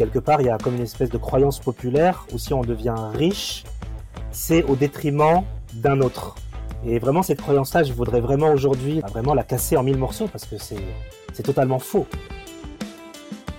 quelque 0.00 0.18
part, 0.18 0.40
il 0.40 0.46
y 0.46 0.50
a 0.50 0.56
comme 0.56 0.76
une 0.76 0.82
espèce 0.82 1.10
de 1.10 1.18
croyance 1.18 1.58
populaire 1.58 2.24
où 2.32 2.38
si 2.38 2.54
on 2.54 2.62
devient 2.62 2.94
riche, 3.12 3.64
c'est 4.30 4.62
au 4.62 4.74
détriment 4.74 5.42
d'un 5.74 6.00
autre. 6.00 6.36
Et 6.86 6.98
vraiment, 6.98 7.22
cette 7.22 7.42
croyance-là, 7.42 7.82
je 7.82 7.92
voudrais 7.92 8.20
vraiment 8.20 8.50
aujourd'hui 8.50 9.02
vraiment 9.10 9.34
la 9.34 9.42
casser 9.42 9.76
en 9.76 9.82
mille 9.82 9.98
morceaux 9.98 10.26
parce 10.26 10.46
que 10.46 10.56
c'est 10.56 11.42
totalement 11.42 11.78
faux. 11.78 12.06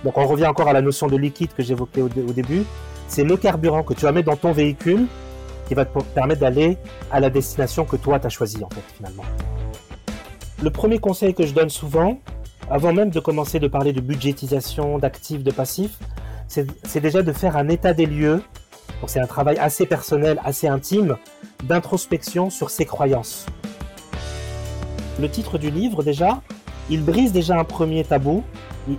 Donc 0.02 0.18
on 0.18 0.26
revient 0.26 0.46
encore 0.46 0.66
à 0.66 0.72
la 0.72 0.82
notion 0.82 1.06
de 1.06 1.16
liquide 1.16 1.54
que 1.54 1.62
j'évoquais 1.62 2.02
au, 2.02 2.06
au, 2.06 2.32
début. 2.32 2.64
C'est 3.06 3.22
le 3.22 3.36
carburant 3.36 3.84
que 3.84 3.94
tu 3.94 4.00
vas 4.00 4.10
mettre 4.10 4.28
dans 4.28 4.36
ton 4.36 4.50
véhicule 4.50 5.06
qui 5.68 5.74
va 5.74 5.84
te 5.84 5.96
permettre 6.00 6.40
d'aller 6.40 6.76
à 7.12 7.20
la 7.20 7.30
destination 7.30 7.84
que 7.84 7.94
toi 7.94 8.18
tu 8.18 8.26
as 8.26 8.30
choisie 8.30 8.64
en 8.64 8.68
fait 8.68 8.82
finalement. 8.96 9.24
Le 10.60 10.70
premier 10.70 10.98
conseil 10.98 11.34
que 11.34 11.46
je 11.46 11.54
donne 11.54 11.70
souvent, 11.70 12.18
avant 12.68 12.92
même 12.92 13.10
de 13.10 13.20
commencer 13.20 13.60
de 13.60 13.68
parler 13.68 13.92
de 13.92 14.00
budgétisation, 14.00 14.98
d'actifs, 14.98 15.44
de 15.44 15.52
passifs, 15.52 15.98
c'est 16.84 17.00
déjà 17.00 17.22
de 17.22 17.32
faire 17.32 17.56
un 17.56 17.68
état 17.68 17.92
des 17.94 18.06
lieux. 18.06 18.42
C'est 19.06 19.20
un 19.20 19.26
travail 19.26 19.58
assez 19.58 19.86
personnel, 19.86 20.38
assez 20.44 20.68
intime, 20.68 21.16
d'introspection 21.64 22.50
sur 22.50 22.70
ses 22.70 22.84
croyances. 22.84 23.46
Le 25.20 25.28
titre 25.28 25.58
du 25.58 25.70
livre 25.70 26.02
déjà, 26.02 26.40
il 26.90 27.04
brise 27.04 27.32
déjà 27.32 27.58
un 27.58 27.64
premier 27.64 28.04
tabou, 28.04 28.44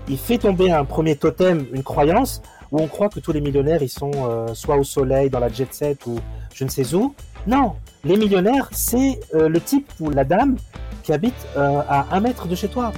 il, 0.07 0.17
fait 0.17 0.37
tomber 0.37 0.71
un 0.71 0.85
premier 0.85 1.15
totem, 1.15 1.65
une 1.73 1.83
croyance, 1.83 2.41
où 2.71 2.79
on 2.79 2.87
croit 2.87 3.09
que 3.09 3.19
tous 3.19 3.31
les 3.31 3.41
millionnaires, 3.41 3.81
ils 3.81 3.89
sont 3.89 4.11
euh, 4.15 4.53
soit 4.53 4.77
au 4.77 4.83
soleil, 4.83 5.29
dans 5.29 5.39
la 5.39 5.49
jet 5.49 5.73
set 5.73 6.05
ou 6.05 6.19
je 6.53 6.63
ne 6.63 6.69
sais 6.69 6.93
où. 6.93 7.13
Non, 7.45 7.73
les 8.03 8.17
millionnaires, 8.17 8.69
c'est 8.71 9.19
euh, 9.35 9.47
le 9.47 9.61
type 9.61 9.89
ou 9.99 10.09
la 10.09 10.23
dame 10.23 10.57
qui 11.03 11.13
habite 11.13 11.35
euh, 11.57 11.81
à 11.87 12.15
un 12.15 12.19
mètre 12.19 12.47
de 12.47 12.55
chez 12.55 12.67
toi. 12.67 12.91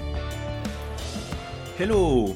Hello 1.80 2.35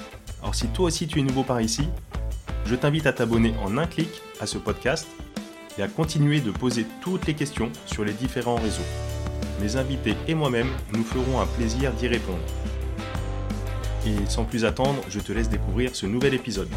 Alors 0.41 0.55
si 0.55 0.67
toi 0.69 0.85
aussi 0.85 1.07
tu 1.07 1.19
es 1.19 1.21
nouveau 1.21 1.43
par 1.43 1.61
ici, 1.61 1.87
je 2.65 2.75
t'invite 2.75 3.05
à 3.05 3.13
t'abonner 3.13 3.53
en 3.63 3.77
un 3.77 3.85
clic 3.85 4.09
à 4.39 4.47
ce 4.47 4.57
podcast 4.57 5.07
et 5.77 5.83
à 5.83 5.87
continuer 5.87 6.41
de 6.41 6.51
poser 6.51 6.85
toutes 7.01 7.27
les 7.27 7.35
questions 7.35 7.71
sur 7.85 8.03
les 8.03 8.13
différents 8.13 8.55
réseaux. 8.55 8.81
Mes 9.61 9.75
invités 9.75 10.15
et 10.27 10.33
moi-même 10.33 10.69
nous 10.93 11.03
ferons 11.03 11.39
un 11.39 11.45
plaisir 11.45 11.93
d'y 11.93 12.07
répondre. 12.07 12.43
Et 14.07 14.15
sans 14.27 14.45
plus 14.45 14.65
attendre, 14.65 15.03
je 15.09 15.19
te 15.19 15.31
laisse 15.31 15.49
découvrir 15.49 15.95
ce 15.95 16.07
nouvel 16.07 16.33
épisode. 16.33 16.69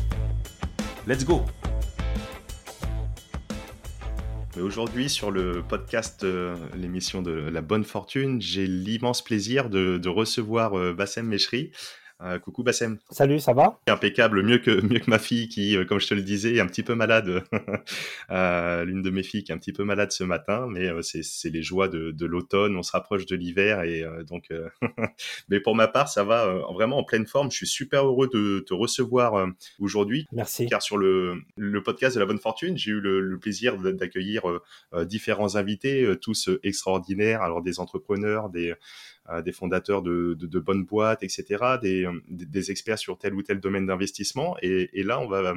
Let's 1.06 1.24
go 1.24 1.42
Aujourd'hui, 4.60 5.08
sur 5.08 5.32
le 5.32 5.64
podcast, 5.66 6.22
euh, 6.22 6.54
l'émission 6.76 7.22
de 7.22 7.32
La 7.32 7.60
Bonne 7.60 7.82
Fortune, 7.82 8.40
j'ai 8.40 8.68
l'immense 8.68 9.24
plaisir 9.24 9.68
de, 9.68 10.08
recevoir 10.08 10.78
euh, 10.78 10.92
Bassem 10.92 11.26
Meshri. 11.26 11.72
Euh, 12.22 12.38
coucou 12.38 12.62
Bassem. 12.62 12.98
Salut, 13.10 13.40
ça 13.40 13.52
va? 13.52 13.80
Impeccable, 13.88 14.42
mieux 14.44 14.58
que, 14.58 14.70
mieux 14.86 15.00
que 15.00 15.10
ma 15.10 15.18
fille 15.18 15.48
qui, 15.48 15.76
euh, 15.76 15.84
comme 15.84 15.98
je 15.98 16.06
te 16.06 16.14
le 16.14 16.22
disais, 16.22 16.54
est 16.54 16.60
un 16.60 16.66
petit 16.66 16.84
peu 16.84 16.94
malade. 16.94 17.42
euh, 18.30 18.84
L'une 18.84 19.02
de 19.02 19.10
mes 19.10 19.24
filles 19.24 19.42
qui 19.42 19.50
est 19.50 19.54
un 19.54 19.58
petit 19.58 19.72
peu 19.72 19.82
malade 19.82 20.12
ce 20.12 20.22
matin, 20.22 20.68
mais 20.70 20.86
euh, 20.86 21.02
c'est 21.02 21.50
les 21.50 21.62
joies 21.62 21.88
de, 21.88 22.12
de 22.12 22.26
l'automne, 22.26 22.76
on 22.76 22.84
se 22.84 22.92
rapproche 22.92 23.26
de 23.26 23.34
l'hiver 23.34 23.82
et 23.82 24.04
donc. 24.28 24.48
mais 25.48 25.58
pour 25.58 25.74
ma 25.74 25.88
part, 25.88 26.08
ça 26.08 26.22
va 26.22 26.46
vraiment 26.72 26.98
en 26.98 27.04
pleine 27.04 27.26
forme. 27.26 27.50
Je 27.50 27.56
suis 27.56 27.66
super 27.66 28.06
heureux 28.06 28.28
de 28.32 28.60
te 28.60 28.74
recevoir 28.74 29.48
aujourd'hui. 29.80 30.26
Merci. 30.32 30.66
Car 30.66 30.82
sur 30.82 30.96
le, 30.96 31.42
le 31.56 31.82
podcast 31.82 32.14
de 32.14 32.20
la 32.20 32.26
bonne 32.26 32.38
fortune, 32.38 32.76
j'ai 32.78 32.92
eu 32.92 33.00
le, 33.00 33.20
le 33.20 33.38
plaisir 33.38 33.76
d'accueillir 33.78 34.42
différents 35.02 35.56
invités, 35.56 36.14
tous 36.20 36.48
extraordinaires, 36.62 37.42
alors 37.42 37.62
des 37.62 37.80
entrepreneurs, 37.80 38.50
des 38.50 38.74
des 39.44 39.52
fondateurs 39.52 40.02
de, 40.02 40.34
de, 40.38 40.46
de, 40.46 40.58
bonnes 40.58 40.84
boîtes, 40.84 41.22
etc., 41.22 41.78
des, 41.80 42.06
des, 42.28 42.70
experts 42.70 42.98
sur 42.98 43.18
tel 43.18 43.34
ou 43.34 43.42
tel 43.42 43.58
domaine 43.58 43.86
d'investissement. 43.86 44.56
Et, 44.60 44.90
et, 44.92 45.02
là, 45.02 45.18
on 45.18 45.26
va, 45.26 45.54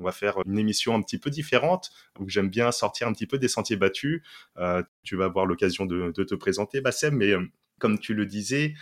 on 0.00 0.04
va 0.04 0.12
faire 0.12 0.38
une 0.46 0.58
émission 0.58 0.94
un 0.94 1.02
petit 1.02 1.18
peu 1.18 1.30
différente, 1.30 1.90
où 2.18 2.28
j'aime 2.28 2.48
bien 2.48 2.72
sortir 2.72 3.06
un 3.06 3.12
petit 3.12 3.26
peu 3.26 3.38
des 3.38 3.48
sentiers 3.48 3.76
battus. 3.76 4.22
Euh, 4.58 4.82
tu 5.02 5.16
vas 5.16 5.26
avoir 5.26 5.46
l'occasion 5.46 5.86
de, 5.86 6.12
de, 6.14 6.24
te 6.24 6.34
présenter, 6.34 6.80
Bassem, 6.80 7.14
mais 7.14 7.30
euh, 7.30 7.44
comme 7.78 7.98
tu 7.98 8.14
le 8.14 8.26
disais, 8.26 8.74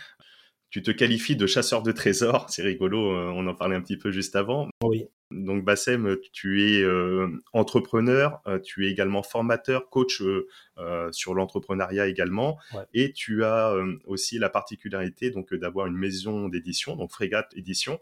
tu 0.69 0.81
te 0.81 0.91
qualifies 0.91 1.35
de 1.35 1.45
chasseur 1.45 1.83
de 1.83 1.91
trésors. 1.91 2.49
C'est 2.49 2.63
rigolo, 2.63 3.13
euh, 3.13 3.31
on 3.35 3.45
en 3.47 3.55
parlait 3.55 3.75
un 3.75 3.81
petit 3.81 3.97
peu 3.97 4.11
juste 4.11 4.35
avant. 4.35 4.69
Oui. 4.83 5.05
Donc 5.31 5.63
Bassem, 5.63 6.17
tu 6.31 6.63
es 6.63 6.81
euh, 6.81 7.27
entrepreneur, 7.53 8.41
euh, 8.47 8.57
tu 8.59 8.87
es 8.87 8.91
également 8.91 9.21
formateur, 9.21 9.89
coach 9.89 10.23
euh, 10.23 11.11
sur 11.11 11.35
l'entrepreneuriat 11.35 12.07
également, 12.07 12.57
ouais. 12.73 12.83
et 12.93 13.13
tu 13.13 13.43
as 13.43 13.75
aussi 14.05 14.39
la 14.39 14.49
particularité 14.49 15.29
donc 15.29 15.53
d'avoir 15.53 15.85
une 15.85 15.97
maison 15.97 16.49
d'édition, 16.49 16.95
donc 16.95 17.11
Frégate 17.11 17.51
Édition. 17.55 17.99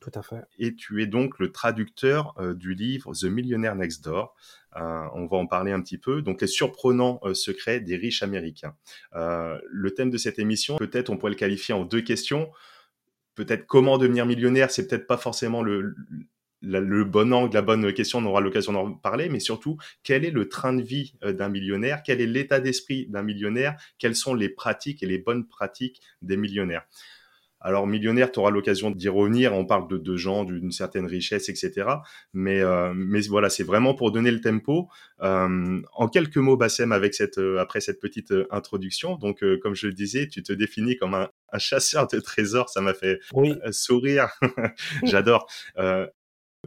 Tout 0.00 0.12
à 0.14 0.22
fait. 0.22 0.42
Et 0.58 0.74
tu 0.76 1.02
es 1.02 1.06
donc 1.06 1.38
le 1.40 1.52
traducteur 1.52 2.34
du 2.54 2.72
livre 2.74 3.12
The 3.12 3.24
Millionaire 3.24 3.74
Next 3.74 4.02
Door. 4.02 4.34
on 4.74 5.26
va 5.26 5.36
en 5.36 5.46
parler 5.46 5.72
un 5.72 5.82
petit 5.82 5.98
peu. 5.98 6.22
Donc 6.22 6.40
les 6.40 6.46
surprenants 6.46 7.20
secrets 7.34 7.80
des 7.80 7.96
riches 7.96 8.22
américains. 8.22 8.74
le 9.12 9.90
thème 9.90 10.08
de 10.08 10.16
cette 10.16 10.38
émission, 10.38 10.78
peut-être 10.78 11.10
on 11.10 11.18
pourrait 11.18 11.32
le 11.32 11.36
qualifier 11.36 11.74
en 11.74 11.84
deux 11.84 12.00
questions 12.00 12.50
peut-être 13.34 13.66
comment 13.66 13.96
devenir 13.96 14.26
millionnaire, 14.26 14.70
c'est 14.70 14.86
peut-être 14.86 15.06
pas 15.06 15.16
forcément 15.16 15.62
le, 15.62 15.94
le 16.62 17.04
bon 17.04 17.32
angle, 17.32 17.54
la 17.54 17.62
bonne 17.62 17.92
question, 17.92 18.18
on 18.18 18.26
aura 18.26 18.40
l'occasion 18.40 18.72
d'en 18.72 18.92
parler, 18.92 19.28
mais 19.28 19.40
surtout, 19.40 19.76
quel 20.02 20.24
est 20.24 20.30
le 20.30 20.48
train 20.48 20.72
de 20.72 20.82
vie 20.82 21.14
euh, 21.24 21.32
d'un 21.32 21.48
millionnaire, 21.48 22.02
quel 22.04 22.20
est 22.20 22.26
l'état 22.26 22.60
d'esprit 22.60 23.06
d'un 23.08 23.22
millionnaire, 23.22 23.76
quelles 23.98 24.16
sont 24.16 24.34
les 24.34 24.48
pratiques 24.48 25.02
et 25.02 25.06
les 25.06 25.18
bonnes 25.18 25.46
pratiques 25.46 26.00
des 26.22 26.36
millionnaires? 26.36 26.86
Alors, 27.62 27.86
millionnaire, 27.86 28.32
tu 28.32 28.38
auras 28.38 28.50
l'occasion 28.50 28.90
d'y 28.90 29.08
revenir, 29.08 29.52
on 29.52 29.66
parle 29.66 29.86
de, 29.86 29.98
de 29.98 30.16
gens 30.16 30.44
d'une 30.44 30.72
certaine 30.72 31.04
richesse, 31.04 31.50
etc. 31.50 31.86
Mais, 32.32 32.60
euh, 32.60 32.92
mais 32.96 33.20
voilà, 33.28 33.50
c'est 33.50 33.64
vraiment 33.64 33.94
pour 33.94 34.12
donner 34.12 34.30
le 34.30 34.40
tempo. 34.40 34.88
Euh, 35.20 35.82
en 35.92 36.08
quelques 36.08 36.38
mots, 36.38 36.56
Bassem, 36.56 36.90
avec 36.90 37.14
cette, 37.14 37.36
euh, 37.36 37.58
après 37.58 37.82
cette 37.82 38.00
petite 38.00 38.32
introduction, 38.50 39.16
donc 39.16 39.44
comme 39.60 39.74
je 39.74 39.88
le 39.88 39.92
disais, 39.92 40.26
tu 40.26 40.42
te 40.42 40.54
définis 40.54 40.96
comme 40.96 41.12
un, 41.12 41.28
un 41.52 41.58
chasseur 41.58 42.06
de 42.06 42.18
trésors, 42.18 42.70
ça 42.70 42.80
m'a 42.80 42.94
fait 42.94 43.20
oui. 43.34 43.54
sourire, 43.72 44.30
j'adore. 45.04 45.46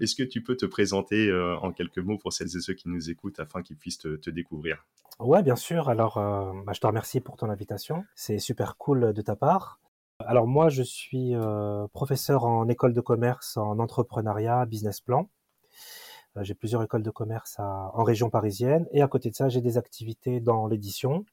Est-ce 0.02 0.16
que 0.16 0.24
tu 0.24 0.42
peux 0.42 0.58
te 0.58 0.66
présenter 0.66 1.30
euh, 1.30 1.58
en 1.58 1.72
quelques 1.72 2.00
mots 2.00 2.18
pour 2.18 2.34
celles 2.34 2.56
et 2.56 2.60
ceux 2.60 2.74
qui 2.74 2.90
nous 2.90 3.10
écoutent 3.10 3.40
afin 3.40 3.62
qu'ils 3.62 3.78
puissent 3.78 4.00
te, 4.00 4.30
découvrir? 4.30 4.86
Ouais, 5.20 5.44
bien 5.44 5.56
sûr. 5.56 5.90
Alors, 5.90 6.18
euh, 6.18 6.52
bah, 6.66 6.74
je 6.74 6.80
te 6.80 6.88
remercie 6.88 7.22
pour 7.22 7.38
ton 7.38 7.50
invitation. 7.50 8.04
C'est 8.16 8.40
super 8.40 8.78
cool 8.78 9.14
de 9.14 9.22
ta 9.22 9.36
part. 9.36 9.80
Alors 10.20 10.48
moi, 10.48 10.70
je 10.70 10.84
suis 10.84 11.36
euh, 11.36 11.88
professeur 11.94 12.46
en 12.46 12.68
école 12.70 12.94
de 12.94 13.02
commerce, 13.02 13.58
en 13.58 13.80
entrepreneuriat, 13.80 14.66
business 14.66 15.02
plan. 15.02 15.30
Euh, 16.38 16.44
j'ai 16.44 16.54
plusieurs 16.54 16.82
écoles 16.84 17.04
de 17.04 17.10
commerce 17.10 17.58
en 17.60 18.04
région 18.04 18.30
parisienne. 18.30 18.88
Et 18.92 19.02
à 19.02 19.08
côté 19.08 19.30
de 19.30 19.36
ça, 19.36 19.50
j'ai 19.50 19.62
des 19.62 19.78
activités 19.78 20.40
dans 20.40 20.68
l'édition. 20.68 21.26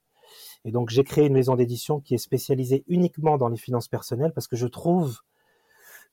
Et 0.65 0.73
donc, 0.73 0.91
j'ai 0.91 1.05
créé 1.05 1.27
une 1.27 1.33
maison 1.33 1.57
d'édition 1.57 2.01
qui 2.01 2.15
est 2.15 2.19
spécialisée 2.19 2.85
uniquement 2.89 3.39
dans 3.39 3.49
les 3.49 3.57
finances 3.57 3.89
personnelles 3.89 4.33
parce 4.35 4.49
que 4.49 4.57
je 4.57 4.67
trouve 4.67 5.21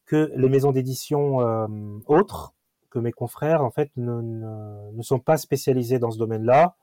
que 0.07 0.31
les 0.35 0.49
maisons 0.49 0.71
d'édition 0.71 1.41
euh, 1.41 1.67
autres 2.07 2.55
que 2.89 2.97
mes 2.97 3.11
confrères 3.11 3.63
en 3.63 3.69
fait 3.69 3.91
ne, 3.97 5.01
sont 5.01 5.19
pas 5.19 5.37
spécialisées 5.37 5.99
dans 5.99 6.09
ce 6.09 6.17
domaine-là. 6.17 6.75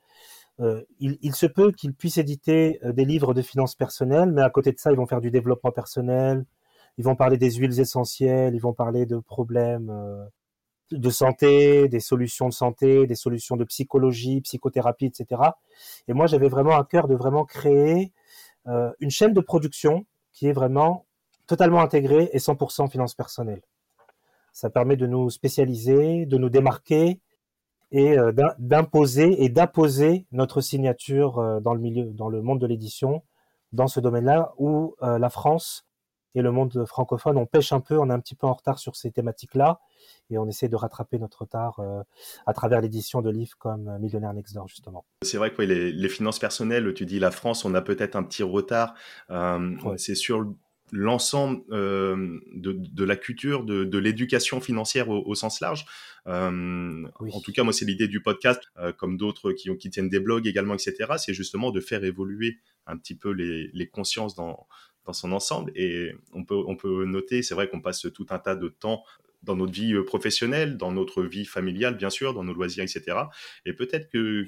Euh, 0.60 0.82
il, 1.00 1.34
se 1.34 1.46
peut 1.46 1.72
qu'ils 1.72 1.94
puissent 1.94 2.18
éditer 2.18 2.78
euh, 2.84 2.92
des 2.92 3.04
livres 3.04 3.34
de 3.34 3.42
finances 3.42 3.74
personnelles, 3.74 4.30
mais 4.30 4.42
à 4.42 4.50
côté 4.50 4.70
de 4.70 4.78
ça, 4.78 4.92
ils 4.92 4.96
vont 4.96 5.06
faire 5.06 5.20
du 5.20 5.32
développement 5.32 5.72
personnel, 5.72 6.44
ils 6.96 7.04
vont 7.04 7.16
parler 7.16 7.38
des 7.38 7.50
huiles 7.50 7.80
essentielles, 7.80 8.54
ils 8.54 8.60
vont 8.60 8.74
parler 8.74 9.04
de 9.04 9.16
problèmes 9.16 9.90
de 10.92 11.10
santé, 11.10 11.88
des 11.88 11.98
solutions 11.98 12.48
de 12.48 12.54
santé, 12.54 13.08
des 13.08 13.16
solutions 13.16 13.56
de 13.56 13.64
psychologie, 13.64 14.42
psychothérapie, 14.42 15.06
etc. 15.06 15.42
Et 16.06 16.12
moi, 16.12 16.26
j'avais 16.26 16.48
vraiment 16.48 16.76
à 16.76 16.84
cœur 16.84 17.08
de 17.08 17.16
vraiment 17.16 17.44
créer 17.44 18.12
une 19.00 19.10
chaîne 19.10 19.32
de 19.32 19.40
production 19.40 20.06
qui 20.32 20.46
est 20.46 20.52
vraiment 20.52 21.04
totalement 21.46 21.80
intégré 21.80 22.30
et 22.32 22.38
100% 22.38 22.90
finance 22.90 23.14
personnelle. 23.14 23.62
Ça 24.52 24.70
permet 24.70 24.96
de 24.96 25.06
nous 25.06 25.30
spécialiser, 25.30 26.26
de 26.26 26.38
nous 26.38 26.48
démarquer 26.48 27.20
et 27.90 28.18
euh, 28.18 28.32
d'imposer 28.58 29.42
et 29.44 29.48
d'apposer 29.48 30.26
notre 30.32 30.60
signature 30.60 31.38
euh, 31.38 31.60
dans 31.60 31.74
le 31.74 31.80
milieu, 31.80 32.04
dans 32.04 32.28
le 32.28 32.42
monde 32.42 32.60
de 32.60 32.66
l'édition, 32.66 33.22
dans 33.72 33.88
ce 33.88 34.00
domaine-là 34.00 34.54
où 34.58 34.94
euh, 35.02 35.18
la 35.18 35.28
France 35.28 35.84
et 36.34 36.42
le 36.42 36.50
monde 36.50 36.84
francophone, 36.86 37.36
on 37.36 37.46
pêche 37.46 37.72
un 37.72 37.80
peu, 37.80 37.98
on 37.98 38.10
est 38.10 38.12
un 38.12 38.20
petit 38.20 38.34
peu 38.34 38.46
en 38.46 38.54
retard 38.54 38.78
sur 38.78 38.96
ces 38.96 39.10
thématiques-là, 39.12 39.80
et 40.30 40.38
on 40.38 40.48
essaie 40.48 40.68
de 40.68 40.76
rattraper 40.76 41.18
notre 41.18 41.42
retard 41.42 41.78
euh, 41.78 42.02
à 42.46 42.52
travers 42.52 42.80
l'édition 42.80 43.22
de 43.22 43.30
livres 43.30 43.56
comme 43.58 43.98
Millionnaire 43.98 44.32
Next 44.34 44.54
Door, 44.54 44.68
justement. 44.68 45.04
C'est 45.22 45.36
vrai 45.36 45.52
que 45.52 45.62
les, 45.62 46.08
finances 46.08 46.38
personnelles, 46.38 46.92
tu 46.94 47.06
dis 47.06 47.20
la 47.20 47.30
France, 47.30 47.64
on 47.64 47.74
a 47.74 47.82
peut-être 47.82 48.16
un 48.16 48.24
petit 48.24 48.42
retard. 48.42 48.94
Euh, 49.30 49.76
c'est 49.96 50.14
sur 50.14 50.44
l'ensemble 50.92 51.62
euh, 51.70 52.38
de, 52.54 53.04
la 53.04 53.16
culture, 53.16 53.64
de, 53.64 53.98
l'éducation 53.98 54.60
financière 54.60 55.08
au, 55.08 55.34
sens 55.34 55.60
large. 55.60 55.86
En 56.26 57.40
tout 57.44 57.52
cas, 57.52 57.62
moi, 57.64 57.72
c'est 57.72 57.84
l'idée 57.84 58.08
du 58.08 58.20
podcast, 58.20 58.62
comme 58.96 59.16
d'autres 59.16 59.52
qui, 59.52 59.74
qui 59.76 59.90
tiennent 59.90 60.08
des 60.08 60.20
blogs 60.20 60.46
également, 60.46 60.74
etc. 60.74 61.14
C'est 61.18 61.34
justement 61.34 61.70
de 61.70 61.80
faire 61.80 62.04
évoluer 62.04 62.58
un 62.86 62.96
petit 62.96 63.14
peu 63.14 63.30
les, 63.30 63.70
les 63.72 63.86
consciences 63.86 64.34
dans, 64.34 64.66
dans 65.04 65.12
son 65.12 65.32
ensemble. 65.32 65.72
Et 65.74 66.12
on 66.32 66.44
peut, 66.44 66.62
on 66.66 66.76
peut 66.76 67.04
noter, 67.04 67.42
c'est 67.42 67.54
vrai 67.54 67.68
qu'on 67.68 67.80
passe 67.80 68.06
tout 68.12 68.26
un 68.30 68.38
tas 68.38 68.56
de 68.56 68.68
temps 68.68 69.02
dans 69.42 69.56
notre 69.56 69.72
vie 69.72 69.92
euh, 69.92 70.04
professionnelle, 70.04 70.76
dans 70.76 70.92
notre 70.92 71.22
vie 71.22 71.44
familiale, 71.44 71.96
bien 71.96 72.10
sûr, 72.10 72.34
dans 72.34 72.44
nos 72.44 72.54
loisirs, 72.54 72.84
etc. 72.84 73.18
Et 73.66 73.72
peut-être 73.72 74.08
que, 74.10 74.46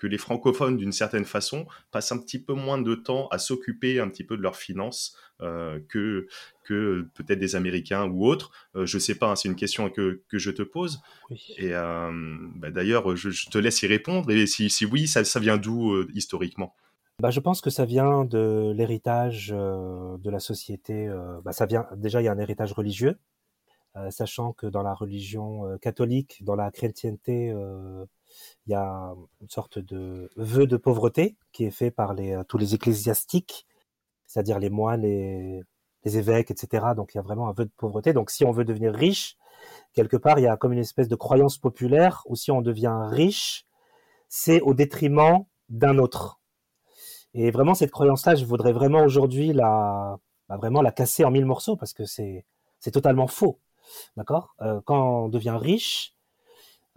que 0.00 0.06
les 0.08 0.18
francophones, 0.18 0.76
d'une 0.76 0.92
certaine 0.92 1.24
façon, 1.24 1.66
passent 1.92 2.10
un 2.10 2.18
petit 2.18 2.42
peu 2.42 2.54
moins 2.54 2.78
de 2.78 2.94
temps 2.96 3.28
à 3.28 3.38
s'occuper 3.38 4.00
un 4.00 4.08
petit 4.08 4.24
peu 4.24 4.36
de 4.36 4.42
leurs 4.42 4.56
finances 4.56 5.16
euh, 5.40 5.78
que, 5.88 6.26
que 6.64 7.06
peut-être 7.14 7.38
des 7.38 7.54
Américains 7.54 8.06
ou 8.06 8.26
autres. 8.26 8.50
Euh, 8.74 8.86
je 8.86 8.96
ne 8.96 9.00
sais 9.00 9.14
pas, 9.14 9.30
hein, 9.30 9.36
c'est 9.36 9.48
une 9.48 9.56
question 9.56 9.90
que, 9.90 10.22
que, 10.28 10.38
je 10.38 10.50
te 10.50 10.62
pose. 10.62 11.00
Et 11.58 11.70
bah, 11.70 12.70
d'ailleurs, 12.70 13.14
je, 13.14 13.48
te 13.48 13.58
laisse 13.58 13.82
y 13.82 13.86
répondre. 13.86 14.28
Et 14.30 14.46
si, 14.46 14.70
si 14.70 14.84
oui, 14.84 15.06
ça, 15.06 15.22
ça 15.24 15.38
vient 15.38 15.58
d'où 15.58 16.02
historiquement? 16.14 16.74
Bah, 17.20 17.30
je 17.30 17.40
pense 17.40 17.60
que 17.60 17.68
ça 17.68 17.84
vient 17.84 18.24
de 18.24 18.72
l'héritage 18.74 19.52
euh, 19.54 20.16
de 20.16 20.30
la 20.30 20.38
société. 20.38 21.06
Euh, 21.06 21.38
bah, 21.44 21.52
ça 21.52 21.66
vient 21.66 21.86
déjà 21.96 22.22
il 22.22 22.24
y 22.24 22.28
a 22.28 22.32
un 22.32 22.38
héritage 22.38 22.72
religieux, 22.72 23.18
euh, 23.96 24.10
sachant 24.10 24.54
que 24.54 24.66
dans 24.66 24.82
la 24.82 24.94
religion 24.94 25.76
catholique, 25.82 26.42
dans 26.44 26.56
la 26.56 26.70
chrétienté, 26.70 27.52
il 28.66 28.72
y 28.72 28.74
a 28.74 29.14
une 29.40 29.48
sorte 29.48 29.78
de 29.78 30.30
vœu 30.36 30.66
de 30.66 30.76
pauvreté 30.76 31.36
qui 31.52 31.64
est 31.64 31.70
fait 31.70 31.90
par 31.90 32.14
les, 32.14 32.40
tous 32.48 32.58
les 32.58 32.74
ecclésiastiques, 32.74 33.66
c'est-à-dire 34.26 34.58
les 34.58 34.70
moines, 34.70 35.02
les, 35.02 35.62
les 36.04 36.18
évêques, 36.18 36.50
etc. 36.50 36.88
Donc 36.96 37.14
il 37.14 37.18
y 37.18 37.20
a 37.20 37.22
vraiment 37.22 37.48
un 37.48 37.52
vœu 37.52 37.64
de 37.64 37.72
pauvreté. 37.76 38.12
Donc 38.12 38.30
si 38.30 38.44
on 38.44 38.52
veut 38.52 38.64
devenir 38.64 38.92
riche, 38.94 39.36
quelque 39.92 40.16
part 40.16 40.38
il 40.38 40.42
y 40.42 40.48
a 40.48 40.56
comme 40.56 40.72
une 40.72 40.78
espèce 40.78 41.08
de 41.08 41.16
croyance 41.16 41.58
populaire 41.58 42.22
où 42.26 42.36
si 42.36 42.50
on 42.50 42.62
devient 42.62 42.96
riche, 43.10 43.66
c'est 44.28 44.60
au 44.60 44.74
détriment 44.74 45.44
d'un 45.68 45.98
autre. 45.98 46.40
Et 47.34 47.50
vraiment, 47.50 47.74
cette 47.74 47.90
croyance-là, 47.90 48.34
je 48.34 48.44
voudrais 48.44 48.72
vraiment 48.72 49.04
aujourd'hui 49.04 49.52
la, 49.52 50.18
bah, 50.48 50.56
vraiment 50.56 50.82
la 50.82 50.90
casser 50.92 51.24
en 51.24 51.30
mille 51.30 51.46
morceaux 51.46 51.76
parce 51.76 51.92
que 51.92 52.04
c'est, 52.04 52.44
c'est 52.80 52.90
totalement 52.90 53.26
faux. 53.26 53.60
D'accord? 54.16 54.54
Euh, 54.62 54.80
Quand 54.84 55.24
on 55.24 55.28
devient 55.28 55.58
riche, 55.60 56.14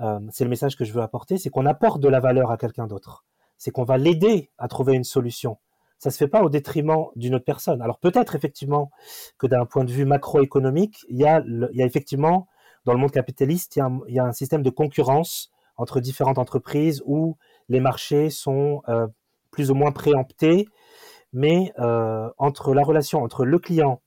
euh, 0.02 0.20
c'est 0.32 0.44
le 0.44 0.50
message 0.50 0.76
que 0.76 0.86
je 0.86 0.94
veux 0.94 1.02
apporter, 1.02 1.38
c'est 1.38 1.50
qu'on 1.50 1.66
apporte 1.66 2.02
de 2.02 2.08
la 2.08 2.20
valeur 2.20 2.52
à 2.52 2.58
quelqu'un 2.58 2.88
d'autre. 2.88 3.26
C'est 3.58 3.72
qu'on 3.72 3.84
va 3.84 3.98
l'aider 3.98 4.50
à 4.58 4.68
trouver 4.68 4.94
une 4.94 5.04
solution. 5.04 5.58
Ça 6.00 6.12
se 6.12 6.18
fait 6.18 6.28
pas 6.28 6.44
au 6.44 6.50
détriment 6.50 7.06
d'une 7.16 7.36
autre 7.36 7.46
personne. 7.46 7.82
Alors 7.82 8.00
peut-être 8.00 8.36
effectivement 8.36 8.92
que 9.38 9.48
d'un 9.48 9.66
point 9.66 9.86
de 9.86 9.92
vue 9.92 10.06
macroéconomique, 10.06 11.06
il 11.08 11.18
y 11.18 11.26
a, 11.26 11.44
effectivement 11.76 12.48
dans 12.86 12.94
le 12.94 13.00
monde 13.00 13.12
capitaliste, 13.12 13.78
il 13.78 14.14
y, 14.14 14.20
a 14.20 14.26
un, 14.26 14.34
système 14.34 14.64
de 14.64 14.70
concurrence 14.70 15.50
entre 15.78 16.02
différentes 16.02 16.38
entreprises 16.38 17.02
où 17.06 17.38
les 17.70 17.80
marchés 17.80 18.30
sont 18.30 18.82
euh, 18.90 19.08
plus 19.52 19.72
ou 19.72 19.76
moins 19.76 19.94
préempté, 19.94 20.68
mais 21.32 21.72
euh, 21.80 22.30
entre 22.38 22.74
la 22.74 22.84
relation 22.84 23.24
entre 23.24 23.46
le 23.46 23.58
client, 23.58 24.02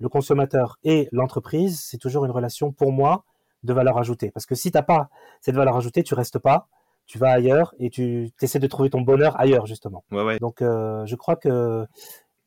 le 0.00 0.08
consommateur 0.08 0.78
et 0.82 1.08
l'entreprise, 1.12 1.80
c'est 1.80 1.98
toujours 1.98 2.24
une 2.24 2.32
relation 2.32 2.72
pour 2.72 2.90
moi 2.90 3.24
de 3.62 3.72
valeur 3.72 3.98
ajoutée. 3.98 4.30
Parce 4.30 4.46
que 4.46 4.54
si 4.54 4.70
tu 4.70 4.78
n'as 4.78 4.82
pas 4.82 5.10
cette 5.40 5.54
valeur 5.54 5.76
ajoutée, 5.76 6.02
tu 6.02 6.14
restes 6.14 6.38
pas, 6.38 6.68
tu 7.06 7.18
vas 7.18 7.30
ailleurs 7.30 7.74
et 7.78 7.90
tu 7.90 8.30
essaies 8.40 8.58
de 8.58 8.66
trouver 8.66 8.90
ton 8.90 9.00
bonheur 9.00 9.38
ailleurs 9.40 9.66
justement. 9.66 10.04
Donc 10.40 10.62
euh, 10.62 11.04
je 11.06 11.16
crois 11.16 11.36
que 11.36 11.86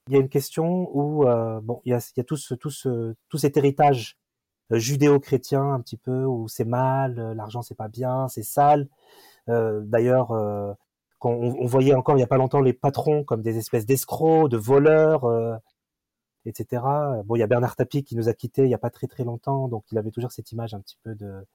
il 0.08 0.14
y 0.14 0.18
a 0.18 0.20
une 0.20 0.30
question 0.30 0.90
où 0.94 1.28
euh, 1.28 1.60
bon 1.62 1.82
il 1.86 1.92
y 1.92 1.94
a, 1.94 2.12
y 2.18 2.20
a 2.20 2.24
tout, 2.24 2.38
ce, 2.38 2.54
tout, 2.54 2.70
ce, 2.70 3.16
tout 3.30 3.38
cet 3.38 3.58
héritage 3.58 4.18
judéo-chrétien 4.72 5.62
un 5.62 5.82
petit 5.82 5.98
peu 5.98 6.24
où 6.26 6.48
c'est 6.48 6.66
mal, 6.66 7.34
l'argent 7.36 7.62
c'est 7.62 7.76
pas 7.76 7.90
bien, 7.90 8.28
c'est 8.28 8.44
sale. 8.44 8.88
D'ailleurs, 9.48 10.32
on, 11.26 11.66
voyait 11.66 11.94
encore 11.94 12.16
il 12.16 12.20
n'y 12.20 12.24
a 12.24 12.28
pas 12.28 12.38
longtemps 12.38 12.62
les 12.62 12.74
patrons 12.74 13.24
comme 13.24 13.42
des 13.42 13.58
espèces 13.58 13.86
d'escrocs, 13.86 14.50
de 14.50 14.58
voleurs, 14.58 15.26
euh, 15.26 15.56
etc. 16.46 16.84
Bon, 17.26 17.36
il 17.36 17.40
y 17.40 17.44
a 17.44 17.48
Bernard 17.48 17.76
Tapie 17.76 18.04
qui 18.04 18.16
nous 18.16 18.30
a 18.30 18.34
quittés 18.34 18.64
il 18.64 18.68
n'y 18.68 18.74
a 18.74 18.80
pas 18.80 18.90
très 18.90 19.08
très 19.08 19.24
longtemps, 19.24 19.68
donc 19.68 19.86
il 19.92 19.98
avait 19.98 20.12
toujours 20.12 20.32
cette 20.32 20.52
image 20.52 20.74
un 20.74 20.80
petit 20.80 20.98
peu 21.04 21.16
de, 21.16 21.46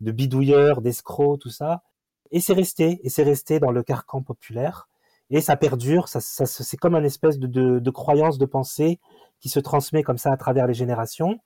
bidouilleur, 0.00 0.82
d'escroc, 0.82 1.38
tout 1.38 1.50
ça. 1.50 1.82
Et 2.30 2.40
c'est 2.40 2.52
resté, 2.52 3.00
et 3.04 3.08
c'est 3.08 3.22
resté 3.22 3.60
dans 3.60 3.70
le 3.70 3.82
carcan 3.82 4.22
populaire. 4.22 4.88
Et 5.30 5.40
ça 5.40 5.56
perdure, 5.56 6.08
ça, 6.08 6.20
c'est 6.20 6.76
comme 6.76 6.94
un 6.94 7.02
espèce 7.02 7.38
de, 7.38 7.90
croyance, 7.90 8.38
de 8.38 8.46
pensée 8.46 9.00
qui 9.40 9.48
se 9.48 9.58
transmet 9.58 10.02
comme 10.02 10.18
ça 10.18 10.32
à 10.32 10.36
travers 10.36 10.66
les 10.66 10.74
générations. 10.74 11.40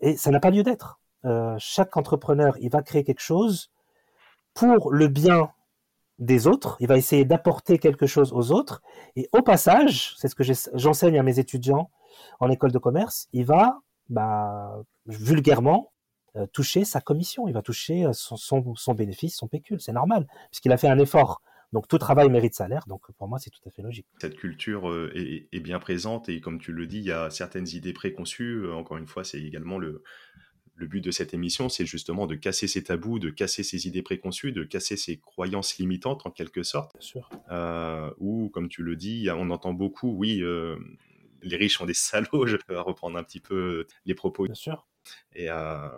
Et 0.00 0.16
ça 0.16 0.30
n'a 0.30 0.40
pas 0.40 0.50
lieu 0.50 0.62
d'être. 0.62 1.00
Euh, 1.24 1.54
chaque 1.58 1.96
entrepreneur, 1.96 2.56
il 2.60 2.70
va 2.70 2.82
créer 2.82 3.04
quelque 3.04 3.20
chose 3.20 3.70
pour 4.54 4.92
le 4.92 5.08
bien 5.08 5.50
des 6.18 6.46
autres, 6.46 6.76
il 6.80 6.86
va 6.86 6.98
essayer 6.98 7.24
d'apporter 7.24 7.78
quelque 7.78 8.06
chose 8.06 8.32
aux 8.32 8.52
autres, 8.52 8.82
et 9.16 9.28
au 9.32 9.42
passage, 9.42 10.14
c'est 10.18 10.28
ce 10.28 10.34
que 10.34 10.44
j'enseigne 10.74 11.18
à 11.18 11.22
mes 11.22 11.38
étudiants 11.38 11.90
en 12.40 12.50
école 12.50 12.72
de 12.72 12.78
commerce, 12.78 13.28
il 13.32 13.44
va, 13.44 13.80
bah, 14.08 14.82
vulgairement, 15.06 15.92
euh, 16.36 16.46
toucher 16.52 16.84
sa 16.84 17.00
commission, 17.00 17.48
il 17.48 17.54
va 17.54 17.62
toucher 17.62 18.04
euh, 18.04 18.12
son, 18.12 18.94
bénéfice, 18.94 19.36
son 19.36 19.48
pécule, 19.48 19.80
c'est 19.80 19.92
normal, 19.92 20.26
puisqu'il 20.50 20.72
a 20.72 20.76
fait 20.76 20.88
un 20.88 20.98
effort. 20.98 21.42
Donc 21.72 21.86
tout 21.86 21.98
travail 21.98 22.28
mérite 22.30 22.54
salaire, 22.54 22.84
donc 22.88 23.02
pour 23.16 23.28
moi 23.28 23.38
c'est 23.38 23.50
tout 23.50 23.60
à 23.66 23.70
fait 23.70 23.82
logique. 23.82 24.06
Cette 24.20 24.36
culture 24.36 24.90
euh, 24.90 25.12
est, 25.14 25.48
est, 25.52 25.60
bien 25.60 25.78
présente 25.78 26.28
et 26.28 26.40
comme 26.40 26.58
tu 26.58 26.72
le 26.72 26.86
dis, 26.86 26.98
il 26.98 27.04
y 27.04 27.12
a 27.12 27.30
certaines 27.30 27.68
idées 27.68 27.92
préconçues. 27.92 28.68
Encore 28.72 28.96
une 28.96 29.06
fois, 29.06 29.22
c'est 29.22 29.40
également 29.40 29.78
le, 29.78 30.02
le 30.80 30.86
but 30.86 31.00
de 31.00 31.10
cette 31.10 31.34
émission, 31.34 31.68
c'est 31.68 31.86
justement 31.86 32.26
de 32.26 32.34
casser 32.34 32.66
ces 32.66 32.82
tabous, 32.82 33.18
de 33.18 33.30
casser 33.30 33.62
ces 33.62 33.86
idées 33.86 34.02
préconçues, 34.02 34.50
de 34.50 34.64
casser 34.64 34.96
ces 34.96 35.18
croyances 35.18 35.78
limitantes 35.78 36.26
en 36.26 36.30
quelque 36.30 36.62
sorte. 36.62 36.92
Bien 36.94 37.00
sûr. 37.02 37.28
Euh, 37.50 38.10
ou, 38.18 38.48
comme 38.48 38.68
tu 38.68 38.82
le 38.82 38.96
dis, 38.96 39.28
on 39.30 39.50
entend 39.50 39.74
beaucoup, 39.74 40.10
oui, 40.10 40.42
les 41.42 41.56
riches 41.56 41.78
sont 41.78 41.86
des 41.86 41.94
salauds, 41.94 42.46
je 42.46 42.56
vais 42.68 42.78
reprendre 42.78 43.18
un 43.18 43.22
petit 43.22 43.40
peu 43.40 43.86
les 44.04 44.14
propos. 44.14 44.44
Bien 44.44 44.54
sûr. 44.54 44.86
Et 45.34 45.50
euh, 45.50 45.88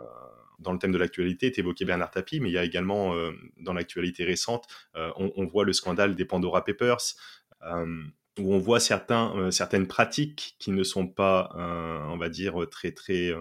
dans 0.58 0.72
le 0.72 0.78
thème 0.78 0.92
de 0.92 0.98
l'actualité, 0.98 1.50
tu 1.50 1.60
évoquais 1.60 1.84
Bernard 1.84 2.10
Tapie, 2.10 2.40
mais 2.40 2.50
il 2.50 2.52
y 2.52 2.58
a 2.58 2.64
également, 2.64 3.14
dans 3.58 3.72
l'actualité 3.72 4.24
récente, 4.24 4.66
on, 4.94 5.44
voit 5.46 5.64
le 5.64 5.72
scandale 5.72 6.14
des 6.14 6.24
Pandora 6.24 6.64
Papers 6.64 7.14
où 8.38 8.54
on 8.54 8.58
voit 8.58 8.78
certains, 8.78 9.50
certaines 9.50 9.88
pratiques 9.88 10.54
qui 10.60 10.70
ne 10.70 10.84
sont 10.84 11.08
pas, 11.08 11.50
on 12.08 12.16
va 12.16 12.28
dire, 12.28 12.54
très 12.70 12.92
très 12.92 13.32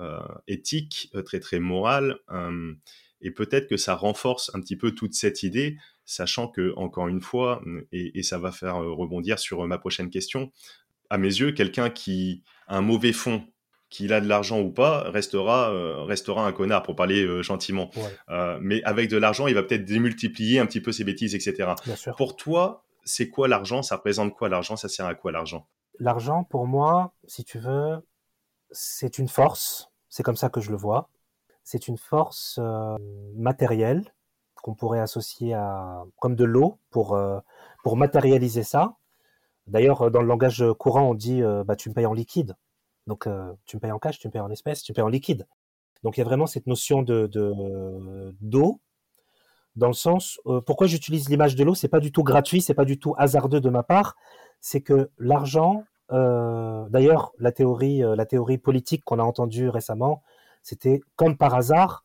euh, 0.00 0.20
éthique, 0.46 1.10
euh, 1.16 1.22
très 1.22 1.40
très 1.40 1.58
morale. 1.58 2.20
Euh, 2.30 2.72
et 3.20 3.32
peut-être 3.32 3.68
que 3.68 3.76
ça 3.76 3.96
renforce 3.96 4.48
un 4.54 4.60
petit 4.60 4.76
peu 4.76 4.92
toute 4.92 5.14
cette 5.14 5.42
idée, 5.42 5.76
sachant 6.04 6.46
que, 6.46 6.72
encore 6.76 7.08
une 7.08 7.20
fois, 7.20 7.64
et, 7.90 8.22
ça 8.22 8.38
va 8.38 8.52
faire 8.52 8.76
rebondir 8.76 9.40
sur 9.40 9.66
ma 9.66 9.76
prochaine 9.76 10.08
question, 10.08 10.52
à 11.10 11.18
mes 11.18 11.28
yeux, 11.28 11.52
quelqu'un 11.52 11.90
qui 11.90 12.42
a 12.66 12.76
un 12.76 12.80
mauvais 12.80 13.12
fond, 13.12 13.44
qu'il 13.90 14.12
a 14.12 14.20
de 14.20 14.28
l'argent 14.28 14.60
ou 14.60 14.70
pas, 14.70 15.10
restera, 15.10 16.04
restera 16.04 16.46
un 16.46 16.52
connard, 16.52 16.82
pour 16.82 16.94
parler 16.94 17.42
gentiment. 17.42 17.90
mais 18.60 18.82
avec 18.84 19.08
de 19.08 19.16
l'argent, 19.16 19.46
il 19.46 19.54
va 19.54 19.62
peut-être 19.62 19.84
démultiplier 19.84 20.58
un 20.58 20.66
petit 20.66 20.82
peu 20.82 20.92
ses 20.92 21.04
bêtises, 21.04 21.34
etc. 21.34 21.72
Pour 22.16 22.36
toi, 22.36 22.84
c'est 23.08 23.30
quoi 23.30 23.48
l'argent? 23.48 23.82
Ça 23.82 23.96
représente 23.96 24.34
quoi 24.34 24.48
l'argent? 24.48 24.76
Ça 24.76 24.88
sert 24.88 25.06
à 25.06 25.14
quoi 25.14 25.32
l'argent? 25.32 25.66
L'argent, 25.98 26.44
pour 26.44 26.66
moi, 26.66 27.14
si 27.26 27.44
tu 27.44 27.58
veux, 27.58 28.06
c'est 28.70 29.18
une 29.18 29.28
force, 29.28 29.90
c'est 30.08 30.22
comme 30.22 30.36
ça 30.36 30.48
que 30.48 30.60
je 30.60 30.70
le 30.70 30.76
vois. 30.76 31.10
C'est 31.64 31.88
une 31.88 31.98
force 31.98 32.58
euh, 32.62 32.96
matérielle 33.34 34.14
qu'on 34.54 34.74
pourrait 34.74 35.00
associer 35.00 35.54
à 35.54 36.04
comme 36.18 36.34
de 36.34 36.44
l'eau 36.44 36.78
pour 36.90 37.14
euh, 37.14 37.40
pour 37.82 37.96
matérialiser 37.96 38.62
ça. 38.62 38.96
D'ailleurs, 39.68 40.10
dans 40.10 40.20
le 40.20 40.26
langage 40.26 40.64
courant, 40.78 41.10
on 41.10 41.14
dit 41.14 41.42
euh, 41.42 41.64
bah 41.64 41.76
tu 41.76 41.88
me 41.88 41.94
payes 41.94 42.06
en 42.06 42.14
liquide. 42.14 42.56
Donc 43.06 43.26
tu 43.64 43.76
me 43.76 43.80
payes 43.80 43.92
en 43.92 43.98
cash, 43.98 44.18
tu 44.18 44.28
me 44.28 44.32
payes 44.32 44.42
en 44.42 44.50
espèces, 44.50 44.82
tu 44.82 44.92
me 44.92 44.94
payes 44.94 45.04
en 45.04 45.08
liquide. 45.08 45.46
Donc 46.02 46.16
il 46.16 46.20
y 46.20 46.22
a 46.22 46.24
vraiment 46.24 46.46
cette 46.46 46.66
notion 46.66 47.02
de 47.02 47.30
d'eau 48.42 48.80
dans 49.76 49.86
le 49.86 49.94
sens 49.94 50.38
pourquoi 50.66 50.86
j'utilise 50.86 51.30
l'image 51.30 51.56
de 51.56 51.64
l'eau, 51.64 51.74
c'est 51.74 51.88
pas 51.88 52.00
du 52.00 52.12
tout 52.12 52.22
gratuit, 52.22 52.60
c'est 52.60 52.74
pas 52.74 52.84
du 52.84 52.98
tout 52.98 53.14
hasardeux 53.16 53.62
de 53.62 53.70
ma 53.70 53.82
part, 53.82 54.14
c'est 54.60 54.82
que 54.82 55.10
l'argent 55.16 55.84
euh, 56.12 56.88
d'ailleurs, 56.88 57.32
la 57.38 57.52
théorie, 57.52 58.02
euh, 58.02 58.16
la 58.16 58.26
théorie 58.26 58.58
politique 58.58 59.04
qu'on 59.04 59.18
a 59.18 59.22
entendue 59.22 59.68
récemment, 59.68 60.22
c'était 60.62 61.00
comme 61.16 61.36
par 61.36 61.54
hasard 61.54 62.04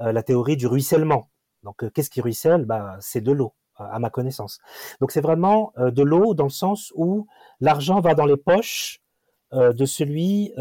euh, 0.00 0.12
la 0.12 0.22
théorie 0.22 0.56
du 0.56 0.66
ruissellement. 0.66 1.30
Donc, 1.62 1.90
qu'est-ce 1.92 2.10
qui 2.10 2.20
ruisselle? 2.20 2.64
Bah, 2.64 2.96
C'est 3.00 3.20
de 3.20 3.32
l'eau, 3.32 3.54
à 3.76 3.98
ma 3.98 4.10
connaissance. 4.10 4.60
Donc, 5.00 5.10
c'est 5.10 5.20
vraiment 5.20 5.72
de 5.76 6.02
l'eau 6.02 6.34
dans 6.34 6.44
le 6.44 6.50
sens 6.50 6.92
où 6.94 7.26
l'argent 7.60 8.00
va 8.00 8.14
dans 8.14 8.26
les 8.26 8.36
poches 8.36 9.00
de 9.52 9.84
celui 9.84 10.52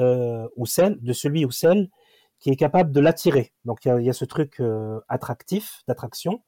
ou 0.55 0.65
celle, 0.65 1.01
de 1.01 1.13
celui 1.13 1.45
ou 1.45 1.51
celle 1.51 1.89
qui 2.39 2.49
est 2.49 2.55
capable 2.55 2.91
de 2.91 2.99
l'attirer. 2.99 3.53
Donc 3.63 3.85
il 3.85 4.03
y, 4.03 4.09
a 4.09 4.13
ce 4.13 4.25
truc 4.25 4.61
attractif, 5.07 5.81
d'attraction, 5.87 6.43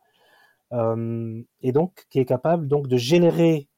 et 0.71 1.71
donc 1.71 2.05
qui 2.09 2.19
est 2.19 2.25
capable 2.25 2.67
donc 2.67 2.87
de 2.87 2.97
générer 2.97 3.69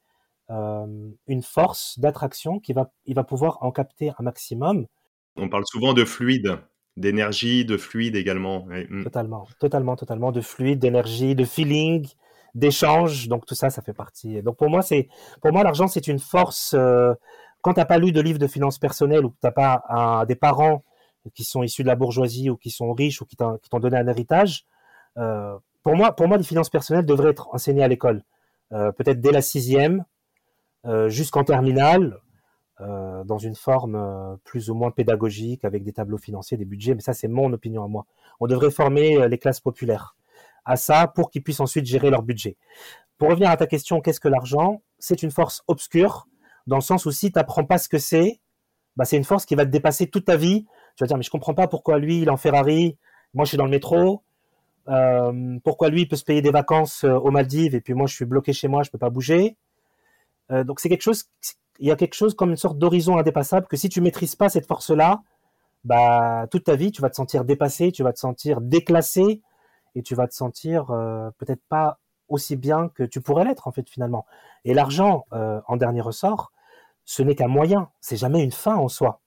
une 0.50 1.44
force 1.44 2.00
d'attraction 2.00 2.60
qui 2.60 2.74
va, 2.74 2.91
il 3.06 3.15
va 3.15 3.24
pouvoir 3.24 3.60
en 3.62 3.72
capter 3.72 4.12
un 4.17 4.24
maximum. 4.24 4.88
On 5.36 5.50
parle 5.50 5.65
souvent 5.67 5.94
de 5.94 6.06
fluide 6.06 6.60
d'énergie, 6.96 7.63
de 7.63 7.77
fluide 7.77 8.15
également. 8.15 8.65
Mm. 8.65 9.03
Totalement, 9.03 9.48
totalement, 9.60 9.96
totalement, 9.96 10.32
de 10.32 10.41
fluide, 10.41 10.79
d'énergie, 10.79 11.36
de 11.36 11.46
feeling, 11.46 12.08
d'échange. 12.57 13.27
Donc 13.27 13.45
tout 13.45 13.55
ça, 13.55 13.69
ça 13.69 13.81
fait 13.81 13.93
partie. 13.93 14.41
Donc 14.41 14.57
pour 14.57 14.69
moi, 14.69 14.81
c'est, 14.81 15.07
pour 15.41 15.51
moi, 15.51 15.63
l'argent, 15.63 15.87
c'est 15.87 16.07
une 16.07 16.19
force. 16.19 16.73
Euh, 16.77 17.13
quand 17.61 17.73
t'as 17.73 17.85
pas 17.85 17.97
lu 17.97 18.11
de 18.11 18.21
livre 18.21 18.39
de 18.39 18.47
finances 18.47 18.79
personnelles 18.79 19.25
ou 19.25 19.29
que 19.29 19.37
t'as 19.41 19.51
pas 19.51 20.25
des 20.27 20.35
parents 20.35 20.83
qui 21.33 21.43
sont 21.43 21.63
issus 21.63 21.83
de 21.83 21.87
la 21.87 21.95
bourgeoisie 21.95 22.49
ou 22.49 22.55
qui 22.55 22.69
sont 22.69 22.93
riches 22.93 23.21
ou 23.21 23.25
qui 23.25 23.35
t'ont 23.35 23.79
donné 23.79 23.97
un 23.97 24.07
héritage, 24.07 24.65
euh, 25.17 25.57
pour 25.83 25.95
moi, 25.95 26.15
pour 26.15 26.27
moi, 26.27 26.37
les 26.37 26.43
finances 26.43 26.69
personnelles 26.69 27.05
devraient 27.05 27.31
être 27.31 27.49
enseignées 27.53 27.83
à 27.83 27.87
l'école, 27.87 28.23
euh, 28.71 28.91
peut-être 28.91 29.19
dès 29.21 29.31
la 29.31 29.41
sixième, 29.41 30.05
jusqu'en 31.09 31.43
terminale, 31.43 32.21
euh, 32.79 33.23
dans 33.23 33.39
une 33.39 33.55
forme 33.55 33.95
euh, 33.95 34.35
plus 34.43 34.69
ou 34.69 34.75
moins 34.75 34.91
pédagogique 34.91 35.65
avec 35.65 35.83
des 35.83 35.93
tableaux 35.93 36.19
financiers, 36.19 36.57
des 36.57 36.65
budgets, 36.65 36.93
mais 36.93 37.01
ça 37.01 37.13
c'est 37.13 37.27
mon 37.27 37.51
opinion 37.51 37.83
à 37.83 37.87
moi. 37.87 38.05
On 38.39 38.45
devrait 38.45 38.69
former 38.69 39.17
euh, 39.17 39.27
les 39.27 39.39
classes 39.39 39.59
populaires 39.59 40.15
à 40.67 40.75
ça 40.75 41.07
pour 41.07 41.31
qu'ils 41.31 41.41
puissent 41.41 41.62
ensuite 41.62 41.86
gérer 41.86 42.09
leur 42.12 42.21
budget. 42.21 42.57
Pour 43.17 43.29
revenir 43.29 43.50
à 43.50 43.57
ta 43.57 43.65
question, 43.65 44.01
qu'est-ce 44.01 44.19
que 44.19 44.27
l'argent? 44.27 44.83
C'est 45.00 45.24
une 45.24 45.31
force 45.31 45.63
obscure 45.67 46.27
dans 46.67 46.75
le 46.75 46.81
sens 46.81 47.05
où 47.05 47.12
si 47.12 47.31
tu 47.31 47.39
n'apprends 47.39 47.63
pas 47.63 47.77
ce 47.77 47.89
que 47.89 47.97
c'est, 47.97 48.41
bah, 48.97 49.05
c'est 49.05 49.17
une 49.17 49.24
force 49.24 49.45
qui 49.45 49.55
va 49.55 49.65
te 49.65 49.71
dépasser 49.71 50.07
toute 50.07 50.25
ta 50.25 50.36
vie. 50.36 50.65
Tu 50.95 51.03
vas 51.03 51.07
dire 51.07 51.17
mais 51.17 51.24
je 51.24 51.29
comprends 51.29 51.53
pas 51.53 51.67
pourquoi 51.67 51.97
lui 51.97 52.21
il 52.21 52.27
est 52.27 52.31
en 52.31 52.38
Ferrari, 52.38 52.97
moi 53.33 53.45
je 53.45 53.50
suis 53.50 53.57
dans 53.57 53.65
le 53.65 53.71
métro. 53.71 54.24
pourquoi 55.63 55.89
lui 55.89 56.01
il 56.01 56.07
peut 56.07 56.15
se 56.15 56.24
payer 56.24 56.41
des 56.41 56.51
vacances 56.51 57.03
aux 57.03 57.31
Maldives 57.31 57.74
et 57.74 57.81
puis 57.81 57.93
moi 57.93 58.07
je 58.07 58.15
suis 58.15 58.25
bloqué 58.25 58.53
chez 58.53 58.67
moi, 58.67 58.83
je 58.83 58.91
peux 58.91 58.97
pas 58.97 59.09
bouger. 59.09 59.55
donc 60.50 60.79
c'est 60.79 60.89
quelque 60.89 61.03
chose 61.03 61.25
il 61.79 61.88
y 61.88 61.91
a 61.91 61.95
quelque 61.95 62.15
chose 62.15 62.33
comme 62.33 62.50
une 62.50 62.57
sorte 62.57 62.79
d'horizon 62.79 63.17
indépassable 63.17 63.67
que 63.67 63.77
si 63.77 63.88
tu 63.89 64.01
maîtrises 64.01 64.36
pas 64.36 64.50
cette 64.50 64.65
force-là, 64.65 65.21
bah 65.83 66.47
toute 66.51 66.63
ta 66.63 66.75
vie 66.75 66.91
tu 66.91 67.01
vas 67.01 67.09
te 67.09 67.15
sentir 67.15 67.45
dépassé, 67.45 67.91
tu 67.91 68.03
vas 68.03 68.13
te 68.13 68.19
sentir 68.19 68.62
déclassé 68.62 69.41
et 69.98 70.04
tu 70.04 70.13
vas 70.13 70.27
te 70.27 70.34
sentir 70.34 70.92
euh, 70.92 71.32
peut-être 71.39 71.62
pas 71.70 72.00
aussi 72.30 72.56
bien 72.56 72.89
que 72.89 73.04
tu 73.04 73.20
pourrais 73.20 73.46
l'être 73.46 73.68
en 73.68 73.72
fait 73.72 73.89
finalement. 73.89 74.25
Et 74.63 74.74
l'argent, 74.74 75.25
euh, 75.34 75.60
en 75.68 75.75
dernier 75.75 76.01
ressort, 76.01 76.51
ce 77.04 77.24
n'est 77.24 77.36
qu'un 77.36 77.48
moyen, 77.48 77.89
c'est 78.00 78.18
jamais 78.18 78.44
une 78.44 78.51
fin 78.51 78.75
en 78.75 78.89
soi. 78.89 79.22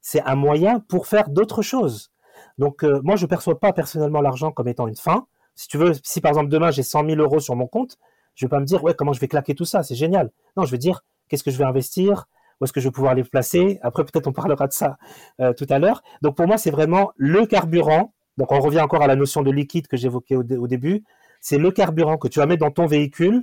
C'est 0.00 0.22
un 0.22 0.34
moyen 0.34 0.80
pour 0.80 1.06
faire 1.06 1.28
d'autres 1.28 1.62
choses. 1.62 2.10
Donc 2.56 2.82
euh, 2.82 3.00
moi 3.04 3.14
je 3.14 3.26
perçois 3.26 3.60
pas 3.60 3.72
personnellement 3.72 4.20
l'argent 4.20 4.50
comme 4.50 4.66
étant 4.66 4.88
une 4.88 4.96
fin. 4.96 5.26
Si 5.54 5.68
tu 5.68 5.78
veux, 5.78 5.92
si 6.02 6.20
par 6.20 6.30
exemple 6.30 6.48
demain 6.48 6.72
j'ai 6.72 6.82
100 6.82 7.06
000 7.08 7.20
euros 7.20 7.38
sur 7.38 7.54
mon 7.54 7.68
compte, 7.68 7.96
je 8.34 8.46
vais 8.46 8.50
pas 8.50 8.60
me 8.60 8.64
dire 8.64 8.82
ouais 8.82 8.94
comment 8.94 9.12
je 9.12 9.20
vais 9.20 9.28
claquer 9.28 9.54
tout 9.54 9.64
ça, 9.64 9.84
c'est 9.84 9.94
génial. 9.94 10.32
Non, 10.56 10.64
je 10.64 10.72
vais 10.72 10.78
dire 10.78 11.04
qu'est-ce 11.28 11.44
que 11.44 11.52
je 11.52 11.58
vais 11.58 11.64
investir, 11.64 12.26
où 12.60 12.64
est-ce 12.64 12.72
que 12.72 12.80
je 12.80 12.88
vais 12.88 12.92
pouvoir 12.92 13.14
les 13.14 13.22
placer? 13.22 13.78
Après, 13.82 14.04
peut-être 14.04 14.26
on 14.26 14.32
parlera 14.32 14.66
de 14.66 14.72
ça 14.72 14.98
tout 15.56 15.66
à 15.68 15.78
l'heure. 15.78 16.02
Donc 16.22 16.36
pour 16.36 16.48
moi, 16.48 16.58
c'est 16.58 16.72
vraiment 16.72 17.12
le 17.16 17.46
carburant. 17.46 18.14
Donc 18.38 18.52
on 18.52 18.60
revient 18.60 18.80
encore 18.80 19.02
à 19.02 19.08
la 19.08 19.16
notion 19.16 19.42
de 19.42 19.50
liquide 19.50 19.88
que 19.88 19.96
j'évoquais 19.96 20.36
au, 20.36 20.44
début. 20.44 21.04
C'est 21.40 21.58
le 21.58 21.72
carburant 21.72 22.16
que 22.16 22.28
tu 22.28 22.38
vas 22.38 22.46
mettre 22.46 22.60
dans 22.60 22.70
ton 22.70 22.86
véhicule 22.86 23.42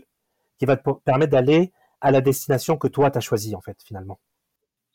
qui 0.57 0.65
va 0.65 0.77
te 0.77 0.89
permettre 1.03 1.33
d'aller 1.33 1.73
à 1.99 2.11
la 2.11 2.21
destination 2.21 2.77
que 2.77 2.87
toi, 2.87 3.11
tu 3.11 3.17
as 3.17 3.21
choisie, 3.21 3.55
en 3.55 3.61
fait, 3.61 3.77
finalement. 3.83 4.19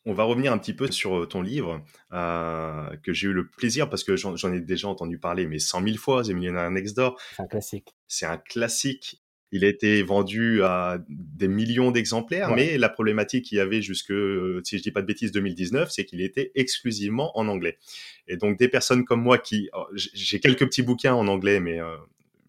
On 0.06 0.14
va 0.14 0.24
revenir 0.24 0.54
un 0.54 0.58
petit 0.58 0.72
peu 0.72 0.90
sur 0.90 1.18
euh, 1.18 1.26
ton 1.26 1.42
livre, 1.42 1.82
euh, 2.12 2.96
que 3.02 3.12
j'ai 3.12 3.28
eu 3.28 3.34
le 3.34 3.46
plaisir, 3.46 3.90
parce 3.90 4.02
que 4.02 4.16
j'en 4.16 4.52
ai 4.52 4.60
déjà 4.60 4.88
entendu 4.88 5.18
parler, 5.18 5.46
mais 5.46 5.58
cent 5.58 5.82
mille 5.82 5.98
fois, 5.98 6.22
The 6.22 6.30
Millionaire 6.30 6.70
Next 6.70 6.96
Door. 6.96 7.20
C'est 7.36 7.42
un 7.42 7.46
classique. 7.46 7.94
C'est 8.08 8.26
un 8.26 8.38
classique. 8.38 9.22
Il 9.52 9.64
a 9.64 9.68
été 9.68 10.02
vendu 10.02 10.62
à 10.62 10.98
des 11.08 11.48
millions 11.48 11.90
d'exemplaires, 11.90 12.54
mais 12.54 12.78
la 12.78 12.88
problématique 12.88 13.46
qu'il 13.46 13.58
y 13.58 13.60
avait 13.60 13.82
jusque, 13.82 14.12
si 14.64 14.78
je 14.78 14.82
dis 14.82 14.90
pas 14.90 15.02
de 15.02 15.06
bêtises, 15.06 15.32
2019, 15.32 15.90
c'est 15.90 16.04
qu'il 16.04 16.20
était 16.20 16.52
exclusivement 16.54 17.36
en 17.38 17.48
anglais. 17.48 17.78
Et 18.28 18.36
donc 18.36 18.58
des 18.58 18.68
personnes 18.68 19.04
comme 19.04 19.22
moi 19.22 19.38
qui, 19.38 19.68
oh, 19.72 19.86
j'ai 19.94 20.38
quelques 20.38 20.66
petits 20.66 20.82
bouquins 20.82 21.14
en 21.14 21.26
anglais, 21.26 21.58
mais 21.58 21.80
euh, 21.80 21.96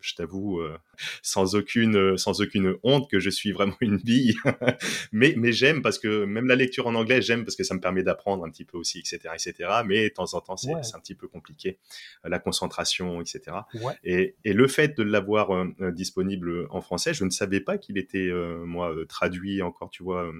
je 0.02 0.16
t'avoue, 0.16 0.60
euh, 0.60 0.78
sans 1.22 1.56
aucune, 1.56 1.96
euh, 1.96 2.18
sans 2.18 2.42
aucune 2.42 2.76
honte 2.84 3.10
que 3.10 3.20
je 3.20 3.30
suis 3.30 3.52
vraiment 3.52 3.76
une 3.82 3.98
bille. 3.98 4.36
mais 5.12 5.34
mais 5.38 5.52
j'aime 5.52 5.82
parce 5.82 6.00
que 6.00 6.26
même 6.26 6.48
la 6.48 6.56
lecture 6.56 6.88
en 6.88 6.96
anglais, 6.96 7.22
j'aime 7.22 7.44
parce 7.44 7.56
que 7.56 7.64
ça 7.64 7.74
me 7.74 7.80
permet 7.80 8.04
d'apprendre 8.04 8.44
un 8.46 8.50
petit 8.50 8.66
peu 8.66 8.78
aussi, 8.78 9.00
etc., 9.00 9.20
etc. 9.34 9.70
Mais 9.86 10.10
de 10.10 10.14
temps 10.14 10.34
en 10.34 10.42
temps, 10.42 10.58
c'est 10.58 10.72
un 10.72 11.00
petit 11.00 11.16
peu 11.16 11.28
compliqué, 11.28 11.80
euh, 12.26 12.30
la 12.30 12.40
concentration, 12.40 13.22
etc. 13.22 13.58
Et, 14.04 14.36
et, 14.44 14.54
le 14.54 14.68
fait 14.68 14.98
de 14.98 15.04
l'avoir 15.04 15.66
disponible 15.94 16.68
en 16.70 16.82
français, 16.82 17.14
je 17.14 17.24
ne 17.24 17.30
savais 17.30 17.62
pas 17.62 17.78
qu'il 17.78 17.98
était, 17.98 18.32
moi, 18.66 18.94
traduit 19.08 19.62
encore, 19.62 19.90
tu 19.90 20.04
vois, 20.04 20.32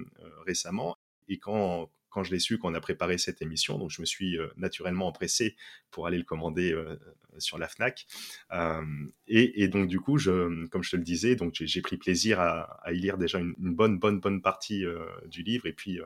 récemment. 0.46 0.96
Et 1.28 1.38
quand 1.38 1.90
quand 2.12 2.22
je 2.22 2.30
l'ai 2.30 2.38
su, 2.38 2.58
qu'on 2.58 2.74
a 2.74 2.80
préparé 2.80 3.18
cette 3.18 3.42
émission. 3.42 3.78
Donc, 3.78 3.90
je 3.90 4.00
me 4.00 4.06
suis 4.06 4.38
euh, 4.38 4.48
naturellement 4.56 5.08
empressé 5.08 5.56
pour 5.90 6.06
aller 6.06 6.18
le 6.18 6.24
commander 6.24 6.72
euh, 6.72 6.96
sur 7.38 7.58
la 7.58 7.66
Fnac. 7.68 8.06
Euh, 8.52 8.82
et, 9.26 9.66
donc, 9.68 9.88
du 9.88 9.98
coup, 9.98 10.18
je, 10.18 10.66
comme 10.66 10.82
je 10.82 10.90
te 10.90 10.96
le 10.96 11.02
disais, 11.02 11.36
donc 11.36 11.54
j'ai 11.54 11.80
pris 11.80 11.96
plaisir 11.96 12.38
à, 12.38 12.80
y 12.92 12.98
lire 12.98 13.16
déjà 13.16 13.38
une, 13.38 13.54
bonne, 13.56 13.98
bonne, 13.98 14.20
bonne 14.20 14.42
partie 14.42 14.84
du 15.26 15.42
livre. 15.42 15.66
Et 15.66 15.72
puis, 15.72 16.00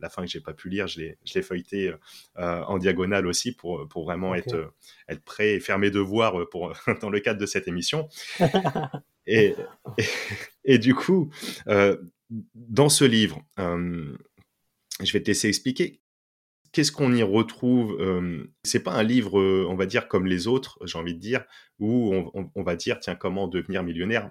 la 0.00 0.08
fin 0.08 0.24
que 0.24 0.30
j'ai 0.30 0.40
pas 0.40 0.54
pu 0.54 0.70
lire, 0.70 0.86
je 0.86 1.00
l'ai 1.00 1.42
feuilleté 1.42 1.92
en 2.36 2.78
diagonale 2.78 3.26
aussi 3.26 3.52
pour, 3.52 3.86
pour 3.88 4.04
vraiment 4.04 4.34
être, 4.34 4.72
être 5.08 5.22
prêt 5.22 5.52
et 5.52 5.60
faire 5.60 5.78
mes 5.78 5.90
devoirs 5.90 6.48
pour, 6.48 6.72
dans 7.02 7.10
le 7.10 7.20
cadre 7.20 7.38
de 7.38 7.46
cette 7.46 7.68
émission. 7.68 8.08
et, 9.26 9.54
et, 10.64 10.78
du 10.78 10.94
coup, 10.94 11.30
dans 12.54 12.88
ce 12.88 13.04
livre, 13.04 13.42
je 15.02 15.12
vais 15.12 15.22
te 15.22 15.28
laisser 15.28 15.48
expliquer. 15.48 16.00
Qu'est-ce 16.72 16.92
qu'on 16.92 17.12
y 17.12 17.22
retrouve 17.24 17.98
C'est 18.62 18.84
pas 18.84 18.92
un 18.92 19.02
livre, 19.02 19.40
on 19.68 19.74
va 19.74 19.86
dire, 19.86 20.06
comme 20.06 20.26
les 20.26 20.46
autres, 20.46 20.78
j'ai 20.84 20.98
envie 20.98 21.14
de 21.14 21.18
dire, 21.18 21.44
où 21.80 22.14
on, 22.54 22.62
va 22.62 22.76
dire, 22.76 23.00
tiens, 23.00 23.16
comment 23.16 23.48
devenir 23.48 23.82
millionnaire 23.82 24.30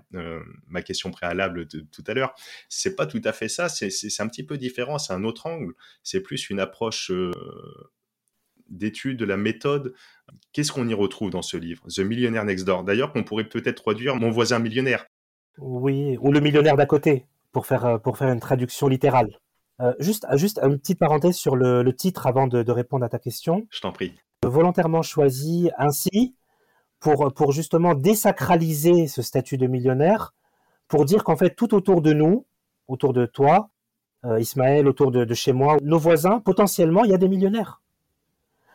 Ma 0.67 0.81
question 0.81 1.11
préalable 1.11 1.67
de, 1.67 1.81
tout 1.81 2.03
à 2.07 2.13
l'heure, 2.13 2.33
c'est 2.69 2.95
pas 2.95 3.07
tout 3.07 3.21
à 3.25 3.33
fait 3.33 3.49
ça. 3.49 3.67
C'est 3.67 4.21
un 4.21 4.27
petit 4.29 4.43
peu 4.43 4.57
différent. 4.57 4.99
C'est 4.99 5.11
un 5.11 5.25
autre 5.25 5.47
angle. 5.47 5.73
C'est 6.01 6.21
plus 6.21 6.49
une 6.49 6.61
approche 6.61 7.11
d'étude 8.69 9.17
de 9.17 9.25
la 9.25 9.37
méthode. 9.37 9.93
Qu'est-ce 10.53 10.71
qu'on 10.71 10.87
y 10.87 10.93
retrouve 10.93 11.31
dans 11.31 11.41
ce 11.41 11.57
livre 11.57 11.83
The 11.93 11.99
Millionaire 11.99 12.45
Next 12.45 12.65
Door? 12.65 12.83
D'ailleurs, 12.83 13.11
qu'on 13.11 13.23
pourrait 13.23 13.49
peut-être 13.49 13.81
traduire 13.81 14.15
Mon 14.15 14.29
voisin 14.29 14.59
millionnaire. 14.59 15.05
Oui, 15.57 16.17
ou 16.21 16.31
le 16.31 16.39
millionnaire 16.39 16.77
d'à 16.77 16.85
côté, 16.85 17.25
pour 17.51 17.65
faire, 17.65 17.99
pour 18.01 18.17
faire 18.17 18.29
une 18.29 18.39
traduction 18.39 18.87
littérale. 18.87 19.39
Euh, 19.81 19.93
juste, 19.99 20.27
juste 20.35 20.59
une 20.61 20.77
petite 20.77 20.99
parenthèse 20.99 21.35
sur 21.35 21.55
le, 21.55 21.89
titre 21.93 22.27
avant 22.27 22.47
de, 22.47 22.71
répondre 22.71 23.05
à 23.05 23.09
ta 23.09 23.19
question. 23.19 23.65
Je 23.69 23.81
t'en 23.81 23.91
prie. 23.91 24.13
Volontairement 24.43 25.01
choisi 25.01 25.69
ainsi 25.77 26.35
pour, 26.99 27.33
pour 27.33 27.51
justement 27.51 27.93
désacraliser 27.93 29.07
ce 29.07 29.21
statut 29.21 29.57
de 29.57 29.67
millionnaire, 29.67 30.33
pour 30.87 31.05
dire 31.05 31.23
qu'en 31.23 31.37
fait, 31.37 31.55
tout 31.55 31.73
autour 31.73 32.01
de 32.01 32.13
nous, 32.13 32.45
autour 32.87 33.13
de 33.13 33.25
toi, 33.25 33.69
euh, 34.25 34.39
Ismaël, 34.39 34.87
autour 34.87 35.11
de, 35.11 35.33
chez 35.33 35.53
moi, 35.53 35.77
nos 35.81 35.99
voisins, 35.99 36.39
potentiellement, 36.39 37.05
il 37.05 37.11
y 37.11 37.13
a 37.13 37.17
des 37.17 37.29
millionnaires. 37.29 37.81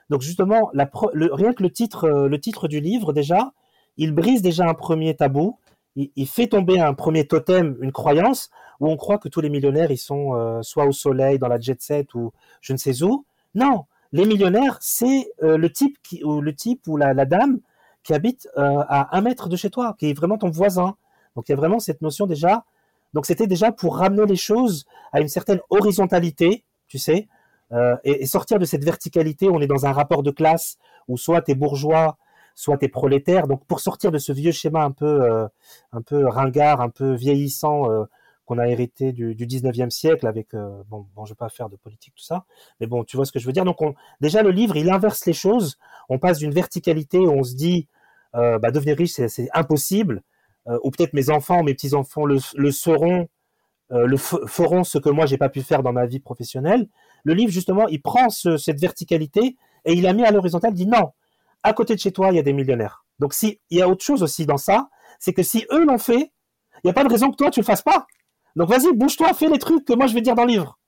Donc 0.08 0.22
justement, 0.22 0.70
la 0.72 0.90
rien 1.12 1.52
que 1.52 1.62
le 1.62 1.70
titre, 1.70 2.04
euh, 2.04 2.28
le 2.28 2.40
titre 2.40 2.68
du 2.68 2.80
livre, 2.80 3.12
déjà, 3.12 3.52
il 3.96 4.12
brise 4.12 4.42
déjà 4.42 4.66
un 4.66 4.74
premier 4.74 5.14
tabou, 5.14 5.58
il, 5.96 6.26
fait 6.26 6.48
tomber 6.48 6.80
un 6.80 6.94
premier 6.94 7.26
totem, 7.26 7.76
une 7.80 7.92
croyance, 7.92 8.50
où 8.80 8.88
on 8.88 8.96
croit 8.96 9.18
que 9.18 9.28
tous 9.28 9.40
les 9.40 9.50
millionnaires, 9.50 9.90
ils 9.90 9.98
sont 9.98 10.34
euh, 10.34 10.62
soit 10.62 10.86
au 10.86 10.92
soleil, 10.92 11.38
dans 11.38 11.48
la 11.48 11.60
jet 11.60 11.80
set 11.80 12.14
ou 12.14 12.32
je 12.60 12.72
ne 12.72 12.78
sais 12.78 13.02
où. 13.02 13.24
Non, 13.54 13.84
les 14.12 14.26
millionnaires, 14.26 14.78
c'est 14.80 15.30
euh, 15.42 15.56
le 15.56 15.70
type 15.70 15.98
qui, 16.02 16.22
ou 16.24 16.40
le 16.40 16.54
type 16.54 16.86
ou 16.88 16.96
la, 16.96 17.14
dame 17.24 17.60
qui 18.02 18.12
habite 18.12 18.48
euh, 18.58 18.82
à 18.88 19.16
un 19.16 19.20
mètre 19.20 19.48
de 19.48 19.56
chez 19.56 19.70
toi, 19.70 19.94
qui 19.98 20.10
est 20.10 20.12
vraiment 20.12 20.38
ton 20.38 20.50
voisin. 20.50 20.96
Donc 21.36 21.48
il 21.48 21.52
y 21.52 21.54
a 21.54 21.56
vraiment 21.56 21.78
cette 21.78 22.02
notion 22.02 22.26
déjà. 22.26 22.64
Donc 23.12 23.26
c'était 23.26 23.46
déjà 23.46 23.70
pour 23.70 23.96
ramener 23.96 24.26
les 24.26 24.36
choses 24.36 24.86
à 25.12 25.20
une 25.20 25.28
certaine 25.28 25.60
horizontalité, 25.70 26.64
tu 26.88 26.98
sais, 26.98 27.28
et, 28.04 28.22
et, 28.22 28.26
sortir 28.26 28.60
de 28.60 28.64
cette 28.64 28.84
verticalité. 28.84 29.48
Où 29.48 29.56
on 29.56 29.60
est 29.60 29.66
dans 29.66 29.86
un 29.86 29.92
rapport 29.92 30.22
de 30.22 30.30
classe 30.30 30.76
où 31.08 31.16
soit 31.16 31.42
tu 31.42 31.52
es 31.52 31.54
bourgeois, 31.54 32.16
soit 32.54 32.78
t'es 32.78 32.88
prolétaire. 32.88 33.46
Donc 33.46 33.64
pour 33.66 33.80
sortir 33.80 34.10
de 34.10 34.18
ce 34.18 34.32
vieux 34.32 34.52
schéma 34.52 34.82
un 34.82 34.90
peu, 34.90 35.22
euh, 35.22 35.46
un 35.92 36.02
peu 36.02 36.26
ringard, 36.26 36.80
un 36.80 36.90
peu 36.90 37.14
vieillissant 37.14 37.90
euh, 37.90 38.04
qu'on 38.46 38.58
a 38.58 38.68
hérité 38.68 39.12
du, 39.12 39.34
du 39.34 39.46
19e 39.46 39.90
siècle 39.90 40.26
avec, 40.26 40.54
euh, 40.54 40.82
bon, 40.88 41.06
bon, 41.14 41.24
je 41.24 41.32
vais 41.32 41.36
pas 41.36 41.48
faire 41.48 41.68
de 41.68 41.76
politique 41.76 42.14
tout 42.14 42.24
ça, 42.24 42.44
mais 42.80 42.86
bon, 42.86 43.04
tu 43.04 43.16
vois 43.16 43.24
ce 43.24 43.32
que 43.32 43.38
je 43.38 43.46
veux 43.46 43.52
dire. 43.52 43.64
Donc 43.64 43.80
on, 43.80 43.94
déjà 44.20 44.42
le 44.42 44.50
livre, 44.50 44.76
il 44.76 44.90
inverse 44.90 45.24
les 45.26 45.32
choses. 45.32 45.78
On 46.08 46.18
passe 46.18 46.38
d'une 46.38 46.52
verticalité 46.52 47.18
où 47.18 47.30
on 47.30 47.42
se 47.42 47.54
dit, 47.54 47.88
bah, 48.32 48.72
devenir 48.72 48.96
riche, 48.96 49.12
c'est 49.12 49.48
impossible, 49.54 50.22
ou 50.82 50.90
peut-être 50.90 51.12
mes 51.12 51.30
enfants, 51.30 51.62
mes 51.62 51.72
petits 51.72 51.94
enfants 51.94 52.26
le, 52.26 52.38
le 52.56 52.72
seront 52.72 53.28
euh, 53.92 54.06
le 54.06 54.16
feront 54.16 54.82
ce 54.82 54.96
que 54.98 55.10
moi 55.10 55.26
j'ai 55.26 55.36
pas 55.36 55.50
pu 55.50 55.60
faire 55.60 55.82
dans 55.82 55.92
ma 55.92 56.06
vie 56.06 56.20
professionnelle. 56.20 56.88
Le 57.22 57.34
livre 57.34 57.52
justement, 57.52 57.86
il 57.88 58.00
prend 58.00 58.30
cette 58.30 58.80
verticalité 58.80 59.56
et 59.84 59.92
il 59.92 60.06
a 60.06 60.12
mis 60.12 60.24
à 60.24 60.30
l'horizontale, 60.30 60.72
dit 60.72 60.86
non, 60.86 61.12
à 61.64 61.72
côté 61.72 61.94
de 61.94 62.00
chez 62.00 62.12
toi 62.12 62.28
il 62.30 62.36
y 62.36 62.38
a 62.38 62.42
des 62.42 62.52
millionnaires. 62.52 63.04
Donc 63.18 63.34
si 63.34 63.60
il 63.70 63.78
y 63.78 63.82
a 63.82 63.88
autre 63.88 64.04
chose 64.04 64.22
aussi 64.22 64.46
dans 64.46 64.58
ça, 64.58 64.88
c'est 65.18 65.32
que 65.32 65.42
si 65.42 65.66
eux 65.72 65.84
l'ont 65.84 65.98
fait, 65.98 66.32
il 66.76 66.86
n'y 66.86 66.90
a 66.90 66.94
pas 66.94 67.04
de 67.04 67.10
raison 67.10 67.30
que 67.30 67.36
toi 67.36 67.50
tu 67.50 67.60
le 67.60 67.64
fasses 67.66 67.82
pas. 67.82 68.06
Donc 68.54 68.68
vas-y, 68.68 68.92
bouge-toi, 68.94 69.34
fais 69.34 69.48
les 69.48 69.58
trucs 69.58 69.84
que 69.84 69.94
moi 69.94 70.06
je 70.06 70.14
vais 70.14 70.20
dire 70.20 70.36
dans 70.36 70.44
le 70.44 70.52
livre. 70.52 70.78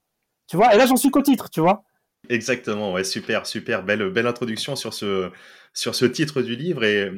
Tu 0.47 0.56
vois, 0.56 0.73
et 0.73 0.78
là 0.78 0.87
j'en 0.87 0.97
suis 0.97 1.11
qu'au 1.11 1.23
titre, 1.23 1.50
tu 1.50 1.61
vois? 1.61 1.83
Exactement, 2.28 2.92
ouais, 2.92 3.04
super, 3.04 3.47
super, 3.47 3.83
belle, 3.83 4.11
belle 4.11 4.26
introduction 4.26 4.76
sur 4.76 4.92
ce, 4.92 5.30
sur 5.73 5.95
ce 5.95 6.04
titre 6.04 6.42
du 6.42 6.56
livre. 6.56 6.85
Et 6.85 7.11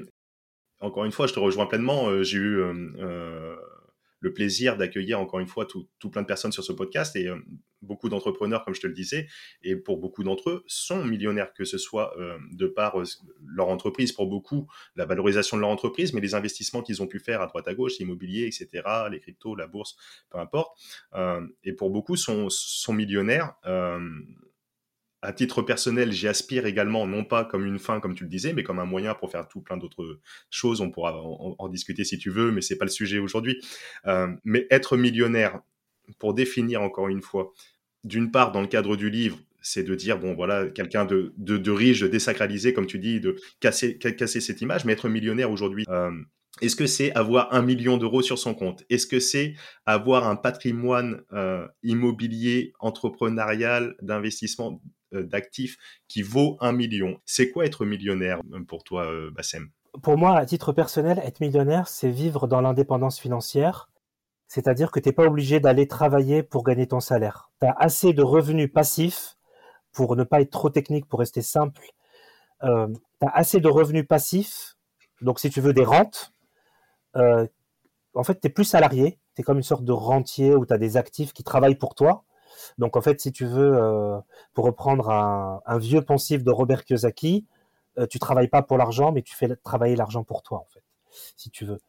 encore 0.81 1.05
une 1.05 1.12
fois, 1.12 1.27
je 1.27 1.35
te 1.35 1.41
rejoins 1.41 1.67
pleinement. 1.67 2.09
Euh, 2.09 2.23
j'ai 2.23 2.38
eu 2.38 2.59
euh, 2.59 2.75
euh, 2.99 3.57
le 4.21 4.33
plaisir 4.33 4.77
d'accueillir 4.77 5.21
encore 5.21 5.41
une 5.41 5.47
fois 5.47 5.67
tout, 5.67 5.88
plein 6.11 6.23
de 6.23 6.27
personnes 6.27 6.53
sur 6.53 6.65
ce 6.65 6.73
podcast 6.73 7.17
et 7.17 7.29
beaucoup 7.83 8.09
d'entrepreneurs, 8.09 8.65
comme 8.65 8.75
je 8.75 8.81
te 8.81 8.87
le 8.87 8.93
disais, 8.93 9.29
et 9.63 9.77
pour 9.77 9.99
beaucoup 9.99 10.25
d'entre 10.25 10.51
eux, 10.51 10.65
sont 10.67 11.05
millionnaires, 11.05 11.53
que 11.53 11.65
ce 11.65 11.79
soit 11.79 12.15
de 12.53 12.67
par 12.67 12.97
leur 13.45 13.69
entreprise, 13.69 14.13
pour 14.13 14.27
beaucoup, 14.27 14.69
la 14.97 15.05
valorisation 15.05 15.57
de 15.57 15.63
leur 15.63 15.71
entreprise, 15.71 16.13
mais 16.13 16.21
les 16.21 16.35
investissements 16.35 16.83
qu'ils 16.83 17.03
ont 17.03 17.07
pu 17.07 17.19
faire 17.19 17.41
à 17.41 17.47
droite 17.47 17.69
à 17.69 17.75
gauche, 17.75 17.99
l'immobilier, 17.99 18.47
etc., 18.47 18.83
les 19.11 19.21
cryptos, 19.21 19.55
la 19.55 19.67
bourse, 19.67 19.97
peu 20.31 20.39
importe. 20.39 20.79
et 21.65 21.73
pour 21.73 21.91
beaucoup, 21.91 22.17
sont, 22.17 22.49
sont 22.51 22.93
millionnaires 22.93 23.55
à 25.21 25.33
titre 25.33 25.63
personnel, 25.63 26.13
j'y 26.13 26.29
aspire 26.29 26.67
également, 26.67 27.07
non 27.07 27.25
pas 27.25 27.45
comme 27.45 27.67
une 27.67 27.79
fin, 27.79 28.01
comme 28.01 28.15
tu 28.15 28.25
le 28.25 28.31
disais, 28.31 28.53
mais 28.53 28.63
comme 28.63 28.79
un 28.79 28.85
moyen 28.85 29.15
pour 29.15 29.31
faire 29.31 29.49
tout 29.49 29.61
plein 29.61 29.77
d'autres 29.77 30.21
choses. 30.51 30.81
On 30.81 30.91
pourra 30.91 31.21
en, 31.21 31.69
discuter 31.69 32.05
si 32.05 32.19
tu 32.19 32.31
veux, 32.31 32.53
mais 32.53 32.61
c'est 32.61 32.79
pas 32.79 32.85
le 32.85 32.91
sujet 32.91 33.19
aujourd'hui. 33.19 33.61
Euh, 34.07 34.29
mais 34.45 34.67
être 34.71 34.97
millionnaire, 34.97 35.61
pour 36.19 36.35
définir 36.35 36.83
encore 36.83 37.09
une 37.09 37.23
fois, 37.23 37.53
d'une 38.05 38.31
part, 38.31 38.53
dans 38.53 38.61
le 38.61 38.67
cadre 38.67 38.97
du 38.97 39.11
livre, 39.11 39.38
c'est 39.61 39.83
de 39.83 39.95
dire, 39.95 40.19
bon, 40.19 40.35
voilà, 40.35 40.67
quelqu'un 40.67 41.05
de, 41.05 41.71
riche, 41.71 42.00
de 42.00 42.07
désacralisé, 42.07 42.73
comme 42.73 42.87
tu 42.87 42.99
dis, 42.99 43.21
de 43.21 43.37
casser, 43.61 43.99
cette 44.41 44.61
image, 44.61 44.85
mais 44.85 44.93
être 44.93 45.09
millionnaire 45.09 45.50
aujourd'hui, 45.50 45.85
euh, 45.88 46.11
est-ce 46.61 46.77
que 46.77 46.87
c'est 46.87 47.12
avoir 47.12 47.53
un 47.55 47.62
million 47.62 47.99
d'euros 47.99 48.23
sur 48.23 48.38
son 48.38 48.55
compte? 48.55 48.85
Est-ce 48.91 49.07
que 49.07 49.21
c'est 49.21 49.55
avoir 49.87 50.27
un 50.29 50.37
patrimoine 50.37 51.23
euh, 51.33 51.67
immobilier, 51.83 52.73
entrepreneurial, 52.81 53.95
d'investissement 54.00 54.81
euh, 55.15 55.23
d'actifs 55.23 55.77
qui 56.09 56.23
vaut 56.23 56.57
un 56.61 56.73
million? 56.73 57.21
C'est 57.27 57.50
quoi 57.50 57.67
être 57.67 57.85
millionnaire 57.85 58.41
pour 58.67 58.85
toi, 58.85 59.09
Bassem? 59.31 59.71
Pour 60.03 60.17
moi, 60.17 60.37
à 60.37 60.47
titre 60.47 60.73
personnel, 60.73 61.21
être 61.25 61.41
millionnaire, 61.41 61.88
c'est 61.88 62.11
vivre 62.11 62.47
dans 62.47 62.61
l'indépendance 62.61 63.19
financière. 63.19 63.91
C'est-à-dire 64.49 64.90
que 64.90 65.00
tu 65.00 65.09
n'es 65.09 65.12
pas 65.12 65.25
obligé 65.25 65.61
d'aller 65.61 65.87
travailler 65.87 66.43
pour 66.43 66.64
gagner 66.64 66.87
ton 66.87 67.00
salaire. 67.00 67.50
Tu 67.61 67.67
as 67.67 67.76
assez 67.78 68.12
de 68.12 68.23
revenus 68.23 68.73
passifs, 68.73 69.37
pour 69.93 70.17
ne 70.17 70.25
pas 70.25 70.40
être 70.40 70.50
trop 70.50 70.71
technique, 70.71 71.07
pour 71.07 71.21
rester 71.21 71.43
simple. 71.43 71.83
tu 72.62 72.67
as 72.67 73.31
assez 73.35 73.61
de 73.61 73.69
revenus 73.69 74.07
passifs, 74.07 74.76
donc 75.21 75.38
si 75.38 75.50
tu 75.50 75.61
veux 75.61 75.73
des 75.73 75.85
rentes, 75.85 76.33
en 78.14 78.25
fait, 78.25 78.40
tu 78.40 78.49
es 78.49 78.50
plus 78.50 78.64
salarié. 78.64 79.19
Tu 79.35 79.43
es 79.43 79.45
comme 79.45 79.59
une 79.59 79.62
sorte 79.62 79.85
de 79.85 79.93
rentier 79.93 80.55
où 80.55 80.67
tu 80.67 80.73
as 80.73 80.78
des 80.78 80.97
actifs 80.97 81.33
qui 81.33 81.45
travaillent 81.45 81.76
pour 81.76 81.95
toi. 81.95 82.25
Donc 82.76 82.97
en 82.97 83.00
fait, 83.00 83.21
si 83.21 83.33
tu 83.33 83.47
veux, 83.47 83.76
euh, 83.76 84.19
pour 84.52 84.64
reprendre 84.64 85.11
un, 85.11 85.78
vieux 85.78 86.02
pensif 86.02 86.43
de 86.43 86.50
Robert 86.50 86.85
Kiyosaki, 86.85 87.47
euh, 87.99 88.07
tu 88.07 88.19
travailles 88.19 88.49
pas 88.49 88.62
pour 88.62 88.78
l'argent, 88.78 89.12
mais 89.12 89.23
tu 89.23 89.35
fais 89.37 89.55
travailler 89.57 89.97
l'argent 89.97 90.25
pour 90.25 90.43
toi, 90.43 90.59
en 90.59 90.67
fait, 90.73 90.83
si 91.37 91.51
tu 91.51 91.65
veux. 91.65 91.81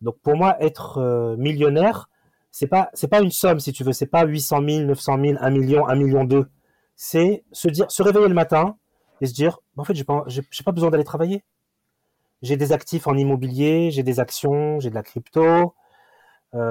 Donc 0.00 0.18
pour 0.20 0.36
moi, 0.36 0.56
être 0.60 0.98
euh, 0.98 1.36
millionnaire, 1.36 2.08
c'est 2.50 2.66
pas 2.66 2.90
c'est 2.94 3.08
pas 3.08 3.20
une 3.20 3.30
somme, 3.30 3.60
si 3.60 3.72
tu 3.72 3.84
veux, 3.84 3.92
c'est 3.92 4.06
pas 4.06 4.24
800 4.24 4.62
000, 4.68 4.80
900 4.86 5.18
000, 5.24 5.38
1 5.40 5.50
million, 5.50 5.88
1 5.88 5.94
million 5.96 6.24
2. 6.24 6.48
C'est 6.96 7.44
se 7.52 7.68
dire, 7.68 7.90
se 7.90 8.02
réveiller 8.02 8.28
le 8.28 8.34
matin 8.34 8.76
et 9.20 9.26
se 9.26 9.34
dire, 9.34 9.60
en 9.76 9.84
fait, 9.84 9.94
j'ai 9.94 10.04
pas 10.04 10.24
pas 10.64 10.72
besoin 10.72 10.90
d'aller 10.90 11.04
travailler. 11.04 11.44
J'ai 12.42 12.56
des 12.56 12.72
actifs 12.72 13.06
en 13.06 13.16
immobilier, 13.16 13.90
j'ai 13.90 14.02
des 14.02 14.20
actions, 14.20 14.80
j'ai 14.80 14.90
de 14.90 14.94
la 14.94 15.02
crypto, 15.02 15.74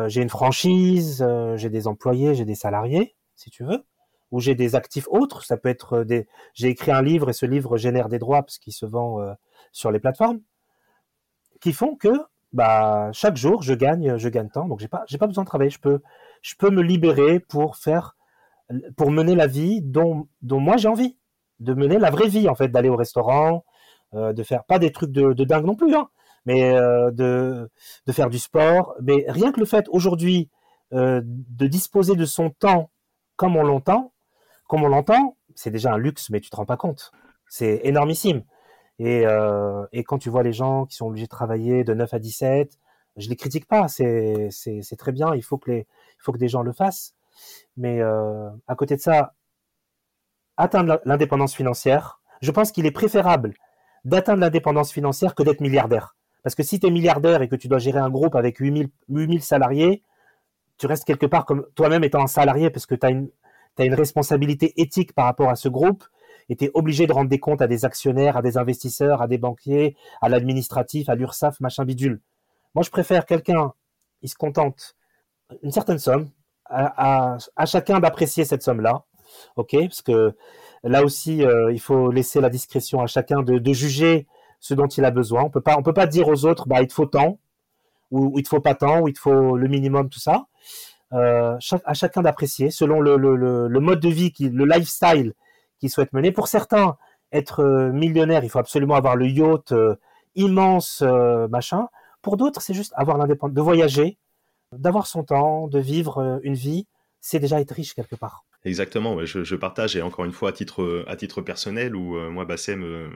j'ai 0.08 0.22
une 0.22 0.30
franchise, 0.30 1.26
j'ai 1.56 1.70
des 1.70 1.88
employés, 1.88 2.36
j'ai 2.36 2.46
des 2.46 2.56
salariés 2.56 3.18
si 3.38 3.50
tu 3.50 3.63
veux, 3.63 3.86
ou 4.32 4.41
j'ai 4.41 4.56
des 4.56 4.76
actifs 4.76 5.08
autres. 5.10 5.46
Ça 5.46 5.56
peut 5.56 5.70
être 5.70 6.04
des. 6.04 6.28
J'ai 6.54 6.68
écrit 6.68 6.91
un 6.91 7.02
livre 7.02 7.30
et 7.30 7.34
ce 7.34 7.46
livre 7.46 7.78
génère 7.78 8.10
des 8.10 8.20
droits 8.20 8.41
parce 8.41 8.58
qu'il 8.58 8.74
se 8.74 8.86
vend 8.86 9.22
euh, 9.22 9.34
sur 9.72 9.91
les 9.91 10.00
plateformes, 10.00 10.41
qui 11.62 11.74
font 11.74 11.96
que 11.96 12.10
bah 12.54 13.10
chaque 13.13 13.38
jour 13.38 13.62
je 13.62 13.74
gagne, 13.74 14.17
je 14.17 14.30
gagne 14.30 14.50
temps. 14.50 14.67
Donc 14.67 14.80
j'ai 14.80 14.88
pas 14.88 15.04
j'ai 15.08 15.17
pas 15.17 15.28
besoin 15.28 15.43
de 15.43 15.48
travailler. 15.48 15.70
Je 15.70 15.80
peux 15.80 16.02
je 16.41 16.56
peux 16.56 16.70
me 16.70 16.82
libérer 16.82 17.39
pour 17.39 17.78
faire 17.78 18.15
pour 18.96 19.12
mener 19.12 19.36
la 19.36 19.48
vie 19.48 19.82
dont 19.82 20.28
dont 20.41 20.60
moi 20.60 20.78
j'ai 20.78 20.88
envie 20.88 21.17
de 21.60 21.74
mener 21.74 21.98
la 22.00 22.12
vraie 22.12 22.28
vie 22.28 22.50
en 22.50 22.56
fait, 22.56 22.70
d'aller 22.70 22.89
au 22.89 22.96
restaurant, 22.96 23.65
euh, 24.13 24.34
de 24.34 24.43
faire 24.43 24.63
pas 24.65 24.80
des 24.80 24.91
trucs 24.91 25.12
de, 25.12 25.34
dingue 25.43 25.65
non 25.65 25.76
plus, 25.76 25.96
hein, 25.96 26.10
mais 26.46 26.74
euh, 26.76 27.12
de 27.12 27.70
de 28.06 28.12
faire 28.12 28.30
du 28.30 28.39
sport. 28.39 28.96
Mais 29.02 29.26
rien 29.28 29.52
que 29.52 29.60
le 29.60 29.65
fait 29.65 29.88
aujourd'hui 29.89 30.50
de 30.91 31.67
disposer 31.67 32.15
de 32.15 32.24
son 32.26 32.50
temps 32.50 32.91
comme 33.36 33.58
on 33.58 33.63
l'entend, 33.63 34.13
comme 34.67 34.84
on 34.84 34.88
l'entend, 34.88 35.36
c'est 35.56 35.72
déjà 35.72 35.93
un 35.93 35.98
luxe, 35.98 36.30
mais 36.30 36.39
tu 36.39 36.50
te 36.50 36.56
rends 36.56 36.65
pas 36.65 36.78
compte. 36.78 37.12
C'est 37.48 37.82
énormissime. 37.84 38.43
Et, 39.00 39.26
euh, 39.26 39.86
et, 39.92 40.04
quand 40.04 40.18
tu 40.18 40.30
vois 40.30 40.44
les 40.44 40.54
gens 40.54 40.86
qui 40.86 40.96
sont 40.96 41.08
obligés 41.08 41.26
de 41.26 41.30
travailler 41.30 41.84
de 41.84 41.94
9 41.94 42.14
à 42.14 42.20
17, 42.20 42.78
je 43.18 43.30
les 43.30 43.36
critique 43.36 43.68
pas, 43.68 43.88
c'est 43.88 44.50
très 44.98 45.12
bien, 45.12 45.36
il 45.36 45.44
faut 45.44 45.58
que 45.58 45.84
des 46.38 46.48
gens 46.48 46.62
le 46.62 46.74
fassent. 46.74 47.16
Mais 47.76 48.02
euh, 48.02 48.50
à 48.68 48.76
côté 48.76 48.96
de 48.96 49.02
ça, 49.02 49.34
atteindre 50.58 51.00
l'indépendance 51.06 51.56
financière, 51.56 52.20
je 52.42 52.52
pense 52.52 52.72
qu'il 52.72 52.86
est 52.86 52.92
préférable 52.92 53.54
d'atteindre 54.06 54.42
l'indépendance 54.42 54.92
financière 54.92 55.36
que 55.36 55.44
d'être 55.44 55.62
milliardaire. 55.62 56.16
Parce 56.44 56.56
que 56.56 56.64
si 56.64 56.80
tu 56.80 56.88
es 56.88 56.92
milliardaire 56.92 57.42
et 57.42 57.50
que 57.50 57.56
tu 57.56 57.68
dois 57.68 57.80
gérer 57.80 58.00
un 58.00 58.10
groupe 58.10 58.36
avec 58.36 58.58
8000, 58.58 58.90
8000 59.10 59.44
salariés, 59.44 60.04
tu 60.78 60.88
restes 60.88 61.06
quelque 61.06 61.26
part 61.26 61.46
comme 61.46 61.68
toi-même 61.76 62.04
étant 62.04 62.22
un 62.22 62.28
salarié 62.28 62.70
parce 62.70 62.86
que 62.86 62.96
tu 62.96 63.06
as 63.06 63.12
as 63.80 63.86
une 63.86 63.94
responsabilité 63.94 64.74
éthique 64.82 65.14
par 65.14 65.26
rapport 65.26 65.50
à 65.50 65.56
ce 65.56 65.70
groupe 65.70 66.04
es 66.50 66.72
obligé 66.74 67.08
de 67.08 67.14
rendre 67.14 67.30
des 67.30 67.40
comptes 67.40 67.62
à 67.62 67.68
des 67.68 67.86
actionnaires, 67.86 68.38
à 68.38 68.42
des 68.42 68.58
investisseurs, 68.58 69.22
à 69.22 69.28
des 69.28 69.38
banquiers, 69.38 69.96
à 70.22 70.30
l'administratif, 70.30 71.10
à 71.10 71.16
l'URSSAF, 71.16 71.60
machin 71.60 71.86
bidule. 71.86 72.22
Moi, 72.76 72.84
je 72.84 72.90
préfère 72.90 73.26
quelqu'un, 73.26 73.74
il 74.22 74.30
se 74.30 74.36
contente 74.36 74.96
une 75.64 75.72
certaine 75.72 76.00
somme, 76.00 76.30
à, 76.70 77.38
chacun 77.66 78.00
d'apprécier 78.00 78.44
cette 78.44 78.62
somme-là, 78.64 79.06
ok? 79.56 79.76
Parce 79.80 80.02
que 80.02 80.36
là 80.84 81.04
aussi, 81.04 81.44
euh, 81.44 81.72
il 81.72 81.80
faut 81.80 82.12
laisser 82.12 82.42
la 82.42 82.50
discrétion 82.50 83.02
à 83.02 83.08
chacun 83.08 83.42
de, 83.42 83.74
juger 83.74 84.28
ce 84.60 84.74
dont 84.74 84.88
il 84.88 85.06
a 85.06 85.12
besoin. 85.12 85.44
On 85.44 85.50
peut 85.50 85.62
pas, 85.62 85.78
on 85.78 85.84
peut 85.84 85.94
pas 85.94 86.08
dire 86.08 86.28
aux 86.28 86.46
autres, 86.46 86.68
bah, 86.68 86.82
il 86.82 86.88
te 86.88 86.94
faut 86.94 87.06
tant 87.06 87.40
où, 88.12 88.38
il 88.38 88.44
te 88.44 88.50
faut 88.50 88.62
pas 88.62 88.76
tant, 88.76 89.02
où 89.02 89.08
il 89.08 89.14
te 89.14 89.20
faut 89.20 89.58
le 89.58 89.68
minimum, 89.68 90.10
tout 90.10 90.20
ça. 90.20 90.48
Euh, 91.14 91.58
à 91.86 91.94
chacun 91.94 92.22
d'apprécier 92.22 92.70
selon 92.70 93.00
le, 93.00 93.80
mode 93.80 94.02
de 94.02 94.10
vie, 94.10 94.34
le 94.40 94.66
lifestyle 94.66 95.34
qu'il 95.80 95.90
souhaite 95.90 96.13
mener. 96.13 96.32
Pour 96.32 96.48
certains, 96.48 96.98
être 97.32 97.60
euh, 97.62 97.92
millionnaire, 97.92 98.44
il 98.44 98.50
faut 98.50 98.60
absolument 98.60 98.96
avoir 98.96 99.16
le 99.16 99.28
yacht 99.28 99.72
euh, 99.72 99.96
immense, 100.36 101.02
euh, 101.06 101.48
machin. 101.48 101.88
Pour 102.22 102.38
d'autres, 102.38 102.62
c'est 102.62 102.74
juste 102.74 102.94
avoir 102.96 103.18
l'indépendance, 103.18 103.56
de 103.56 103.62
voyager, 103.62 104.18
d'avoir 104.72 105.08
son 105.08 105.24
temps, 105.24 105.68
de 105.68 105.80
vivre 105.80 106.40
une 106.44 106.56
vie. 106.56 106.88
C'est 107.22 107.40
déjà 107.40 107.60
être 107.60 107.72
riche 107.72 107.94
quelque 107.94 108.16
part. 108.16 108.46
Exactement, 108.63 109.24
je, 109.24 109.56
partage 109.56 109.96
et 109.96 110.02
encore 110.02 110.26
une 110.26 110.32
fois 110.32 110.50
à 110.50 111.16
titre 111.16 111.42
personnel 111.42 111.96
où 111.96 112.20
moi 112.30 112.44
Bassem, 112.44 113.12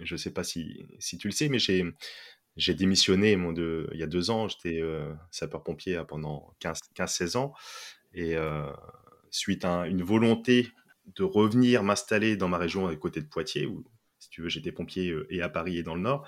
je 0.00 0.16
sais 0.16 0.32
pas 0.32 0.42
si, 0.42 0.84
si 0.98 1.18
tu 1.18 1.28
le 1.28 1.32
sais, 1.32 1.48
mais 1.48 1.58
j'ai 1.58 2.74
démissionné 2.74 3.32
il 3.32 3.98
y 3.98 4.02
a 4.02 4.06
deux 4.06 4.30
ans, 4.30 4.48
j'étais 4.48 4.82
sapeur-pompier 5.30 6.02
pendant 6.08 6.52
15-16 6.60 7.36
ans. 7.36 7.52
Et 8.14 8.34
suite 9.30 9.64
à 9.64 9.86
une 9.86 10.02
volonté 10.02 10.68
de 11.06 11.22
revenir 11.24 11.82
m'installer 11.82 12.36
dans 12.36 12.48
ma 12.48 12.58
région 12.58 12.86
à 12.86 12.96
côté 12.96 13.20
de 13.20 13.26
Poitiers, 13.26 13.66
où, 13.66 13.84
si 14.18 14.30
tu 14.30 14.42
veux, 14.42 14.48
j'étais 14.48 14.72
pompier 14.72 15.10
euh, 15.10 15.26
et 15.30 15.42
à 15.42 15.48
Paris 15.48 15.78
et 15.78 15.82
dans 15.82 15.94
le 15.94 16.02
Nord, 16.02 16.26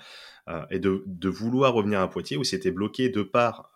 et 0.69 0.77
de, 0.77 1.03
de, 1.07 1.29
vouloir 1.29 1.73
revenir 1.73 1.99
à 2.01 2.07
Poitiers, 2.07 2.37
où 2.37 2.43
c'était 2.43 2.69
bloqué 2.69 3.09
de 3.09 3.23
par 3.23 3.71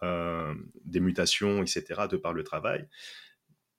des 0.85 0.99
mutations, 0.99 1.63
etc., 1.63 2.01
de 2.07 2.15
par 2.15 2.31
le 2.31 2.43
travail, 2.43 2.87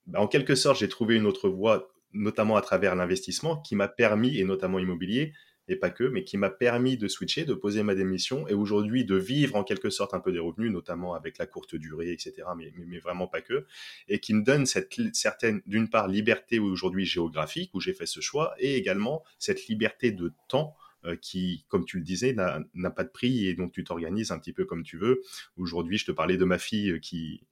bah, 0.06 0.20
en 0.20 0.26
quelque 0.26 0.54
sorte, 0.56 0.80
j'ai 0.80 0.88
trouvé 0.88 1.14
une 1.14 1.26
autre 1.26 1.48
voie, 1.48 1.92
notamment 2.12 2.56
à 2.56 2.62
travers 2.62 2.96
l'investissement, 2.96 3.60
qui 3.60 3.76
m'a 3.76 3.86
permis, 3.86 4.38
et 4.38 4.44
notamment 4.44 4.80
immobilier, 4.80 5.32
et 5.70 5.76
pas 5.76 5.90
que, 5.90 6.02
mais 6.04 6.24
qui 6.24 6.36
m'a 6.36 6.50
permis 6.50 6.96
de 6.96 7.06
switcher, 7.06 7.44
de 7.44 7.54
poser 7.54 7.84
ma 7.84 7.94
démission 7.94 8.46
et 8.48 8.54
aujourd'hui 8.54 9.04
de 9.04 9.14
vivre 9.14 9.54
en 9.54 9.62
quelque 9.62 9.88
sorte 9.88 10.14
un 10.14 10.20
peu 10.20 10.32
des 10.32 10.40
revenus, 10.40 10.72
notamment 10.72 11.14
avec 11.14 11.38
la 11.38 11.46
courte 11.46 11.76
durée, 11.76 12.10
etc., 12.10 12.42
mais, 12.56 12.72
vraiment 12.98 13.28
pas 13.28 13.40
que, 13.40 13.64
et 14.08 14.18
qui 14.18 14.34
me 14.34 14.42
donne 14.42 14.66
cette 14.66 14.92
certaine, 15.14 15.62
d'une 15.66 15.88
part, 15.88 16.08
liberté 16.08 16.58
aujourd'hui 16.58 17.06
géographique, 17.06 17.70
où 17.72 17.80
j'ai 17.80 17.94
fait 17.94 18.06
ce 18.06 18.20
choix, 18.20 18.52
et 18.58 18.74
également 18.76 19.22
cette 19.38 19.68
liberté 19.68 20.10
de 20.10 20.32
temps 20.48 20.76
euh, 21.04 21.16
qui, 21.16 21.64
comme 21.68 21.84
tu 21.84 21.98
le 21.98 22.02
disais, 22.02 22.34
n'a 22.34 22.90
pas 22.90 23.04
de 23.04 23.08
prix 23.08 23.46
et 23.46 23.54
donc 23.54 23.72
tu 23.72 23.84
t'organises 23.84 24.32
un 24.32 24.38
petit 24.38 24.52
peu 24.52 24.64
comme 24.64 24.82
tu 24.82 24.98
veux. 24.98 25.22
Aujourd'hui, 25.56 25.98
je 25.98 26.04
te 26.04 26.12
parlais 26.12 26.36
de 26.36 26.44
ma 26.44 26.58
fille 26.58 26.90
euh, 26.90 26.98
qui, 26.98 27.42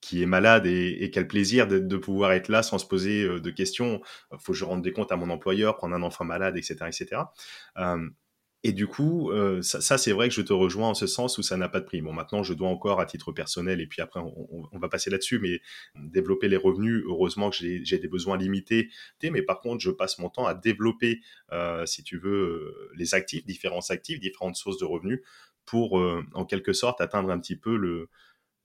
qui 0.00 0.22
est 0.22 0.26
malade 0.26 0.66
et, 0.66 1.10
quel 1.12 1.28
plaisir 1.28 1.66
de, 1.66 1.96
pouvoir 1.96 2.32
être 2.32 2.48
là 2.48 2.62
sans 2.62 2.78
se 2.78 2.86
poser 2.86 3.26
de 3.26 3.50
questions. 3.50 4.00
Faut 4.38 4.52
que 4.52 4.58
je 4.58 4.64
rende 4.64 4.82
des 4.82 4.92
comptes 4.92 5.12
à 5.12 5.16
mon 5.16 5.30
employeur, 5.30 5.76
prendre 5.76 5.94
un 5.94 6.02
enfant 6.02 6.24
malade, 6.24 6.56
etc., 6.56 6.76
etc. 6.86 7.22
Et 8.62 8.72
du 8.72 8.86
coup, 8.86 9.30
euh, 9.30 9.62
ça, 9.62 9.96
c'est 9.96 10.12
vrai 10.12 10.28
que 10.28 10.34
je 10.34 10.42
te 10.42 10.52
rejoins 10.52 10.90
en 10.90 10.94
ce 10.94 11.06
sens 11.06 11.38
où 11.38 11.42
ça 11.42 11.56
n'a 11.56 11.70
pas 11.70 11.80
de 11.80 11.86
prix. 11.86 12.02
Bon, 12.02 12.12
maintenant, 12.12 12.42
je 12.42 12.52
dois 12.52 12.68
encore 12.68 13.00
à 13.00 13.06
titre 13.06 13.32
personnel, 13.32 13.80
et 13.80 13.86
puis 13.86 14.02
après, 14.02 14.20
on, 14.20 14.78
va 14.78 14.88
passer 14.90 15.08
là-dessus, 15.08 15.38
mais 15.38 15.62
développer 15.96 16.46
les 16.46 16.58
revenus, 16.58 17.02
heureusement 17.06 17.48
que 17.48 17.56
j'ai 17.56 17.98
des 17.98 18.08
besoins 18.08 18.36
limités. 18.36 18.90
Mais 19.22 19.40
par 19.40 19.60
contre, 19.60 19.80
je 19.80 19.90
passe 19.90 20.18
mon 20.18 20.28
temps 20.28 20.44
à 20.44 20.52
développer, 20.52 21.20
euh, 21.52 21.86
si 21.86 22.04
tu 22.04 22.18
veux, 22.18 22.30
euh, 22.30 22.90
les 22.96 23.14
actifs, 23.14 23.46
différents 23.46 23.88
actifs, 23.88 24.20
différentes 24.20 24.56
sources 24.56 24.78
de 24.78 24.84
revenus, 24.84 25.20
pour, 25.64 26.02
en 26.34 26.44
quelque 26.44 26.72
sorte, 26.72 27.00
atteindre 27.00 27.30
un 27.30 27.38
petit 27.38 27.54
peu 27.54 27.76
le, 27.76 28.08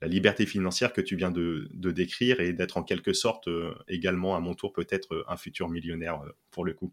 la 0.02 0.08
liberté 0.08 0.46
financière 0.46 0.92
que 0.92 1.02
tu 1.02 1.16
viens 1.16 1.32
de, 1.32 1.70
décrire 1.74 2.40
et 2.42 2.52
d'être 2.52 2.78
en 2.78 2.84
quelque 2.84 3.14
sorte 3.14 3.48
euh, 3.48 3.74
également 3.88 4.36
à 4.36 4.40
mon 4.40 4.54
tour 4.54 4.74
peut-être 4.74 5.14
euh, 5.14 5.24
un 5.28 5.38
futur 5.38 5.70
millionnaire 5.70 6.22
euh, 6.26 6.32
pour 6.52 6.66
le 6.66 6.74
coup. 6.74 6.92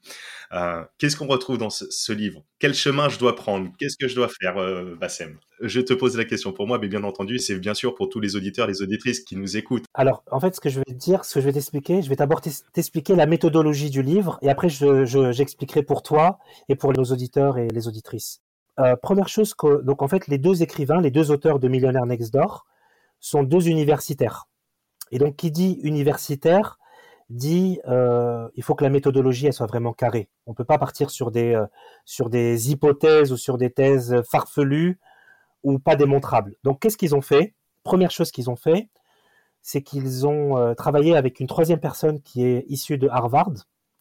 Qu'est-ce 0.99 1.17
qu'on 1.17 1.27
retrouve 1.27 1.59
dans 1.59 1.71
ce, 1.71 2.12
livre? 2.12 2.45
Quel 2.59 2.75
chemin 2.75 3.09
je 3.09 3.19
dois 3.19 3.35
prendre? 3.35 3.71
Qu'est-ce 3.79 3.97
que 3.97 4.09
je 4.09 4.15
dois 4.15 4.29
faire, 4.29 4.57
Bassem? 4.97 5.38
Je 5.61 5.81
te 5.81 5.95
pose 5.95 6.17
la 6.17 6.25
question 6.25 6.53
pour 6.53 6.67
moi, 6.67 6.79
mais 6.81 6.88
bien 6.88 7.05
entendu, 7.05 7.38
c'est 7.38 7.57
bien 7.57 7.75
sûr 7.75 7.95
pour 7.95 8.09
tous 8.09 8.19
les 8.19 8.35
auditeurs, 8.35 8.67
les 8.67 8.83
auditrices 8.83 9.21
qui 9.21 9.37
nous 9.37 9.57
écoutent. 9.57 9.85
Alors, 9.95 10.25
en 10.31 10.41
fait, 10.41 10.55
ce 10.57 10.61
que 10.61 10.69
je 10.69 10.79
vais 10.79 10.85
te 10.85 10.99
dire, 10.99 11.25
ce 11.25 11.35
que 11.35 11.41
je 11.41 11.47
vais 11.47 11.53
t'expliquer, 11.53 12.03
je 12.03 12.09
vais 12.09 12.17
d'abord 12.17 12.41
t'expliquer 12.41 13.15
la 13.15 13.27
méthodologie 13.27 13.91
du 13.91 14.03
livre, 14.03 14.38
et 14.43 14.51
après, 14.51 14.69
j'expliquerai 14.69 15.85
pour 15.85 16.03
toi 16.03 16.38
et 16.69 16.75
pour 16.75 16.93
nos 16.93 17.05
auditeurs 17.05 17.59
et 17.59 17.69
les 17.69 17.87
auditrices. 17.87 18.41
première 19.01 19.29
chose, 19.29 19.55
donc 19.85 20.03
en 20.03 20.09
fait, 20.09 20.27
les 20.27 20.38
deux 20.38 20.62
écrivains, 20.62 21.01
les 21.01 21.12
deux 21.12 21.31
auteurs 21.31 21.61
de 21.61 21.69
Millionnaire 21.69 22.07
Next 22.07 22.33
Door, 22.33 22.67
sont 23.22 23.42
deux 23.42 23.68
universitaires. 23.68 24.48
Et 25.11 25.18
donc, 25.18 25.37
qui 25.37 25.50
dit 25.50 25.78
universitaire 25.82 26.78
dit 27.30 27.80
euh, 27.88 28.48
il 28.56 28.62
faut 28.62 28.74
que 28.74 28.85
la 28.85 28.90
méthodologie 28.90 29.46
elle 29.46 29.54
soit 29.54 29.66
vraiment 29.66 29.94
carrée. 29.94 30.28
On 30.46 30.50
ne 30.50 30.56
peut 30.56 30.66
pas 30.66 30.76
partir 30.76 31.08
sur 31.08 31.30
des, 31.30 31.54
euh, 31.54 31.64
sur 32.04 32.28
des 32.28 32.70
hypothèses 32.70 33.32
ou 33.32 33.38
sur 33.38 33.56
des 33.56 33.70
thèses 33.70 34.20
farfelues 34.30 34.98
ou 35.62 35.78
pas 35.78 35.96
démontrables. 35.96 36.56
Donc, 36.64 36.80
qu'est-ce 36.80 36.98
qu'ils 36.98 37.14
ont 37.14 37.22
fait? 37.22 37.54
Première 37.85 38.11
chose 38.11 38.30
qu'ils 38.30 38.50
ont 38.50 38.56
fait, 38.56 38.90
c'est 39.62 39.82
qu'ils 39.82 40.26
ont 40.26 40.58
euh, 40.58 40.74
travaillé 40.74 41.16
avec 41.16 41.40
une 41.40 41.46
troisième 41.46 41.80
personne 41.80 42.20
qui 42.20 42.44
est 42.44 42.64
issue 42.68 42.98
de 42.98 43.08
Harvard. 43.08 43.52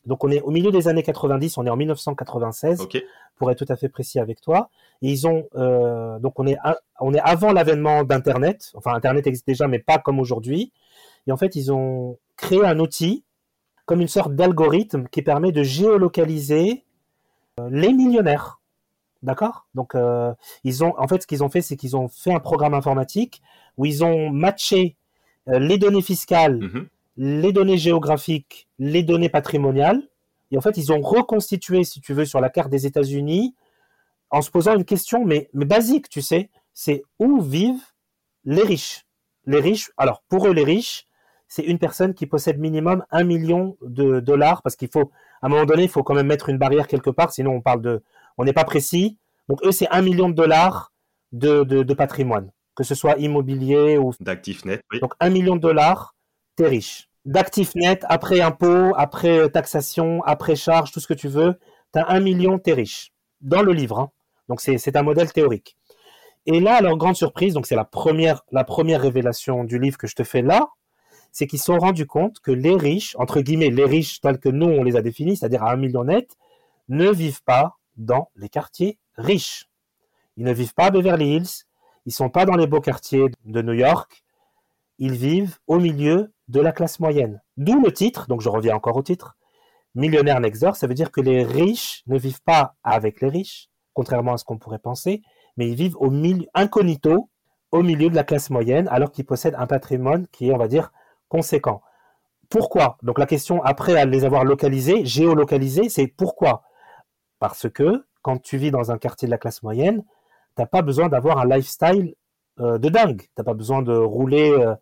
Donc, 0.05 0.23
on 0.23 0.31
est 0.31 0.41
au 0.41 0.51
milieu 0.51 0.71
des 0.71 0.87
années 0.87 1.03
90, 1.03 1.57
on 1.57 1.65
est 1.65 1.69
en 1.69 1.75
1996. 1.75 2.81
Ok 2.81 3.03
pour 3.41 3.49
être 3.49 3.65
tout 3.65 3.73
à 3.73 3.75
fait 3.75 3.89
précis 3.89 4.19
avec 4.19 4.39
toi. 4.39 4.69
ils 5.01 5.25
ont 5.25 5.47
euh, 5.55 6.19
donc 6.19 6.39
on 6.39 6.45
est 6.45 6.57
on 6.99 7.11
est 7.11 7.19
avant 7.19 7.51
l'avènement 7.51 8.03
d'Internet. 8.03 8.71
Enfin, 8.75 8.93
Internet 8.93 9.25
existe 9.25 9.47
déjà, 9.47 9.67
mais 9.67 9.79
pas 9.79 9.97
comme 9.97 10.19
aujourd'hui. 10.19 10.71
Et 11.25 11.31
en 11.31 11.37
fait, 11.37 11.55
ils 11.55 11.71
ont 11.71 12.19
créé 12.37 12.63
un 12.63 12.77
outil 12.77 13.23
comme 13.87 13.99
une 13.99 14.07
sorte 14.07 14.35
d'algorithme 14.35 15.07
qui 15.07 15.23
permet 15.23 15.51
de 15.51 15.63
géolocaliser 15.63 16.85
euh, 17.59 17.67
les 17.71 17.91
millionnaires. 17.93 18.61
D'accord? 19.23 19.65
Donc, 19.73 19.95
euh, 19.95 20.31
ils 20.63 20.83
ont, 20.83 20.93
en 20.99 21.07
fait, 21.07 21.23
ce 21.23 21.27
qu'ils 21.27 21.43
ont 21.43 21.49
fait, 21.49 21.61
c'est 21.61 21.75
qu'ils 21.75 21.95
ont 21.95 22.09
fait 22.09 22.33
un 22.35 22.39
programme 22.39 22.75
informatique 22.75 23.41
où 23.75 23.87
ils 23.87 24.03
ont 24.03 24.29
matché 24.29 24.97
les 25.47 25.79
données 25.79 26.03
fiscales, 26.03 26.59
mm-hmm. 26.59 26.87
Les 27.23 27.53
données 27.53 27.77
géographiques, 27.77 28.67
les 28.79 29.03
données 29.03 29.29
patrimoniales, 29.29 30.01
et 30.49 30.57
en 30.57 30.61
fait, 30.61 30.75
ils 30.77 30.91
ont 30.91 31.01
reconstitué, 31.01 31.83
si 31.83 32.01
tu 32.01 32.15
veux, 32.15 32.25
sur 32.25 32.41
la 32.41 32.49
carte 32.49 32.71
des 32.71 32.87
États-Unis, 32.87 33.53
en 34.31 34.41
se 34.41 34.49
posant 34.49 34.75
une 34.75 34.85
question, 34.85 35.23
mais, 35.23 35.47
mais 35.53 35.65
basique, 35.65 36.09
tu 36.09 36.23
sais, 36.23 36.49
c'est 36.73 37.03
où 37.19 37.39
vivent 37.39 37.93
les 38.43 38.63
riches? 38.63 39.05
Les 39.45 39.59
riches, 39.59 39.91
alors 39.97 40.23
pour 40.29 40.47
eux, 40.47 40.51
les 40.51 40.63
riches, 40.63 41.05
c'est 41.47 41.61
une 41.61 41.77
personne 41.77 42.15
qui 42.15 42.25
possède 42.25 42.57
minimum 42.57 43.05
un 43.11 43.23
million 43.23 43.77
de 43.83 44.19
dollars, 44.19 44.63
parce 44.63 44.75
qu'il 44.75 44.89
faut, 44.89 45.11
à 45.43 45.45
un 45.45 45.49
moment 45.49 45.65
donné, 45.65 45.83
il 45.83 45.89
faut 45.89 46.01
quand 46.01 46.15
même 46.15 46.25
mettre 46.25 46.49
une 46.49 46.57
barrière 46.57 46.87
quelque 46.87 47.11
part, 47.11 47.31
sinon 47.31 47.51
on 47.51 47.61
parle 47.61 47.83
de, 47.83 48.01
on 48.39 48.45
n'est 48.45 48.53
pas 48.53 48.63
précis. 48.63 49.19
Donc 49.47 49.63
eux, 49.63 49.71
c'est 49.71 49.89
un 49.91 50.01
million 50.01 50.27
de 50.27 50.33
dollars 50.33 50.91
de, 51.33 51.63
de, 51.63 51.93
patrimoine, 51.93 52.51
que 52.73 52.83
ce 52.83 52.95
soit 52.95 53.19
immobilier 53.19 53.99
ou 53.99 54.11
d'actifs 54.21 54.65
nets. 54.65 54.81
Donc 55.01 55.13
un 55.19 55.29
million 55.29 55.55
de 55.55 55.61
dollars, 55.61 56.15
t'es 56.55 56.67
riche 56.67 57.10
d'actifs 57.25 57.75
nets, 57.75 58.05
après 58.09 58.41
impôts, 58.41 58.93
après 58.95 59.49
taxation, 59.49 60.23
après 60.23 60.55
charge, 60.55 60.91
tout 60.91 60.99
ce 60.99 61.07
que 61.07 61.13
tu 61.13 61.27
veux, 61.27 61.59
tu 61.93 61.99
as 61.99 62.09
un 62.09 62.19
million, 62.19 62.59
tu 62.59 62.71
es 62.71 62.73
riche. 62.73 63.11
Dans 63.41 63.61
le 63.61 63.73
livre. 63.73 63.99
Hein. 63.99 64.11
Donc 64.49 64.61
c'est 64.61 64.95
un 64.95 65.03
modèle 65.03 65.31
théorique. 65.31 65.77
Et 66.45 66.59
là, 66.59 66.81
leur 66.81 66.97
grande 66.97 67.15
surprise, 67.15 67.53
donc 67.53 67.67
c'est 67.67 67.75
la 67.75 67.85
première, 67.85 68.43
la 68.51 68.63
première 68.63 69.01
révélation 69.01 69.63
du 69.63 69.77
livre 69.77 69.97
que 69.97 70.07
je 70.07 70.15
te 70.15 70.23
fais 70.23 70.41
là, 70.41 70.69
c'est 71.31 71.47
qu'ils 71.47 71.59
se 71.59 71.65
sont 71.65 71.77
rendus 71.77 72.07
compte 72.07 72.39
que 72.39 72.51
les 72.51 72.75
riches, 72.75 73.15
entre 73.17 73.41
guillemets, 73.41 73.69
les 73.69 73.85
riches 73.85 74.19
tels 74.21 74.39
que 74.39 74.49
nous 74.49 74.65
on 74.65 74.83
les 74.83 74.95
a 74.95 75.01
définis, 75.01 75.37
c'est-à-dire 75.37 75.63
à 75.63 75.71
un 75.71 75.77
million 75.77 76.03
net, 76.03 76.35
ne 76.89 77.09
vivent 77.09 77.43
pas 77.43 77.77
dans 77.95 78.29
les 78.35 78.49
quartiers 78.49 78.97
riches. 79.15 79.69
Ils 80.37 80.43
ne 80.43 80.53
vivent 80.53 80.73
pas 80.73 80.85
à 80.85 80.91
Beverly 80.91 81.35
Hills, 81.35 81.65
ils 82.05 82.11
sont 82.11 82.29
pas 82.29 82.45
dans 82.45 82.55
les 82.55 82.67
beaux 82.67 82.81
quartiers 82.81 83.27
de 83.45 83.61
New 83.61 83.73
York, 83.73 84.23
ils 85.01 85.15
vivent 85.15 85.57
au 85.65 85.79
milieu 85.79 86.31
de 86.47 86.61
la 86.61 86.71
classe 86.71 86.99
moyenne. 86.99 87.41
D'où 87.57 87.81
le 87.81 87.91
titre, 87.91 88.27
donc 88.27 88.41
je 88.41 88.49
reviens 88.49 88.75
encore 88.75 88.97
au 88.97 89.01
titre, 89.01 89.35
Millionnaire 89.95 90.39
Next 90.39 90.61
Door, 90.61 90.75
ça 90.75 90.85
veut 90.85 90.93
dire 90.93 91.11
que 91.11 91.21
les 91.21 91.43
riches 91.43 92.03
ne 92.05 92.19
vivent 92.19 92.43
pas 92.43 92.75
avec 92.83 93.19
les 93.19 93.27
riches, 93.27 93.67
contrairement 93.93 94.33
à 94.33 94.37
ce 94.37 94.45
qu'on 94.45 94.59
pourrait 94.59 94.77
penser, 94.77 95.23
mais 95.57 95.67
ils 95.67 95.75
vivent 95.75 95.97
au 95.97 96.11
milieu, 96.11 96.45
incognito, 96.53 97.31
au 97.71 97.81
milieu 97.81 98.11
de 98.11 98.15
la 98.15 98.23
classe 98.23 98.51
moyenne, 98.51 98.87
alors 98.89 99.11
qu'ils 99.11 99.25
possèdent 99.25 99.55
un 99.57 99.65
patrimoine 99.65 100.27
qui 100.27 100.49
est, 100.49 100.53
on 100.53 100.57
va 100.57 100.67
dire, 100.67 100.91
conséquent. 101.29 101.81
Pourquoi? 102.47 102.99
Donc 103.01 103.17
la 103.17 103.25
question 103.25 103.63
après 103.63 103.99
à 103.99 104.05
les 104.05 104.23
avoir 104.23 104.45
localisés, 104.45 105.03
géolocalisés, 105.03 105.89
c'est 105.89 106.07
pourquoi? 106.07 106.61
Parce 107.39 107.67
que 107.67 108.05
quand 108.21 108.37
tu 108.39 108.57
vis 108.57 108.69
dans 108.69 108.91
un 108.91 108.99
quartier 108.99 109.25
de 109.25 109.31
la 109.31 109.39
classe 109.39 109.63
moyenne, 109.63 110.03
tu 110.55 110.61
n'as 110.61 110.67
pas 110.67 110.83
besoin 110.83 111.09
d'avoir 111.09 111.39
un 111.39 111.45
lifestyle 111.47 112.13
euh, 112.61 112.77
de 112.77 112.89
dingue. 112.89 113.21
Tu 113.21 113.29
n'as 113.37 113.43
pas 113.43 113.53
besoin 113.53 113.81
de 113.81 113.93
rouler 113.93 114.51
euh, 114.51 114.75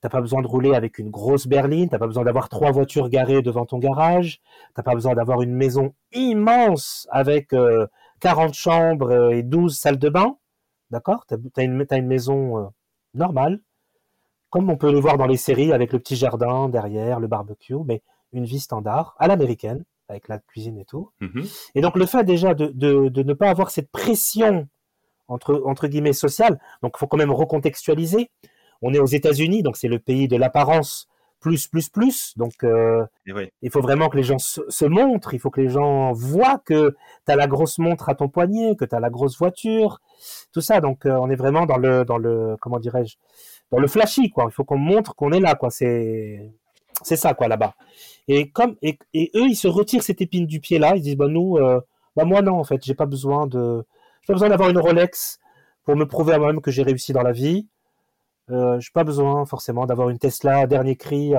T'as 0.00 0.08
pas 0.08 0.22
besoin 0.22 0.40
de 0.40 0.46
rouler 0.46 0.74
avec 0.74 0.98
une 0.98 1.10
grosse 1.10 1.46
berline, 1.46 1.90
t'as 1.90 1.98
pas 1.98 2.06
besoin 2.06 2.24
d'avoir 2.24 2.48
trois 2.48 2.70
voitures 2.70 3.10
garées 3.10 3.42
devant 3.42 3.66
ton 3.66 3.78
garage, 3.78 4.40
t'as 4.74 4.82
pas 4.82 4.94
besoin 4.94 5.14
d'avoir 5.14 5.42
une 5.42 5.52
maison 5.52 5.94
immense 6.12 7.06
avec 7.10 7.48
40 7.48 7.54
euh, 7.54 8.52
chambres 8.54 9.10
euh, 9.10 9.30
et 9.30 9.42
12 9.42 9.76
salles 9.76 9.98
de 9.98 10.08
bain. 10.08 10.38
D'accord? 10.90 11.26
T'as 11.26 11.36
as 11.56 11.62
une, 11.62 11.86
une 11.90 12.06
maison 12.06 12.72
normale, 13.12 13.60
comme 14.48 14.70
on 14.70 14.76
peut 14.76 14.90
le 14.90 14.98
voir 14.98 15.18
dans 15.18 15.26
les 15.26 15.36
séries 15.36 15.72
avec 15.72 15.92
le 15.92 15.98
petit 15.98 16.16
jardin 16.16 16.68
derrière, 16.68 17.20
le 17.20 17.28
barbecue, 17.28 17.76
mais 17.84 18.02
une 18.32 18.44
vie 18.44 18.58
standard, 18.58 19.14
à 19.18 19.28
l'américaine, 19.28 19.84
avec 20.08 20.28
la 20.28 20.38
cuisine 20.38 20.78
et 20.78 20.84
tout. 20.84 21.10
Mm-hmm. 21.20 21.70
Et 21.74 21.80
donc 21.82 21.96
le 21.96 22.06
fait 22.06 22.24
déjà 22.24 22.54
de, 22.54 22.72
de, 22.74 23.22
ne 23.22 23.32
pas 23.34 23.50
avoir 23.50 23.70
cette 23.70 23.90
pression 23.90 24.66
entre, 25.30 25.62
entre 25.64 25.86
guillemets 25.86 26.12
sociale, 26.12 26.60
donc 26.82 26.92
il 26.96 26.98
faut 26.98 27.06
quand 27.06 27.16
même 27.16 27.32
recontextualiser 27.32 28.30
on 28.82 28.94
est 28.94 28.98
aux 28.98 29.06
États-Unis, 29.06 29.62
donc 29.62 29.76
c'est 29.76 29.88
le 29.88 29.98
pays 29.98 30.28
de 30.28 30.36
l'apparence 30.36 31.08
plus, 31.40 31.68
plus, 31.68 31.88
plus. 31.88 32.36
Donc, 32.36 32.64
euh, 32.64 33.04
il 33.62 33.70
faut 33.70 33.80
vraiment 33.80 34.08
que 34.08 34.16
les 34.16 34.22
gens 34.22 34.38
se, 34.38 34.84
montrent, 34.84 35.32
il 35.32 35.40
faut 35.40 35.50
que 35.50 35.60
les 35.60 35.70
gens 35.70 36.12
voient 36.12 36.60
que 36.64 36.94
tu 37.26 37.32
as 37.32 37.36
la 37.36 37.46
grosse 37.46 37.78
montre 37.78 38.08
à 38.10 38.14
ton 38.14 38.28
poignet, 38.28 38.76
que 38.76 38.84
tu 38.84 38.94
as 38.94 39.00
la 39.00 39.10
grosse 39.10 39.38
voiture, 39.38 40.00
tout 40.52 40.60
ça. 40.60 40.80
Donc, 40.80 41.06
euh, 41.06 41.12
on 41.12 41.30
est 41.30 41.36
vraiment 41.36 41.64
dans 41.64 41.78
le, 41.78 42.04
dans 42.04 42.18
le 42.18 42.56
comment 42.60 42.78
dirais-je, 42.78 43.16
dans 43.70 43.78
le 43.78 43.88
flashy, 43.88 44.30
quoi. 44.30 44.46
Il 44.48 44.52
faut 44.52 44.64
qu'on 44.64 44.78
montre 44.78 45.14
qu'on 45.14 45.32
est 45.32 45.40
là, 45.40 45.54
quoi. 45.54 45.70
C'est, 45.70 46.50
c'est 47.02 47.16
ça, 47.16 47.32
quoi, 47.32 47.48
là-bas. 47.48 47.74
Et 48.28 48.50
comme, 48.50 48.76
et, 48.82 48.98
eux, 49.14 49.48
ils 49.48 49.56
se 49.56 49.68
retirent 49.68 50.02
cette 50.02 50.20
épine 50.20 50.46
du 50.46 50.60
pied 50.60 50.78
là. 50.78 50.94
Ils 50.94 51.02
disent, 51.02 51.16
bah 51.16 51.28
nous, 51.28 51.56
euh, 51.56 51.80
bah 52.16 52.24
moi 52.24 52.42
non, 52.42 52.58
en 52.58 52.64
fait, 52.64 52.84
j'ai 52.84 52.94
pas 52.94 53.06
besoin 53.06 53.46
de, 53.46 53.82
pas 54.26 54.34
besoin 54.34 54.48
d'avoir 54.48 54.68
une 54.70 54.78
Rolex 54.78 55.38
pour 55.84 55.96
me 55.96 56.06
prouver 56.06 56.34
à 56.34 56.38
moi-même 56.38 56.60
que 56.60 56.70
j'ai 56.70 56.82
réussi 56.82 57.12
dans 57.12 57.22
la 57.22 57.32
vie. 57.32 57.66
Euh, 58.50 58.80
je 58.80 58.88
n'ai 58.88 58.92
pas 58.92 59.04
besoin 59.04 59.44
forcément 59.44 59.86
d'avoir 59.86 60.10
une 60.10 60.18
Tesla 60.18 60.66
dernier 60.66 60.96
cri 60.96 61.34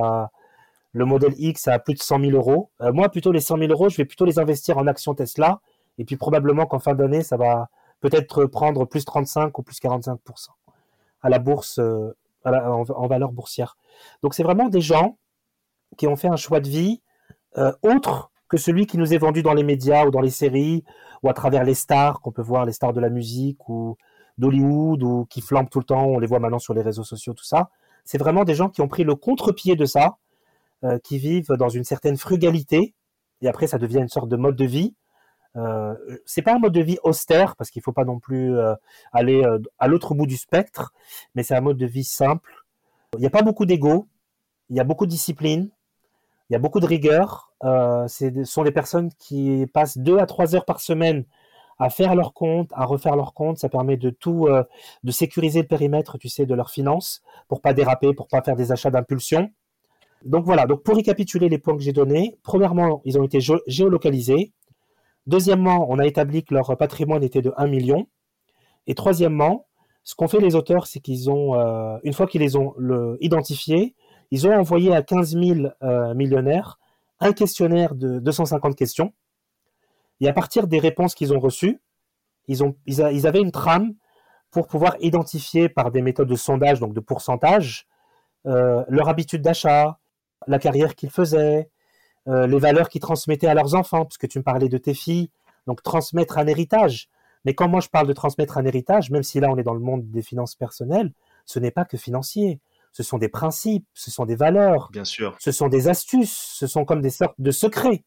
le 0.93 1.05
modèle 1.05 1.33
X 1.37 1.69
à 1.69 1.79
plus 1.79 1.93
de 1.93 1.99
100 1.99 2.19
000 2.19 2.31
euros. 2.31 2.69
Euh, 2.81 2.91
moi, 2.91 3.07
plutôt 3.07 3.31
les 3.31 3.39
100 3.39 3.59
000 3.59 3.71
euros, 3.71 3.87
je 3.87 3.95
vais 3.95 4.03
plutôt 4.03 4.25
les 4.25 4.39
investir 4.39 4.77
en 4.77 4.87
actions 4.87 5.15
Tesla. 5.15 5.61
Et 5.97 6.03
puis 6.03 6.17
probablement 6.17 6.65
qu'en 6.65 6.79
fin 6.79 6.95
d'année, 6.95 7.23
ça 7.23 7.37
va 7.37 7.69
peut-être 8.01 8.45
prendre 8.45 8.83
plus 8.83 9.05
35 9.05 9.57
ou 9.57 9.63
plus 9.63 9.79
45% 9.79 10.17
à 11.21 11.29
la 11.29 11.39
bourse, 11.39 11.79
euh, 11.79 12.13
en, 12.43 13.07
valeur 13.07 13.31
boursière. 13.31 13.77
Donc 14.21 14.33
c'est 14.33 14.43
vraiment 14.43 14.67
des 14.67 14.81
gens 14.81 15.17
qui 15.97 16.07
ont 16.07 16.17
fait 16.17 16.27
un 16.27 16.35
choix 16.35 16.59
de 16.59 16.67
vie 16.67 17.01
autre 17.83 18.31
que 18.49 18.57
celui 18.57 18.85
qui 18.85 18.97
nous 18.97 19.13
est 19.13 19.17
vendu 19.17 19.43
dans 19.43 19.53
les 19.53 19.63
médias 19.63 20.05
ou 20.05 20.11
dans 20.11 20.19
les 20.19 20.29
séries 20.29 20.83
ou 21.23 21.29
à 21.29 21.33
travers 21.33 21.63
les 21.63 21.73
stars 21.73 22.21
qu'on 22.21 22.31
peut 22.31 22.41
voir, 22.41 22.65
les 22.65 22.73
stars 22.73 22.93
de 22.93 22.99
la 22.99 23.09
musique 23.09 23.69
ou 23.69 23.97
d'Hollywood 24.37 25.03
ou 25.03 25.25
qui 25.29 25.41
flambent 25.41 25.69
tout 25.69 25.79
le 25.79 25.85
temps, 25.85 26.05
on 26.05 26.19
les 26.19 26.27
voit 26.27 26.39
maintenant 26.39 26.59
sur 26.59 26.73
les 26.73 26.81
réseaux 26.81 27.03
sociaux, 27.03 27.33
tout 27.33 27.43
ça. 27.43 27.69
C'est 28.03 28.17
vraiment 28.17 28.43
des 28.43 28.55
gens 28.55 28.69
qui 28.69 28.81
ont 28.81 28.87
pris 28.87 29.03
le 29.03 29.15
contre-pied 29.15 29.75
de 29.75 29.85
ça, 29.85 30.17
euh, 30.83 30.97
qui 30.99 31.19
vivent 31.19 31.51
dans 31.57 31.69
une 31.69 31.83
certaine 31.83 32.17
frugalité, 32.17 32.95
et 33.41 33.47
après 33.47 33.67
ça 33.67 33.77
devient 33.77 33.99
une 33.99 34.09
sorte 34.09 34.29
de 34.29 34.37
mode 34.37 34.55
de 34.55 34.65
vie. 34.65 34.95
Euh, 35.57 35.95
c'est 36.25 36.41
pas 36.41 36.55
un 36.55 36.59
mode 36.59 36.73
de 36.73 36.81
vie 36.81 36.97
austère 37.03 37.55
parce 37.57 37.69
qu'il 37.69 37.81
faut 37.81 37.91
pas 37.91 38.05
non 38.05 38.19
plus 38.19 38.57
euh, 38.57 38.73
aller 39.11 39.43
euh, 39.43 39.59
à 39.79 39.87
l'autre 39.87 40.15
bout 40.15 40.25
du 40.25 40.37
spectre, 40.37 40.93
mais 41.35 41.43
c'est 41.43 41.55
un 41.55 41.61
mode 41.61 41.77
de 41.77 41.85
vie 41.85 42.05
simple, 42.05 42.63
Il 43.17 43.19
n'y 43.19 43.25
a 43.25 43.29
pas 43.29 43.41
beaucoup 43.41 43.65
d'ego, 43.65 44.07
il 44.69 44.77
y 44.77 44.79
a 44.79 44.83
beaucoup 44.83 45.05
de 45.05 45.11
discipline, 45.11 45.69
il 46.51 46.53
y 46.53 46.57
a 46.57 46.59
beaucoup 46.59 46.81
de 46.81 46.85
rigueur. 46.85 47.53
Euh, 47.63 48.09
ce 48.09 48.43
sont 48.43 48.63
des 48.63 48.73
personnes 48.73 49.09
qui 49.17 49.65
passent 49.73 49.97
deux 49.97 50.17
à 50.17 50.25
trois 50.25 50.53
heures 50.53 50.65
par 50.65 50.81
semaine 50.81 51.23
à 51.79 51.89
faire 51.89 52.13
leur 52.13 52.33
compte, 52.33 52.69
à 52.73 52.83
refaire 52.83 53.15
leur 53.15 53.33
compte. 53.33 53.57
Ça 53.57 53.69
permet 53.69 53.95
de 53.95 54.09
tout, 54.09 54.47
euh, 54.47 54.65
de 55.05 55.11
sécuriser 55.13 55.61
le 55.61 55.67
périmètre, 55.67 56.17
tu 56.17 56.27
sais, 56.27 56.45
de 56.45 56.53
leurs 56.53 56.69
finances 56.69 57.21
pour 57.47 57.61
pas 57.61 57.73
déraper, 57.73 58.13
pour 58.13 58.27
pas 58.27 58.41
faire 58.41 58.57
des 58.57 58.73
achats 58.73 58.91
d'impulsion. 58.91 59.49
Donc 60.25 60.43
voilà. 60.43 60.65
Donc 60.65 60.83
pour 60.83 60.97
récapituler 60.97 61.47
les 61.47 61.57
points 61.57 61.77
que 61.77 61.83
j'ai 61.83 61.93
donnés, 61.93 62.37
premièrement, 62.43 63.01
ils 63.05 63.17
ont 63.17 63.23
été 63.23 63.39
géolocalisés. 63.67 64.51
Deuxièmement, 65.27 65.87
on 65.89 65.99
a 65.99 66.05
établi 66.05 66.43
que 66.43 66.53
leur 66.53 66.75
patrimoine 66.75 67.23
était 67.23 67.41
de 67.41 67.53
1 67.55 67.67
million. 67.67 68.07
Et 68.87 68.93
troisièmement, 68.93 69.67
ce 70.03 70.15
qu'ont 70.15 70.27
fait 70.27 70.41
les 70.41 70.55
auteurs, 70.55 70.85
c'est 70.85 70.99
qu'ils 70.99 71.29
ont, 71.29 71.55
euh, 71.55 71.97
une 72.03 72.11
fois 72.11 72.27
qu'ils 72.27 72.41
les 72.41 72.57
ont 72.57 72.75
identifiés, 73.21 73.95
ils 74.31 74.47
ont 74.47 74.53
envoyé 74.53 74.95
à 74.95 75.03
15 75.03 75.37
000 75.37 75.67
euh, 75.83 76.13
millionnaires 76.13 76.79
un 77.19 77.33
questionnaire 77.33 77.93
de 77.93 78.19
250 78.19 78.75
questions. 78.75 79.13
Et 80.21 80.27
à 80.27 80.33
partir 80.33 80.67
des 80.67 80.79
réponses 80.79 81.13
qu'ils 81.13 81.33
ont 81.33 81.39
reçues, 81.39 81.79
ils, 82.47 82.63
ont, 82.63 82.75
avaient 83.23 83.41
une 83.41 83.51
trame 83.51 83.93
pour 84.49 84.67
pouvoir 84.67 84.95
identifier 84.99 85.69
par 85.69 85.91
des 85.91 86.01
méthodes 86.01 86.27
de 86.27 86.35
sondage, 86.35 86.79
donc 86.79 86.93
de 86.93 86.99
pourcentage, 86.99 87.87
euh, 88.47 88.83
leur 88.87 89.07
habitude 89.07 89.41
d'achat, 89.41 89.99
la 90.47 90.59
carrière 90.59 90.95
qu'ils 90.95 91.11
faisaient, 91.11 91.69
euh, 92.27 92.47
les 92.47 92.59
valeurs 92.59 92.89
qu'ils 92.89 93.01
transmettaient 93.01 93.47
à 93.47 93.53
leurs 93.53 93.75
enfants, 93.75 94.05
puisque 94.05 94.27
tu 94.27 94.39
me 94.39 94.43
parlais 94.43 94.69
de 94.69 94.77
tes 94.77 94.93
filles, 94.93 95.29
donc 95.67 95.83
transmettre 95.83 96.37
un 96.37 96.47
héritage. 96.47 97.09
Mais 97.45 97.53
quand 97.53 97.67
moi 97.67 97.79
je 97.79 97.89
parle 97.89 98.07
de 98.07 98.13
transmettre 98.13 98.57
un 98.57 98.65
héritage, 98.65 99.09
même 99.09 99.23
si 99.23 99.39
là 99.39 99.49
on 99.49 99.57
est 99.57 99.63
dans 99.63 99.73
le 99.73 99.79
monde 99.79 100.09
des 100.09 100.21
finances 100.21 100.55
personnelles, 100.55 101.11
ce 101.45 101.59
n'est 101.59 101.71
pas 101.71 101.85
que 101.85 101.97
financier 101.97 102.59
ce 102.91 103.03
sont 103.03 103.17
des 103.17 103.29
principes, 103.29 103.85
ce 103.93 104.11
sont 104.11 104.25
des 104.25 104.35
valeurs. 104.35 104.89
Bien 104.91 105.05
sûr. 105.05 105.35
Ce 105.39 105.51
sont 105.51 105.69
des 105.69 105.87
astuces, 105.87 106.55
ce 106.55 106.67
sont 106.67 106.85
comme 106.85 107.01
des 107.01 107.09
sortes 107.09 107.39
de 107.39 107.51
secrets. 107.51 108.03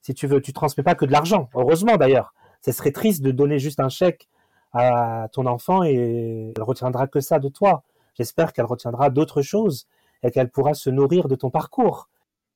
Si 0.00 0.14
tu 0.14 0.26
veux, 0.26 0.40
tu 0.40 0.52
transmets 0.52 0.84
pas 0.84 0.94
que 0.94 1.04
de 1.04 1.12
l'argent. 1.12 1.48
Heureusement 1.54 1.96
d'ailleurs. 1.96 2.34
Ce 2.64 2.70
serait 2.72 2.92
triste 2.92 3.22
de 3.22 3.32
donner 3.32 3.58
juste 3.58 3.80
un 3.80 3.88
chèque 3.88 4.28
à 4.72 5.28
ton 5.32 5.46
enfant 5.46 5.82
et 5.82 6.52
elle 6.56 6.62
retiendra 6.62 7.08
que 7.08 7.20
ça 7.20 7.38
de 7.38 7.48
toi. 7.48 7.82
J'espère 8.14 8.52
qu'elle 8.52 8.66
retiendra 8.66 9.10
d'autres 9.10 9.42
choses 9.42 9.86
et 10.22 10.30
qu'elle 10.30 10.50
pourra 10.50 10.74
se 10.74 10.90
nourrir 10.90 11.28
de 11.28 11.34
ton 11.34 11.50
parcours. 11.50 12.08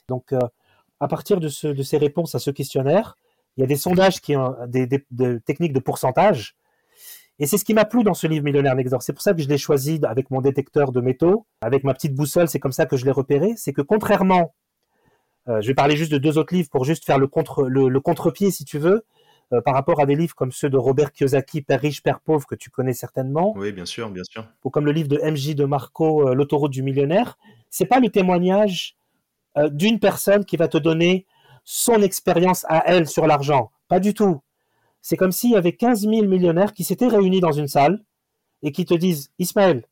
Donc, 0.09 0.33
euh, 0.33 0.38
à 1.00 1.09
partir 1.09 1.40
de, 1.40 1.48
ce, 1.48 1.66
de, 1.66 1.83
ces 1.83 1.98
réponses 1.98 2.35
à 2.35 2.38
ce 2.38 2.50
questionnaire, 2.50 3.16
il 3.57 3.62
y 3.62 3.64
a 3.64 3.66
des 3.66 3.76
sondages 3.76 4.20
qui 4.20 4.37
ont 4.37 4.55
des, 4.68 4.87
des 4.87 5.40
techniques 5.40 5.72
de 5.72 5.81
pourcentage 5.81 6.55
et 7.38 7.46
c'est 7.46 7.59
ce 7.59 7.64
qui 7.64 7.75
m'a 7.75 7.85
plu 7.85 8.03
dans 8.03 8.14
ce 8.14 8.27
livre 8.27 8.44
Millionnaire 8.44 8.75
Nexor. 8.75 9.03
C'est 9.03 9.12
pour 9.12 9.22
ça 9.22 9.35
que 9.35 9.42
je 9.42 9.49
l'ai 9.49 9.59
choisi 9.59 10.01
avec 10.05 10.31
mon 10.31 10.40
détecteur 10.40 10.90
de 10.90 11.01
métaux, 11.01 11.46
avec 11.61 11.85
ma 11.85 11.92
petite 11.92 12.14
boussole. 12.14 12.49
C'est 12.49 12.61
comme 12.61 12.72
ça 12.72 12.87
que 12.87 12.96
je 12.96 13.05
l'ai 13.05 13.11
repéré. 13.11 13.53
C'est 13.57 13.75
que 13.75 13.83
contrairement, 13.83 14.55
euh, 15.49 15.61
je 15.61 15.68
vais 15.68 15.75
parler 15.75 15.96
juste 15.96 16.12
de 16.12 16.18
deux 16.18 16.38
autres 16.38 16.55
livres 16.55 16.70
pour 16.70 16.85
juste 16.85 17.05
faire 17.05 17.18
le 17.18 17.27
contre 17.27 17.64
le, 17.64 18.01
contre-pied, 18.01 18.51
si 18.51 18.64
tu 18.64 18.79
veux, 18.79 19.05
euh, 19.53 19.61
par 19.61 19.75
rapport 19.75 20.01
à 20.01 20.07
des 20.07 20.14
livres 20.14 20.35
comme 20.35 20.51
ceux 20.51 20.70
de 20.70 20.79
Robert 20.79 21.12
Kiyosaki, 21.12 21.61
Père 21.61 21.81
riche, 21.81 22.03
Père 22.03 22.20
pauvre, 22.20 22.46
que 22.46 22.55
tu 22.55 22.70
connais 22.70 22.94
certainement. 22.94 23.53
Oui, 23.55 23.70
bien 23.70 23.85
sûr, 23.85 24.09
bien 24.09 24.25
sûr. 24.25 24.46
Ou 24.64 24.70
comme 24.70 24.87
le 24.87 24.92
livre 24.92 25.09
de 25.09 25.18
MJ 25.18 25.55
de 25.55 25.66
Marco, 25.66 26.27
euh, 26.29 26.35
L'autoroute 26.35 26.72
du 26.72 26.83
millionnaire. 26.83 27.37
C'est 27.68 27.87
pas 27.87 28.01
le 28.01 28.09
témoignage 28.09 28.96
d'une 29.70 29.99
personne 29.99 30.44
qui 30.44 30.59
va 30.59 30.68
te 30.68 30.77
donner 30.77 31.25
son 31.64 32.03
expérience 32.03 32.66
à 32.68 32.83
elle 32.87 33.07
sur 33.09 33.27
l'argent. 33.27 33.70
Pas 33.88 34.01
du 34.01 34.12
tout 34.12 34.42
c'est 35.09 35.16
comme 35.16 35.31
s'il 35.31 35.53
y 35.53 35.57
avait 35.57 35.71
15 35.71 36.01
000 36.01 36.27
millionnaires 36.27 36.73
qui 36.73 36.83
s'étaient 36.83 37.07
réunis 37.07 37.38
dans 37.38 37.53
une 37.53 37.69
salle 37.69 38.03
et 38.64 38.73
qui 38.73 38.85
te 38.85 38.92
disent 38.92 39.31
Ismaël, 39.38 39.87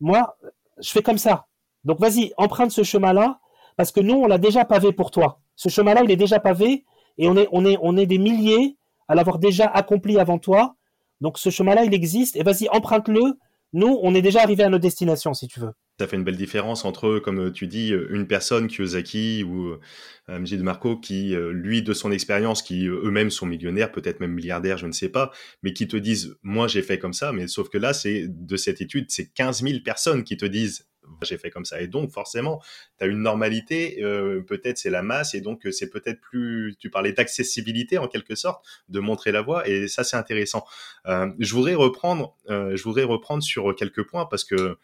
moi, 0.00 0.36
je 0.78 0.90
fais 0.90 1.00
comme 1.00 1.16
ça. 1.16 1.46
Donc 1.84 1.98
vas-y, 1.98 2.34
emprunte 2.36 2.70
ce 2.70 2.82
chemin-là 2.82 3.40
parce 3.78 3.90
que 3.90 4.00
nous, 4.00 4.16
on 4.16 4.26
l'a 4.26 4.36
déjà 4.36 4.66
pavé 4.66 4.92
pour 4.92 5.12
toi. 5.12 5.40
Ce 5.56 5.70
chemin-là, 5.70 6.02
il 6.04 6.10
est 6.10 6.16
déjà 6.16 6.40
pavé 6.40 6.84
et 7.16 7.26
on 7.26 7.38
est, 7.38 7.48
on 7.52 7.64
est, 7.64 7.78
on 7.80 7.96
est 7.96 8.04
des 8.04 8.18
milliers 8.18 8.76
à 9.08 9.14
l'avoir 9.14 9.38
déjà 9.38 9.64
accompli 9.64 10.18
avant 10.18 10.38
toi. 10.38 10.76
Donc 11.22 11.38
ce 11.38 11.48
chemin-là, 11.48 11.84
il 11.84 11.94
existe 11.94 12.36
et 12.36 12.42
vas-y, 12.42 12.68
emprunte-le. 12.68 13.38
Nous, 13.72 13.98
on 14.02 14.14
est 14.14 14.20
déjà 14.20 14.42
arrivé 14.42 14.62
à 14.62 14.68
notre 14.68 14.82
destination, 14.82 15.32
si 15.32 15.48
tu 15.48 15.58
veux 15.60 15.72
ça 16.00 16.06
fait 16.06 16.16
une 16.16 16.24
belle 16.24 16.38
différence 16.38 16.86
entre, 16.86 17.18
comme 17.18 17.52
tu 17.52 17.66
dis, 17.66 17.90
une 17.90 18.26
personne, 18.26 18.68
Kiyosaki 18.68 19.44
ou 19.44 19.68
euh, 20.30 20.38
MJ 20.38 20.52
de 20.52 20.62
Marco, 20.62 20.96
qui, 20.96 21.34
euh, 21.34 21.52
lui, 21.52 21.82
de 21.82 21.92
son 21.92 22.10
expérience, 22.10 22.62
qui 22.62 22.86
eux-mêmes 22.86 23.28
sont 23.28 23.44
millionnaires, 23.44 23.92
peut-être 23.92 24.18
même 24.18 24.32
milliardaires, 24.32 24.78
je 24.78 24.86
ne 24.86 24.92
sais 24.92 25.10
pas, 25.10 25.30
mais 25.62 25.74
qui 25.74 25.86
te 25.88 25.98
disent, 25.98 26.36
moi 26.42 26.68
j'ai 26.68 26.80
fait 26.80 26.98
comme 26.98 27.12
ça, 27.12 27.32
mais 27.32 27.48
sauf 27.48 27.68
que 27.68 27.76
là, 27.76 27.92
c'est 27.92 28.24
de 28.28 28.56
cette 28.56 28.80
étude, 28.80 29.10
c'est 29.10 29.30
15 29.30 29.62
000 29.62 29.80
personnes 29.84 30.24
qui 30.24 30.38
te 30.38 30.46
disent, 30.46 30.86
j'ai 31.22 31.38
fait 31.38 31.50
comme 31.50 31.64
ça. 31.64 31.80
Et 31.80 31.86
donc, 31.86 32.12
forcément, 32.12 32.62
tu 32.98 33.04
as 33.04 33.08
une 33.08 33.20
normalité, 33.20 34.02
euh, 34.02 34.42
peut-être 34.42 34.78
c'est 34.78 34.90
la 34.90 35.02
masse, 35.02 35.34
et 35.34 35.40
donc 35.40 35.66
c'est 35.70 35.90
peut-être 35.90 36.20
plus, 36.20 36.76
tu 36.78 36.90
parlais 36.90 37.12
d'accessibilité 37.12 37.98
en 37.98 38.08
quelque 38.08 38.34
sorte, 38.34 38.64
de 38.88 39.00
montrer 39.00 39.32
la 39.32 39.42
voie, 39.42 39.68
et 39.68 39.88
ça 39.88 40.04
c'est 40.04 40.16
intéressant. 40.16 40.64
Euh, 41.06 41.30
je 41.38 41.54
voudrais 41.54 41.74
reprendre, 41.74 42.36
euh, 42.48 42.76
je 42.76 42.82
voudrais 42.84 43.04
reprendre 43.04 43.42
sur 43.42 43.74
quelques 43.74 44.04
points 44.04 44.26
parce 44.26 44.44
que 44.44 44.78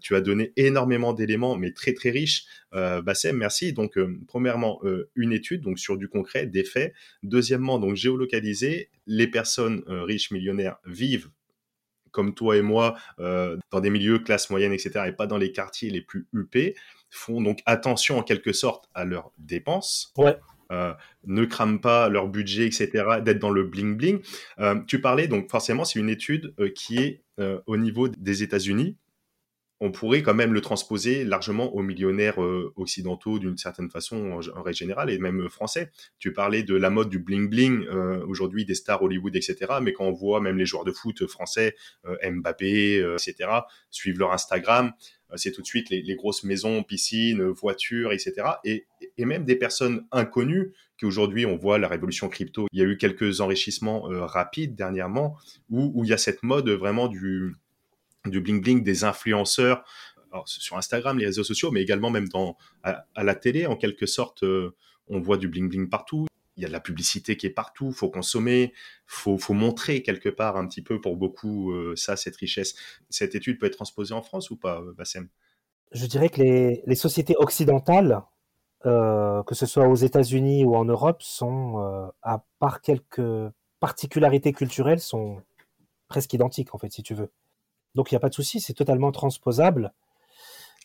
tu 0.00 0.16
as 0.16 0.20
donné 0.20 0.52
énormément 0.56 1.12
d'éléments, 1.12 1.56
mais 1.56 1.72
très 1.72 1.92
très 1.92 2.10
riches. 2.10 2.44
Bassem, 2.72 3.36
merci. 3.36 3.72
Donc, 3.72 3.98
premièrement, 4.26 4.80
une 5.14 5.32
étude, 5.32 5.62
donc 5.62 5.78
sur 5.78 5.96
du 5.96 6.08
concret, 6.08 6.46
des 6.46 6.64
faits. 6.64 6.94
Deuxièmement, 7.22 7.78
donc 7.78 7.94
géolocaliser, 7.96 8.90
les 9.06 9.28
personnes 9.28 9.82
riches 9.86 10.30
millionnaires 10.30 10.78
vivent 10.84 11.30
comme 12.10 12.34
toi 12.34 12.56
et 12.56 12.62
moi, 12.62 12.96
euh, 13.20 13.56
dans 13.70 13.80
des 13.80 13.90
milieux 13.90 14.18
classe 14.18 14.50
moyenne, 14.50 14.72
etc., 14.72 15.04
et 15.06 15.12
pas 15.12 15.26
dans 15.26 15.38
les 15.38 15.52
quartiers 15.52 15.90
les 15.90 16.00
plus 16.00 16.26
huppés, 16.32 16.74
font 17.10 17.40
donc 17.40 17.60
attention 17.66 18.18
en 18.18 18.22
quelque 18.22 18.52
sorte 18.52 18.88
à 18.94 19.04
leurs 19.04 19.32
dépenses. 19.38 20.12
Euh, 20.70 20.92
ne 21.24 21.44
crament 21.46 21.80
pas 21.80 22.08
leur 22.08 22.28
budget, 22.28 22.66
etc., 22.66 22.88
d'être 23.22 23.38
dans 23.38 23.50
le 23.50 23.64
bling-bling. 23.64 24.20
Euh, 24.58 24.80
tu 24.86 25.00
parlais, 25.00 25.26
donc 25.26 25.50
forcément, 25.50 25.84
c'est 25.84 25.98
une 25.98 26.10
étude 26.10 26.54
qui 26.74 26.98
est 26.98 27.22
au 27.66 27.76
niveau 27.76 28.08
des 28.08 28.42
États-Unis, 28.42 28.96
on 29.80 29.92
pourrait 29.92 30.22
quand 30.22 30.34
même 30.34 30.52
le 30.52 30.60
transposer 30.60 31.24
largement 31.24 31.74
aux 31.74 31.82
millionnaires 31.82 32.42
euh, 32.42 32.72
occidentaux 32.76 33.38
d'une 33.38 33.56
certaine 33.56 33.90
façon 33.90 34.32
en, 34.32 34.62
règle 34.62 34.76
générale 34.76 35.10
et 35.10 35.18
même 35.18 35.48
français. 35.48 35.90
Tu 36.18 36.32
parlais 36.32 36.62
de 36.62 36.74
la 36.74 36.90
mode 36.90 37.08
du 37.08 37.18
bling 37.18 37.48
bling 37.48 37.86
euh, 37.86 38.24
aujourd'hui 38.26 38.64
des 38.64 38.74
stars 38.74 39.02
Hollywood 39.02 39.36
etc. 39.36 39.56
Mais 39.80 39.92
quand 39.92 40.04
on 40.04 40.12
voit 40.12 40.40
même 40.40 40.58
les 40.58 40.66
joueurs 40.66 40.84
de 40.84 40.92
foot 40.92 41.26
français, 41.26 41.76
euh, 42.06 42.16
Mbappé 42.28 42.98
etc. 43.14 43.50
suivent 43.90 44.18
leur 44.18 44.32
Instagram, 44.32 44.92
c'est 45.34 45.52
tout 45.52 45.60
de 45.60 45.66
suite 45.66 45.90
les, 45.90 46.16
grosses 46.16 46.42
maisons, 46.42 46.82
piscines, 46.82 47.42
voitures 47.42 48.12
etc. 48.12 48.34
Et, 48.64 48.86
même 49.18 49.44
des 49.44 49.56
personnes 49.56 50.06
inconnues 50.10 50.72
qui 50.96 51.04
aujourd'hui 51.04 51.44
on 51.44 51.56
voit 51.56 51.78
la 51.78 51.86
révolution 51.86 52.28
crypto. 52.28 52.66
Il 52.72 52.80
y 52.80 52.82
a 52.82 52.86
eu 52.86 52.96
quelques 52.96 53.40
enrichissements 53.40 54.02
rapides 54.02 54.74
dernièrement 54.74 55.36
où, 55.68 55.92
où 55.94 56.04
il 56.04 56.10
y 56.10 56.14
a 56.14 56.18
cette 56.18 56.42
mode 56.42 56.70
vraiment 56.70 57.08
du 57.08 57.54
du 58.30 58.40
bling 58.40 58.60
bling 58.60 58.82
des 58.82 59.04
influenceurs 59.04 59.84
sur 60.46 60.76
Instagram, 60.76 61.18
les 61.18 61.26
réseaux 61.26 61.44
sociaux, 61.44 61.70
mais 61.70 61.82
également 61.82 62.10
même 62.10 62.28
dans 62.28 62.56
à, 62.82 63.04
la 63.16 63.34
télé 63.34 63.66
en 63.66 63.76
quelque 63.76 64.06
sorte. 64.06 64.42
Euh, 64.42 64.74
on 65.08 65.20
voit 65.20 65.38
du 65.38 65.48
bling 65.48 65.68
bling 65.68 65.88
partout. 65.88 66.26
Il 66.56 66.62
y 66.62 66.64
a 66.64 66.68
de 66.68 66.72
la 66.72 66.80
publicité 66.80 67.36
qui 67.36 67.46
est 67.46 67.50
partout. 67.50 67.92
Faut 67.92 68.10
consommer, 68.10 68.72
faut 69.06 69.38
faut 69.38 69.54
montrer 69.54 70.02
quelque 70.02 70.28
part 70.28 70.56
un 70.56 70.66
petit 70.66 70.82
peu 70.82 71.00
pour 71.00 71.16
beaucoup 71.16 71.72
euh, 71.72 71.94
ça 71.96 72.16
cette 72.16 72.36
richesse. 72.36 72.74
Cette 73.08 73.34
étude 73.34 73.58
peut 73.58 73.66
être 73.66 73.76
transposée 73.76 74.14
en 74.14 74.22
France 74.22 74.50
ou 74.50 74.56
pas, 74.56 74.82
Bassem? 74.96 75.28
Je 75.92 76.06
dirais 76.06 76.28
que 76.28 76.42
les, 76.42 76.82
les 76.84 76.94
sociétés 76.94 77.34
occidentales, 77.38 78.22
euh, 78.84 79.42
que 79.44 79.54
ce 79.54 79.64
soit 79.64 79.88
aux 79.88 79.94
États-Unis 79.94 80.64
ou 80.64 80.76
en 80.76 80.84
Europe, 80.84 81.22
sont 81.22 82.10
à 82.22 82.44
part 82.58 82.82
quelques 82.82 83.50
particularités 83.80 84.52
culturelles, 84.52 85.00
sont 85.00 85.40
presque 86.08 86.32
identiques 86.34 86.74
en 86.74 86.78
fait, 86.78 86.92
si 86.92 87.02
tu 87.02 87.14
veux. 87.14 87.30
Donc 87.98 88.12
il 88.12 88.14
n'y 88.14 88.18
a 88.18 88.20
pas 88.20 88.28
de 88.28 88.34
souci, 88.34 88.60
c'est 88.60 88.74
totalement 88.74 89.10
transposable. 89.10 89.92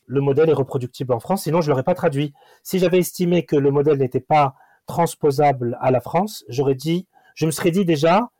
Le 0.07 0.19
modèle 0.19 0.49
est 0.49 0.53
reproductible 0.53 1.13
en 1.13 1.19
France, 1.19 1.43
sinon 1.43 1.61
je 1.61 1.67
ne 1.67 1.69
l'aurais 1.69 1.83
pas 1.83 1.93
traduit. 1.93 2.33
Si 2.63 2.79
j'avais 2.79 2.97
estimé 2.97 3.45
que 3.45 3.55
le 3.55 3.69
modèle 3.69 3.99
n'était 3.99 4.19
pas 4.19 4.55
transposable 4.87 5.77
à 5.79 5.91
la 5.91 6.01
France, 6.01 6.43
je 6.49 6.63
me 7.45 7.51
serais 7.51 7.69
dit 7.69 7.85
déjà, 7.85 8.31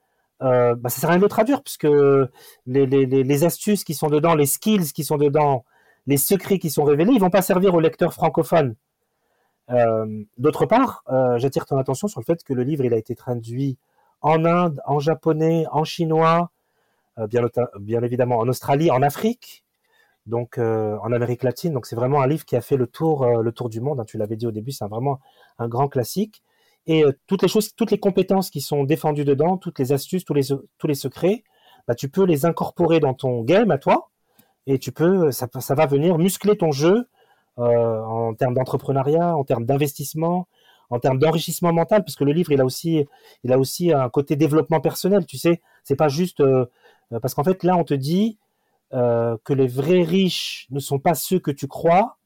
euh, 0.41 0.73
bah, 0.73 0.89
ça 0.89 1.01
sert 1.01 1.09
à 1.09 1.11
rien 1.11 1.19
de 1.19 1.23
le 1.23 1.29
traduire, 1.29 1.61
puisque 1.61 1.87
les, 2.65 3.43
astuces 3.43 3.83
qui 3.83 3.93
sont 3.93 4.07
dedans, 4.07 4.33
les 4.33 4.47
skills 4.47 4.91
qui 4.91 5.03
sont 5.03 5.17
dedans, 5.17 5.65
les 6.07 6.17
secrets 6.17 6.57
qui 6.57 6.71
sont 6.71 6.83
révélés, 6.83 7.13
ils 7.13 7.21
vont 7.21 7.29
pas 7.29 7.43
servir 7.43 7.75
aux 7.75 7.79
lecteurs 7.79 8.15
francophones. 8.15 8.75
Euh, 9.69 10.23
d'autre 10.39 10.65
part, 10.65 11.03
euh, 11.09 11.37
j'attire 11.37 11.67
ton 11.67 11.77
attention 11.77 12.07
sur 12.07 12.21
le 12.21 12.25
fait 12.25 12.43
que 12.43 12.53
le 12.53 12.63
livre 12.63 12.83
a 12.91 12.97
été 12.97 13.13
traduit 13.13 13.77
en 14.21 14.45
Inde, 14.45 14.81
en 14.87 14.97
japonais, 14.97 15.67
en 15.71 15.83
chinois, 15.83 16.49
bien, 17.29 17.43
bien 17.79 18.01
évidemment 18.03 18.37
en 18.37 18.47
Australie, 18.47 18.91
en 18.91 19.01
Afrique, 19.01 19.63
donc 20.25 20.57
euh, 20.57 20.97
en 21.01 21.11
Amérique 21.11 21.43
latine. 21.43 21.73
Donc 21.73 21.85
c'est 21.85 21.95
vraiment 21.95 22.21
un 22.21 22.27
livre 22.27 22.45
qui 22.45 22.55
a 22.55 22.61
fait 22.61 22.77
le 22.77 22.87
tour, 22.87 23.23
euh, 23.23 23.41
le 23.41 23.51
tour 23.51 23.69
du 23.69 23.81
monde. 23.81 23.99
Hein, 23.99 24.05
tu 24.05 24.17
l'avais 24.17 24.35
dit 24.35 24.47
au 24.47 24.51
début, 24.51 24.71
c'est 24.71 24.87
vraiment 24.87 25.19
un 25.57 25.67
grand 25.67 25.87
classique. 25.87 26.41
Et 26.85 27.05
toutes 27.27 27.41
les 27.41 27.47
choses, 27.47 27.73
toutes 27.75 27.91
les 27.91 27.99
compétences 27.99 28.49
qui 28.49 28.59
sont 28.59 28.83
défendues 28.83 29.23
dedans, 29.23 29.57
toutes 29.57 29.79
les 29.79 29.93
astuces, 29.93 30.25
tous 30.25 30.33
les 30.33 30.43
tous 30.77 30.87
les 30.87 30.95
secrets, 30.95 31.43
bah, 31.87 31.95
tu 31.95 32.09
peux 32.09 32.25
les 32.25 32.45
incorporer 32.45 32.99
dans 32.99 33.13
ton 33.13 33.41
game 33.43 33.71
à 33.71 33.77
toi. 33.77 34.09
et 34.67 34.79
tu 34.79 34.91
peux, 34.91 35.31
ça, 35.31 35.47
va 35.75 35.85
venir 35.87 36.17
muscler 36.17 36.57
ton 36.57 36.71
jeu 36.71 37.09
euh, 37.59 38.01
en 38.01 38.33
termes 38.33 38.53
d'entrepreneuriat, 38.53 39.35
en 39.35 39.43
termes 39.43 39.65
d'investissement, 39.65 40.47
en 40.89 40.99
termes 40.99 41.19
d'enrichissement 41.19 41.73
mental, 41.73 42.03
parce 42.03 42.15
que 42.15 42.23
le 42.23 42.33
livre, 42.33 42.51
il 42.51 42.61
a 42.61 42.65
aussi, 42.65 43.05
il 43.43 43.53
a 43.53 43.59
aussi 43.59 43.91
un 43.93 44.09
côté 44.09 44.35
développement 44.35 44.81
personnel, 44.81 45.25
tu 45.25 45.37
sais. 45.37 45.61
C'est 45.83 45.95
pas 45.95 46.07
juste 46.09 46.39
euh, 46.41 46.65
parce 47.21 47.33
qu'en 47.33 47.43
fait 47.43 47.63
là, 47.63 47.75
on 47.77 47.83
te 47.83 47.93
dit 47.93 48.37
euh, 48.93 49.37
que 49.43 49.53
les 49.53 49.67
vrais 49.67 50.03
riches 50.03 50.67
ne 50.71 50.79
sont 50.79 50.99
pas 50.99 51.13
ceux 51.13 51.39
que 51.39 51.51
tu 51.51 51.67
crois 51.67 52.17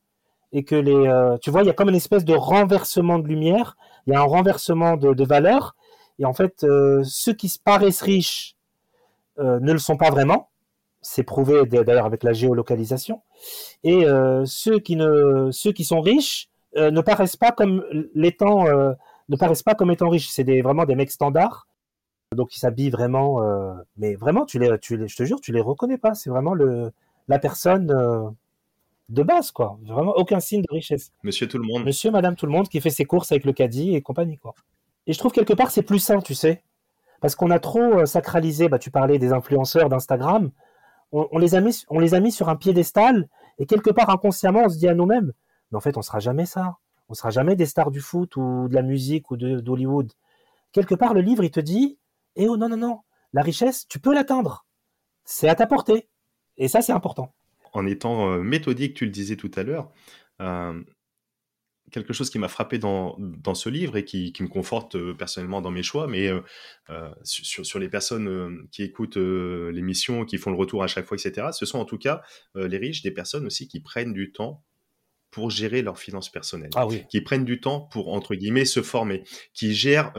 et 0.52 0.64
que 0.64 0.76
les, 0.76 1.38
tu 1.42 1.52
vois, 1.52 1.64
il 1.64 1.68
y 1.68 1.70
a 1.70 1.74
comme 1.74 1.90
une 1.90 1.96
espèce 1.96 2.24
de 2.24 2.34
renversement 2.34 3.20
de 3.20 3.28
lumière, 3.28 3.76
il 4.06 4.14
y 4.14 4.16
a 4.16 4.22
un 4.22 4.24
renversement 4.24 4.96
de, 4.96 5.14
de 5.14 5.24
valeur, 5.26 5.76
et 6.20 6.26
en 6.26 6.34
fait, 6.34 6.66
ceux 7.04 7.34
qui 7.34 7.50
se 7.50 7.60
paraissent 7.60 8.02
riches 8.02 8.56
ne 9.38 9.74
le 9.74 9.78
sont 9.78 9.98
pas 9.98 10.10
vraiment 10.10 10.48
c'est 11.08 11.24
prouvé 11.24 11.66
d'ailleurs 11.66 12.06
avec 12.06 12.24
la 12.24 12.34
géolocalisation. 12.34 13.22
Et 13.84 14.06
euh, 14.06 14.44
ceux 14.46 14.80
qui 14.80 14.96
ne, 14.96 15.50
ceux 15.52 15.72
qui 15.72 15.86
sont 15.86 16.02
riches 16.02 16.50
euh, 16.76 16.92
ne 16.92 17.02
paraissent 17.02 17.38
pas 17.38 17.52
comme 17.52 17.84
euh, 17.92 18.94
ne 19.30 19.36
paraissent 19.38 19.64
pas 19.64 19.76
comme 19.76 19.92
étant 19.92 20.10
riches. 20.10 20.30
C'est 20.30 20.44
des, 20.44 20.62
vraiment 20.62 20.86
des 20.86 20.96
mecs 20.96 21.12
standards. 21.12 21.67
Donc 22.36 22.56
ils 22.56 22.60
s'habillent 22.60 22.90
vraiment, 22.90 23.42
mais 23.98 24.16
vraiment 24.16 24.46
tu 24.46 24.60
les, 24.60 24.78
tu 24.80 24.98
les, 24.98 25.08
je 25.08 25.16
te 25.16 25.24
jure, 25.24 25.40
tu 25.40 25.52
les 25.52 25.62
reconnais 25.62 25.98
pas. 25.98 26.14
C'est 26.14 26.30
vraiment 26.30 26.54
le, 26.54 26.92
la 27.28 27.40
personne 27.40 27.88
de 29.10 29.24
base, 29.24 29.52
quoi. 29.52 29.80
Vraiment 29.84 30.14
aucun 30.18 30.40
signe 30.40 30.62
de 30.62 30.74
richesse. 30.74 31.12
Monsieur 31.24 31.48
tout 31.48 31.58
le 31.58 31.64
monde. 31.64 31.86
Monsieur, 31.86 32.12
madame 32.12 32.36
tout 32.36 32.46
le 32.46 32.52
monde 32.52 32.68
qui 32.68 32.82
fait 32.82 32.90
ses 32.90 33.06
courses 33.06 33.32
avec 33.32 33.46
le 33.46 33.54
caddie 33.54 33.96
et 33.96 34.02
compagnie, 34.02 34.38
quoi. 34.38 34.54
Et 35.08 35.14
je 35.14 35.20
trouve 35.20 35.32
quelque 35.32 35.54
part 35.54 35.72
c'est 35.72 35.84
plus 35.84 36.00
sain, 36.00 36.20
tu 36.20 36.36
sais. 36.36 36.64
Parce 37.22 37.36
qu'on 37.36 37.50
a 37.50 37.60
trop 37.60 38.06
sacralisé, 38.06 38.70
bah, 38.70 38.78
tu 38.78 38.92
parlais 38.92 39.18
des 39.18 39.32
influenceurs 39.34 39.90
d'Instagram, 39.90 40.52
on, 41.12 41.38
les 41.38 41.56
a 41.56 41.62
mis, 41.62 41.84
on 41.90 42.00
les 42.00 42.14
a 42.14 42.20
mis 42.20 42.32
sur 42.32 42.50
un 42.50 42.56
piédestal 42.56 43.28
et 43.60 43.66
quelque 43.66 43.90
part 43.90 44.10
inconsciemment 44.10 44.64
on 44.66 44.70
se 44.70 44.78
dit 44.78 44.88
à 44.88 44.94
nous-mêmes, 44.94 45.32
mais 45.72 45.78
en 45.78 45.80
fait 45.80 45.98
on 45.98 46.02
sera 46.02 46.20
jamais 46.20 46.46
ça, 46.46 46.78
on 47.10 47.14
sera 47.14 47.30
jamais 47.30 47.56
des 47.56 47.66
stars 47.66 47.92
du 47.92 48.02
foot 48.02 48.36
ou 48.36 48.68
de 48.68 48.76
la 48.76 48.82
musique 48.82 49.32
ou 49.32 49.38
d'Hollywood. 49.38 50.12
Quelque 50.74 50.96
part 50.96 51.14
le 51.14 51.22
livre 51.22 51.44
il 51.44 51.52
te 51.52 51.60
dit, 51.60 51.98
eh 52.38 52.48
oh 52.48 52.58
non 52.58 52.70
non 52.70 52.78
non, 52.78 53.00
la 53.34 53.42
richesse 53.42 53.88
tu 53.88 54.00
peux 54.00 54.14
l'atteindre, 54.14 54.66
c'est 55.26 55.50
à 55.50 55.56
ta 55.56 55.68
portée 55.68 56.08
et 56.58 56.68
ça 56.68 56.82
c'est 56.82 56.94
important. 56.94 57.34
En 57.74 57.86
étant 57.86 58.32
euh, 58.32 58.42
méthodique, 58.42 58.96
tu 58.96 59.06
le 59.06 59.12
disais 59.12 59.36
tout 59.36 59.52
à 59.56 59.64
l'heure, 59.64 59.92
euh, 60.42 60.82
quelque 61.92 62.12
chose 62.12 62.30
qui 62.30 62.38
m'a 62.38 62.50
frappé 62.50 62.80
dans, 62.80 63.16
dans, 63.20 63.56
ce 63.56 63.70
livre 63.70 63.96
et 63.96 64.04
qui, 64.04 64.34
qui 64.34 64.44
me 64.44 64.50
conforte 64.50 64.96
euh, 64.96 65.14
personnellement 65.14 65.62
dans 65.62 65.72
mes 65.72 65.84
choix, 65.84 66.08
mais 66.08 66.28
euh, 66.28 67.10
sur, 67.24 67.66
sur, 67.66 67.80
les 67.80 67.88
personnes 67.88 68.68
qui 68.72 68.84
écoutent 68.84 69.18
l'émission, 69.18 70.26
qui 70.26 70.38
font 70.38 70.52
le 70.52 70.58
retour 70.58 70.84
à 70.84 70.88
chaque 70.88 71.06
fois, 71.06 71.18
etc., 71.18 71.48
ce 71.54 71.66
sont 71.66 71.80
en 71.80 71.86
tout 71.86 71.98
cas 71.98 72.22
les 72.56 72.78
riches, 72.78 73.04
des 73.04 73.12
personnes 73.12 73.46
aussi 73.46 73.68
qui 73.68 73.80
prennent 73.80 74.14
du 74.14 74.32
temps 74.32 74.64
pour 75.32 75.50
gérer 75.50 75.82
leurs 75.82 76.00
finances 76.00 76.30
personnelles, 76.30 76.72
ah 76.76 76.88
oui. 76.88 77.04
qui 77.10 77.22
prennent 77.22 77.46
du 77.46 77.60
temps 77.60 77.82
pour, 77.82 78.14
entre 78.14 78.36
guillemets, 78.36 78.66
se 78.66 78.82
former, 78.82 79.24
qui 79.54 79.74
gèrent 79.74 80.12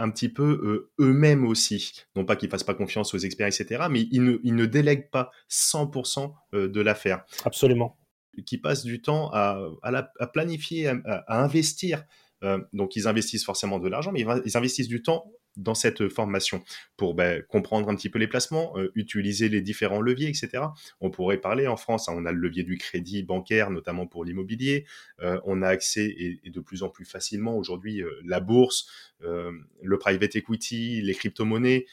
un 0.00 0.10
petit 0.10 0.28
peu 0.28 0.90
eux-mêmes 0.98 1.46
aussi. 1.46 1.92
Non 2.16 2.24
pas 2.24 2.36
qu'ils 2.36 2.50
fassent 2.50 2.64
pas 2.64 2.74
confiance 2.74 3.14
aux 3.14 3.18
experts, 3.18 3.48
etc., 3.48 3.86
mais 3.90 4.08
ils 4.10 4.22
ne, 4.22 4.38
ils 4.42 4.54
ne 4.54 4.66
délèguent 4.66 5.10
pas 5.10 5.30
100% 5.50 6.32
de 6.52 6.80
l'affaire. 6.80 7.24
Absolument 7.44 7.96
qui 8.46 8.58
passent 8.58 8.84
du 8.84 9.02
temps 9.02 9.30
à, 9.32 9.60
à, 9.82 10.26
planifier, 10.26 10.88
à, 10.88 11.42
investir. 11.42 12.04
Euh, 12.42 12.58
donc 12.72 12.96
ils 12.96 13.06
investissent 13.06 13.44
forcément 13.44 13.78
de 13.78 13.88
l'argent, 13.88 14.12
mais 14.12 14.20
ils, 14.20 14.56
investissent 14.56 14.88
du 14.88 15.02
temps 15.02 15.30
dans 15.62 15.74
cette 15.74 16.08
formation 16.08 16.62
pour 16.96 17.14
ben, 17.14 17.42
comprendre 17.48 17.88
un 17.88 17.94
petit 17.94 18.08
peu 18.08 18.18
les 18.18 18.26
placements, 18.26 18.76
euh, 18.76 18.90
utiliser 18.94 19.48
les 19.48 19.60
différents 19.60 20.00
leviers, 20.00 20.28
etc. 20.28 20.64
On 21.00 21.10
pourrait 21.10 21.38
parler 21.38 21.66
en 21.66 21.76
France, 21.76 22.08
hein, 22.08 22.14
on 22.16 22.26
a 22.26 22.32
le 22.32 22.38
levier 22.38 22.62
du 22.62 22.78
crédit 22.78 23.22
bancaire, 23.22 23.70
notamment 23.70 24.06
pour 24.06 24.24
l'immobilier. 24.24 24.86
Euh, 25.20 25.40
on 25.44 25.62
a 25.62 25.68
accès 25.68 26.04
et, 26.04 26.40
et, 26.44 26.50
de 26.50 26.60
plus 26.60 26.82
en 26.82 26.88
plus 26.88 27.04
facilement 27.04 27.56
aujourd'hui 27.56 28.02
la 28.24 28.40
bourse, 28.40 28.88
le 29.20 29.98
private 29.98 30.36
equity, 30.36 31.02
les 31.02 31.14
crypto-monnaies. 31.14 31.86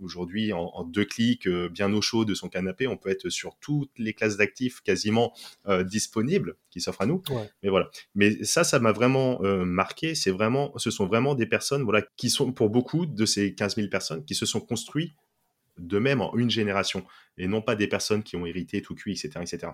Aujourd'hui, 0.00 0.52
en, 0.52 0.84
deux 0.84 1.04
clics, 1.04 1.48
bien 1.48 1.92
au 1.92 2.00
chaud 2.00 2.24
de 2.24 2.34
son 2.34 2.48
canapé, 2.48 2.86
on 2.86 2.96
peut 2.96 3.10
être 3.10 3.28
sur 3.28 3.56
toutes 3.60 3.90
les 3.98 4.12
classes 4.12 4.36
d'actifs 4.36 4.80
quasiment 4.80 5.32
disponibles 5.84 6.56
qui 6.70 6.80
s'offrent 6.80 7.02
à 7.02 7.06
nous. 7.06 7.22
Mais 7.62 7.68
voilà. 7.68 7.90
Mais 8.14 8.44
ça, 8.44 8.64
ça 8.64 8.78
m'a 8.78 8.92
vraiment 8.92 9.40
marqué. 9.64 10.14
C'est 10.14 10.30
vraiment, 10.30 10.72
ce 10.76 10.90
sont 10.90 11.06
vraiment 11.06 11.34
des 11.34 11.46
personnes, 11.46 11.82
voilà, 11.82 12.02
qui 12.16 12.30
sont 12.30 12.52
pour 12.52 12.70
beaucoup 12.70 13.06
de 13.06 13.24
ces 13.24 13.54
15 13.54 13.76
000 13.76 13.88
personnes 13.88 14.24
qui 14.24 14.34
se 14.34 14.46
sont 14.46 14.60
construits 14.60 15.14
de 15.78 15.98
même 15.98 16.20
en 16.20 16.36
une 16.36 16.50
génération 16.50 17.04
et 17.36 17.46
non 17.46 17.62
pas 17.62 17.76
des 17.76 17.86
personnes 17.86 18.22
qui 18.22 18.36
ont 18.36 18.46
hérité 18.46 18.82
tout 18.82 18.94
cuit, 18.94 19.12
etc. 19.12 19.40
etc. 19.40 19.72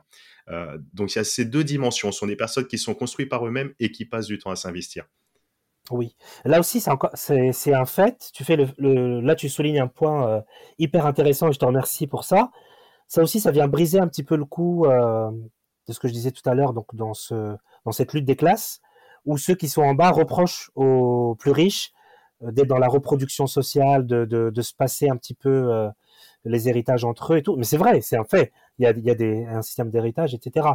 Euh, 0.48 0.78
donc 0.92 1.14
il 1.14 1.16
y 1.16 1.20
a 1.20 1.24
ces 1.24 1.44
deux 1.44 1.64
dimensions. 1.64 2.12
Ce 2.12 2.20
sont 2.20 2.26
des 2.26 2.36
personnes 2.36 2.66
qui 2.66 2.78
sont 2.78 2.94
construites 2.94 3.28
par 3.28 3.46
eux-mêmes 3.46 3.72
et 3.80 3.90
qui 3.90 4.04
passent 4.04 4.26
du 4.26 4.38
temps 4.38 4.50
à 4.50 4.56
s'investir. 4.56 5.06
Oui, 5.90 6.16
là 6.46 6.60
aussi 6.60 6.80
c'est 6.80 7.74
un 7.74 7.84
fait. 7.84 8.30
Tu 8.32 8.42
fais 8.42 8.56
le, 8.56 9.20
là 9.20 9.34
tu 9.34 9.50
soulignes 9.50 9.80
un 9.80 9.86
point 9.86 10.28
euh, 10.28 10.40
hyper 10.78 11.04
intéressant 11.04 11.48
et 11.48 11.52
je 11.52 11.58
te 11.58 11.64
remercie 11.66 12.06
pour 12.06 12.24
ça. 12.24 12.50
Ça 13.06 13.22
aussi 13.22 13.38
ça 13.38 13.50
vient 13.50 13.68
briser 13.68 14.00
un 14.00 14.08
petit 14.08 14.22
peu 14.22 14.36
le 14.36 14.46
coup 14.46 14.86
euh, 14.86 15.30
de 15.86 15.92
ce 15.92 16.00
que 16.00 16.08
je 16.08 16.14
disais 16.14 16.30
tout 16.30 16.48
à 16.48 16.54
l'heure 16.54 16.72
donc 16.72 16.94
dans 16.94 17.12
ce 17.12 17.54
dans 17.84 17.92
cette 17.92 18.14
lutte 18.14 18.24
des 18.24 18.36
classes 18.36 18.80
où 19.26 19.36
ceux 19.36 19.54
qui 19.54 19.68
sont 19.68 19.82
en 19.82 19.94
bas 19.94 20.10
reprochent 20.10 20.70
aux 20.74 21.34
plus 21.38 21.50
riches 21.50 21.92
euh, 22.42 22.50
d'être 22.50 22.68
dans 22.68 22.78
la 22.78 22.88
reproduction 22.88 23.46
sociale, 23.46 24.06
de, 24.06 24.62
se 24.62 24.74
passer 24.74 25.10
un 25.10 25.16
petit 25.18 25.34
peu 25.34 25.90
les 26.46 26.68
héritages 26.68 27.04
entre 27.04 27.34
eux 27.34 27.38
et 27.38 27.42
tout. 27.42 27.56
Mais 27.56 27.64
c'est 27.64 27.76
vrai, 27.76 28.00
c'est 28.00 28.16
un 28.16 28.24
fait. 28.24 28.52
Il 28.78 28.84
y 28.84 28.86
a, 28.86 28.90
il 28.92 29.04
y 29.04 29.10
a 29.10 29.56
un 29.56 29.62
système 29.62 29.90
d'héritage, 29.90 30.34
etc. 30.34 30.66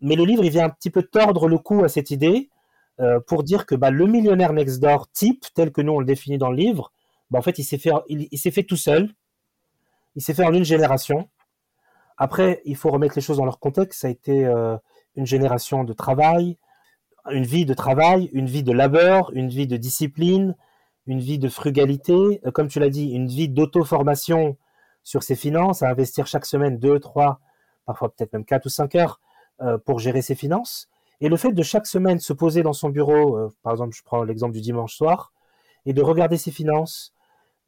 Mais 0.00 0.16
le 0.16 0.24
livre, 0.24 0.44
il 0.44 0.50
vient 0.50 0.66
un 0.66 0.70
petit 0.70 0.90
peu 0.90 1.02
tordre 1.02 1.48
le 1.48 1.58
cou 1.58 1.84
à 1.84 1.88
cette 1.88 2.10
idée 2.10 2.50
euh, 3.00 3.20
pour 3.20 3.42
dire 3.42 3.64
que 3.64 3.74
bah, 3.74 3.90
le 3.90 4.06
millionnaire 4.06 4.52
next 4.52 4.80
door 4.80 5.10
type, 5.10 5.46
tel 5.54 5.72
que 5.72 5.80
nous 5.80 5.92
on 5.92 5.98
le 5.98 6.04
définit 6.04 6.38
dans 6.38 6.50
le 6.50 6.56
livre, 6.56 6.92
bah, 7.30 7.38
en 7.38 7.42
fait, 7.42 7.58
il 7.58 7.64
s'est 7.64 7.78
fait, 7.78 7.90
il, 8.08 8.38
s'est 8.38 8.50
fait 8.50 8.64
tout 8.64 8.76
seul. 8.76 9.14
Il 10.14 10.22
s'est 10.22 10.34
fait 10.34 10.44
en 10.44 10.52
une 10.52 10.64
génération. 10.64 11.30
Après, 12.18 12.60
il 12.66 12.76
faut 12.76 12.90
remettre 12.90 13.14
les 13.16 13.22
choses 13.22 13.38
dans 13.38 13.46
leur 13.46 13.58
contexte. 13.58 14.00
Ça 14.02 14.08
a 14.08 14.10
été 14.10 14.44
euh, 14.44 14.76
une 15.16 15.24
génération 15.24 15.84
de 15.84 15.94
travail, 15.94 16.58
une 17.30 17.44
vie 17.44 17.64
de 17.64 17.72
travail, 17.72 18.28
une 18.34 18.46
vie 18.46 18.62
de 18.62 18.72
labeur, 18.72 19.32
une 19.32 19.48
vie 19.48 19.66
de 19.66 19.78
discipline, 19.78 20.54
une 21.06 21.20
vie 21.20 21.38
de 21.38 21.48
frugalité, 21.48 22.42
euh, 22.44 22.50
comme 22.50 22.68
tu 22.68 22.78
l'as 22.78 22.90
dit, 22.90 23.10
une 23.12 23.26
vie 23.26 23.48
d'auto-formation 23.48 24.58
sur 25.02 25.22
ses 25.22 25.34
finances, 25.34 25.82
à 25.82 25.88
investir 25.88 26.26
chaque 26.26 26.44
semaine 26.44 26.78
deux, 26.78 27.00
trois, 27.00 27.40
parfois 27.86 28.10
peut-être 28.14 28.34
même 28.34 28.44
quatre 28.44 28.66
ou 28.66 28.68
cinq 28.68 28.94
heures 28.94 29.20
pour 29.84 30.00
gérer 30.00 30.22
ses 30.22 30.34
finances. 30.34 30.88
Et 31.22 31.30
le 31.30 31.36
fait 31.38 31.52
de 31.52 31.62
chaque 31.62 31.86
semaine 31.86 32.18
se 32.18 32.34
poser 32.34 32.62
dans 32.62 32.74
son 32.74 32.90
bureau, 32.90 33.38
euh, 33.38 33.48
par 33.62 33.72
exemple, 33.72 33.96
je 33.96 34.02
prends 34.02 34.22
l'exemple 34.24 34.52
du 34.52 34.60
dimanche 34.60 34.94
soir, 34.94 35.32
et 35.86 35.94
de 35.94 36.02
regarder 36.02 36.36
ses 36.36 36.50
finances, 36.50 37.14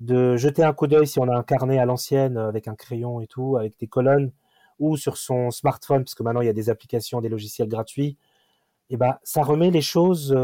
de 0.00 0.36
jeter 0.36 0.62
un 0.62 0.74
coup 0.74 0.86
d'œil 0.86 1.06
si 1.06 1.18
on 1.18 1.28
a 1.28 1.34
un 1.34 1.42
carnet 1.42 1.78
à 1.78 1.86
l'ancienne 1.86 2.36
avec 2.36 2.68
un 2.68 2.74
crayon 2.74 3.22
et 3.22 3.26
tout, 3.26 3.56
avec 3.56 3.78
des 3.78 3.86
colonnes, 3.86 4.32
ou 4.78 4.98
sur 4.98 5.16
son 5.16 5.50
smartphone, 5.50 6.04
parce 6.04 6.14
que 6.14 6.22
maintenant 6.22 6.42
il 6.42 6.46
y 6.46 6.50
a 6.50 6.52
des 6.52 6.68
applications, 6.68 7.22
des 7.22 7.30
logiciels 7.30 7.68
gratuits, 7.68 8.18
et 8.90 8.96
ben 8.96 9.16
ça 9.22 9.42
remet 9.42 9.70
les 9.70 9.80
choses 9.80 10.36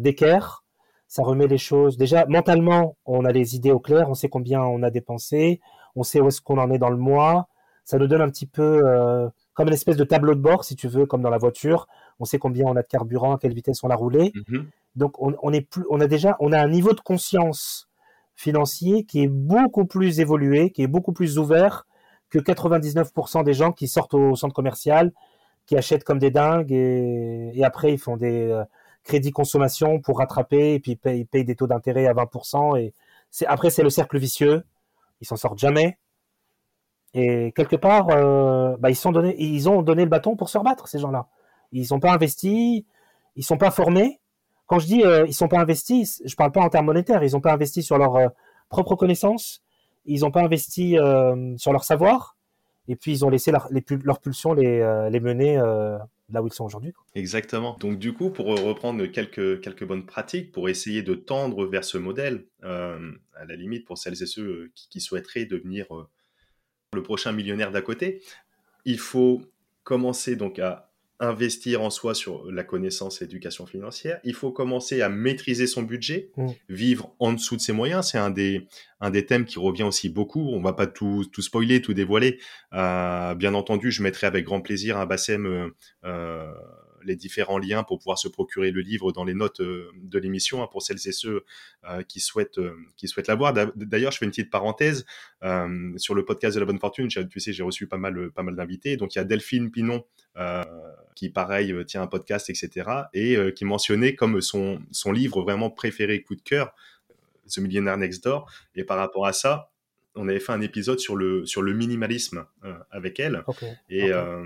d'équerre 0.00 0.62
ça 1.08 1.22
remet 1.22 1.46
les 1.46 1.58
choses. 1.58 1.96
Déjà, 1.96 2.26
mentalement, 2.26 2.96
on 3.06 3.24
a 3.24 3.32
les 3.32 3.56
idées 3.56 3.72
au 3.72 3.80
clair, 3.80 4.08
on 4.10 4.14
sait 4.14 4.28
combien 4.28 4.62
on 4.62 4.82
a 4.82 4.90
dépensé, 4.90 5.60
on 5.96 6.02
sait 6.02 6.20
où 6.20 6.28
est-ce 6.28 6.42
qu'on 6.42 6.58
en 6.58 6.70
est 6.70 6.78
dans 6.78 6.90
le 6.90 6.98
mois. 6.98 7.48
Ça 7.84 7.98
nous 7.98 8.06
donne 8.06 8.20
un 8.20 8.28
petit 8.28 8.46
peu 8.46 8.82
euh, 8.86 9.28
comme 9.54 9.68
une 9.68 9.74
espèce 9.74 9.96
de 9.96 10.04
tableau 10.04 10.34
de 10.34 10.40
bord, 10.40 10.64
si 10.64 10.76
tu 10.76 10.86
veux, 10.86 11.06
comme 11.06 11.22
dans 11.22 11.30
la 11.30 11.38
voiture. 11.38 11.88
On 12.20 12.24
sait 12.24 12.38
combien 12.38 12.66
on 12.66 12.76
a 12.76 12.82
de 12.82 12.86
carburant, 12.86 13.36
à 13.36 13.38
quelle 13.38 13.54
vitesse 13.54 13.82
on 13.84 13.90
a 13.90 13.94
roulé. 13.94 14.32
Mm-hmm. 14.34 14.64
Donc, 14.96 15.20
on, 15.20 15.34
on, 15.42 15.52
est 15.52 15.60
plus, 15.60 15.84
on 15.90 16.00
a 16.00 16.06
déjà, 16.06 16.36
on 16.40 16.52
a 16.52 16.60
un 16.60 16.68
niveau 16.68 16.92
de 16.92 17.00
conscience 17.00 17.88
financier 18.34 19.04
qui 19.04 19.22
est 19.22 19.28
beaucoup 19.28 19.84
plus 19.84 20.20
évolué, 20.20 20.70
qui 20.70 20.82
est 20.82 20.88
beaucoup 20.88 21.12
plus 21.12 21.38
ouvert 21.38 21.86
que 22.30 22.38
99% 22.38 23.42
des 23.44 23.54
gens 23.54 23.72
qui 23.72 23.88
sortent 23.88 24.14
au 24.14 24.36
centre 24.36 24.54
commercial, 24.54 25.12
qui 25.66 25.76
achètent 25.76 26.04
comme 26.04 26.18
des 26.18 26.30
dingues 26.30 26.72
et, 26.72 27.52
et 27.54 27.64
après 27.64 27.92
ils 27.92 27.98
font 27.98 28.16
des 28.16 28.50
euh, 28.50 28.64
crédit 29.08 29.32
consommation 29.32 30.00
pour 30.00 30.18
rattraper, 30.18 30.74
et 30.74 30.80
puis 30.80 30.92
ils 31.04 31.26
payent, 31.26 31.44
des 31.44 31.56
taux 31.56 31.66
d'intérêt 31.66 32.06
à 32.06 32.14
20%. 32.14 32.78
Et 32.78 32.94
c'est, 33.30 33.46
après, 33.46 33.70
c'est 33.70 33.82
le 33.82 33.90
cercle 33.90 34.18
vicieux. 34.18 34.64
Ils 35.20 35.26
s'en 35.26 35.36
sortent 35.36 35.58
jamais. 35.58 35.98
Et 37.14 37.52
quelque 37.56 37.74
part, 37.74 38.08
euh, 38.10 38.76
bah, 38.78 38.90
ils, 38.90 38.96
sont 38.96 39.12
ils 39.38 39.68
ont 39.68 39.82
donné 39.82 40.04
le 40.04 40.10
bâton 40.10 40.36
pour 40.36 40.48
se 40.50 40.58
rebattre, 40.58 40.86
ces 40.86 40.98
gens-là. 40.98 41.26
Ils 41.72 41.86
sont 41.86 42.00
pas 42.00 42.12
investis, 42.12 42.84
ils 43.36 43.44
sont 43.44 43.58
pas 43.58 43.70
formés. 43.70 44.20
Quand 44.66 44.78
je 44.78 44.86
dis 44.86 45.02
euh, 45.04 45.26
ils 45.26 45.34
sont 45.34 45.48
pas 45.48 45.60
investis, 45.60 46.22
je 46.24 46.34
parle 46.36 46.52
pas 46.52 46.60
en 46.60 46.68
termes 46.68 46.86
monétaires. 46.86 47.22
Ils 47.22 47.36
ont 47.36 47.40
pas 47.40 47.52
investi 47.52 47.82
sur 47.82 47.98
leur 47.98 48.16
euh, 48.16 48.28
propre 48.68 48.96
connaissance. 48.96 49.62
Ils 50.06 50.24
ont 50.24 50.30
pas 50.30 50.42
investi 50.42 50.96
sur 51.58 51.72
leur 51.72 51.84
savoir. 51.84 52.36
Et 52.86 52.96
puis 52.96 53.12
ils 53.12 53.24
ont 53.26 53.28
laissé 53.28 53.50
leur, 53.50 53.68
les, 53.70 53.82
pulsion 53.82 54.54
les, 54.54 55.08
les 55.10 55.20
mener 55.20 55.58
là 56.30 56.42
où 56.42 56.46
ils 56.46 56.52
sont 56.52 56.64
aujourd'hui. 56.64 56.92
Exactement. 57.14 57.76
Donc 57.80 57.98
du 57.98 58.12
coup, 58.12 58.30
pour 58.30 58.46
reprendre 58.46 59.04
quelques, 59.06 59.84
bonnes 59.84 60.06
pratiques, 60.06 60.52
pour 60.52 60.68
essayer 60.68 61.02
de 61.02 61.14
tendre 61.14 61.66
vers 61.66 61.84
ce 61.84 61.98
modèle, 61.98 62.44
euh, 62.64 63.12
à 63.34 63.44
la 63.44 63.56
limite 63.56 63.86
pour 63.86 63.98
celles 63.98 64.22
et 64.22 64.26
ceux 64.26 64.70
qui, 64.74 65.00
souhaiteraient 65.00 65.46
devenir 65.46 65.86
euh, 65.94 66.06
le 66.92 67.02
prochain 67.02 67.32
millionnaire 67.32 67.72
d'à 67.72 67.82
côté, 67.82 68.22
il 68.84 68.98
faut 68.98 69.42
commencer 69.84 70.36
donc 70.36 70.58
à 70.58 70.87
investir 71.20 71.82
en 71.82 71.90
soi 71.90 72.14
sur 72.14 72.50
la 72.50 72.62
connaissance 72.62 73.20
et 73.20 73.24
l'éducation 73.24 73.66
financière. 73.66 74.20
Il 74.24 74.34
faut 74.34 74.52
commencer 74.52 75.02
à 75.02 75.08
maîtriser 75.08 75.66
son 75.66 75.82
budget, 75.82 76.30
Mm. 76.36 76.46
vivre 76.68 77.14
en 77.18 77.32
dessous 77.32 77.56
de 77.56 77.60
ses 77.60 77.72
moyens. 77.72 78.08
C'est 78.10 78.18
un 78.18 78.30
des, 78.30 78.66
un 79.00 79.10
des 79.10 79.26
thèmes 79.26 79.44
qui 79.44 79.58
revient 79.58 79.82
aussi 79.82 80.08
beaucoup. 80.08 80.48
On 80.52 80.60
va 80.60 80.72
pas 80.72 80.86
tout, 80.86 81.24
tout 81.32 81.42
spoiler, 81.42 81.82
tout 81.82 81.94
dévoiler. 81.94 82.38
Euh, 82.72 83.34
bien 83.34 83.54
entendu, 83.54 83.90
je 83.90 84.02
mettrai 84.02 84.26
avec 84.26 84.44
grand 84.44 84.60
plaisir 84.60 84.96
un 84.96 85.06
Bassem 85.06 85.46
euh, 85.46 85.68
euh, 86.04 86.52
les 87.08 87.16
différents 87.16 87.58
liens 87.58 87.82
pour 87.82 87.98
pouvoir 87.98 88.18
se 88.18 88.28
procurer 88.28 88.70
le 88.70 88.80
livre 88.80 89.10
dans 89.10 89.24
les 89.24 89.34
notes 89.34 89.60
euh, 89.60 89.90
de 89.96 90.18
l'émission 90.18 90.62
hein, 90.62 90.68
pour 90.70 90.82
celles 90.82 90.98
et 91.06 91.12
ceux 91.12 91.44
euh, 91.88 92.02
qui 92.04 92.20
souhaitent 92.20 92.58
euh, 92.58 92.76
qui 92.96 93.08
souhaitent 93.08 93.26
l'avoir. 93.26 93.52
D'a- 93.52 93.72
D'ailleurs, 93.74 94.12
je 94.12 94.18
fais 94.18 94.24
une 94.24 94.30
petite 94.30 94.50
parenthèse 94.50 95.04
sur 95.96 96.14
le 96.14 96.24
podcast 96.24 96.54
de 96.54 96.60
la 96.60 96.66
bonne 96.66 96.78
fortune. 96.78 97.08
Tu 97.08 97.40
sais, 97.40 97.52
j'ai 97.52 97.62
reçu 97.64 97.86
pas 97.88 97.96
mal 97.98 98.30
pas 98.30 98.42
mal 98.42 98.54
d'invités. 98.54 98.96
Donc 98.96 99.14
il 99.14 99.18
y 99.18 99.20
a 99.20 99.24
Delphine 99.24 99.70
Pinon 99.70 100.04
qui 101.14 101.30
pareil 101.30 101.74
tient 101.86 102.02
un 102.02 102.06
podcast, 102.06 102.48
etc. 102.50 102.88
et 103.12 103.36
qui 103.56 103.64
mentionnait 103.64 104.14
comme 104.14 104.40
son 104.40 104.80
son 104.92 105.10
livre 105.12 105.42
vraiment 105.42 105.70
préféré 105.70 106.22
coup 106.22 106.36
de 106.36 106.42
cœur, 106.42 106.72
The 107.52 107.58
Millionaire 107.58 107.96
Next 107.96 108.22
Door. 108.24 108.50
Et 108.76 108.84
par 108.84 108.98
rapport 108.98 109.26
à 109.26 109.32
ça, 109.32 109.70
on 110.14 110.28
avait 110.28 110.40
fait 110.40 110.52
un 110.52 110.60
épisode 110.60 110.98
sur 110.98 111.16
le 111.16 111.46
sur 111.46 111.62
le 111.62 111.72
minimalisme 111.72 112.44
euh, 112.64 112.74
avec 112.90 113.20
elle. 113.20 113.42
Et, 113.88 114.12
euh, 114.12 114.44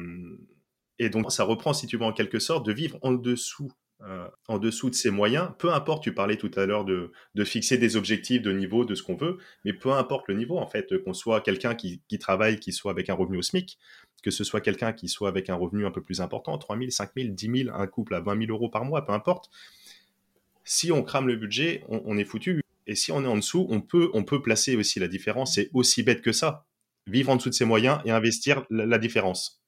et 0.98 1.08
donc, 1.08 1.32
ça 1.32 1.44
reprend, 1.44 1.72
si 1.72 1.86
tu 1.86 1.96
veux, 1.96 2.04
en 2.04 2.12
quelque 2.12 2.38
sorte, 2.38 2.66
de 2.66 2.72
vivre 2.72 2.98
en 3.02 3.12
dessous, 3.12 3.72
euh, 4.02 4.28
en 4.48 4.58
dessous 4.58 4.90
de 4.90 4.94
ses 4.94 5.10
moyens. 5.10 5.50
Peu 5.58 5.72
importe, 5.72 6.02
tu 6.02 6.14
parlais 6.14 6.36
tout 6.36 6.50
à 6.56 6.66
l'heure 6.66 6.84
de, 6.84 7.12
fixer 7.44 7.78
des 7.78 7.96
objectifs 7.96 8.42
de 8.42 8.52
niveau, 8.52 8.84
de 8.84 8.94
ce 8.94 9.02
qu'on 9.02 9.16
veut, 9.16 9.38
mais 9.64 9.72
peu 9.72 9.92
importe 9.92 10.28
le 10.28 10.34
niveau, 10.34 10.58
en 10.58 10.66
fait, 10.66 10.92
qu'on 11.04 11.14
soit 11.14 11.40
quelqu'un 11.40 11.74
qui, 11.74 12.00
travaille, 12.18 12.58
qui 12.58 12.72
soit 12.72 12.90
avec 12.90 13.10
un 13.10 13.14
revenu 13.14 13.38
au 13.38 13.42
SMIC, 13.42 13.78
que 14.22 14.30
ce 14.30 14.44
soit 14.44 14.60
quelqu'un 14.60 14.92
qui 14.92 15.08
soit 15.08 15.28
avec 15.28 15.50
un 15.50 15.54
revenu 15.54 15.86
un 15.86 15.90
peu 15.90 16.02
plus 16.02 16.20
important, 16.20 16.58
3 16.58 16.78
000, 16.78 16.90
5 16.90 17.10
000, 17.16 17.28
10 17.30 17.64
000, 17.64 17.76
un 17.76 17.86
couple 17.86 18.14
à 18.14 18.20
20 18.20 18.46
000 18.46 18.52
euros 18.52 18.68
par 18.68 18.84
mois, 18.84 19.04
peu 19.04 19.12
importe. 19.12 19.50
Si 20.64 20.92
on 20.92 21.02
crame 21.02 21.26
le 21.26 21.36
budget, 21.36 21.82
on, 21.88 22.16
est 22.16 22.24
foutu. 22.24 22.62
Et 22.86 22.94
si 22.94 23.10
on 23.10 23.24
est 23.24 23.28
en 23.28 23.36
dessous, 23.36 23.66
on 23.70 23.80
peut, 23.80 24.10
on 24.14 24.22
peut 24.22 24.40
placer 24.40 24.76
aussi 24.76 25.00
la 25.00 25.08
différence. 25.08 25.54
C'est 25.54 25.70
aussi 25.72 26.04
bête 26.04 26.22
que 26.22 26.30
ça. 26.30 26.64
Vivre 27.08 27.30
en 27.30 27.36
dessous 27.36 27.48
de 27.48 27.54
ses 27.54 27.64
moyens 27.64 28.00
et 28.04 28.12
investir 28.12 28.64
la 28.70 28.98
différence. 28.98 29.61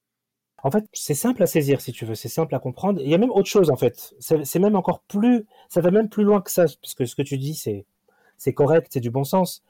En 0.65 0.71
fait, 0.71 0.89
c'est 0.93 1.13
simple 1.13 1.43
à 1.43 1.45
saisir, 1.45 1.79
si 1.79 1.91
tu 1.91 2.05
veux, 2.05 2.15
c'est 2.15 2.27
simple 2.27 2.55
à 2.55 2.59
comprendre. 2.59 2.99
Il 2.99 3.07
y 3.07 3.13
a 3.13 3.19
même 3.19 3.29
autre 3.29 3.47
chose, 3.47 3.69
en 3.69 3.75
fait. 3.75 4.15
C'est 4.19 4.57
même 4.57 4.75
encore 4.75 5.01
plus, 5.01 5.45
ça 5.69 5.79
va 5.79 5.91
même 5.91 6.09
plus 6.09 6.23
loin 6.23 6.41
que 6.41 6.49
ça, 6.49 6.65
parce 6.81 6.95
que 6.95 7.05
ce 7.05 7.13
que 7.15 7.21
tu 7.21 7.37
dis, 7.37 7.53
c'est, 7.53 8.53
correct, 8.53 8.87
c'est 8.89 8.99
du 8.99 9.11
bon 9.11 9.23
sens. 9.23 9.63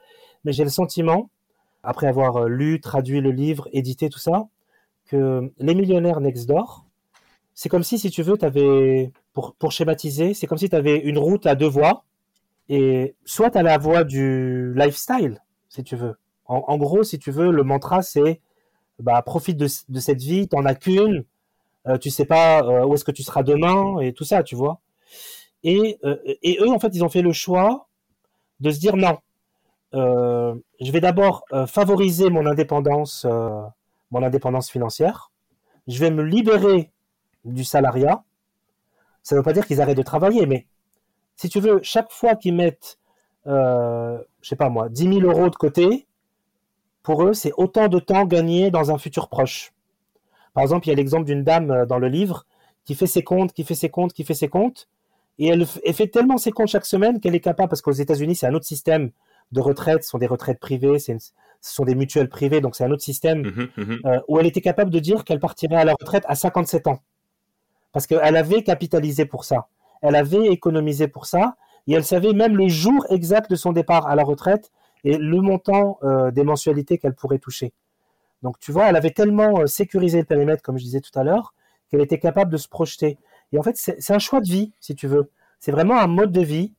Mais 0.45 0.53
j'ai 0.53 0.63
le 0.63 0.69
sentiment, 0.69 1.29
après 1.83 2.07
avoir 2.07 2.37
euh, 2.37 2.47
lu, 2.47 2.79
traduit 2.79 3.19
le 3.19 3.31
livre, 3.31 3.67
édité 3.73 4.07
tout 4.07 4.19
ça, 4.19 4.47
que 5.07 5.51
les 5.57 5.75
millionnaires 5.75 6.21
next 6.21 6.47
door, 6.47 6.85
c'est 7.55 7.67
comme 7.67 7.83
si, 7.83 7.99
si 7.99 8.09
tu 8.09 8.23
veux, 8.23 8.37
t'avais, 8.37 9.11
pour, 9.33 9.53
pour 9.55 9.73
schématiser, 9.73 10.33
c'est 10.33 10.47
comme 10.47 10.57
si 10.57 10.69
tu 10.69 10.77
avais 10.77 10.95
une 10.97 11.17
route 11.17 11.45
à 11.45 11.55
deux 11.55 11.67
voies, 11.67 12.05
et 12.69 13.15
soit 13.25 13.51
tu 13.51 13.57
as 13.57 13.63
la 13.63 13.77
voie 13.77 14.05
du 14.05 14.73
lifestyle, 14.75 15.43
si 15.67 15.83
tu 15.83 15.97
veux. 15.97 16.15
En, 16.45 16.63
en 16.65 16.77
gros, 16.77 17.03
si 17.03 17.19
tu 17.19 17.31
veux, 17.31 17.51
le 17.51 17.63
mantra, 17.63 18.01
c'est 18.01 18.39
bah, 18.99 19.21
profite 19.21 19.57
de, 19.57 19.67
cette 19.67 20.21
vie, 20.21 20.47
t'en 20.47 20.65
as 20.65 20.75
qu'une, 20.75 21.25
euh, 21.87 21.97
tu 21.97 22.09
sais 22.09 22.25
pas 22.25 22.63
euh, 22.63 22.85
où 22.85 22.93
est-ce 22.93 23.03
que 23.03 23.11
tu 23.11 23.23
seras 23.23 23.43
demain 23.43 23.99
et 23.99 24.13
tout 24.13 24.23
ça, 24.23 24.43
tu 24.43 24.55
vois. 24.55 24.79
Et, 25.63 25.97
euh, 26.03 26.17
et 26.25 26.57
eux, 26.61 26.69
en 26.69 26.79
fait, 26.79 26.89
ils 26.93 27.03
ont 27.03 27.09
fait 27.09 27.21
le 27.21 27.33
choix 27.33 27.87
de 28.59 28.71
se 28.71 28.79
dire 28.79 28.95
non, 28.95 29.17
je 29.93 30.91
vais 30.91 30.99
d'abord 30.99 31.45
favoriser 31.67 32.29
mon 32.29 32.45
indépendance, 32.45 33.25
mon 34.11 34.23
indépendance 34.23 34.69
financière. 34.69 35.31
Je 35.87 35.99
vais 35.99 36.11
me 36.11 36.21
libérer 36.21 36.91
du 37.45 37.63
salariat. 37.63 38.23
Ça 39.23 39.35
ne 39.35 39.39
veut 39.39 39.43
pas 39.43 39.53
dire 39.53 39.65
qu'ils 39.65 39.81
arrêtent 39.81 39.97
de 39.97 40.03
travailler, 40.03 40.45
mais 40.47 40.65
si 41.37 41.47
tu 41.47 41.61
veux, 41.61 41.79
chaque 41.81 42.11
fois 42.11 42.35
qu'ils 42.35 42.55
mettent, 42.55 42.99
je 43.45 44.19
sais 44.41 44.57
pas 44.57 44.69
moi, 44.69 44.89
10 44.89 45.19
000 45.19 45.19
euros 45.21 45.49
de 45.49 45.55
côté, 45.55 46.04
pour 47.05 47.23
eux, 47.23 47.33
c'est 47.33 47.53
autant 47.55 47.87
de 47.87 47.99
temps 47.99 48.25
gagné 48.25 48.71
dans 48.71 48.91
un 48.91 48.97
futur 48.97 49.29
proche. 49.29 49.71
Par 50.53 50.63
exemple, 50.63 50.87
il 50.87 50.89
y 50.89 50.93
a 50.93 50.95
l'exemple 50.95 51.25
d'une 51.25 51.43
dame 51.43 51.71
euh, 51.71 51.85
dans 51.85 51.99
le 51.99 52.07
livre 52.07 52.45
qui 52.83 52.95
fait 52.95 53.07
ses 53.07 53.23
comptes, 53.23 53.53
qui 53.53 53.63
fait 53.63 53.75
ses 53.75 53.89
comptes, 53.89 54.11
qui 54.13 54.23
fait 54.23 54.33
ses 54.33 54.47
comptes, 54.47 54.87
et 55.37 55.47
elle, 55.47 55.65
fait 55.65 56.07
tellement 56.07 56.37
ses 56.37 56.51
comptes 56.51 56.67
chaque 56.69 56.85
semaine 56.85 57.19
qu'elle 57.19 57.35
est 57.35 57.39
capable, 57.41 57.69
parce 57.69 57.81
qu'aux 57.81 57.91
États-Unis, 57.91 58.35
c'est 58.35 58.47
un 58.47 58.53
autre 58.53 58.65
système 58.65 59.11
de 59.51 59.59
retraite, 59.61 60.03
ce 60.03 60.09
sont 60.09 60.17
des 60.17 60.27
retraites 60.27 60.59
privées, 60.59 60.97
une- 61.07 61.19
ce 61.19 61.31
sont 61.61 61.83
des 61.85 61.95
mutuelles 61.95 62.29
privées, 62.29 62.61
donc 62.61 62.75
c'est 62.75 62.83
un 62.83 62.91
autre 62.91 63.03
système 63.03 63.41
Mhm, 63.41 63.67
mhm. 63.77 63.99
euh, 64.05 64.19
où 64.27 64.39
elle 64.39 64.45
était 64.45 64.61
capable 64.61 64.91
de 64.91 64.99
dire 64.99 65.23
qu'elle 65.25 65.39
partirait 65.39 65.75
à 65.75 65.83
la 65.85 65.93
retraite 65.93 66.23
à 66.27 66.35
57 66.35 66.87
ans. 66.87 66.99
Parce 67.91 68.07
qu'elle 68.07 68.35
avait 68.35 68.63
capitalisé 68.63 69.25
pour 69.25 69.45
ça. 69.45 69.67
Elle 70.01 70.15
avait 70.15 70.47
économisé 70.47 71.07
pour 71.07 71.25
ça. 71.25 71.55
Et 71.87 71.93
elle 71.93 72.03
savait 72.03 72.33
même 72.33 72.57
le 72.57 72.67
jour 72.67 73.05
exact 73.09 73.49
de 73.49 73.55
son 73.55 73.71
départ 73.71 74.07
à 74.07 74.15
la 74.15 74.23
retraite 74.23 74.71
et 75.05 75.17
le 75.17 75.39
montant 75.39 75.99
euh, 76.03 76.31
des 76.31 76.43
mensualités 76.43 76.97
qu'elle 76.97 77.13
pourrait 77.13 77.39
toucher. 77.39 77.71
Donc 78.41 78.59
tu 78.59 78.71
vois, 78.71 78.89
elle 78.89 78.97
avait 78.97 79.11
tellement 79.11 79.61
euh, 79.61 79.67
sécurisé 79.67 80.19
le 80.19 80.25
périmètre, 80.25 80.61
comme 80.61 80.77
je 80.77 80.83
disais 80.83 80.99
tout 80.99 81.17
à 81.17 81.23
l'heure, 81.23 81.53
qu'elle 81.89 82.01
était 82.01 82.19
capable 82.19 82.51
de 82.51 82.57
se 82.57 82.67
projeter. 82.67 83.17
Et 83.53 83.59
en 83.59 83.63
fait, 83.63 83.77
c'est 83.77 84.13
un 84.13 84.19
choix 84.19 84.41
de 84.41 84.47
vie, 84.47 84.73
si 84.79 84.95
tu 84.95 85.07
veux. 85.07 85.31
C'est 85.59 85.71
vraiment 85.71 85.97
un 85.97 86.07
mode 86.07 86.31
de 86.31 86.41
vie. 86.41 86.73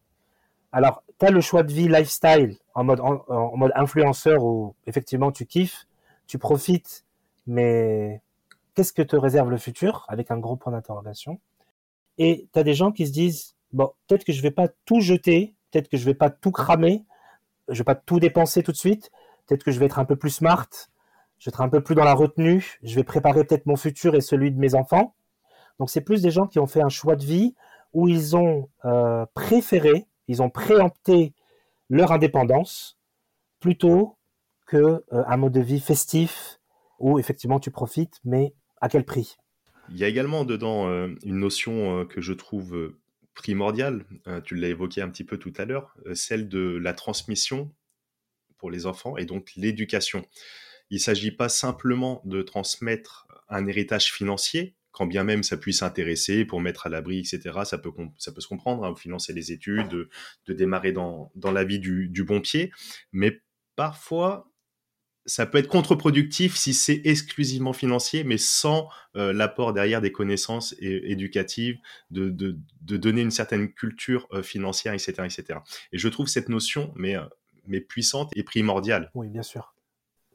Alors, 0.72 1.02
tu 1.18 1.24
as 1.24 1.30
le 1.30 1.40
choix 1.40 1.62
de 1.62 1.72
vie 1.72 1.88
lifestyle 1.88 2.56
en 2.74 2.84
mode, 2.84 3.00
en, 3.00 3.24
en 3.28 3.56
mode 3.56 3.72
influenceur 3.76 4.44
où 4.44 4.74
effectivement 4.86 5.30
tu 5.30 5.46
kiffes, 5.46 5.86
tu 6.26 6.38
profites, 6.38 7.04
mais 7.46 8.20
qu'est-ce 8.74 8.92
que 8.92 9.02
te 9.02 9.16
réserve 9.16 9.50
le 9.50 9.56
futur? 9.56 10.04
Avec 10.08 10.30
un 10.32 10.38
gros 10.38 10.56
point 10.56 10.72
d'interrogation 10.72 11.40
Et 12.18 12.48
tu 12.52 12.58
as 12.58 12.64
des 12.64 12.74
gens 12.74 12.90
qui 12.90 13.06
se 13.06 13.12
disent 13.12 13.54
bon, 13.72 13.92
peut-être 14.06 14.24
que 14.24 14.32
je 14.32 14.42
vais 14.42 14.50
pas 14.50 14.68
tout 14.84 15.00
jeter, 15.00 15.54
peut-être 15.70 15.88
que 15.88 15.96
je 15.96 16.04
vais 16.04 16.14
pas 16.14 16.30
tout 16.30 16.50
cramer, 16.50 17.04
je 17.68 17.78
vais 17.78 17.84
pas 17.84 17.94
tout 17.94 18.20
dépenser 18.20 18.62
tout 18.62 18.72
de 18.72 18.76
suite, 18.76 19.10
peut-être 19.46 19.64
que 19.64 19.70
je 19.70 19.78
vais 19.78 19.86
être 19.86 19.98
un 19.98 20.04
peu 20.04 20.16
plus 20.16 20.30
smart, 20.30 20.68
je 21.38 21.46
vais 21.46 21.50
être 21.50 21.60
un 21.60 21.68
peu 21.68 21.82
plus 21.82 21.94
dans 21.94 22.04
la 22.04 22.14
retenue, 22.14 22.78
je 22.82 22.94
vais 22.94 23.04
préparer 23.04 23.44
peut-être 23.44 23.66
mon 23.66 23.76
futur 23.76 24.14
et 24.14 24.20
celui 24.20 24.50
de 24.50 24.58
mes 24.58 24.74
enfants. 24.74 25.14
Donc 25.78 25.90
c'est 25.90 26.00
plus 26.00 26.22
des 26.22 26.30
gens 26.30 26.46
qui 26.46 26.58
ont 26.58 26.66
fait 26.66 26.80
un 26.80 26.88
choix 26.88 27.16
de 27.16 27.24
vie 27.24 27.54
où 27.92 28.08
ils 28.08 28.36
ont 28.36 28.68
euh, 28.84 29.26
préféré, 29.34 30.06
ils 30.28 30.42
ont 30.42 30.50
préempté 30.50 31.34
leur 31.88 32.12
indépendance 32.12 32.98
plutôt 33.60 34.16
que 34.66 34.76
euh, 34.76 35.24
un 35.26 35.36
mode 35.36 35.52
de 35.52 35.60
vie 35.60 35.80
festif 35.80 36.58
où 36.98 37.18
effectivement 37.18 37.60
tu 37.60 37.70
profites, 37.70 38.20
mais 38.24 38.54
à 38.80 38.88
quel 38.88 39.04
prix? 39.04 39.36
Il 39.90 39.98
y 39.98 40.04
a 40.04 40.08
également 40.08 40.44
dedans 40.44 40.88
euh, 40.88 41.14
une 41.22 41.38
notion 41.38 42.06
que 42.06 42.20
je 42.20 42.32
trouve 42.32 42.92
primordiale, 43.37 44.05
euh, 44.26 44.41
tu 44.41 44.57
l'as 44.57 44.68
évoqué 44.68 45.03
un 45.03 45.11
petit 45.11 45.22
peu 45.22 45.37
tout 45.37 45.53
à 45.57 45.64
l'heure, 45.64 45.95
euh, 46.07 46.14
celle 46.14 46.49
de 46.49 46.76
la 46.82 46.93
transmission 46.95 47.72
pour 48.59 48.70
les 48.70 48.87
enfants 48.87 49.16
et 49.16 49.26
donc 49.26 49.53
l'éducation. 49.55 50.26
Il 50.91 50.97
ne 50.97 51.01
s'agit 51.01 51.30
pas 51.30 51.49
simplement 51.49 52.22
de 52.24 52.43
transmettre 52.43 53.28
un 53.49 53.66
héritage 53.66 54.12
financier, 54.12 54.74
quand 54.91 55.07
bien 55.07 55.22
même 55.22 55.43
ça 55.43 55.59
puisse 55.59 55.82
intéresser 55.82 56.45
pour 56.45 56.61
mettre 56.61 56.87
à 56.87 56.91
l'abri, 56.91 57.18
etc. 57.18 57.61
Ça 57.64 57.78
peut, 57.78 57.93
ça 58.18 58.32
peut 58.32 58.41
se 58.41 58.49
comprendre, 58.49 58.84
hein, 58.84 58.95
financer 58.97 59.32
les 59.32 59.53
études, 59.53 59.89
de, 59.89 60.09
de 60.47 60.53
démarrer 60.55 60.93
dans, 60.93 61.30
dans 61.34 61.53
la 61.53 61.64
vie 61.64 61.78
du, 61.78 62.09
du 62.09 62.24
bon 62.24 62.41
pied, 62.41 62.72
mais 63.12 63.43
parfois 63.76 64.51
ça 65.26 65.44
peut 65.44 65.58
être 65.58 65.68
contre-productif 65.68 66.56
si 66.56 66.72
c'est 66.72 67.00
exclusivement 67.04 67.72
financier, 67.72 68.24
mais 68.24 68.38
sans 68.38 68.88
euh, 69.16 69.32
l'apport 69.32 69.72
derrière 69.72 70.00
des 70.00 70.12
connaissances 70.12 70.74
éducatives, 70.80 71.78
de, 72.10 72.30
de, 72.30 72.56
de 72.82 72.96
donner 72.96 73.22
une 73.22 73.30
certaine 73.30 73.72
culture 73.72 74.28
euh, 74.32 74.42
financière, 74.42 74.94
etc., 74.94 75.12
etc. 75.24 75.58
Et 75.92 75.98
je 75.98 76.08
trouve 76.08 76.28
cette 76.28 76.48
notion, 76.48 76.92
mais, 76.94 77.16
euh, 77.16 77.24
mais 77.66 77.80
puissante 77.80 78.30
et 78.36 78.44
primordiale. 78.44 79.10
Oui, 79.14 79.28
bien 79.28 79.42
sûr. 79.42 79.74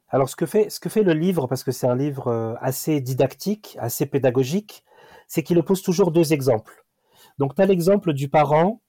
Alors, 0.10 0.30
ce 0.30 0.36
que 0.36 0.46
fait, 0.46 0.70
ce 0.70 0.82
que 0.82 0.90
fait 0.90 1.04
le 1.04 1.14
livre, 1.14 1.48
parce 1.48 1.64
que 1.64 1.72
c'est 1.72 1.88
un 1.88 1.96
livre 1.96 2.58
assez 2.60 3.00
didactique, 3.00 3.78
assez 3.80 4.06
pédagogique, 4.06 4.84
c'est 5.28 5.42
qu'il 5.42 5.58
oppose 5.58 5.82
toujours 5.82 6.12
deux 6.12 6.34
exemples. 6.34 6.84
Donc, 7.38 7.56
tu 7.56 7.62
as 7.62 7.66
l'exemple 7.66 8.12
du 8.12 8.28
parent, 8.28 8.82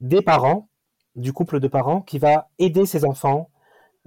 des 0.00 0.22
parents, 0.22 0.70
du 1.16 1.34
couple 1.34 1.60
de 1.60 1.68
parents, 1.68 2.00
qui 2.00 2.18
va 2.18 2.48
aider 2.58 2.86
ses 2.86 3.04
enfants, 3.04 3.50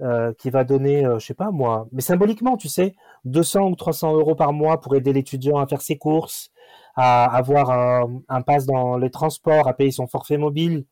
euh, 0.02 0.32
qui 0.34 0.50
va 0.50 0.64
donner, 0.64 1.06
euh, 1.06 1.18
je 1.18 1.26
sais 1.26 1.34
pas 1.34 1.50
moi, 1.50 1.86
mais 1.92 2.02
symboliquement, 2.02 2.56
tu 2.56 2.68
sais, 2.68 2.94
200 3.24 3.68
ou 3.70 3.76
300 3.76 4.14
euros 4.14 4.34
par 4.34 4.52
mois 4.52 4.80
pour 4.80 4.96
aider 4.96 5.12
l'étudiant 5.12 5.58
à 5.58 5.66
faire 5.66 5.80
ses 5.80 5.96
courses, 5.96 6.50
à 6.96 7.24
avoir 7.36 7.70
un, 7.70 8.20
un 8.28 8.42
pass 8.42 8.66
dans 8.66 8.96
les 8.96 9.10
transports, 9.10 9.68
à 9.68 9.74
payer 9.74 9.92
son 9.92 10.06
forfait 10.06 10.38
mobile. 10.38 10.86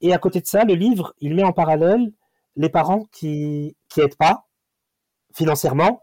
Et 0.00 0.14
à 0.14 0.18
côté 0.18 0.40
de 0.40 0.46
ça, 0.46 0.64
le 0.64 0.74
livre, 0.74 1.14
il 1.20 1.34
met 1.34 1.44
en 1.44 1.52
parallèle 1.52 2.12
les 2.56 2.68
parents 2.68 3.04
qui 3.12 3.76
qui 3.88 4.00
pas 4.18 4.46
financièrement, 5.34 6.00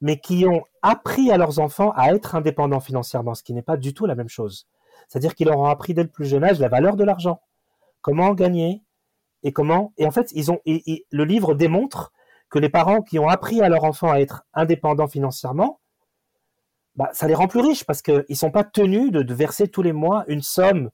mais 0.00 0.18
qui 0.18 0.46
ont 0.46 0.62
appris 0.82 1.30
à 1.30 1.38
leurs 1.38 1.58
enfants 1.58 1.92
à 1.96 2.14
être 2.14 2.34
indépendants 2.34 2.80
financièrement, 2.80 3.34
ce 3.34 3.42
qui 3.42 3.54
n'est 3.54 3.62
pas 3.62 3.76
du 3.76 3.94
tout 3.94 4.06
la 4.06 4.14
même 4.14 4.28
chose. 4.28 4.66
C'est-à-dire 5.08 5.34
qu'ils 5.34 5.48
leur 5.48 5.58
ont 5.58 5.66
appris 5.66 5.94
dès 5.94 6.02
le 6.02 6.10
plus 6.10 6.26
jeune 6.26 6.44
âge 6.44 6.60
la 6.60 6.68
valeur 6.68 6.96
de 6.96 7.04
l'argent, 7.04 7.40
comment 8.02 8.26
en 8.26 8.34
gagner 8.34 8.82
et 9.42 9.52
comment. 9.52 9.92
Et 9.98 10.06
en 10.06 10.10
fait, 10.10 10.30
ils 10.32 10.50
ont 10.50 10.60
le 10.64 11.24
livre 11.24 11.54
démontre 11.54 12.12
que 12.50 12.58
les 12.58 12.68
parents 12.68 13.02
qui 13.02 13.18
ont 13.18 13.28
appris 13.28 13.60
à 13.60 13.68
leur 13.68 13.84
enfant 13.84 14.10
à 14.10 14.20
être 14.20 14.44
indépendants 14.54 15.08
financièrement, 15.08 15.80
bah, 16.94 17.10
ça 17.12 17.26
les 17.26 17.34
rend 17.34 17.46
plus 17.46 17.60
riches 17.60 17.84
parce 17.84 18.02
qu'ils 18.02 18.24
ne 18.28 18.34
sont 18.34 18.50
pas 18.50 18.64
tenus 18.64 19.12
de, 19.12 19.34
verser 19.34 19.68
tous 19.68 19.82
les 19.82 19.92
mois 19.92 20.24
une 20.28 20.42
somme 20.42 20.90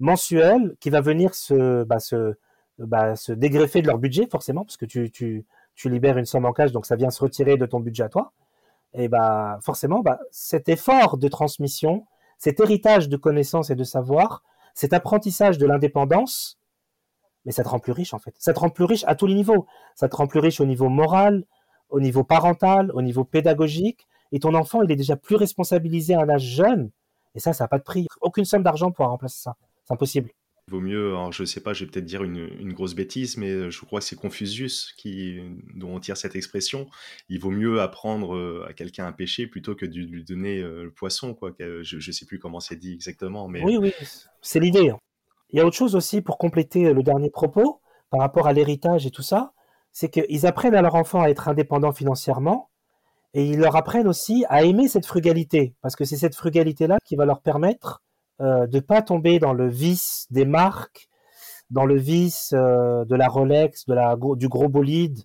mensuelle 0.00 0.76
qui 0.80 0.90
va 0.90 1.00
venir 1.00 1.34
se, 1.34 1.84
bah, 1.84 1.96
bah, 2.78 3.14
dégreffer 3.28 3.80
de 3.80 3.86
leur 3.86 3.98
budget, 3.98 4.26
forcément, 4.30 4.64
parce 4.64 4.76
que 4.76 4.84
tu, 4.84 5.10
tu, 5.10 5.46
tu, 5.74 5.88
libères 5.88 6.18
une 6.18 6.26
somme 6.26 6.44
en 6.44 6.52
cash, 6.52 6.72
donc 6.72 6.84
ça 6.84 6.96
vient 6.96 7.10
se 7.10 7.22
retirer 7.22 7.56
de 7.56 7.64
ton 7.64 7.80
budget 7.80 8.04
à 8.04 8.08
toi. 8.10 8.32
Et 8.92 9.08
bah, 9.08 9.58
forcément, 9.62 10.00
bah, 10.00 10.18
cet 10.30 10.68
effort 10.68 11.16
de 11.16 11.28
transmission, 11.28 12.06
cet 12.38 12.60
héritage 12.60 13.08
de 13.08 13.16
connaissances 13.16 13.70
et 13.70 13.74
de 13.74 13.84
savoir, 13.84 14.42
cet 14.74 14.92
apprentissage 14.92 15.56
de 15.56 15.66
l'indépendance, 15.66 16.58
mais 17.46 17.52
ça 17.52 17.62
te 17.62 17.68
rend 17.68 17.78
plus 17.78 17.92
riche 17.92 18.12
en 18.12 18.18
fait. 18.18 18.34
Ça 18.38 18.52
te 18.52 18.58
rend 18.58 18.68
plus 18.68 18.84
riche 18.84 19.04
à 19.06 19.14
tous 19.14 19.26
les 19.26 19.34
niveaux. 19.34 19.66
Ça 19.94 20.08
te 20.08 20.16
rend 20.16 20.26
plus 20.26 20.40
riche 20.40 20.60
au 20.60 20.66
niveau 20.66 20.88
moral, 20.88 21.44
au 21.88 22.00
niveau 22.00 22.24
parental, 22.24 22.90
au 22.92 23.00
niveau 23.00 23.24
pédagogique. 23.24 24.06
Et 24.32 24.40
ton 24.40 24.54
enfant, 24.54 24.82
il 24.82 24.90
est 24.90 24.96
déjà 24.96 25.16
plus 25.16 25.36
responsabilisé 25.36 26.14
à 26.14 26.20
un 26.20 26.28
âge 26.28 26.42
jeune. 26.42 26.90
Et 27.36 27.40
ça, 27.40 27.52
ça 27.52 27.64
n'a 27.64 27.68
pas 27.68 27.78
de 27.78 27.84
prix. 27.84 28.08
Aucune 28.20 28.44
somme 28.44 28.64
d'argent 28.64 28.90
pourra 28.90 29.08
remplacer 29.08 29.40
ça. 29.40 29.56
C'est 29.84 29.94
impossible. 29.94 30.30
Il 30.68 30.72
vaut 30.72 30.80
mieux, 30.80 31.10
alors 31.10 31.30
je 31.30 31.44
sais 31.44 31.60
pas, 31.60 31.72
je 31.72 31.84
vais 31.84 31.90
peut-être 31.92 32.04
dire 32.04 32.24
une, 32.24 32.72
grosse 32.72 32.96
bêtise, 32.96 33.36
mais 33.36 33.70
je 33.70 33.84
crois 33.84 34.00
que 34.00 34.04
c'est 34.06 34.16
Confucius 34.16 34.92
qui, 34.96 35.40
dont 35.76 35.94
on 35.94 36.00
tire 36.00 36.16
cette 36.16 36.34
expression. 36.34 36.88
Il 37.28 37.38
vaut 37.38 37.52
mieux 37.52 37.80
apprendre 37.80 38.34
euh, 38.34 38.66
à 38.68 38.72
quelqu'un 38.72 39.06
à 39.06 39.12
pêcher 39.12 39.46
plutôt 39.46 39.76
que 39.76 39.86
de 39.86 40.00
lui 40.00 40.24
donner 40.24 40.58
euh, 40.58 40.82
le 40.82 40.90
poisson, 40.90 41.34
quoi. 41.34 41.54
Je, 41.60 41.96
ne 41.96 42.12
sais 42.12 42.26
plus 42.26 42.40
comment 42.40 42.58
c'est 42.58 42.74
dit 42.74 42.94
exactement, 42.94 43.46
mais. 43.46 43.62
Oui, 43.62 43.76
oui, 43.76 43.92
c'est 44.42 44.58
l'idée. 44.58 44.92
Il 45.50 45.58
y 45.58 45.60
a 45.60 45.66
autre 45.66 45.76
chose 45.76 45.94
aussi 45.94 46.20
pour 46.20 46.38
compléter 46.38 46.92
le 46.92 47.02
dernier 47.02 47.30
propos 47.30 47.80
par 48.10 48.20
rapport 48.20 48.46
à 48.46 48.52
l'héritage 48.52 49.06
et 49.06 49.10
tout 49.10 49.22
ça, 49.22 49.52
c'est 49.92 50.08
qu'ils 50.08 50.46
apprennent 50.46 50.74
à 50.74 50.82
leur 50.82 50.94
enfant 50.94 51.22
à 51.22 51.28
être 51.28 51.48
indépendants 51.48 51.92
financièrement 51.92 52.68
et 53.34 53.44
ils 53.44 53.58
leur 53.58 53.76
apprennent 53.76 54.08
aussi 54.08 54.44
à 54.48 54.62
aimer 54.62 54.88
cette 54.88 55.06
frugalité 55.06 55.74
parce 55.82 55.96
que 55.96 56.04
c'est 56.04 56.16
cette 56.16 56.34
frugalité-là 56.34 56.98
qui 57.04 57.16
va 57.16 57.24
leur 57.24 57.40
permettre 57.40 58.02
euh, 58.40 58.66
de 58.66 58.80
pas 58.80 59.00
tomber 59.00 59.38
dans 59.38 59.54
le 59.54 59.68
vice 59.68 60.26
des 60.30 60.44
marques, 60.44 61.08
dans 61.70 61.86
le 61.86 61.96
vice 61.96 62.52
euh, 62.54 63.04
de 63.06 63.14
la 63.14 63.28
Rolex, 63.28 63.86
de 63.86 63.94
la, 63.94 64.16
du 64.36 64.48
gros 64.48 64.68
bolide, 64.68 65.20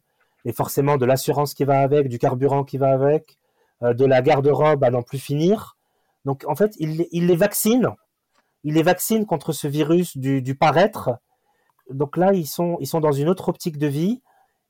et 0.45 0.53
forcément 0.53 0.95
de 0.97 1.05
l'assurance 1.05 1.53
qui 1.53 1.65
va 1.65 1.81
avec, 1.81 2.07
du 2.07 2.19
carburant 2.19 2.63
qui 2.63 2.77
va 2.77 2.93
avec, 2.93 3.37
euh, 3.83 3.93
de 3.93 4.05
la 4.05 4.21
garde-robe 4.21 4.83
à 4.83 4.89
n'en 4.89 5.01
plus 5.01 5.19
finir. 5.19 5.75
Donc 6.23 6.45
en 6.47 6.55
fait, 6.55 6.73
il, 6.79 7.05
il, 7.11 7.27
les 7.27 7.35
vaccine, 7.35 7.89
il 8.63 8.75
les 8.75 8.83
vaccine 8.83 9.25
contre 9.25 9.53
ce 9.53 9.67
virus 9.67 10.17
du, 10.17 10.55
paraître. 10.55 11.11
Donc 11.89 12.17
là, 12.17 12.33
ils 12.33 12.47
sont, 12.47 12.77
ils 12.79 12.87
sont 12.87 12.99
dans 12.99 13.11
une 13.11 13.29
autre 13.29 13.49
optique 13.49 13.77
de 13.77 13.87
vie. 13.87 14.21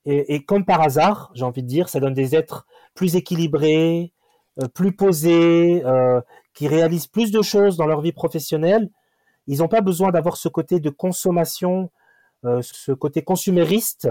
Et, 0.06 0.36
et 0.36 0.44
comme 0.44 0.66
par 0.66 0.82
hasard, 0.82 1.32
j'ai 1.34 1.44
envie 1.44 1.62
de 1.62 1.68
dire, 1.68 1.90
ça 1.90 2.00
donne 2.00 2.14
des 2.14 2.36
êtres 2.36 2.66
plus 2.96 3.16
équilibrés, 3.16 4.14
euh, 4.62 4.68
plus 4.68 4.92
posés, 4.92 5.82
euh, 5.86 6.20
qui 6.54 6.68
réalisent 6.68 7.08
plus 7.08 7.32
de 7.32 7.42
choses 7.42 7.78
dans 7.78 7.88
leur 7.88 8.02
vie 8.02 8.12
professionnelle. 8.12 8.90
Ils 9.48 9.60
n'ont 9.60 9.70
pas 9.70 9.82
besoin 9.82 10.12
d'avoir 10.12 10.36
ce 10.36 10.50
côté 10.50 10.80
de 10.80 10.90
consommation, 10.90 11.90
euh, 12.46 12.62
ce 12.62 12.92
côté 12.92 13.22
consumériste. 13.22 14.10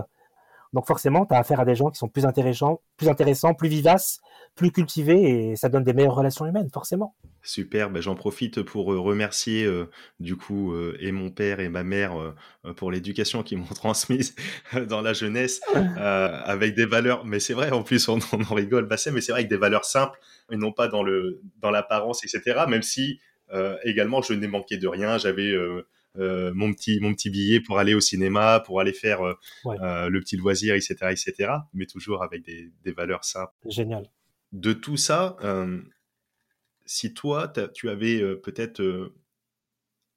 Donc 0.72 0.86
forcément, 0.86 1.26
tu 1.26 1.34
as 1.34 1.38
affaire 1.38 1.60
à 1.60 1.64
des 1.64 1.74
gens 1.74 1.90
qui 1.90 1.98
sont 1.98 2.08
plus 2.08 2.26
intéressants, 2.26 2.80
plus 2.96 3.08
intéressants, 3.08 3.54
plus 3.54 3.68
vivaces, 3.68 4.20
plus 4.54 4.70
cultivés, 4.70 5.50
et 5.50 5.56
ça 5.56 5.68
donne 5.68 5.82
des 5.82 5.92
meilleures 5.92 6.14
relations 6.14 6.46
humaines, 6.46 6.68
forcément. 6.72 7.14
Super, 7.42 7.90
ben 7.90 8.02
j'en 8.02 8.14
profite 8.14 8.62
pour 8.62 8.86
remercier 8.86 9.66
du 10.18 10.36
coup 10.36 10.74
et 11.00 11.10
mon 11.10 11.30
père 11.30 11.60
et 11.60 11.68
ma 11.68 11.82
mère 11.82 12.12
pour 12.76 12.90
l'éducation 12.90 13.42
qu'ils 13.42 13.58
m'ont 13.58 13.64
transmise 13.74 14.34
dans 14.88 15.00
la 15.00 15.12
jeunesse 15.12 15.60
avec 15.96 16.74
des 16.74 16.86
valeurs. 16.86 17.24
Mais 17.24 17.40
c'est 17.40 17.54
vrai, 17.54 17.70
en 17.70 17.82
plus 17.82 18.08
on, 18.08 18.18
en 18.32 18.54
rigole, 18.54 18.86
bah, 18.86 18.96
mais 19.12 19.20
c'est 19.20 19.32
vrai 19.32 19.40
avec 19.40 19.48
des 19.48 19.56
valeurs 19.56 19.84
simples 19.84 20.20
et 20.52 20.56
non 20.56 20.72
pas 20.72 20.88
dans 20.88 21.02
le 21.02 21.40
dans 21.60 21.70
l'apparence, 21.70 22.24
etc. 22.24 22.64
Même 22.68 22.82
si 22.82 23.20
également 23.84 24.22
je 24.22 24.34
n'ai 24.34 24.48
manqué 24.48 24.76
de 24.76 24.86
rien, 24.86 25.18
j'avais 25.18 25.54
mon 26.16 26.72
petit 26.72 27.00
mon 27.00 27.14
petit 27.14 27.30
billet 27.30 27.60
pour 27.60 27.78
aller 27.78 27.94
au 27.94 28.00
cinéma, 28.00 28.60
pour 28.60 28.80
aller 28.80 28.92
faire 28.92 29.22
le 29.64 30.18
petit 30.20 30.36
loisir, 30.36 30.74
etc., 30.74 30.94
etc. 31.10 31.52
Mais 31.74 31.86
toujours 31.86 32.22
avec 32.22 32.44
des, 32.44 32.70
des 32.84 32.92
valeurs 32.92 33.24
simples. 33.24 33.52
Génial. 33.66 34.10
De 34.52 34.72
tout 34.72 34.96
ça 34.96 35.36
si 36.90 37.14
toi, 37.14 37.52
tu 37.72 37.88
avais 37.88 38.20
peut-être, 38.36 39.12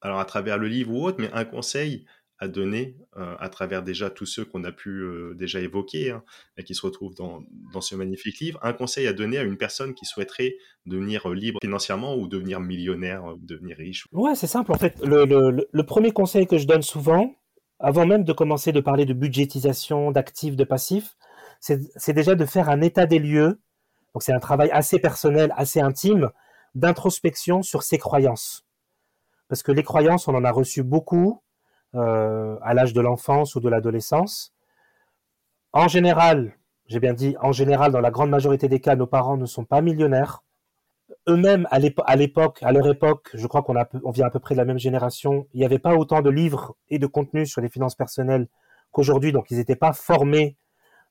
alors 0.01 0.19
à 0.19 0.25
travers 0.25 0.57
le 0.57 0.67
livre 0.67 0.91
ou 0.91 1.05
autre, 1.05 1.17
mais 1.21 1.31
un 1.31 1.45
conseil 1.45 2.05
à 2.39 2.47
donner 2.47 2.97
à 3.15 3.47
travers 3.49 3.83
déjà 3.83 4.09
tous 4.09 4.25
ceux 4.25 4.43
qu'on 4.43 4.63
a 4.63 4.71
pu 4.71 5.05
déjà 5.35 5.59
évoquer 5.59 6.11
hein, 6.11 6.23
et 6.57 6.63
qui 6.63 6.75
se 6.75 6.85
retrouvent 6.85 7.15
dans, 7.15 7.41
ce 7.81 7.95
magnifique 7.95 8.39
livre, 8.39 8.59
un 8.63 8.73
conseil 8.73 9.07
à 9.07 9.13
donner 9.13 9.37
à 9.37 9.43
une 9.43 9.57
personne 9.57 9.93
qui 9.93 10.05
souhaiterait 10.05 10.55
devenir 10.85 11.29
libre 11.29 11.59
financièrement 11.61 12.15
ou 12.15 12.27
devenir 12.27 12.59
millionnaire, 12.59 13.23
devenir 13.37 13.77
riche 13.77 14.07
Ouais, 14.11 14.35
c'est 14.35 14.47
simple. 14.47 14.71
En 14.71 14.77
fait, 14.77 14.99
le, 15.03 15.81
premier 15.83 16.11
conseil 16.11 16.47
que 16.47 16.57
je 16.57 16.67
donne 16.67 16.81
souvent, 16.81 17.35
avant 17.79 18.05
même 18.05 18.23
de 18.23 18.33
commencer 18.33 18.71
de 18.71 18.79
parler 18.79 19.05
de 19.05 19.13
budgétisation, 19.13 20.11
d'actifs, 20.11 20.55
de 20.55 20.63
passifs, 20.63 21.15
c'est 21.59 22.13
déjà 22.13 22.35
de 22.35 22.45
faire 22.45 22.69
un 22.69 22.81
état 22.81 23.05
des 23.05 23.19
lieux. 23.19 23.61
Donc 24.13 24.23
c'est 24.23 24.33
un 24.33 24.39
travail 24.39 24.69
assez 24.71 24.99
personnel, 24.99 25.53
assez 25.55 25.79
intime, 25.79 26.29
d'introspection 26.75 27.61
sur 27.61 27.83
ses 27.83 27.97
croyances. 27.97 28.65
Parce 29.47 29.63
que 29.63 29.71
les 29.71 29.83
croyances, 29.83 30.27
on 30.27 30.35
en 30.35 30.43
a 30.43 30.51
reçu 30.51 30.83
beaucoup 30.83 31.41
euh, 31.95 32.57
à 32.61 32.73
l'âge 32.73 32.93
de 32.93 33.01
l'enfance 33.01 33.55
ou 33.55 33.59
de 33.59 33.69
l'adolescence. 33.69 34.53
En 35.73 35.87
général, 35.87 36.55
j'ai 36.87 36.99
bien 36.99 37.13
dit, 37.13 37.35
en 37.41 37.51
général, 37.51 37.91
dans 37.91 38.01
la 38.01 38.11
grande 38.11 38.29
majorité 38.29 38.67
des 38.67 38.79
cas, 38.79 38.95
nos 38.95 39.07
parents 39.07 39.37
ne 39.37 39.45
sont 39.45 39.65
pas 39.65 39.81
millionnaires. 39.81 40.43
Eux-mêmes, 41.27 41.67
à 41.71 41.79
l'époque, 42.15 42.59
à 42.61 42.71
leur 42.71 42.87
époque, 42.87 43.29
je 43.33 43.47
crois 43.47 43.63
qu'on 43.63 43.75
on 44.03 44.11
vient 44.11 44.25
à 44.25 44.29
peu 44.29 44.39
près 44.39 44.55
de 44.55 44.59
la 44.59 44.65
même 44.65 44.79
génération, 44.79 45.47
il 45.53 45.59
n'y 45.59 45.65
avait 45.65 45.79
pas 45.79 45.95
autant 45.95 46.21
de 46.21 46.29
livres 46.29 46.75
et 46.89 46.99
de 46.99 47.07
contenus 47.07 47.49
sur 47.49 47.61
les 47.61 47.69
finances 47.69 47.95
personnelles 47.95 48.47
qu'aujourd'hui, 48.91 49.31
donc 49.31 49.49
ils 49.49 49.57
n'étaient 49.57 49.75
pas 49.75 49.93
formés 49.93 50.57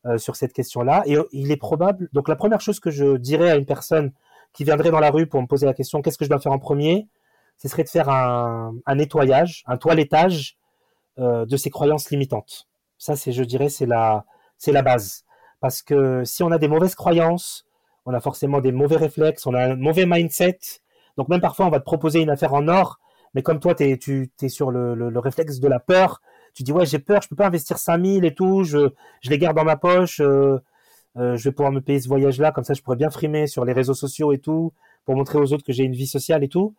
euh, 0.06 0.18
sur 0.18 0.36
cette 0.36 0.52
question-là. 0.52 1.02
Et 1.06 1.16
il 1.32 1.50
est 1.50 1.56
probable, 1.56 2.08
donc 2.12 2.28
la 2.28 2.36
première 2.36 2.60
chose 2.60 2.80
que 2.80 2.90
je 2.90 3.16
dirais 3.16 3.50
à 3.50 3.56
une 3.56 3.66
personne 3.66 4.12
qui 4.52 4.64
viendrait 4.64 4.90
dans 4.90 5.00
la 5.00 5.10
rue 5.10 5.26
pour 5.26 5.40
me 5.40 5.46
poser 5.46 5.66
la 5.66 5.74
question 5.74 6.02
qu'est-ce 6.02 6.18
que 6.18 6.24
je 6.24 6.30
dois 6.30 6.40
faire 6.40 6.52
en 6.52 6.58
premier, 6.58 7.08
ce 7.56 7.68
serait 7.68 7.84
de 7.84 7.88
faire 7.88 8.08
un, 8.08 8.74
nettoyage, 8.94 9.62
un 9.66 9.76
toilettage 9.76 10.56
euh, 10.56 10.61
de 11.18 11.56
ces 11.56 11.70
croyances 11.70 12.10
limitantes. 12.10 12.68
Ça, 12.98 13.16
c'est, 13.16 13.32
je 13.32 13.42
dirais, 13.42 13.68
c'est 13.68 13.86
la, 13.86 14.24
c'est 14.58 14.72
la 14.72 14.82
base. 14.82 15.24
Parce 15.60 15.82
que 15.82 16.24
si 16.24 16.42
on 16.42 16.50
a 16.50 16.58
des 16.58 16.68
mauvaises 16.68 16.94
croyances, 16.94 17.66
on 18.06 18.14
a 18.14 18.20
forcément 18.20 18.60
des 18.60 18.72
mauvais 18.72 18.96
réflexes, 18.96 19.46
on 19.46 19.54
a 19.54 19.64
un 19.64 19.76
mauvais 19.76 20.06
mindset. 20.06 20.58
Donc 21.16 21.28
même 21.28 21.40
parfois, 21.40 21.66
on 21.66 21.70
va 21.70 21.80
te 21.80 21.84
proposer 21.84 22.20
une 22.20 22.30
affaire 22.30 22.54
en 22.54 22.68
or, 22.68 22.98
mais 23.34 23.42
comme 23.42 23.60
toi, 23.60 23.74
es, 23.78 23.98
tu 23.98 24.30
es 24.40 24.48
sur 24.48 24.70
le, 24.70 24.94
le, 24.94 25.18
réflexe 25.18 25.60
de 25.60 25.68
la 25.68 25.78
peur, 25.78 26.20
tu 26.54 26.62
dis 26.62 26.72
ouais, 26.72 26.86
j'ai 26.86 26.98
peur, 26.98 27.22
je 27.22 27.28
peux 27.28 27.36
pas 27.36 27.46
investir 27.46 27.78
5000 27.78 28.24
et 28.24 28.34
tout, 28.34 28.64
je, 28.64 28.90
je 29.20 29.30
les 29.30 29.38
garde 29.38 29.56
dans 29.56 29.64
ma 29.64 29.76
poche. 29.76 30.20
Euh, 30.20 30.58
euh, 31.16 31.36
je 31.36 31.44
vais 31.44 31.52
pouvoir 31.52 31.72
me 31.72 31.80
payer 31.80 32.00
ce 32.00 32.08
voyage-là, 32.08 32.52
comme 32.52 32.64
ça 32.64 32.74
je 32.74 32.82
pourrais 32.82 32.96
bien 32.96 33.10
frimer 33.10 33.46
sur 33.46 33.64
les 33.64 33.72
réseaux 33.72 33.94
sociaux 33.94 34.32
et 34.32 34.38
tout, 34.38 34.72
pour 35.04 35.14
montrer 35.16 35.38
aux 35.38 35.52
autres 35.52 35.64
que 35.64 35.72
j'ai 35.72 35.84
une 35.84 35.94
vie 35.94 36.06
sociale 36.06 36.42
et 36.44 36.48
tout. 36.48 36.74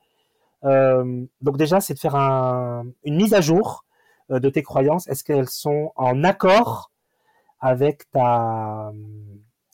Euh, 0.64 1.26
donc 1.42 1.58
déjà, 1.58 1.82
c'est 1.82 1.94
de 1.94 2.00
faire 2.00 2.16
une 2.16 3.16
mise 3.16 3.34
à 3.34 3.42
jour 3.42 3.84
euh, 3.84 3.84
de 4.30 4.50
tes 4.50 4.64
croyances. 4.64 5.08
Est-ce 5.08 5.24
qu'elles 5.24 5.50
sont 5.50 5.92
en 5.96 6.24
accord 6.24 6.92
avec 7.60 8.10
ta, 8.12 8.92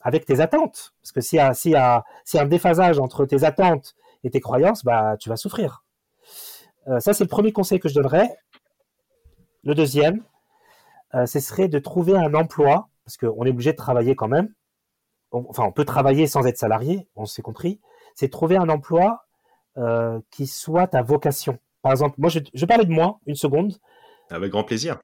avec 0.02 0.26
tes 0.26 0.40
attentes? 0.40 0.94
Parce 1.02 1.12
que 1.12 1.22
s'il 1.22 1.38
y 1.72 1.76
a, 1.76 2.04
un 2.36 2.46
déphasage 2.46 3.00
entre 3.00 3.26
tes 3.26 3.44
attentes 3.44 3.96
et 4.24 4.30
tes 4.30 4.40
croyances, 4.40 4.84
bah 4.84 5.18
tu 5.18 5.30
vas 5.30 5.38
souffrir. 5.38 5.84
ça, 7.00 7.14
c'est 7.14 7.24
le 7.24 7.30
premier 7.30 7.52
conseil 7.52 7.80
que 7.80 7.90
je 7.90 7.96
donnerais. 7.96 8.30
Le 9.64 9.76
deuxième, 9.76 10.24
ce 11.14 11.40
serait 11.40 11.68
de 11.68 11.80
trouver 11.80 12.16
un 12.16 12.34
emploi 12.34 12.90
parce 13.10 13.18
qu'on 13.18 13.44
est 13.46 13.50
obligé 13.50 13.72
de 13.72 13.78
travailler 13.78 14.16
quand 14.16 14.28
même. 14.28 14.54
enfin, 15.32 15.64
on 15.64 15.72
peut 15.72 15.86
travailler 15.86 16.28
sans 16.28 16.46
être 16.46 16.60
salarié, 16.60 17.08
on 17.16 17.26
s'est 17.26 17.42
compris. 17.42 17.82
C'est 18.14 18.30
trouver 18.30 18.56
un 18.56 18.70
emploi 18.70 19.26
euh, 19.78 20.20
qui 20.30 20.46
soit 20.46 20.86
ta 20.86 21.02
vocation. 21.02 21.58
Par 21.82 21.92
exemple, 21.92 22.16
moi, 22.20 22.30
je, 22.30 22.40
je 22.54 22.66
parlais 22.68 22.86
de 22.86 22.92
moi 22.92 23.20
une 23.26 23.34
seconde. 23.34 23.74
Avec 24.30 24.52
grand 24.52 24.64
plaisir. 24.64 25.00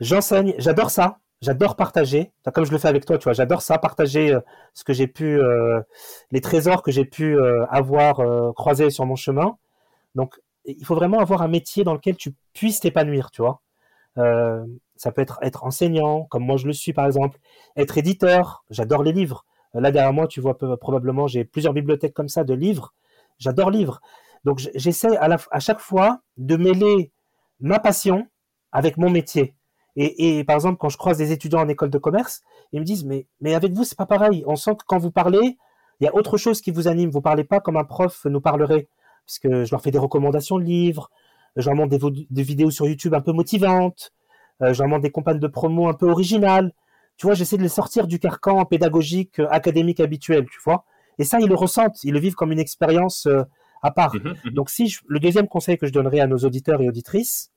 J'enseigne, 0.00 0.54
j'adore 0.58 0.90
ça. 0.90 1.18
J'adore 1.42 1.76
partager, 1.76 2.32
comme 2.54 2.64
je 2.64 2.72
le 2.72 2.78
fais 2.78 2.88
avec 2.88 3.04
toi, 3.04 3.18
tu 3.18 3.24
vois. 3.24 3.34
J'adore 3.34 3.60
ça, 3.60 3.76
partager 3.76 4.32
euh, 4.32 4.40
ce 4.72 4.84
que 4.84 4.94
j'ai 4.94 5.06
pu, 5.06 5.38
euh, 5.38 5.82
les 6.30 6.40
trésors 6.40 6.82
que 6.82 6.90
j'ai 6.90 7.04
pu 7.04 7.38
avoir 7.68 8.22
croisés 8.54 8.88
sur 8.88 9.04
mon 9.04 9.16
chemin. 9.16 9.58
Donc, 10.14 10.40
il 10.64 10.84
faut 10.84 10.94
vraiment 10.94 11.18
avoir 11.18 11.42
un 11.42 11.48
métier 11.48 11.84
dans 11.84 11.92
lequel 11.92 12.16
tu 12.16 12.34
puisses 12.54 12.80
t'épanouir, 12.80 13.30
tu 13.30 13.42
vois. 13.42 13.60
Ça 14.96 15.12
peut 15.12 15.20
être 15.20 15.38
être 15.42 15.64
enseignant, 15.64 16.24
comme 16.24 16.44
moi 16.44 16.56
je 16.56 16.66
le 16.66 16.72
suis 16.72 16.92
par 16.92 17.06
exemple, 17.06 17.38
être 17.76 17.98
éditeur. 17.98 18.64
J'adore 18.70 19.02
les 19.02 19.12
livres. 19.12 19.44
Euh, 19.74 19.80
là 19.80 19.90
derrière 19.90 20.12
moi, 20.12 20.26
tu 20.26 20.40
vois 20.40 20.56
probablement, 20.56 21.26
j'ai 21.26 21.44
plusieurs 21.44 21.74
bibliothèques 21.74 22.14
comme 22.14 22.28
ça 22.28 22.44
de 22.44 22.54
livres. 22.54 22.94
J'adore 23.38 23.70
lire. 23.70 24.00
Donc 24.44 24.58
j'essaie 24.74 25.16
à 25.18 25.60
chaque 25.60 25.80
fois 25.80 26.20
de 26.38 26.56
mêler 26.56 27.12
ma 27.60 27.78
passion 27.78 28.26
avec 28.72 28.96
mon 28.96 29.10
métier. 29.10 29.54
Et, 29.98 30.44
par 30.44 30.56
exemple, 30.56 30.76
quand 30.76 30.90
je 30.90 30.98
croise 30.98 31.16
des 31.16 31.32
étudiants 31.32 31.60
en 31.60 31.68
école 31.68 31.88
de 31.88 31.96
commerce, 31.96 32.42
ils 32.72 32.80
me 32.80 32.84
disent 32.84 33.06
mais 33.06 33.26
mais 33.40 33.54
avec 33.54 33.72
vous 33.72 33.82
c'est 33.84 33.96
pas 33.96 34.04
pareil. 34.04 34.44
On 34.46 34.54
sent 34.54 34.72
que 34.76 34.84
quand 34.86 34.98
vous 34.98 35.10
parlez, 35.10 35.56
il 36.00 36.04
y 36.04 36.06
a 36.06 36.14
autre 36.14 36.36
chose 36.36 36.60
qui 36.60 36.70
vous 36.70 36.86
anime. 36.86 37.08
Vous 37.10 37.22
parlez 37.22 37.44
pas 37.44 37.60
comme 37.60 37.78
un 37.78 37.84
prof 37.84 38.26
nous 38.26 38.42
parlerait, 38.42 38.88
parce 39.26 39.38
que 39.38 39.64
je 39.64 39.70
leur 39.70 39.80
fais 39.80 39.90
des 39.90 39.98
recommandations 39.98 40.58
de 40.58 40.64
livres, 40.64 41.10
je 41.56 41.68
leur 41.68 41.74
montre 41.74 41.96
des, 41.96 42.42
vidéos 42.42 42.70
sur 42.70 42.86
YouTube 42.86 43.14
un 43.14 43.22
peu 43.22 43.32
motivantes, 43.32 44.12
euh, 44.62 44.74
je 44.74 44.80
leur 44.80 44.88
montre 44.88 45.02
des 45.02 45.10
campagnes 45.10 45.40
de 45.40 45.46
promo 45.46 45.88
un 45.88 45.94
peu 45.94 46.10
originales. 46.10 46.72
Tu 47.16 47.26
vois, 47.26 47.34
j'essaie 47.34 47.56
de 47.56 47.62
les 47.62 47.70
sortir 47.70 48.06
du 48.06 48.18
carcan 48.18 48.66
pédagogique 48.66 49.40
euh, 49.40 49.48
académique 49.50 50.00
habituel, 50.00 50.44
tu 50.44 50.58
vois. 50.64 50.84
Et 51.18 51.24
ça, 51.24 51.40
ils 51.40 51.48
le 51.48 51.54
ressentent, 51.54 52.04
ils 52.04 52.12
le 52.12 52.18
vivent 52.18 52.34
comme 52.34 52.52
une 52.52 52.58
expérience 52.58 53.26
euh, 53.26 53.44
à 53.86 53.90
part. 53.92 54.14
Mmh 54.14 54.34
mmh 54.44 54.50
Donc, 54.50 54.70
si 54.70 54.96
le 55.06 55.20
deuxième 55.20 55.48
conseil 55.48 55.78
que 55.78 55.86
je 55.86 55.92
donnerais 55.92 56.20
à 56.20 56.26
nos 56.26 56.38
auditeurs 56.38 56.80
et 56.82 56.88
auditrices, 56.88 57.52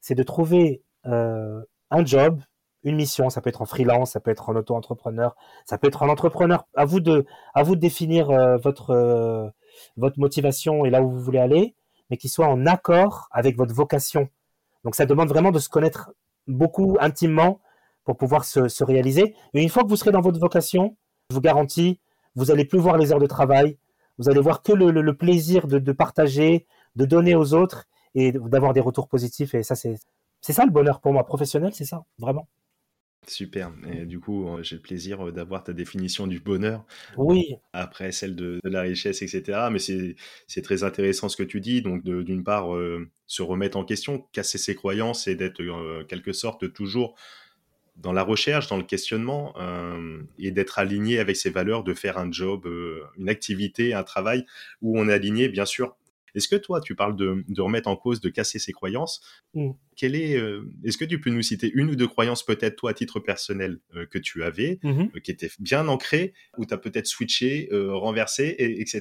c'est 0.00 0.14
de 0.14 0.22
trouver 0.22 0.82
euh, 1.06 1.60
un 1.90 2.04
job, 2.04 2.40
une 2.82 2.96
mission. 2.96 3.28
Ça 3.30 3.40
peut 3.40 3.50
être 3.50 3.62
en 3.62 3.66
freelance, 3.66 4.12
ça 4.12 4.20
peut 4.20 4.30
être 4.30 4.48
en 4.48 4.56
auto-entrepreneur, 4.56 5.36
ça 5.64 5.76
peut 5.78 5.88
être 5.88 6.02
en 6.02 6.08
entrepreneur. 6.08 6.66
À 6.74 6.84
vous 6.84 7.00
de, 7.00 7.26
à 7.54 7.62
vous 7.62 7.76
de 7.76 7.80
définir 7.80 8.30
euh, 8.30 8.56
votre 8.56 8.90
euh, 8.90 9.48
votre 9.96 10.18
motivation 10.18 10.86
et 10.86 10.90
là 10.90 11.02
où 11.02 11.10
vous 11.10 11.20
voulez 11.20 11.38
aller, 11.38 11.74
mais 12.08 12.16
qui 12.16 12.28
soit 12.28 12.48
en 12.48 12.64
accord 12.64 13.28
avec 13.30 13.56
votre 13.56 13.74
vocation. 13.74 14.28
Donc, 14.84 14.94
ça 14.94 15.04
demande 15.04 15.28
vraiment 15.28 15.50
de 15.50 15.58
se 15.58 15.68
connaître 15.68 16.12
beaucoup 16.46 16.96
intimement 17.00 17.60
pour 18.04 18.16
pouvoir 18.16 18.44
se, 18.44 18.68
se 18.68 18.84
réaliser. 18.84 19.34
Et 19.52 19.62
une 19.62 19.68
fois 19.68 19.82
que 19.82 19.88
vous 19.88 19.96
serez 19.96 20.12
dans 20.12 20.20
votre 20.20 20.38
vocation, 20.38 20.96
je 21.28 21.34
vous 21.34 21.40
garantis, 21.40 22.00
vous 22.36 22.50
allez 22.50 22.64
plus 22.64 22.78
voir 22.78 22.96
les 22.96 23.12
heures 23.12 23.18
de 23.18 23.26
travail, 23.26 23.76
vous 24.18 24.28
allez 24.28 24.40
voir 24.40 24.62
que 24.62 24.72
le, 24.72 25.14
plaisir 25.14 25.66
de, 25.66 25.92
partager, 25.92 26.66
de 26.96 27.04
donner 27.04 27.34
aux 27.34 27.54
autres 27.54 27.86
et 28.14 28.32
d'avoir 28.32 28.72
des 28.72 28.80
retours 28.80 29.08
positifs. 29.08 29.54
Et 29.54 29.62
ça, 29.62 29.74
c'est 29.76 29.98
ça 30.40 30.64
le 30.64 30.70
bonheur 30.70 31.00
pour 31.00 31.12
moi. 31.12 31.24
Professionnel, 31.24 31.72
c'est 31.74 31.84
ça, 31.84 32.04
vraiment. 32.18 32.48
Super. 33.28 33.72
Et 33.92 34.04
du 34.06 34.20
coup, 34.20 34.48
euh, 34.48 34.62
j'ai 34.62 34.76
le 34.76 34.82
plaisir 34.82 35.26
euh, 35.26 35.32
d'avoir 35.32 35.64
ta 35.64 35.72
définition 35.72 36.26
du 36.28 36.38
bonheur. 36.38 36.84
Oui. 37.16 37.56
Après 37.72 38.12
celle 38.12 38.36
de, 38.36 38.60
la 38.62 38.82
richesse, 38.82 39.20
etc. 39.22 39.68
Mais 39.72 39.78
c'est 39.78 40.62
très 40.62 40.84
intéressant 40.84 41.28
ce 41.28 41.36
que 41.36 41.42
tu 41.42 41.60
dis. 41.60 41.82
Donc, 41.82 42.04
d'une 42.04 42.44
part, 42.44 42.74
euh, 42.74 43.10
se 43.26 43.42
remettre 43.42 43.76
en 43.76 43.84
question, 43.84 44.26
casser 44.32 44.58
ses 44.58 44.76
croyances 44.76 45.26
et 45.26 45.34
d'être, 45.34 45.60
en 45.68 46.04
quelque 46.04 46.32
sorte, 46.32 46.72
toujours 46.72 47.16
dans 47.96 48.12
la 48.12 48.22
recherche, 48.22 48.68
dans 48.68 48.76
le 48.76 48.82
questionnement, 48.82 49.54
euh, 49.58 50.22
et 50.38 50.50
d'être 50.50 50.78
aligné 50.78 51.18
avec 51.18 51.36
ses 51.36 51.50
valeurs, 51.50 51.82
de 51.82 51.94
faire 51.94 52.18
un 52.18 52.30
job, 52.30 52.66
euh, 52.66 53.02
une 53.16 53.28
activité, 53.28 53.94
un 53.94 54.02
travail 54.02 54.44
où 54.82 54.98
on 54.98 55.08
est 55.08 55.12
aligné, 55.12 55.48
bien 55.48 55.64
sûr. 55.64 55.96
Est-ce 56.34 56.48
que 56.48 56.56
toi, 56.56 56.82
tu 56.82 56.94
parles 56.94 57.16
de, 57.16 57.42
remettre 57.58 57.88
en 57.88 57.96
cause, 57.96 58.20
de 58.20 58.28
casser 58.28 58.58
ses 58.58 58.72
croyances? 58.72 59.22
Mm. 59.54 59.70
est, 60.02 60.36
euh, 60.36 60.70
est-ce 60.84 60.98
que 60.98 61.06
tu 61.06 61.18
peux 61.18 61.30
nous 61.30 61.40
citer 61.40 61.72
une 61.74 61.88
ou 61.88 61.96
deux 61.96 62.06
croyances, 62.06 62.44
peut-être 62.44 62.76
toi 62.76 62.90
à 62.90 62.94
titre 62.94 63.20
personnel, 63.20 63.80
que 64.10 64.18
tu 64.18 64.44
avais, 64.44 64.78
mm-hmm. 64.84 65.22
qui 65.22 65.30
étaient 65.30 65.50
bien 65.58 65.88
ancrées, 65.88 66.34
ou 66.58 66.66
tu 66.66 66.74
as 66.74 66.76
peut-être 66.76 67.06
switché, 67.06 67.70
renversé, 67.72 68.54
etc. 68.58 69.00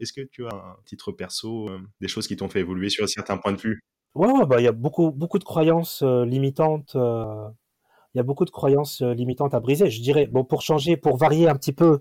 est-ce 0.00 0.12
que 0.12 0.22
tu 0.22 0.44
as 0.46 0.54
un 0.54 0.76
titre 0.84 1.12
perso, 1.12 1.70
des 2.00 2.08
choses 2.08 2.26
qui 2.26 2.34
t'ont 2.34 2.48
fait 2.48 2.60
évoluer 2.60 2.88
sur 2.88 3.08
certains 3.08 3.36
points 3.36 3.52
de 3.52 3.60
vue? 3.60 3.84
Ouais, 4.16 4.44
bah, 4.46 4.60
il 4.60 4.64
y 4.64 4.68
a 4.68 4.72
beaucoup, 4.72 5.12
beaucoup 5.12 5.38
de 5.38 5.44
croyances 5.44 6.02
limitantes 6.02 6.96
il 8.16 8.18
y 8.18 8.20
a 8.20 8.22
beaucoup 8.22 8.46
de 8.46 8.50
croyances 8.50 9.02
euh, 9.02 9.12
limitantes 9.12 9.52
à 9.52 9.60
briser. 9.60 9.90
Je 9.90 10.00
dirais, 10.00 10.26
bon, 10.26 10.42
pour 10.42 10.62
changer, 10.62 10.96
pour 10.96 11.18
varier 11.18 11.50
un 11.50 11.54
petit 11.54 11.74
peu, 11.74 12.00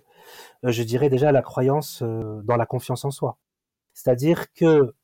euh, 0.64 0.72
je 0.72 0.82
dirais 0.82 1.10
déjà 1.10 1.34
la 1.34 1.42
croyance 1.42 2.02
euh, 2.04 2.42
dans 2.44 2.56
la 2.56 2.66
confiance 2.66 3.04
en 3.04 3.12
soi. 3.12 3.38
C'est-à-dire 3.92 4.54
que 4.54 4.96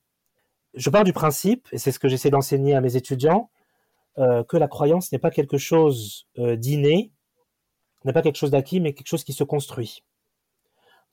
je 0.73 0.89
pars 0.89 1.03
du 1.03 1.11
principe, 1.11 1.67
et 1.73 1.77
c'est 1.77 1.91
ce 1.91 1.99
que 1.99 2.07
j'essaie 2.07 2.29
d'enseigner 2.29 2.75
à 2.75 2.81
mes 2.81 2.95
étudiants, 2.95 3.49
que 4.17 4.57
la 4.57 4.67
croyance 4.67 5.11
n'est 5.11 5.19
pas 5.19 5.31
quelque 5.31 5.57
chose 5.57 6.27
d'inné, 6.37 7.11
n'est 8.03 8.13
pas 8.13 8.21
quelque 8.21 8.37
chose 8.37 8.51
d'acquis, 8.51 8.81
mais 8.81 8.93
quelque 8.93 9.07
chose 9.07 9.23
qui 9.23 9.33
se 9.33 9.43
construit. 9.45 10.03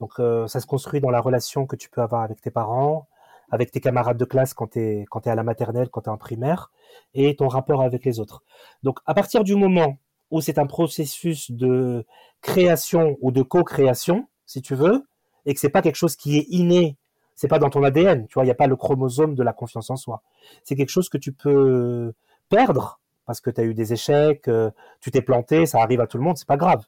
Donc 0.00 0.14
ça 0.16 0.60
se 0.60 0.66
construit 0.66 1.00
dans 1.00 1.10
la 1.10 1.20
relation 1.20 1.66
que 1.66 1.76
tu 1.76 1.88
peux 1.90 2.02
avoir 2.02 2.22
avec 2.22 2.40
tes 2.40 2.50
parents, 2.50 3.08
avec 3.50 3.70
tes 3.70 3.80
camarades 3.80 4.18
de 4.18 4.24
classe 4.24 4.54
quand 4.54 4.72
tu 4.72 4.80
es, 4.80 5.04
quand 5.10 5.26
es 5.26 5.30
à 5.30 5.34
la 5.34 5.42
maternelle, 5.42 5.88
quand 5.90 6.02
tu 6.02 6.08
es 6.08 6.12
en 6.12 6.18
primaire, 6.18 6.70
et 7.14 7.36
ton 7.36 7.48
rapport 7.48 7.82
avec 7.82 8.04
les 8.04 8.20
autres. 8.20 8.42
Donc 8.82 8.98
à 9.06 9.14
partir 9.14 9.44
du 9.44 9.54
moment 9.54 9.98
où 10.30 10.40
c'est 10.40 10.58
un 10.58 10.66
processus 10.66 11.50
de 11.50 12.04
création 12.42 13.16
ou 13.20 13.32
de 13.32 13.42
co-création, 13.42 14.28
si 14.46 14.62
tu 14.62 14.74
veux, 14.74 15.06
et 15.46 15.54
que 15.54 15.60
c'est 15.60 15.70
pas 15.70 15.82
quelque 15.82 15.96
chose 15.96 16.16
qui 16.16 16.36
est 16.36 16.46
inné, 16.50 16.96
c'est 17.34 17.48
pas 17.48 17.58
dans 17.58 17.70
ton 17.70 17.82
ADN, 17.82 18.26
tu 18.26 18.34
vois, 18.34 18.42
il 18.42 18.46
n'y 18.46 18.52
a 18.52 18.56
pas 18.56 18.66
le 18.66 18.76
chromosome 18.76 19.34
de 19.34 19.42
la 19.42 19.52
confiance 19.52 19.90
en 19.90 19.96
soi. 19.96 20.22
C'est 20.64 20.76
quelque 20.76 20.90
chose 20.90 21.08
que 21.08 21.18
tu 21.18 21.32
peux 21.32 22.12
perdre 22.48 23.00
parce 23.26 23.40
que 23.40 23.50
tu 23.50 23.60
as 23.60 23.64
eu 23.64 23.74
des 23.74 23.92
échecs, 23.92 24.48
euh, 24.48 24.70
tu 25.00 25.10
t'es 25.10 25.22
planté, 25.22 25.66
ça 25.66 25.80
arrive 25.80 26.00
à 26.00 26.06
tout 26.06 26.16
le 26.16 26.24
monde, 26.24 26.36
c'est 26.36 26.48
pas 26.48 26.56
grave. 26.56 26.84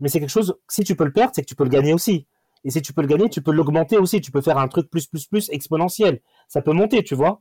Mais 0.00 0.08
c'est 0.08 0.20
quelque 0.20 0.30
chose, 0.30 0.56
si 0.68 0.84
tu 0.84 0.96
peux 0.96 1.04
le 1.04 1.12
perdre, 1.12 1.32
c'est 1.34 1.42
que 1.42 1.46
tu 1.46 1.54
peux 1.54 1.64
le 1.64 1.70
gagner 1.70 1.92
aussi. 1.92 2.26
Et 2.64 2.70
si 2.70 2.80
tu 2.82 2.92
peux 2.92 3.02
le 3.02 3.06
gagner, 3.06 3.28
tu 3.28 3.42
peux 3.42 3.52
l'augmenter 3.52 3.98
aussi. 3.98 4.20
Tu 4.20 4.30
peux 4.30 4.40
faire 4.40 4.58
un 4.58 4.68
truc 4.68 4.90
plus, 4.90 5.06
plus, 5.06 5.26
plus 5.26 5.50
exponentiel. 5.50 6.20
Ça 6.48 6.62
peut 6.62 6.72
monter, 6.72 7.04
tu 7.04 7.14
vois. 7.14 7.40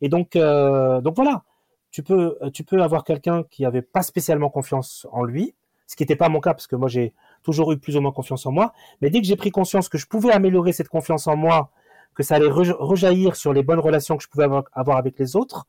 Et 0.00 0.08
donc, 0.08 0.36
euh, 0.36 1.00
donc 1.00 1.16
voilà. 1.16 1.44
Tu 1.90 2.02
peux, 2.02 2.36
tu 2.52 2.64
peux 2.64 2.82
avoir 2.82 3.04
quelqu'un 3.04 3.44
qui 3.50 3.64
avait 3.64 3.82
pas 3.82 4.02
spécialement 4.02 4.50
confiance 4.50 5.06
en 5.12 5.22
lui, 5.22 5.54
ce 5.86 5.94
qui 5.94 6.02
n'était 6.02 6.16
pas 6.16 6.28
mon 6.28 6.40
cas 6.40 6.52
parce 6.52 6.66
que 6.66 6.74
moi 6.74 6.88
j'ai 6.88 7.12
toujours 7.44 7.70
eu 7.70 7.78
plus 7.78 7.96
ou 7.96 8.00
moins 8.00 8.10
confiance 8.10 8.44
en 8.46 8.50
moi. 8.50 8.72
Mais 9.00 9.10
dès 9.10 9.20
que 9.20 9.26
j'ai 9.28 9.36
pris 9.36 9.52
conscience 9.52 9.88
que 9.88 9.96
je 9.96 10.08
pouvais 10.08 10.32
améliorer 10.32 10.72
cette 10.72 10.88
confiance 10.88 11.28
en 11.28 11.36
moi, 11.36 11.70
que 12.16 12.24
ça 12.24 12.34
allait 12.34 12.48
rejaillir 12.48 13.36
sur 13.36 13.52
les 13.52 13.62
bonnes 13.62 13.78
relations 13.78 14.16
que 14.16 14.24
je 14.24 14.28
pouvais 14.28 14.48
avoir, 14.72 14.96
avec 14.96 15.20
les 15.20 15.36
autres, 15.36 15.66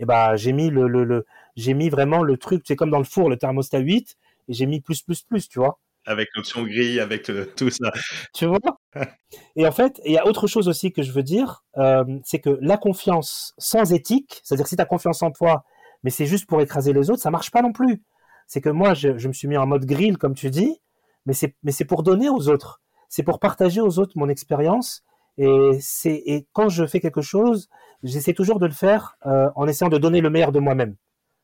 eh 0.00 0.06
ben 0.06 0.34
j'ai 0.34 0.52
mis 0.52 0.70
le, 0.70 0.88
le, 0.88 1.04
le 1.04 1.24
j'ai 1.54 1.74
mis 1.74 1.88
vraiment 1.88 2.24
le 2.24 2.36
truc, 2.36 2.64
c'est 2.66 2.74
comme 2.74 2.90
dans 2.90 2.98
le 2.98 3.04
four, 3.04 3.30
le 3.30 3.36
thermostat 3.36 3.78
8, 3.78 4.16
et 4.48 4.52
j'ai 4.52 4.66
mis 4.66 4.80
plus, 4.80 5.02
plus, 5.02 5.22
plus, 5.22 5.48
tu 5.48 5.60
vois 5.60 5.78
avec 6.06 6.28
l'option 6.34 6.62
gris, 6.62 7.00
avec 7.00 7.30
tout 7.56 7.70
ça. 7.70 7.92
Tu 8.34 8.46
vois? 8.46 8.58
Et 9.56 9.66
en 9.66 9.72
fait, 9.72 10.00
il 10.04 10.12
y 10.12 10.18
a 10.18 10.26
autre 10.26 10.46
chose 10.46 10.68
aussi 10.68 10.92
que 10.92 11.02
je 11.02 11.12
veux 11.12 11.22
dire, 11.22 11.62
euh, 11.76 12.04
c'est 12.24 12.40
que 12.40 12.58
la 12.60 12.76
confiance 12.76 13.54
sans 13.58 13.92
éthique, 13.92 14.40
c'est-à-dire 14.42 14.66
si 14.66 14.76
tu 14.76 14.82
as 14.82 14.86
confiance 14.86 15.22
en 15.22 15.30
toi, 15.30 15.64
mais 16.02 16.10
c'est 16.10 16.26
juste 16.26 16.46
pour 16.46 16.60
écraser 16.60 16.92
les 16.92 17.10
autres, 17.10 17.22
ça 17.22 17.30
marche 17.30 17.50
pas 17.50 17.62
non 17.62 17.72
plus. 17.72 18.02
C'est 18.46 18.60
que 18.60 18.70
moi, 18.70 18.94
je, 18.94 19.28
me 19.28 19.32
suis 19.32 19.48
mis 19.48 19.56
en 19.56 19.66
mode 19.66 19.84
grill, 19.84 20.18
comme 20.18 20.34
tu 20.34 20.50
dis, 20.50 20.80
mais 21.26 21.34
c'est, 21.34 21.54
mais 21.62 21.72
c'est 21.72 21.84
pour 21.84 22.02
donner 22.02 22.28
aux 22.28 22.48
autres. 22.48 22.80
C'est 23.08 23.22
pour 23.22 23.38
partager 23.38 23.80
aux 23.80 23.98
autres 23.98 24.12
mon 24.16 24.28
expérience. 24.28 25.02
Et, 25.38 25.78
c'est, 25.80 26.22
et 26.26 26.46
quand 26.52 26.68
je 26.68 26.86
fais 26.86 27.00
quelque 27.00 27.22
chose, 27.22 27.68
j'essaie 28.02 28.34
toujours 28.34 28.58
de 28.58 28.66
le 28.66 28.72
faire 28.72 29.16
euh, 29.26 29.48
en 29.54 29.68
essayant 29.68 29.88
de 29.88 29.98
donner 29.98 30.20
le 30.20 30.30
meilleur 30.30 30.52
de 30.52 30.58
moi-même. 30.58 30.96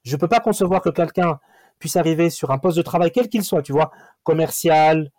Je 0.04 0.16
peux 0.16 0.28
pas 0.28 0.40
concevoir 0.40 0.80
que 0.80 0.90
quelqu'un 0.90 1.38
puisse 1.78 1.96
arriver 1.96 2.30
sur 2.30 2.50
un 2.50 2.58
poste 2.58 2.76
de 2.76 2.82
travail, 2.82 3.10
quel 3.12 3.28
qu'il 3.28 3.44
soit, 3.44 3.62
tu 3.62 3.72
vois, 3.72 3.90
commercial 4.22 5.10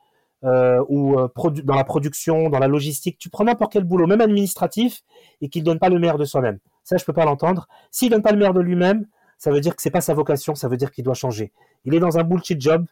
euh, 0.44 0.84
ou 0.88 1.20
euh, 1.20 1.28
dans 1.64 1.76
la 1.76 1.84
production, 1.84 2.50
dans 2.50 2.60
la 2.60 2.68
logistique, 2.68 3.18
tu 3.18 3.30
prends 3.30 3.44
n'importe 3.44 3.74
quel 3.74 3.84
boulot, 3.84 4.08
même 4.08 4.22
administratif, 4.22 5.02
et 5.42 5.50
qu'il 5.50 5.64
donne 5.64 5.80
pas 5.80 5.90
le 5.90 6.00
meilleur 6.00 6.18
de 6.18 6.26
soi-même. 6.26 6.60
Ça, 6.84 6.98
je 6.98 7.06
peux 7.06 7.14
pas 7.14 7.26
l'entendre. 7.26 7.68
S'il 7.92 8.12
donne 8.12 8.22
pas 8.22 8.32
le 8.32 8.38
meilleur 8.38 8.54
de 8.54 8.62
lui-même, 8.62 9.08
ça 9.38 9.52
veut 9.52 9.62
dire 9.62 9.76
que 9.76 9.82
c'est 9.82 9.92
pas 9.92 10.02
sa 10.02 10.14
vocation, 10.14 10.56
ça 10.56 10.68
veut 10.68 10.78
dire 10.78 10.92
qu'il 10.92 11.04
doit 11.04 11.14
changer. 11.14 11.52
Il 11.86 11.94
est 11.94 12.00
dans 12.00 12.18
un 12.18 12.24
bullshit 12.24 12.60
job, 12.62 12.86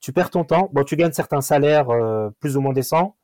tu 0.00 0.12
perds 0.12 0.30
ton 0.30 0.44
temps, 0.44 0.68
bon, 0.72 0.84
tu 0.84 0.96
gagnes 0.96 1.12
certains 1.12 1.40
salaires 1.40 1.90
euh, 1.90 2.30
plus 2.40 2.56
ou 2.56 2.60
moins 2.60 2.72
décents, 2.72 3.16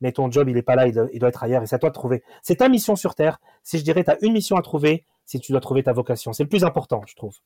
mais 0.00 0.12
ton 0.12 0.30
job, 0.30 0.48
il 0.48 0.56
est 0.56 0.62
pas 0.62 0.74
là, 0.74 0.86
il 0.86 0.92
doit, 0.92 1.28
être 1.28 1.42
ailleurs, 1.42 1.62
et 1.62 1.66
c'est 1.66 1.76
à 1.76 1.78
toi 1.78 1.90
de 1.90 1.94
trouver. 1.94 2.22
C'est 2.42 2.56
ta 2.56 2.68
mission 2.68 2.96
sur 2.96 3.14
Terre. 3.14 3.40
Si 3.62 3.78
je 3.78 3.84
dirais, 3.84 4.04
tu 4.04 4.10
as 4.10 4.18
une 4.22 4.32
mission 4.32 4.56
à 4.56 4.62
trouver, 4.62 5.04
si 5.24 5.40
tu 5.40 5.52
dois 5.52 5.60
trouver 5.60 5.82
ta 5.82 5.92
vocation. 5.92 6.32
C'est 6.32 6.42
le 6.42 6.48
plus 6.48 6.64
important, 6.64 7.02
je 7.06 7.14
trouve. 7.14 7.36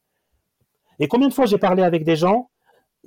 Et 0.98 1.08
combien 1.08 1.28
de 1.28 1.34
fois 1.34 1.46
j'ai 1.46 1.58
parlé 1.58 1.82
avec 1.82 2.04
des 2.04 2.16
gens 2.16 2.50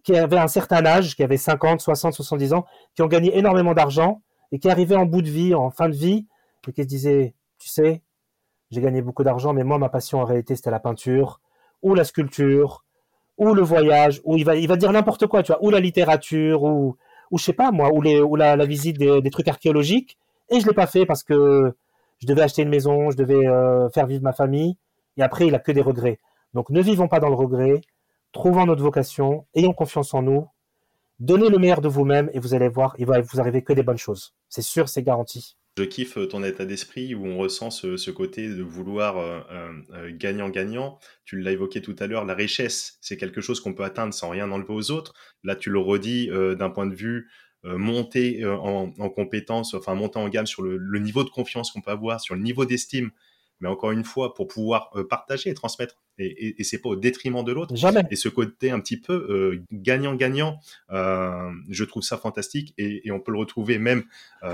qui 0.03 0.15
avaient 0.15 0.37
un 0.37 0.47
certain 0.47 0.85
âge, 0.85 1.15
qui 1.15 1.23
avaient 1.23 1.37
50, 1.37 1.81
60, 1.81 2.13
70 2.13 2.53
ans, 2.53 2.65
qui 2.95 3.01
ont 3.01 3.07
gagné 3.07 3.37
énormément 3.37 3.73
d'argent 3.73 4.21
et 4.51 4.59
qui 4.59 4.69
arrivaient 4.69 4.95
en 4.95 5.05
bout 5.05 5.21
de 5.21 5.29
vie, 5.29 5.53
en 5.53 5.69
fin 5.69 5.89
de 5.89 5.95
vie, 5.95 6.27
et 6.67 6.73
qui 6.73 6.83
se 6.83 6.87
disaient, 6.87 7.33
tu 7.59 7.69
sais, 7.69 8.01
j'ai 8.69 8.81
gagné 8.81 9.01
beaucoup 9.01 9.23
d'argent, 9.23 9.53
mais 9.53 9.63
moi, 9.63 9.77
ma 9.77 9.89
passion 9.89 10.21
en 10.21 10.25
réalité, 10.25 10.55
c'était 10.55 10.71
la 10.71 10.79
peinture, 10.79 11.39
ou 11.81 11.95
la 11.95 12.03
sculpture, 12.03 12.83
ou 13.37 13.53
le 13.53 13.61
voyage, 13.61 14.21
ou 14.23 14.37
il 14.37 14.45
va, 14.45 14.55
dire 14.55 14.91
n'importe 14.91 15.27
quoi, 15.27 15.43
tu 15.43 15.51
vois, 15.51 15.63
ou 15.63 15.69
la 15.69 15.79
littérature, 15.79 16.63
ou, 16.63 16.95
ou 17.31 17.37
je 17.37 17.43
sais 17.43 17.53
pas 17.53 17.71
moi, 17.71 17.89
ou, 17.93 18.01
la, 18.35 18.65
visite 18.65 18.97
des, 18.97 19.29
trucs 19.29 19.47
archéologiques. 19.47 20.17
Et 20.49 20.59
je 20.59 20.67
l'ai 20.67 20.73
pas 20.73 20.87
fait 20.87 21.05
parce 21.05 21.23
que 21.23 21.73
je 22.19 22.27
devais 22.27 22.41
acheter 22.41 22.61
une 22.61 22.69
maison, 22.69 23.09
je 23.09 23.17
devais 23.17 23.47
euh, 23.47 23.89
faire 23.89 24.05
vivre 24.05 24.23
ma 24.23 24.33
famille. 24.33 24.77
Et 25.17 25.23
après, 25.23 25.47
il 25.47 25.55
a 25.55 25.59
que 25.59 25.71
des 25.71 25.81
regrets. 25.81 26.19
Donc 26.53 26.69
ne 26.69 26.81
vivons 26.81 27.07
pas 27.07 27.19
dans 27.19 27.29
le 27.29 27.35
regret, 27.35 27.81
trouvons 28.31 28.65
notre 28.65 28.83
vocation, 28.83 29.45
ayons 29.55 29.73
confiance 29.73 30.13
en 30.13 30.21
nous, 30.21 30.47
donnez 31.19 31.49
le 31.49 31.57
meilleur 31.57 31.81
de 31.81 31.87
vous-même 31.87 32.29
et 32.33 32.39
vous 32.39 32.53
allez 32.53 32.67
voir, 32.67 32.95
il 32.97 33.05
va 33.05 33.21
vous 33.21 33.39
arriver 33.39 33.63
que 33.63 33.73
des 33.73 33.83
bonnes 33.83 33.97
choses. 33.97 34.33
C'est 34.49 34.61
sûr, 34.61 34.89
c'est 34.89 35.03
garanti. 35.03 35.55
Je 35.77 35.83
kiffe 35.83 36.17
ton 36.27 36.43
état 36.43 36.65
d'esprit 36.65 37.15
où 37.15 37.25
on 37.25 37.37
ressent 37.37 37.69
ce, 37.71 38.11
côté 38.11 38.49
de 38.49 38.61
vouloir 38.61 39.17
euh, 39.17 39.39
euh, 39.93 40.11
gagnant-gagnant. 40.13 40.99
tu 41.23 41.39
l'as 41.39 41.51
évoqué 41.51 41.81
tout 41.81 41.95
à 41.99 42.07
l'heure, 42.07 42.25
la 42.25 42.33
richesse, 42.33 42.97
c'est 42.99 43.15
quelque 43.15 43.39
chose 43.39 43.61
qu'on 43.61 43.73
peut 43.73 43.85
atteindre 43.85 44.13
sans 44.13 44.29
rien 44.29 44.51
enlever 44.51 44.73
aux 44.73 44.91
autres. 44.91 45.13
Là, 45.45 45.55
tu 45.55 45.69
le 45.69 45.79
redis 45.79 46.29
euh, 46.29 46.55
d'un 46.55 46.69
point 46.69 46.87
de 46.87 46.95
vue 46.95 47.29
monter 47.63 48.43
en, 48.43 48.91
en 48.97 49.09
compétence, 49.11 49.75
enfin 49.75 49.93
monter 49.93 50.17
en 50.17 50.27
gamme 50.29 50.47
sur 50.47 50.63
le 50.63 50.97
niveau 50.97 51.23
de 51.23 51.29
confiance 51.29 51.69
qu'on 51.69 51.81
peut 51.81 51.91
avoir, 51.91 52.19
sur 52.19 52.33
le 52.33 52.41
niveau 52.41 52.65
d'estime 52.65 53.11
mais 53.61 53.69
encore 53.69 53.91
une 53.91 54.03
fois, 54.03 54.33
pour 54.33 54.47
pouvoir 54.47 54.89
euh, 54.95 55.07
partager 55.07 55.49
et 55.49 55.53
transmettre. 55.53 55.95
Et, 56.17 56.25
et, 56.25 56.61
et 56.61 56.63
c'est 56.63 56.79
pas 56.79 56.89
au 56.89 56.95
détriment 56.95 57.43
de 57.43 57.51
l'autre. 57.51 57.75
Jamais. 57.75 58.03
Et 58.11 58.15
ce 58.15 58.27
côté 58.27 58.71
un 58.71 58.79
petit 58.79 58.99
peu 58.99 59.13
euh, 59.13 59.63
gagnant-gagnant, 59.71 60.59
euh, 60.91 61.49
je 61.69 61.83
trouve 61.83 62.03
ça 62.03 62.17
fantastique. 62.17 62.73
Et, 62.77 63.07
et, 63.07 63.11
on 63.11 63.19
peut 63.19 63.31
le 63.31 63.39
retrouver 63.39 63.77
même 63.77 64.03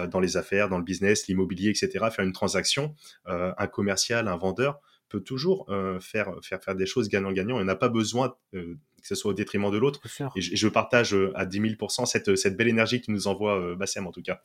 dans 0.10 0.20
les 0.20 0.38
affaires, 0.38 0.70
dans 0.70 0.78
le 0.78 0.84
business, 0.84 1.28
l'immobilier, 1.28 1.70
etc. 1.70 2.06
Faire 2.12 2.26
une 2.26 2.34
transaction, 2.34 2.94
un 3.26 3.68
commercial, 3.68 4.28
un 4.28 4.38
vendeur 4.38 4.80
peut 5.10 5.22
toujours 5.22 5.66
euh, 5.70 6.00
faire, 6.00 6.34
faire, 6.44 6.62
faire 6.62 6.76
des 6.76 6.86
choses 6.86 7.10
gagnant-gagnant. 7.10 7.58
On 7.58 7.64
n'a 7.64 7.76
pas 7.76 7.90
besoin 7.90 8.36
euh, 8.54 8.76
que 9.02 9.08
ce 9.08 9.16
soit 9.16 9.32
au 9.32 9.34
détriment 9.34 9.72
de 9.72 9.78
l'autre. 9.78 10.02
Et 10.36 10.42
je, 10.42 10.56
je, 10.56 10.68
partage 10.68 11.16
à 11.36 11.46
10 11.46 11.60
000% 11.60 12.06
cette, 12.06 12.36
cette 12.36 12.58
belle 12.58 12.68
énergie 12.68 13.02
qui 13.02 13.12
nous 13.12 13.28
envoie 13.28 13.60
euh, 13.60 13.76
Bassem, 13.76 14.06
en 14.06 14.12
tout 14.12 14.22
cas. 14.22 14.44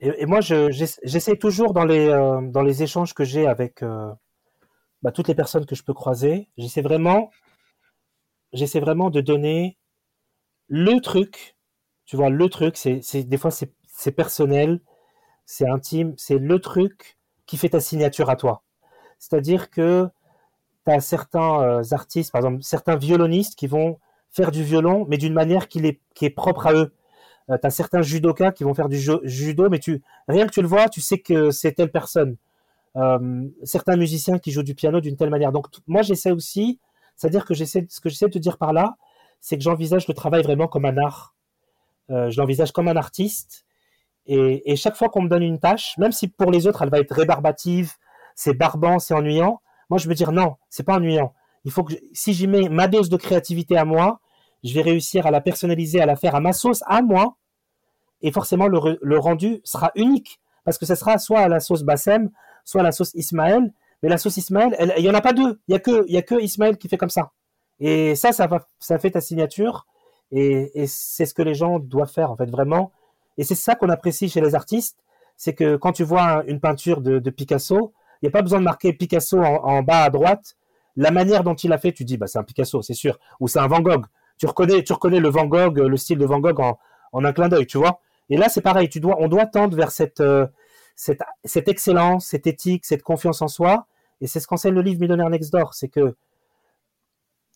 Et, 0.00 0.26
moi, 0.26 0.40
j'essaie 0.40 1.36
toujours 1.36 1.72
dans 1.72 1.84
les, 1.84 2.08
euh, 2.08 2.40
dans 2.42 2.62
les 2.62 2.82
échanges 2.82 3.14
que 3.14 3.24
j'ai 3.24 3.46
avec 3.46 3.82
euh, 3.82 4.12
bah, 5.02 5.10
toutes 5.10 5.28
les 5.28 5.34
personnes 5.34 5.64
que 5.64 5.74
je 5.74 5.82
peux 5.82 5.94
croiser, 5.94 6.48
j'essaie 6.58 6.82
vraiment, 6.82 7.30
j'essaie 8.52 8.80
vraiment 8.80 9.08
de 9.08 9.20
donner 9.22 9.78
le 10.68 11.00
truc. 11.00 11.56
Tu 12.04 12.16
vois, 12.16 12.28
le 12.28 12.48
truc, 12.48 12.78
des 12.84 13.38
fois 13.38 13.50
c'est 13.50 14.12
personnel, 14.12 14.80
c'est 15.46 15.68
intime, 15.68 16.14
c'est 16.18 16.38
le 16.38 16.60
truc 16.60 17.18
qui 17.46 17.56
fait 17.56 17.70
ta 17.70 17.80
signature 17.80 18.28
à 18.28 18.36
toi. 18.36 18.62
C'est-à-dire 19.18 19.70
que 19.70 20.08
tu 20.84 20.92
as 20.92 21.00
certains 21.00 21.62
euh, 21.62 21.82
artistes, 21.92 22.32
par 22.32 22.40
exemple, 22.40 22.62
certains 22.62 22.96
violonistes 22.96 23.58
qui 23.58 23.66
vont 23.66 23.98
faire 24.30 24.50
du 24.50 24.62
violon, 24.62 25.06
mais 25.08 25.16
d'une 25.16 25.32
manière 25.32 25.68
qui 25.68 25.78
est 26.20 26.30
propre 26.30 26.66
à 26.66 26.74
eux. 26.74 26.92
Euh, 27.50 27.58
tu 27.60 27.66
as 27.66 27.70
certains 27.70 28.02
judokas 28.02 28.52
qui 28.52 28.64
vont 28.64 28.74
faire 28.74 28.88
du 28.88 28.98
judo, 28.98 29.68
mais 29.68 29.78
tu 29.78 30.02
rien 30.28 30.46
que 30.46 30.52
tu 30.52 30.62
le 30.62 30.68
vois, 30.68 30.88
tu 30.88 31.00
sais 31.00 31.18
que 31.18 31.50
c'est 31.50 31.72
telle 31.72 31.90
personne. 31.90 32.36
Euh, 32.96 33.46
certains 33.62 33.96
musiciens 33.96 34.38
qui 34.38 34.50
jouent 34.50 34.62
du 34.62 34.74
piano 34.74 35.00
d'une 35.00 35.16
telle 35.16 35.30
manière. 35.30 35.52
Donc 35.52 35.66
moi 35.86 36.02
j'essaie 36.02 36.32
aussi, 36.32 36.80
c'est-à-dire 37.14 37.44
que 37.44 37.54
ce 37.54 38.00
que 38.00 38.08
j'essaie 38.08 38.26
de 38.26 38.32
te 38.32 38.38
dire 38.38 38.58
par 38.58 38.72
là, 38.72 38.96
c'est 39.40 39.56
que 39.56 39.62
j'envisage 39.62 40.08
le 40.08 40.14
travail 40.14 40.42
vraiment 40.42 40.66
comme 40.66 40.86
un 40.86 40.96
art. 40.96 41.34
Euh, 42.10 42.30
je 42.30 42.40
l'envisage 42.40 42.72
comme 42.72 42.88
un 42.88 42.96
artiste. 42.96 43.64
Et, 44.28 44.74
chaque 44.74 44.96
fois 44.96 45.08
qu'on 45.08 45.22
me 45.22 45.28
donne 45.28 45.44
une 45.44 45.60
tâche, 45.60 45.96
même 45.98 46.10
si 46.10 46.26
pour 46.26 46.50
les 46.50 46.66
autres 46.66 46.82
elle 46.82 46.90
va 46.90 46.98
être 46.98 47.14
rébarbative, 47.14 47.92
c'est 48.34 48.54
barbant, 48.54 48.98
c'est 48.98 49.14
ennuyant, 49.14 49.60
moi 49.88 49.98
je 49.98 50.08
veux 50.08 50.14
dire 50.16 50.32
non, 50.32 50.56
c'est 50.68 50.82
pas 50.82 50.96
ennuyant. 50.96 51.32
Il 51.64 51.70
faut 51.70 51.84
que 51.84 51.94
si 52.12 52.32
j'y 52.32 52.48
mets 52.48 52.68
ma 52.68 52.88
dose 52.88 53.08
de 53.08 53.16
créativité 53.16 53.76
à 53.76 53.84
moi, 53.84 54.20
je 54.64 54.74
vais 54.74 54.82
réussir 54.82 55.26
à 55.26 55.30
la 55.30 55.40
personnaliser, 55.40 56.00
à 56.00 56.06
la 56.06 56.16
faire 56.16 56.34
à 56.34 56.40
ma 56.40 56.52
sauce, 56.52 56.82
à 56.86 57.02
moi, 57.02 57.36
et 58.22 58.32
forcément 58.32 58.66
le, 58.66 59.18
rendu 59.18 59.60
sera 59.64 59.92
unique, 59.94 60.40
parce 60.64 60.78
que 60.78 60.86
ce 60.86 60.94
sera 60.94 61.18
soit 61.18 61.40
à 61.40 61.48
la 61.48 61.60
sauce 61.60 61.82
Bassem, 61.82 62.30
soit 62.64 62.80
à 62.80 62.84
la 62.84 62.92
sauce 62.92 63.12
Ismaël, 63.14 63.72
mais 64.02 64.08
la 64.08 64.18
sauce 64.18 64.36
Ismaël, 64.36 64.94
il 64.98 65.04
y 65.04 65.10
en 65.10 65.14
a 65.14 65.20
pas 65.20 65.32
deux, 65.32 65.60
il 65.68 65.72
y 65.72 65.74
a 65.74 65.78
que 65.78 66.16
a 66.16 66.22
que 66.22 66.40
Ismaël 66.40 66.76
qui 66.76 66.88
fait 66.88 66.96
comme 66.96 67.10
ça, 67.10 67.32
et 67.78 68.14
ça, 68.14 68.32
ça 68.32 68.46
va, 68.46 68.66
ça 68.78 68.98
fait 68.98 69.10
ta 69.10 69.20
signature, 69.20 69.86
et, 70.32 70.86
c'est 70.86 71.26
ce 71.26 71.34
que 71.34 71.42
les 71.42 71.54
gens 71.54 71.78
doivent 71.78 72.10
faire 72.10 72.30
en 72.30 72.36
fait 72.36 72.50
vraiment, 72.50 72.90
et 73.38 73.44
c'est 73.44 73.54
ça 73.54 73.74
qu'on 73.74 73.90
apprécie 73.90 74.28
chez 74.28 74.40
les 74.40 74.54
artistes, 74.54 74.98
c'est 75.36 75.54
que 75.54 75.76
quand 75.76 75.92
tu 75.92 76.02
vois 76.02 76.42
une 76.46 76.60
peinture 76.60 77.02
de, 77.02 77.18
de 77.18 77.30
Picasso, 77.30 77.92
il 78.22 78.26
n'y 78.26 78.28
a 78.28 78.32
pas 78.32 78.42
besoin 78.42 78.58
de 78.58 78.64
marquer 78.64 78.94
Picasso 78.94 79.38
en, 79.38 79.62
en, 79.62 79.82
bas 79.82 80.04
à 80.04 80.10
droite. 80.10 80.56
La 80.96 81.10
manière 81.10 81.44
dont 81.44 81.54
il 81.54 81.70
a 81.74 81.76
fait, 81.76 81.92
tu 81.92 82.04
dis, 82.06 82.16
bah, 82.16 82.26
c'est 82.26 82.38
un 82.38 82.42
Picasso, 82.42 82.80
c'est 82.80 82.94
sûr. 82.94 83.18
Ou 83.40 83.46
c'est 83.46 83.58
un 83.58 83.66
Van 83.66 83.80
Gogh 83.80 84.06
tu 84.38 84.46
reconnais, 84.46 84.82
tu 84.82 84.92
reconnais 84.92 85.20
le 85.20 85.28
Van 85.28 85.46
Gogh, 85.46 85.78
le 85.78 85.96
style 85.96 86.18
de 86.18 86.26
Van 86.26 86.40
Gogh 86.40 86.60
en, 86.60 86.78
un 87.24 87.32
clin 87.32 87.48
d'œil, 87.48 87.66
tu 87.66 87.78
vois. 87.78 88.00
Et 88.28 88.36
là, 88.36 88.48
c'est 88.48 88.60
pareil, 88.60 88.88
tu 88.88 89.00
dois, 89.00 89.16
on 89.20 89.28
doit 89.28 89.46
tendre 89.46 89.76
vers 89.76 89.90
cette, 89.90 90.20
euh, 90.20 90.46
cette, 90.94 91.20
cette 91.44 91.68
excellence, 91.68 92.26
cette 92.26 92.46
éthique, 92.46 92.84
cette 92.84 93.02
confiance 93.02 93.40
en 93.42 93.48
soi. 93.48 93.86
Et 94.20 94.26
c'est 94.26 94.40
ce 94.40 94.46
qu'enseigne 94.46 94.74
le 94.74 94.82
livre 94.82 95.00
Millionnaire 95.00 95.30
Next 95.30 95.52
Door, 95.52 95.74
c'est 95.74 95.88
que 95.88 96.16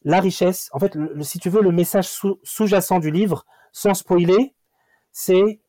la 0.05 0.21
richesse, 0.21 0.71
en 0.73 0.79
fait, 0.79 0.95
le, 0.95 1.23
si 1.23 1.39
tu 1.39 1.51
veux, 1.51 1.63
le 1.63 1.73
message 1.73 2.09
sous, 2.09 2.39
sous-jacent 2.43 3.01
du 3.01 3.11
livre, 3.11 3.45
sans 3.73 3.95
spoiler, 3.95 4.55
c'est 5.13 5.61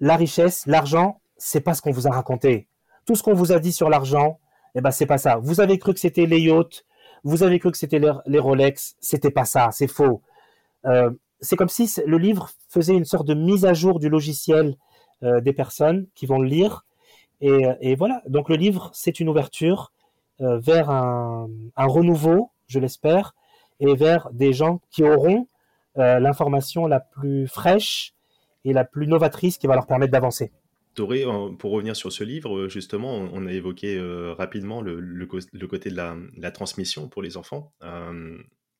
la 0.00 0.16
richesse, 0.16 0.66
l'argent, 0.66 1.20
c'est 1.36 1.60
pas 1.60 1.74
ce 1.74 1.82
qu'on 1.82 1.92
vous 1.92 2.06
a 2.06 2.10
raconté. 2.10 2.68
Tout 3.04 3.16
ce 3.16 3.22
qu'on 3.22 3.34
vous 3.34 3.52
a 3.52 3.58
dit 3.58 3.72
sur 3.72 3.90
l'argent, 3.90 4.38
eh 4.74 4.80
ben, 4.80 4.90
c'est 4.90 5.06
pas 5.06 5.18
ça. 5.18 5.36
Vous 5.36 5.60
avez 5.60 5.78
cru 5.78 5.92
que 5.92 6.00
c'était 6.00 6.26
les 6.26 6.40
yachts, 6.40 6.84
vous 7.22 7.42
avez 7.42 7.58
cru 7.58 7.70
que 7.70 7.78
c'était 7.78 7.98
les, 7.98 8.12
les 8.26 8.38
Rolex, 8.38 8.96
c'était 9.00 9.30
pas 9.30 9.44
ça, 9.44 9.70
c'est 9.72 9.86
faux. 9.86 10.22
Euh, 10.86 11.10
c'est 11.40 11.56
comme 11.56 11.68
si 11.68 11.90
le 12.06 12.18
livre 12.18 12.50
faisait 12.68 12.94
une 12.94 13.04
sorte 13.04 13.26
de 13.26 13.34
mise 13.34 13.64
à 13.64 13.74
jour 13.74 13.98
du 13.98 14.08
logiciel 14.08 14.76
euh, 15.22 15.40
des 15.40 15.52
personnes 15.52 16.06
qui 16.14 16.26
vont 16.26 16.38
le 16.38 16.48
lire. 16.48 16.84
Et, 17.40 17.66
et 17.80 17.94
voilà, 17.94 18.22
donc 18.26 18.48
le 18.48 18.56
livre, 18.56 18.90
c'est 18.94 19.20
une 19.20 19.28
ouverture 19.28 19.92
euh, 20.40 20.58
vers 20.58 20.90
un, 20.90 21.48
renouveau, 21.76 22.50
je 22.66 22.80
l'espère, 22.80 23.36
et 23.78 23.94
vers 23.94 24.28
des 24.32 24.52
gens 24.52 24.80
qui 24.90 25.04
auront 25.04 25.46
euh, 25.96 26.18
l'information 26.18 26.88
la 26.88 26.98
plus 26.98 27.46
fraîche 27.46 28.14
et 28.64 28.72
la 28.72 28.84
plus 28.84 29.06
novatrice 29.06 29.58
qui 29.58 29.68
va 29.68 29.76
leur 29.76 29.86
permettre 29.86 30.10
d'avancer. 30.10 30.50
Toré, 30.94 31.24
pour 31.58 31.70
revenir 31.70 31.94
sur 31.94 32.12
ce 32.12 32.24
livre, 32.24 32.66
justement, 32.68 33.14
on 33.14 33.46
a 33.46 33.52
évoqué 33.52 33.96
euh, 33.96 34.32
rapidement 34.32 34.80
le, 34.80 35.26
côté 35.26 35.90
de 35.90 35.96
la, 35.96 36.50
transmission 36.50 37.08
pour 37.08 37.22
les 37.22 37.36
enfants. 37.36 37.72
Euh, 37.82 38.38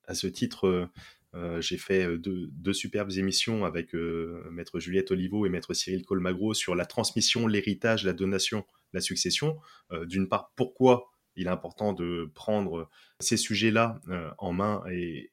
à 0.09 0.15
ce 0.15 0.27
titre, 0.27 0.89
euh, 1.35 1.61
j'ai 1.61 1.79
fait 1.79 2.07
euh, 2.07 2.19
deux, 2.19 2.73
superbes 2.73 3.11
émissions 3.13 3.65
avec 3.65 3.95
euh, 3.95 4.49
maître 4.51 4.79
Juliette 4.79 5.11
Olivo 5.11 5.47
et 5.47 5.49
maître 5.49 5.75
Cyril 5.75 6.05
Colmagro 6.05 6.55
sur 6.55 6.75
la 6.75 6.87
transmission, 6.87 7.47
l'héritage, 7.47 8.05
la 8.05 8.13
donation, 8.13 8.65
la 8.93 9.01
succession. 9.01 9.59
D'une 10.07 10.29
part, 10.29 10.53
pourquoi 10.57 11.11
il 11.37 11.47
est 11.47 11.51
important 11.51 11.93
de 11.93 12.31
prendre 12.35 12.89
ces 13.19 13.37
sujets-là 13.37 14.01
en 14.39 14.53
main 14.53 14.85
et, 14.93 15.31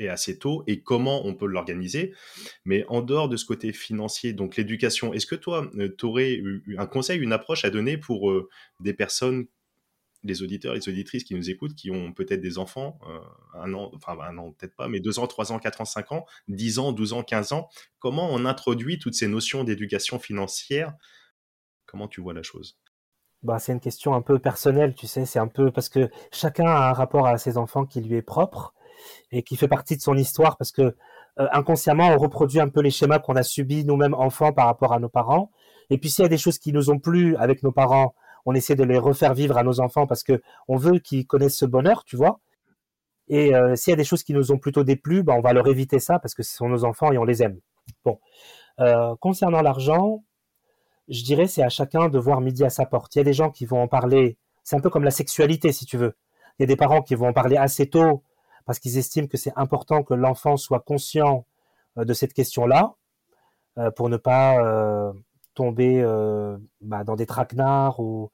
et, 0.00 0.08
assez 0.08 0.36
tôt 0.36 0.64
et 0.66 0.82
comment 0.82 1.24
on 1.24 1.34
peut 1.34 1.46
l'organiser. 1.46 2.12
Mais 2.64 2.84
en 2.88 3.02
dehors 3.02 3.28
de 3.28 3.36
ce 3.36 3.44
côté 3.44 3.72
financier, 3.72 4.32
donc 4.32 4.56
l'éducation, 4.56 5.14
est-ce 5.14 5.26
que 5.26 5.36
toi, 5.36 5.70
tu 5.96 6.06
aurais 6.06 6.42
un 6.76 6.86
conseil, 6.86 7.20
une 7.20 7.32
approche 7.32 7.64
à 7.64 7.70
donner 7.70 7.96
pour 7.96 8.32
des 8.80 8.94
personnes 8.94 9.46
les 10.24 10.42
auditeurs, 10.42 10.74
les 10.74 10.88
auditrices 10.88 11.22
qui 11.22 11.34
nous 11.34 11.50
écoutent, 11.50 11.74
qui 11.74 11.90
ont 11.90 12.12
peut-être 12.12 12.40
des 12.40 12.58
enfants, 12.58 12.98
euh, 13.06 13.20
un 13.60 13.72
an, 13.74 13.90
enfin 13.94 14.16
un 14.20 14.36
an 14.38 14.52
peut-être 14.52 14.74
pas, 14.74 14.88
mais 14.88 15.00
deux 15.00 15.18
ans, 15.18 15.26
trois 15.26 15.52
ans, 15.52 15.58
quatre 15.58 15.82
ans, 15.82 15.84
cinq 15.84 16.12
ans, 16.12 16.24
dix 16.48 16.78
ans, 16.78 16.92
douze 16.92 17.12
ans, 17.12 17.22
quinze 17.22 17.52
ans, 17.52 17.68
comment 17.98 18.28
on 18.30 18.46
introduit 18.46 18.98
toutes 18.98 19.14
ces 19.14 19.28
notions 19.28 19.64
d'éducation 19.64 20.18
financière? 20.18 20.94
Comment 21.86 22.08
tu 22.08 22.22
vois 22.22 22.32
la 22.32 22.42
chose? 22.42 22.78
Bah, 23.42 23.58
c'est 23.58 23.72
une 23.72 23.80
question 23.80 24.14
un 24.14 24.22
peu 24.22 24.38
personnelle, 24.38 24.94
tu 24.94 25.06
sais, 25.06 25.26
c'est 25.26 25.38
un 25.38 25.48
peu 25.48 25.70
parce 25.70 25.90
que 25.90 26.10
chacun 26.32 26.66
a 26.66 26.88
un 26.88 26.92
rapport 26.94 27.26
à 27.26 27.36
ses 27.36 27.58
enfants 27.58 27.84
qui 27.84 28.00
lui 28.00 28.16
est 28.16 28.22
propre 28.22 28.74
et 29.30 29.42
qui 29.42 29.56
fait 29.56 29.68
partie 29.68 29.96
de 29.96 30.00
son 30.00 30.16
histoire 30.16 30.56
parce 30.56 30.72
que 30.72 30.82
euh, 30.82 31.48
inconsciemment 31.52 32.08
on 32.08 32.18
reproduit 32.18 32.60
un 32.60 32.68
peu 32.68 32.80
les 32.80 32.90
schémas 32.90 33.18
qu'on 33.18 33.36
a 33.36 33.42
subis 33.42 33.84
nous-mêmes 33.84 34.14
enfants 34.14 34.52
par 34.52 34.66
rapport 34.66 34.94
à 34.94 34.98
nos 34.98 35.10
parents. 35.10 35.50
Et 35.90 35.98
puis 35.98 36.08
s'il 36.08 36.22
y 36.22 36.26
a 36.26 36.28
des 36.30 36.38
choses 36.38 36.58
qui 36.58 36.72
nous 36.72 36.88
ont 36.88 36.98
plu 36.98 37.36
avec 37.36 37.62
nos 37.62 37.72
parents, 37.72 38.14
on 38.46 38.54
essaie 38.54 38.74
de 38.74 38.84
les 38.84 38.98
refaire 38.98 39.34
vivre 39.34 39.56
à 39.56 39.62
nos 39.62 39.80
enfants 39.80 40.06
parce 40.06 40.22
que 40.22 40.40
on 40.68 40.76
veut 40.76 40.98
qu'ils 40.98 41.26
connaissent 41.26 41.56
ce 41.56 41.66
bonheur, 41.66 42.04
tu 42.04 42.16
vois. 42.16 42.40
Et 43.28 43.54
euh, 43.54 43.74
s'il 43.76 43.90
y 43.90 43.94
a 43.94 43.96
des 43.96 44.04
choses 44.04 44.22
qui 44.22 44.34
nous 44.34 44.52
ont 44.52 44.58
plutôt 44.58 44.84
déplu, 44.84 45.22
bah, 45.22 45.34
on 45.36 45.40
va 45.40 45.52
leur 45.52 45.66
éviter 45.68 45.98
ça 45.98 46.18
parce 46.18 46.34
que 46.34 46.42
ce 46.42 46.54
sont 46.54 46.68
nos 46.68 46.84
enfants 46.84 47.10
et 47.12 47.18
on 47.18 47.24
les 47.24 47.42
aime. 47.42 47.58
Bon, 48.04 48.18
euh, 48.80 49.14
concernant 49.16 49.62
l'argent, 49.62 50.24
je 51.08 51.22
dirais 51.22 51.46
c'est 51.46 51.62
à 51.62 51.68
chacun 51.68 52.08
de 52.08 52.18
voir 52.18 52.40
midi 52.40 52.64
à 52.64 52.70
sa 52.70 52.86
porte. 52.86 53.14
Il 53.14 53.18
y 53.18 53.20
a 53.20 53.24
des 53.24 53.32
gens 53.32 53.50
qui 53.50 53.66
vont 53.66 53.82
en 53.82 53.88
parler, 53.88 54.36
c'est 54.62 54.76
un 54.76 54.80
peu 54.80 54.90
comme 54.90 55.04
la 55.04 55.10
sexualité 55.10 55.72
si 55.72 55.86
tu 55.86 55.96
veux. 55.96 56.16
Il 56.58 56.62
y 56.62 56.64
a 56.64 56.66
des 56.66 56.76
parents 56.76 57.02
qui 57.02 57.14
vont 57.14 57.28
en 57.28 57.32
parler 57.32 57.56
assez 57.56 57.88
tôt 57.88 58.22
parce 58.66 58.78
qu'ils 58.78 58.98
estiment 58.98 59.26
que 59.26 59.36
c'est 59.36 59.52
important 59.56 60.02
que 60.02 60.14
l'enfant 60.14 60.56
soit 60.56 60.80
conscient 60.80 61.46
euh, 61.98 62.04
de 62.04 62.12
cette 62.12 62.34
question-là 62.34 62.94
pour 63.96 64.08
ne 64.08 64.16
pas 64.16 65.12
tomber 65.54 66.02
euh, 66.02 66.56
bah, 66.80 67.04
dans 67.04 67.16
des 67.16 67.26
traquenards 67.26 68.00
ou 68.00 68.30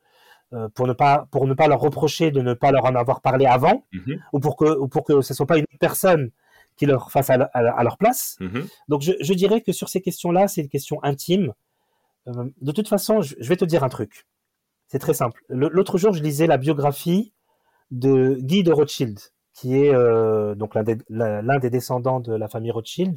euh, 0.52 0.68
pour 0.74 0.86
ne 0.86 0.92
pas 0.92 1.26
pour 1.30 1.46
ne 1.46 1.54
pas 1.54 1.68
leur 1.68 1.80
reprocher 1.80 2.30
de 2.30 2.40
ne 2.40 2.54
pas 2.54 2.72
leur 2.72 2.84
en 2.84 2.94
avoir 2.94 3.20
parlé 3.20 3.46
avant 3.46 3.84
mm 3.92 3.98
-hmm. 3.98 4.18
ou 4.32 4.40
pour 4.40 4.56
que 4.56 4.64
ou 4.82 4.88
pour 4.88 5.04
que 5.04 5.20
ce 5.20 5.32
soit 5.34 5.46
pas 5.46 5.58
une 5.58 5.66
personne 5.78 6.30
qui 6.76 6.86
leur 6.86 7.10
fasse 7.10 7.30
à, 7.30 7.34
à, 7.34 7.60
à 7.80 7.82
leur 7.84 7.96
place. 7.98 8.22
Mm 8.40 8.46
-hmm. 8.46 8.64
Donc 8.88 9.00
je, 9.06 9.12
je, 9.20 9.34
dirais 9.34 9.60
que 9.66 9.72
sur 9.72 9.88
ces 9.92 10.00
questions-là, 10.06 10.48
c'est 10.48 10.62
une 10.62 10.72
question 10.76 10.96
intime. 11.10 11.52
Euh, 12.28 12.46
de 12.68 12.72
toute 12.76 12.88
façon, 12.94 13.14
je, 13.26 13.34
je, 13.42 13.48
vais 13.50 13.58
te 13.62 13.66
dire 13.72 13.82
un 13.88 13.92
truc. 13.98 14.12
C'est 14.90 15.02
très 15.06 15.14
simple. 15.22 15.38
L'autre 15.78 15.96
jour, 16.02 16.12
je 16.16 16.22
lisais 16.28 16.48
la 16.54 16.58
biographie 16.66 17.24
de 18.04 18.14
Guy 18.48 18.60
de 18.68 18.72
Rothschild, 18.78 19.18
qui 19.56 19.68
est 19.82 19.92
donc 20.60 20.70
l'un 20.76 20.84
des, 20.90 20.96
des, 21.64 21.70
descendants 21.78 22.20
de 22.28 22.32
la 22.42 22.48
famille 22.54 22.72
Rothschild, 22.78 23.16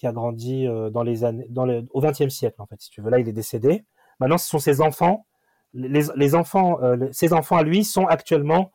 qui 0.00 0.06
a 0.06 0.12
grandi 0.12 0.66
euh, 0.66 0.88
dans 0.88 1.02
les 1.02 1.24
années, 1.24 1.46
dans 1.50 1.66
le, 1.66 1.86
au 1.90 2.00
XXe 2.00 2.30
siècle 2.30 2.62
en 2.62 2.66
fait, 2.66 2.80
si 2.80 2.88
tu 2.88 3.02
veux. 3.02 3.10
Là, 3.10 3.18
il 3.18 3.28
est 3.28 3.34
décédé. 3.34 3.84
Maintenant, 4.18 4.38
ce 4.38 4.48
sont 4.48 4.58
ses 4.58 4.80
enfants. 4.80 5.26
Les, 5.74 6.04
les 6.16 6.34
enfants, 6.34 6.82
euh, 6.82 7.08
ses 7.12 7.34
enfants 7.34 7.58
à 7.58 7.62
lui 7.62 7.84
sont 7.84 8.06
actuellement 8.06 8.72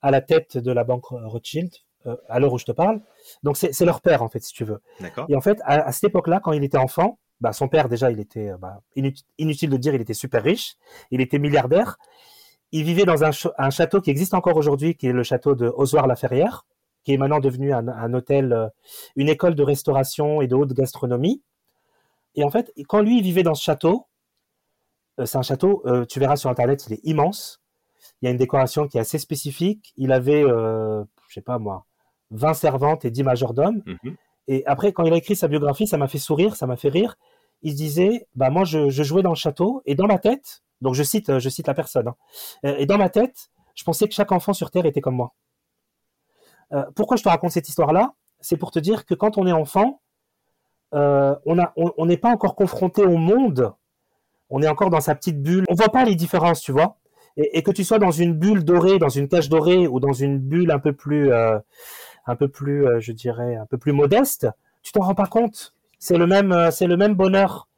à 0.00 0.12
la 0.12 0.20
tête 0.20 0.56
de 0.56 0.70
la 0.70 0.84
banque 0.84 1.06
Rothschild 1.06 1.72
euh, 2.06 2.16
à 2.28 2.38
l'heure 2.38 2.52
où 2.52 2.58
je 2.58 2.66
te 2.66 2.70
parle. 2.70 3.00
Donc 3.42 3.56
c'est 3.56 3.84
leur 3.84 4.00
père 4.00 4.22
en 4.22 4.28
fait, 4.28 4.44
si 4.44 4.52
tu 4.52 4.64
veux. 4.64 4.80
Et 5.28 5.34
en 5.34 5.40
fait, 5.40 5.58
à, 5.64 5.88
à 5.88 5.92
cette 5.92 6.04
époque-là, 6.04 6.38
quand 6.38 6.52
il 6.52 6.62
était 6.62 6.78
enfant, 6.78 7.18
bah, 7.40 7.52
son 7.52 7.66
père 7.66 7.88
déjà, 7.88 8.12
il 8.12 8.20
était 8.20 8.52
bah, 8.60 8.80
inutile, 8.94 9.26
inutile 9.38 9.70
de 9.70 9.76
dire, 9.76 9.92
il 9.92 10.00
était 10.00 10.14
super 10.14 10.44
riche, 10.44 10.76
il 11.10 11.20
était 11.20 11.40
milliardaire. 11.40 11.98
il 12.70 12.84
vivait 12.84 13.06
dans 13.06 13.24
un, 13.24 13.70
château 13.70 14.00
qui 14.00 14.10
existe 14.10 14.34
encore 14.34 14.56
aujourd'hui, 14.56 14.94
qui 14.94 15.08
est 15.08 15.12
le 15.12 15.24
château 15.24 15.56
de 15.56 15.66
Ozoir-la-Ferrière, 15.66 16.64
qui 17.04 17.12
est 17.12 17.16
maintenant 17.16 17.40
devenu 17.40 17.72
un, 17.72 18.14
hôtel, 18.14 18.52
euh, 18.52 18.68
une 19.16 19.28
école 19.28 19.54
de 19.54 19.62
restauration 19.62 20.40
et 20.40 20.46
de 20.46 20.54
haute 20.54 20.72
gastronomie. 20.72 21.42
Et 22.34 22.44
en 22.44 22.50
fait, 22.50 22.72
quand 22.88 23.00
lui 23.00 23.22
vivait 23.22 23.42
dans 23.42 23.54
ce 23.54 23.62
château, 23.62 24.06
euh, 25.18 25.26
c'est 25.26 25.38
un 25.38 25.42
château, 25.42 25.82
euh, 25.86 26.04
tu 26.04 26.20
verras 26.20 26.36
sur 26.36 26.50
Internet, 26.50 26.86
il 26.88 26.94
est 26.94 27.00
immense. 27.04 27.62
Il 28.20 28.26
y 28.26 28.28
a 28.28 28.30
une 28.30 28.36
décoration 28.36 28.86
qui 28.86 28.98
est 28.98 29.00
assez 29.00 29.18
spécifique. 29.18 29.92
Il 29.96 30.12
avait, 30.12 30.42
je 30.42 31.04
sais 31.28 31.40
pas 31.40 31.58
moi, 31.58 31.86
20 32.30 32.54
servantes 32.54 33.04
et 33.04 33.10
10 33.10 33.22
majordomes. 33.24 33.82
Mhm. 33.86 34.16
Et 34.48 34.66
après, 34.66 34.92
quand 34.92 35.04
il 35.04 35.12
a 35.12 35.16
écrit 35.16 35.36
sa 35.36 35.48
biographie, 35.48 35.86
ça 35.86 35.96
m'a 35.96 36.08
fait 36.08 36.18
sourire, 36.18 36.56
ça 36.56 36.66
m'a 36.66 36.76
fait 36.76 36.88
rire. 36.88 37.16
Il 37.62 37.74
disait, 37.74 38.26
bah 38.34 38.50
moi, 38.50 38.64
je, 38.64 38.90
jouais 38.90 39.22
dans 39.22 39.30
le 39.30 39.36
château 39.36 39.82
et 39.86 39.94
dans 39.94 40.06
ma 40.06 40.18
tête, 40.18 40.62
donc 40.80 40.94
je 40.94 41.02
cite, 41.02 41.38
je 41.38 41.48
cite 41.48 41.66
la 41.66 41.74
personne, 41.74 42.08
hein, 42.08 42.74
et 42.78 42.86
dans 42.86 42.96
ma 42.96 43.10
tête, 43.10 43.50
je 43.74 43.84
pensais 43.84 44.08
que 44.08 44.14
chaque 44.14 44.32
enfant 44.32 44.52
sur 44.52 44.70
Terre 44.70 44.86
était 44.86 45.00
comme 45.00 45.14
moi. 45.14 45.34
Euh, 46.72 46.84
pourquoi 46.94 47.16
je 47.16 47.22
te 47.22 47.28
raconte 47.28 47.50
cette 47.50 47.68
histoire-là? 47.68 48.12
C'est 48.40 48.56
pour 48.56 48.70
te 48.70 48.78
dire 48.78 49.04
que 49.04 49.14
quand 49.14 49.38
on 49.38 49.46
est 49.46 49.52
enfant, 49.52 50.00
euh, 50.94 51.34
on 51.46 52.06
n'est 52.06 52.16
pas 52.16 52.30
encore 52.30 52.54
confronté 52.54 53.04
au 53.04 53.16
monde. 53.16 53.72
On 54.48 54.62
est 54.62 54.68
encore 54.68 54.90
dans 54.90 55.00
sa 55.00 55.14
petite 55.14 55.42
bulle. 55.42 55.64
On 55.68 55.74
voit 55.74 55.90
pas 55.90 56.04
les 56.04 56.14
différences, 56.14 56.60
tu 56.60 56.72
vois. 56.72 56.96
Et, 57.36 57.62
que 57.62 57.70
tu 57.70 57.84
sois 57.84 57.98
dans 57.98 58.10
une 58.10 58.34
bulle 58.34 58.64
dorée, 58.64 58.98
dans 58.98 59.08
une 59.08 59.28
cage 59.28 59.48
dorée, 59.48 59.86
ou 59.86 60.00
dans 60.00 60.12
une 60.12 60.38
bulle 60.38 60.70
un 60.70 60.80
peu 60.80 60.92
plus, 60.92 61.32
euh, 61.32 61.58
un 62.26 62.36
peu 62.36 62.48
plus, 62.48 62.86
je 63.00 63.12
dirais, 63.12 63.56
un 63.56 63.66
peu 63.66 63.78
plus 63.78 63.92
modeste, 63.92 64.48
tu 64.82 64.92
t'en 64.92 65.02
rends 65.02 65.14
pas 65.14 65.26
compte. 65.26 65.74
C'est 65.98 66.18
le 66.18 66.26
même, 66.26 66.70
c'est 66.72 66.86
le 66.86 66.96
même 66.96 67.14
bonheur. 67.14 67.68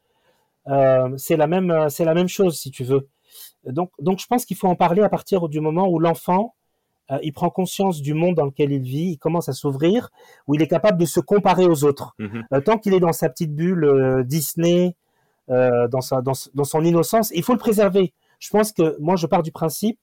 c'est 1.16 1.36
la 1.36 1.47
même, 1.47 1.88
c'est 1.90 2.05
la 2.05 2.14
même 2.14 2.28
chose, 2.28 2.59
si 2.59 2.70
tu 2.70 2.84
veux. 2.84 3.09
Donc, 3.66 3.90
donc, 3.99 4.20
je 4.20 4.26
pense 4.26 4.45
qu'il 4.47 4.57
faut 4.57 4.68
en 4.68 4.74
parler 4.74 5.03
à 5.03 5.09
partir 5.09 5.49
du 5.49 5.61
moment 5.61 5.86
où 5.86 5.99
l'enfant 5.99 6.55
euh, 7.11 7.18
il 7.22 7.32
prend 7.32 7.50
conscience 7.50 8.00
du 8.00 8.14
monde 8.14 8.36
dans 8.36 8.46
lequel 8.46 8.72
il 8.72 8.82
vit, 8.82 9.11
il 9.12 9.18
commence 9.18 9.48
à 9.48 9.53
s'ouvrir, 9.53 10.11
où 10.46 10.55
il 10.55 10.62
est 10.62 10.68
capable 10.68 10.98
de 10.98 11.05
se 11.05 11.20
comparer 11.20 11.66
aux 11.66 11.84
autres. 11.84 12.14
Mhm. 12.18 12.44
Euh, 12.53 12.61
tant 12.61 12.78
qu'il 12.78 12.94
est 12.94 13.00
dans 13.00 13.12
sa 13.12 13.28
petite 13.28 13.55
bulle 13.55 13.84
euh, 13.84 14.22
Disney, 14.22 14.96
dans, 15.48 16.00
son 16.00 16.82
innocence, 16.82 17.30
il 17.34 17.42
faut 17.42 17.53
le 17.53 17.59
préserver. 17.59 18.14
Je 18.38 18.48
pense 18.48 18.72
que 18.72 18.96
moi, 19.00 19.16
je 19.16 19.26
pars 19.26 19.42
du 19.42 19.53
principe 19.53 19.98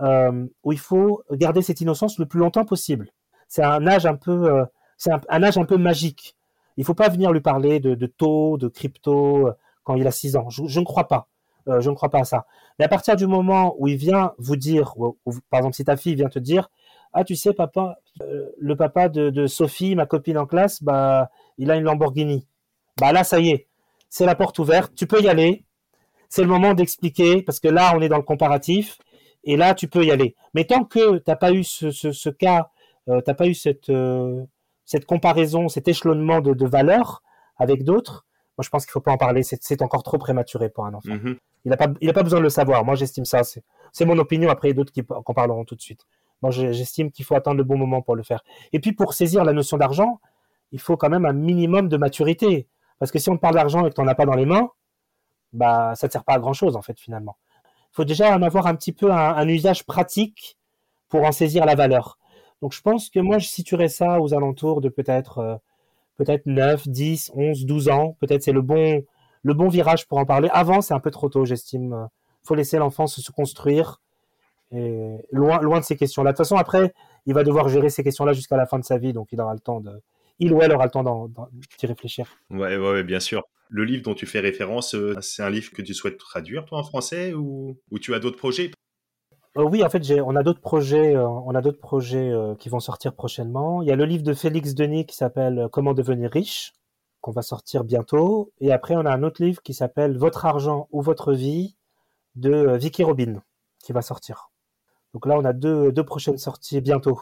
où 0.00 0.72
il 0.72 0.78
faut 0.78 1.22
garder 1.30 1.62
cette 1.62 1.80
innocence 1.80 2.18
le 2.18 2.26
plus 2.26 2.40
longtemps 2.40 2.64
possible. 2.64 3.12
C'est 3.46 3.62
un 3.62 3.86
âge 3.86 4.04
un 4.06 4.16
peu, 4.16 4.64
c'est 4.96 5.12
un, 5.12 5.42
âge 5.44 5.58
un 5.58 5.64
peu 5.64 5.76
magique. 5.76 6.34
Il 6.76 6.80
ne 6.80 6.86
faut 6.86 6.94
pas 6.94 7.08
venir 7.08 7.30
lui 7.30 7.40
parler 7.40 7.78
de, 7.78 8.06
taux, 8.06 8.56
de 8.58 8.66
crypto 8.66 9.50
quand 9.84 9.94
il 9.94 10.08
a 10.08 10.10
6 10.10 10.34
ans. 10.34 10.48
je 10.50 10.80
ne 10.80 10.84
crois 10.84 11.06
pas. 11.06 11.28
Euh, 11.70 11.80
je 11.80 11.90
ne 11.90 11.94
crois 11.94 12.10
pas 12.10 12.20
à 12.20 12.24
ça. 12.24 12.46
Mais 12.78 12.84
à 12.84 12.88
partir 12.88 13.16
du 13.16 13.26
moment 13.26 13.74
où 13.78 13.88
il 13.88 13.96
vient 13.96 14.32
vous 14.38 14.56
dire, 14.56 14.94
par 15.50 15.58
exemple, 15.58 15.76
si 15.76 15.84
ta 15.84 15.96
fille 15.96 16.14
vient 16.14 16.28
te 16.28 16.38
dire, 16.38 16.70
ah, 17.12 17.24
tu 17.24 17.36
sais, 17.36 17.52
papa, 17.52 17.98
euh, 18.22 18.50
le 18.58 18.76
papa 18.76 19.08
de, 19.08 19.46
Sophie, 19.46 19.94
ma 19.94 20.06
copine 20.06 20.38
en 20.38 20.46
classe, 20.46 20.82
bah, 20.82 21.30
il 21.58 21.70
a 21.70 21.76
une 21.76 21.84
Lamborghini. 21.84 22.46
Bah 23.00 23.12
là, 23.12 23.24
ça 23.24 23.40
y 23.40 23.50
est, 23.50 23.66
c'est 24.08 24.26
la 24.26 24.34
porte 24.34 24.58
ouverte, 24.58 24.94
tu 24.94 25.06
peux 25.06 25.20
y 25.20 25.28
aller. 25.28 25.64
C'est 26.28 26.42
le 26.42 26.48
moment 26.48 26.74
d'expliquer, 26.74 27.42
parce 27.42 27.60
que 27.60 27.68
là, 27.68 27.92
on 27.96 28.00
est 28.00 28.08
dans 28.08 28.16
le 28.16 28.22
comparatif, 28.22 28.98
et 29.42 29.56
là, 29.56 29.74
tu 29.74 29.88
peux 29.88 30.04
y 30.04 30.10
aller. 30.10 30.36
Mais 30.54 30.64
tant 30.64 30.84
que 30.84 31.18
tu 31.18 31.22
n'as 31.26 31.36
pas 31.36 31.52
eu 31.52 31.64
ce, 31.64 32.28
cas, 32.28 32.70
euh, 33.08 33.20
tu 33.22 33.30
n'as 33.30 33.34
pas 33.34 33.46
eu 33.48 33.54
cette, 33.54 33.90
comparaison, 35.06 35.68
cet 35.68 35.88
échelonnement 35.88 36.40
de 36.40 36.66
valeurs 36.66 37.22
avec 37.58 37.84
d'autres, 37.84 38.26
moi, 38.60 38.62
je 38.62 38.68
pense 38.68 38.84
qu'il 38.84 38.90
ne 38.90 38.92
faut 38.92 39.00
pas 39.00 39.12
en 39.12 39.16
parler. 39.16 39.42
C'est 39.42 39.80
encore 39.80 40.02
trop 40.02 40.18
prématuré 40.18 40.68
pour 40.68 40.84
un 40.84 40.92
enfant. 40.92 41.14
Mhm. 41.14 41.38
Il 41.64 41.70
n'a 41.70 41.78
pas, 41.78 41.88
pas 41.88 42.22
besoin 42.22 42.40
de 42.40 42.44
le 42.44 42.50
savoir. 42.50 42.84
Moi, 42.84 42.94
j'estime 42.94 43.24
ça. 43.24 43.40
C'est 43.42 44.04
mon 44.04 44.18
opinion. 44.18 44.50
Après, 44.50 44.68
il 44.68 44.72
y 44.72 44.74
a 44.74 44.76
d'autres 44.76 44.92
qui 44.92 45.02
en 45.08 45.32
parleront 45.32 45.64
tout 45.64 45.76
de 45.76 45.80
suite. 45.80 46.06
Moi, 46.42 46.50
j'estime 46.50 47.10
qu'il 47.10 47.24
faut 47.24 47.34
attendre 47.34 47.56
le 47.56 47.64
bon 47.64 47.78
moment 47.78 48.02
pour 48.02 48.16
le 48.16 48.22
faire. 48.22 48.44
Et 48.74 48.78
puis, 48.78 48.92
pour 48.92 49.14
saisir 49.14 49.44
la 49.44 49.54
notion 49.54 49.78
d'argent, 49.78 50.20
il 50.72 50.78
faut 50.78 50.98
quand 50.98 51.08
même 51.08 51.24
un 51.24 51.32
minimum 51.32 51.88
de 51.88 51.96
maturité. 51.96 52.68
Parce 52.98 53.10
que 53.10 53.18
si 53.18 53.30
on 53.30 53.36
te 53.36 53.40
parle 53.40 53.54
d'argent 53.54 53.86
et 53.86 53.88
que 53.88 53.94
tu 53.94 54.02
n'en 54.02 54.08
as 54.08 54.14
pas 54.14 54.26
dans 54.26 54.36
les 54.36 54.44
mains, 54.44 54.68
bah, 55.54 55.94
ça 55.94 56.06
ne 56.06 56.12
sert 56.12 56.24
pas 56.24 56.34
à 56.34 56.38
grand-chose, 56.38 56.76
en 56.76 56.82
fait, 56.82 57.00
finalement. 57.00 57.38
Il 57.92 57.96
faut 57.96 58.04
déjà 58.04 58.36
en 58.36 58.42
avoir 58.42 58.66
un 58.66 58.74
petit 58.74 58.92
peu 58.92 59.10
un, 59.10 59.48
usage 59.48 59.86
pratique 59.86 60.58
pour 61.08 61.24
en 61.24 61.32
saisir 61.32 61.64
la 61.64 61.76
valeur. 61.76 62.18
Donc, 62.60 62.74
je 62.74 62.82
pense 62.82 63.08
que 63.08 63.20
moi, 63.20 63.38
je 63.38 63.48
situerais 63.48 63.88
ça 63.88 64.20
aux 64.20 64.34
alentours 64.34 64.82
de 64.82 64.90
peut-être 64.90 65.38
euh, 65.38 65.56
peut-être 66.20 66.44
9, 66.44 66.86
10, 66.86 67.32
11, 67.34 67.64
12 67.64 67.88
ans. 67.88 68.18
Peut-être 68.20 68.42
c'est 68.42 68.52
le 68.52 68.60
bon, 68.60 69.02
le 69.42 69.54
bon 69.54 69.68
virage 69.68 70.06
pour 70.06 70.18
en 70.18 70.26
parler. 70.26 70.50
Avant, 70.52 70.82
c'est 70.82 70.92
un 70.92 71.00
peu 71.00 71.10
trop 71.10 71.30
tôt, 71.30 71.46
j'estime. 71.46 72.08
Il 72.44 72.46
faut 72.46 72.54
laisser 72.54 72.76
l'enfant 72.76 73.06
se 73.06 73.32
construire 73.32 74.02
et 74.70 75.16
loin, 75.32 75.60
loin 75.62 75.80
de 75.80 75.84
ces 75.84 75.96
questions-là. 75.96 76.32
De 76.32 76.36
toute 76.36 76.44
façon, 76.44 76.56
après, 76.56 76.92
il 77.24 77.32
va 77.32 77.42
devoir 77.42 77.70
gérer 77.70 77.88
ces 77.88 78.04
questions-là 78.04 78.34
jusqu'à 78.34 78.58
la 78.58 78.66
fin 78.66 78.78
de 78.78 78.84
sa 78.84 78.98
vie, 78.98 79.14
donc 79.14 79.28
il 79.32 79.40
aura 79.40 79.54
le 79.54 79.60
temps 79.60 79.80
de, 79.80 79.90
il 80.38 80.52
ou 80.52 80.60
elle 80.60 80.72
aura 80.72 80.84
le 80.84 80.90
temps 80.90 81.28
d'y 81.78 81.86
réfléchir. 81.86 82.36
Ouais, 82.50 82.76
ouais, 82.76 83.02
bien 83.02 83.20
sûr. 83.20 83.42
Le 83.70 83.84
livre 83.84 84.02
dont 84.02 84.14
tu 84.14 84.26
fais 84.26 84.40
référence, 84.40 84.94
euh, 84.94 85.14
c'est 85.22 85.42
un 85.42 85.50
livre 85.50 85.70
que 85.72 85.80
tu 85.80 85.94
souhaites 85.94 86.18
traduire, 86.18 86.66
toi, 86.66 86.78
en 86.78 86.82
français, 86.82 87.32
ou, 87.32 87.78
ou 87.90 87.98
tu 87.98 88.14
as 88.14 88.18
d'autres 88.18 88.36
projets? 88.36 88.70
Euh, 89.58 89.64
oui, 89.64 89.82
en 89.82 89.90
fait, 89.90 90.08
on 90.20 90.36
a 90.36 90.42
d'autres 90.42 90.60
projets, 90.60 91.16
euh, 91.16 91.26
on 91.26 91.54
a 91.54 91.60
d'autres 91.60 91.80
projets 91.80 92.30
euh, 92.30 92.54
qui 92.54 92.68
vont 92.68 92.78
sortir 92.78 93.14
prochainement. 93.14 93.82
Il 93.82 93.88
y 93.88 93.92
a 93.92 93.96
le 93.96 94.04
livre 94.04 94.22
de 94.22 94.32
Félix 94.32 94.74
Denis 94.74 95.06
qui 95.06 95.16
s'appelle 95.16 95.68
Comment 95.72 95.92
devenir 95.92 96.30
riche, 96.30 96.72
qu'on 97.20 97.32
va 97.32 97.42
sortir 97.42 97.82
bientôt. 97.82 98.52
Et 98.60 98.72
après, 98.72 98.94
on 98.94 99.04
a 99.06 99.12
un 99.12 99.24
autre 99.24 99.42
livre 99.42 99.60
qui 99.62 99.74
s'appelle 99.74 100.16
Votre 100.16 100.46
argent 100.46 100.88
ou 100.92 101.02
votre 101.02 101.32
vie 101.32 101.74
de 102.36 102.76
Vicky 102.76 103.02
Robin 103.02 103.42
qui 103.82 103.92
va 103.92 104.02
sortir. 104.02 104.50
Donc 105.14 105.26
là, 105.26 105.36
on 105.36 105.44
a 105.44 105.52
deux, 105.52 105.90
deux 105.90 106.04
prochaines 106.04 106.38
sorties 106.38 106.80
bientôt. 106.80 107.20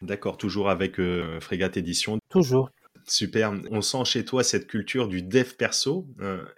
D'accord, 0.00 0.38
toujours 0.38 0.70
avec 0.70 0.98
Frégate 1.40 1.76
Édition. 1.76 2.18
Toujours. 2.30 2.70
Super. 3.04 3.52
On 3.70 3.82
sent 3.82 4.04
chez 4.06 4.24
toi 4.24 4.42
cette 4.42 4.66
culture 4.66 5.08
du 5.08 5.22
dev 5.22 5.54
perso, 5.56 6.06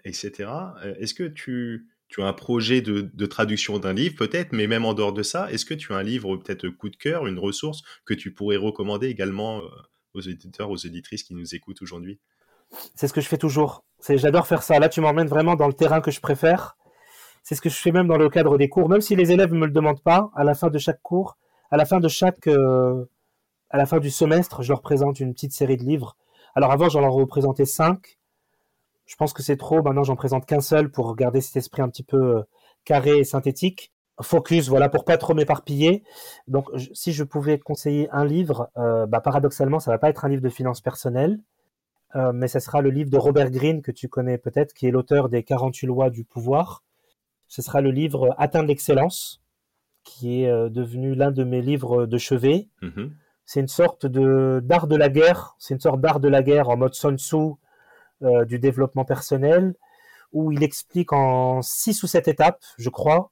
etc. 0.04 0.50
Est-ce 0.98 1.14
que 1.14 1.24
tu 1.24 1.88
tu 2.08 2.22
as 2.22 2.26
un 2.26 2.32
projet 2.32 2.80
de, 2.80 3.26
traduction 3.26 3.78
d'un 3.78 3.92
livre 3.92 4.16
peut-être, 4.16 4.52
mais 4.52 4.66
même 4.66 4.84
en 4.84 4.94
dehors 4.94 5.12
de 5.12 5.22
ça, 5.22 5.50
est-ce 5.52 5.64
que 5.64 5.74
tu 5.74 5.92
as 5.92 5.96
un 5.96 6.02
livre 6.02 6.36
peut-être 6.36 6.68
coup 6.68 6.88
de 6.88 6.96
cœur, 6.96 7.26
une 7.26 7.38
ressource 7.38 7.82
que 8.06 8.14
tu 8.14 8.32
pourrais 8.32 8.56
recommander 8.56 9.08
également 9.08 9.58
euh, 9.58 9.68
aux 10.14 10.20
éditeurs, 10.20 10.70
aux 10.70 10.76
éditrices 10.76 11.22
qui 11.22 11.34
nous 11.34 11.54
écoutent 11.54 11.82
aujourd'hui? 11.82 12.18
C'est 12.94 13.08
ce 13.08 13.12
que 13.12 13.20
je 13.20 13.28
fais 13.28 13.38
toujours. 13.38 13.84
J'adore 14.08 14.46
faire 14.46 14.62
ça. 14.62 14.78
Là, 14.78 14.88
tu 14.88 15.00
m'emmènes 15.00 15.28
vraiment 15.28 15.56
dans 15.56 15.66
le 15.66 15.72
terrain 15.72 16.00
que 16.00 16.10
je 16.10 16.20
préfère. 16.20 16.76
C'est 17.42 17.54
ce 17.54 17.60
que 17.60 17.70
je 17.70 17.76
fais 17.76 17.92
même 17.92 18.06
dans 18.06 18.18
le 18.18 18.28
cadre 18.28 18.58
des 18.58 18.68
cours, 18.68 18.88
même 18.88 19.00
si 19.00 19.16
les 19.16 19.32
élèves 19.32 19.52
ne 19.52 19.58
me 19.58 19.66
le 19.66 19.72
demandent 19.72 20.02
pas. 20.02 20.30
À 20.34 20.44
la 20.44 20.54
fin 20.54 20.68
de 20.68 20.78
chaque 20.78 21.00
cours, 21.02 21.38
à 21.70 21.76
la 21.76 21.84
fin 21.84 22.00
de 22.00 22.08
chaque, 22.08 22.46
euh, 22.46 23.04
à 23.70 23.78
la 23.78 23.86
fin 23.86 23.98
du 23.98 24.10
semestre, 24.10 24.62
je 24.62 24.70
leur 24.70 24.82
présente 24.82 25.20
une 25.20 25.32
petite 25.32 25.52
série 25.52 25.76
de 25.76 25.84
livres. 25.84 26.16
Alors 26.54 26.72
avant, 26.72 26.88
j'en 26.88 27.00
leur 27.00 27.12
représentais 27.12 27.64
cinq. 27.64 28.17
Je 29.08 29.16
pense 29.16 29.32
que 29.32 29.42
c'est 29.42 29.56
trop. 29.56 29.82
Maintenant, 29.82 30.04
j'en 30.04 30.16
présente 30.16 30.44
qu'un 30.44 30.60
seul 30.60 30.90
pour 30.90 31.16
garder 31.16 31.40
cet 31.40 31.56
esprit 31.56 31.80
un 31.80 31.88
petit 31.88 32.02
peu 32.02 32.36
euh, 32.36 32.42
carré 32.84 33.18
et 33.18 33.24
synthétique. 33.24 33.90
Focus, 34.20 34.68
voilà, 34.68 34.90
pour 34.90 35.04
pas 35.04 35.16
trop 35.16 35.32
m'éparpiller. 35.32 36.04
Donc, 36.46 36.68
si 36.92 37.12
je 37.12 37.24
pouvais 37.24 37.58
conseiller 37.58 38.08
un 38.10 38.26
livre, 38.26 38.68
euh, 38.76 39.06
bah, 39.06 39.20
paradoxalement, 39.20 39.80
ça 39.80 39.90
va 39.90 39.98
pas 39.98 40.10
être 40.10 40.26
un 40.26 40.28
livre 40.28 40.42
de 40.42 40.48
finances 40.50 40.82
personnelles, 40.82 41.40
euh, 42.16 42.32
mais 42.34 42.48
ce 42.48 42.58
sera 42.58 42.82
le 42.82 42.90
livre 42.90 43.08
de 43.10 43.16
Robert 43.16 43.50
Greene 43.50 43.80
que 43.80 43.92
tu 43.92 44.08
connais 44.08 44.36
peut-être, 44.36 44.74
qui 44.74 44.86
est 44.86 44.90
l'auteur 44.90 45.30
des 45.30 45.42
48 45.42 45.86
lois 45.86 46.10
du 46.10 46.24
pouvoir. 46.24 46.82
Ce 47.46 47.62
sera 47.62 47.80
le 47.80 47.90
livre 47.90 48.34
Atteindre 48.36 48.68
l'excellence, 48.68 49.40
qui 50.04 50.42
est 50.42 50.70
devenu 50.70 51.14
l'un 51.14 51.30
de 51.30 51.44
mes 51.44 51.62
livres 51.62 52.04
de 52.04 52.18
chevet. 52.18 52.68
Mm-hmm. 52.82 53.10
C'est 53.46 53.60
une 53.60 53.68
sorte 53.68 54.04
de 54.04 54.60
d'art 54.62 54.86
de 54.86 54.96
la 54.96 55.08
guerre. 55.08 55.54
C'est 55.58 55.72
une 55.72 55.80
sorte 55.80 56.00
d'art 56.00 56.20
de 56.20 56.28
la 56.28 56.42
guerre 56.42 56.68
en 56.68 56.76
mode 56.76 56.94
Sun 56.94 57.16
Tzu, 57.18 57.54
euh, 58.24 58.44
du 58.44 58.58
développement 58.58 59.04
personnel, 59.04 59.76
où 60.32 60.50
il 60.50 60.64
explique 60.64 61.12
en 61.12 61.62
six 61.62 62.02
ou 62.02 62.08
sept 62.08 62.26
étapes, 62.26 62.64
je 62.76 62.90
crois, 62.90 63.30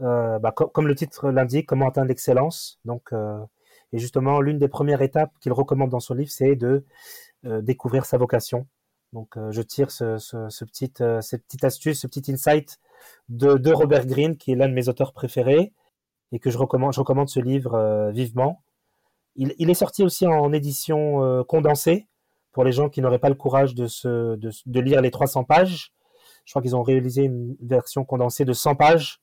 euh, 0.00 0.38
bah, 0.38 0.50
comme 0.52 0.88
le 0.88 0.94
titre 0.94 1.30
l'indique, 1.30 1.66
comment 1.66 1.88
atteindre 1.88 2.08
l'excellence. 2.08 2.80
Donc, 2.86 3.12
euh, 3.12 3.38
et 3.92 3.98
justement, 3.98 4.40
l'une 4.40 4.58
des 4.58 4.68
premières 4.68 5.02
étapes 5.02 5.30
qu'il 5.40 5.52
recommande 5.52 5.90
dans 5.90 6.00
son 6.00 6.14
livre, 6.14 6.30
c'est 6.30 6.56
de 6.56 6.84
découvrir 7.42 8.06
sa 8.06 8.16
vocation. 8.16 8.66
Donc, 9.12 9.36
je 9.50 9.60
tire 9.60 9.90
ce, 9.90 10.16
ce, 10.16 10.48
cette 10.48 10.70
petite 10.70 11.64
astuce, 11.64 12.00
ce 12.00 12.06
petit 12.06 12.32
insight 12.32 12.78
de, 13.28 13.58
de 13.58 13.72
Robert 13.72 14.06
Greene, 14.06 14.38
qui 14.38 14.52
est 14.52 14.54
l'un 14.54 14.68
de 14.68 14.72
mes 14.72 14.88
auteurs 14.88 15.12
préférés, 15.12 15.74
et 16.32 16.38
que 16.38 16.48
je 16.50 16.56
recommande, 16.56 16.94
je 16.94 17.00
recommande 17.00 17.28
ce 17.28 17.40
livre 17.40 18.10
vivement. 18.12 18.62
Il, 19.36 19.54
il, 19.58 19.68
est 19.68 19.74
sorti 19.74 20.02
aussi 20.02 20.26
en 20.26 20.52
édition 20.54 21.44
condensée, 21.44 22.08
pour 22.54 22.64
les 22.64 22.72
gens 22.72 22.88
qui 22.88 23.02
n'auraient 23.02 23.18
pas 23.18 23.28
le 23.28 23.34
courage 23.34 23.74
de, 23.74 23.86
se, 23.88 24.36
de, 24.36 24.80
lire 24.80 25.02
les 25.02 25.10
300 25.10 25.44
pages. 25.44 25.92
Je 26.46 26.52
crois 26.52 26.62
qu'ils 26.62 26.76
ont 26.76 26.82
réalisé 26.82 27.24
une 27.24 27.56
version 27.60 28.04
condensée 28.04 28.44
de 28.44 28.52
100 28.52 28.76
pages 28.76 29.20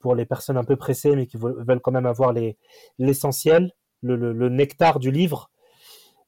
pour 0.00 0.16
les 0.16 0.26
personnes 0.26 0.56
un 0.56 0.64
peu 0.64 0.74
pressées, 0.74 1.14
mais 1.14 1.26
qui 1.26 1.36
veulent 1.38 1.80
quand 1.80 1.92
même 1.92 2.06
avoir 2.06 2.34
l'essentiel, 2.98 3.72
le, 4.02 4.16
le, 4.16 4.48
nectar 4.48 4.98
du 4.98 5.12
livre. 5.12 5.50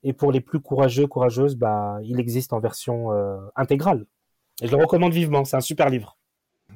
Et 0.05 0.13
pour 0.13 0.31
les 0.31 0.41
plus 0.41 0.61
courageux, 0.61 1.09
courageuses, 1.09 1.57
bah, 1.57 1.99
il 2.05 2.21
existe 2.21 2.53
en 2.53 2.61
version 2.61 3.11
euh, 3.11 3.37
intégrale. 3.57 4.07
Et 4.63 4.69
je 4.69 4.77
le 4.77 4.81
recommande 4.81 5.13
vivement, 5.13 5.45
c'est 5.45 5.57
un 5.57 5.61
super 5.61 5.91
livre. 5.91 6.17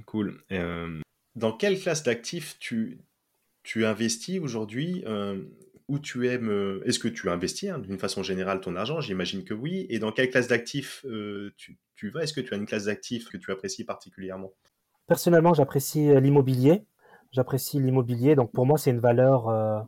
Cool. 0.06 0.42
Euh, 0.50 1.00
dans 1.36 1.52
quelle 1.52 1.78
classe 1.78 2.02
d'actifs 2.02 2.58
tu, 2.58 2.98
tu 3.62 3.86
investis 3.86 4.40
aujourd'hui 4.40 5.04
où 5.88 5.98
tu 5.98 6.28
aimes. 6.28 6.80
Est-ce 6.84 6.98
que 6.98 7.08
tu 7.08 7.28
investis 7.30 7.70
hein, 7.70 7.78
d'une 7.78 7.98
façon 7.98 8.22
générale 8.22 8.60
ton 8.60 8.76
argent? 8.76 9.00
J'imagine 9.00 9.44
que 9.44 9.54
oui. 9.54 9.86
Et 9.88 9.98
dans 9.98 10.12
quelle 10.12 10.30
classe 10.30 10.48
d'actifs 10.48 11.04
tu, 11.56 11.78
tu, 11.94 12.10
vas? 12.10 12.22
Est-ce 12.22 12.32
que 12.32 12.40
tu 12.40 12.54
as 12.54 12.56
une 12.56 12.66
classe 12.66 12.84
d'actifs 12.84 13.28
que 13.28 13.36
tu 13.36 13.50
apprécies 13.50 13.84
particulièrement? 13.84 14.52
Personnellement, 15.06 15.54
j'apprécie 15.54 16.20
l'immobilier. 16.20 16.84
J'apprécie 17.32 17.80
l'immobilier. 17.80 18.34
Donc 18.34 18.52
pour 18.52 18.66
moi, 18.66 18.78
c'est 18.78 18.90
une 18.90 19.00
valeur, 19.00 19.86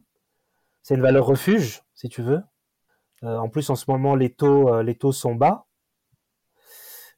c'est 0.82 0.94
une 0.94 1.03
valeur 1.03 1.26
refuge, 1.26 1.82
si 1.94 2.09
tu 2.09 2.22
veux. 2.22 2.40
en 3.22 3.48
plus, 3.48 3.68
en 3.68 3.76
ce 3.76 3.84
moment, 3.88 4.14
les 4.14 4.30
taux, 4.30 4.80
les 4.82 4.94
taux 4.94 5.12
sont 5.12 5.34
bas. 5.34 5.66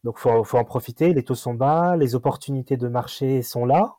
Donc 0.05 0.19
faut, 0.19 0.43
faut 0.43 0.59
en 0.59 0.65
profiter. 0.65 1.15
Les 1.15 1.23
taux 1.23 1.35
sont 1.35 1.55
bas, 1.55 1.97
les 1.97 2.15
opportunités 2.15 2.77
de 2.77 2.89
marché 2.89 3.43
sont 3.43 3.65
là. 3.65 3.97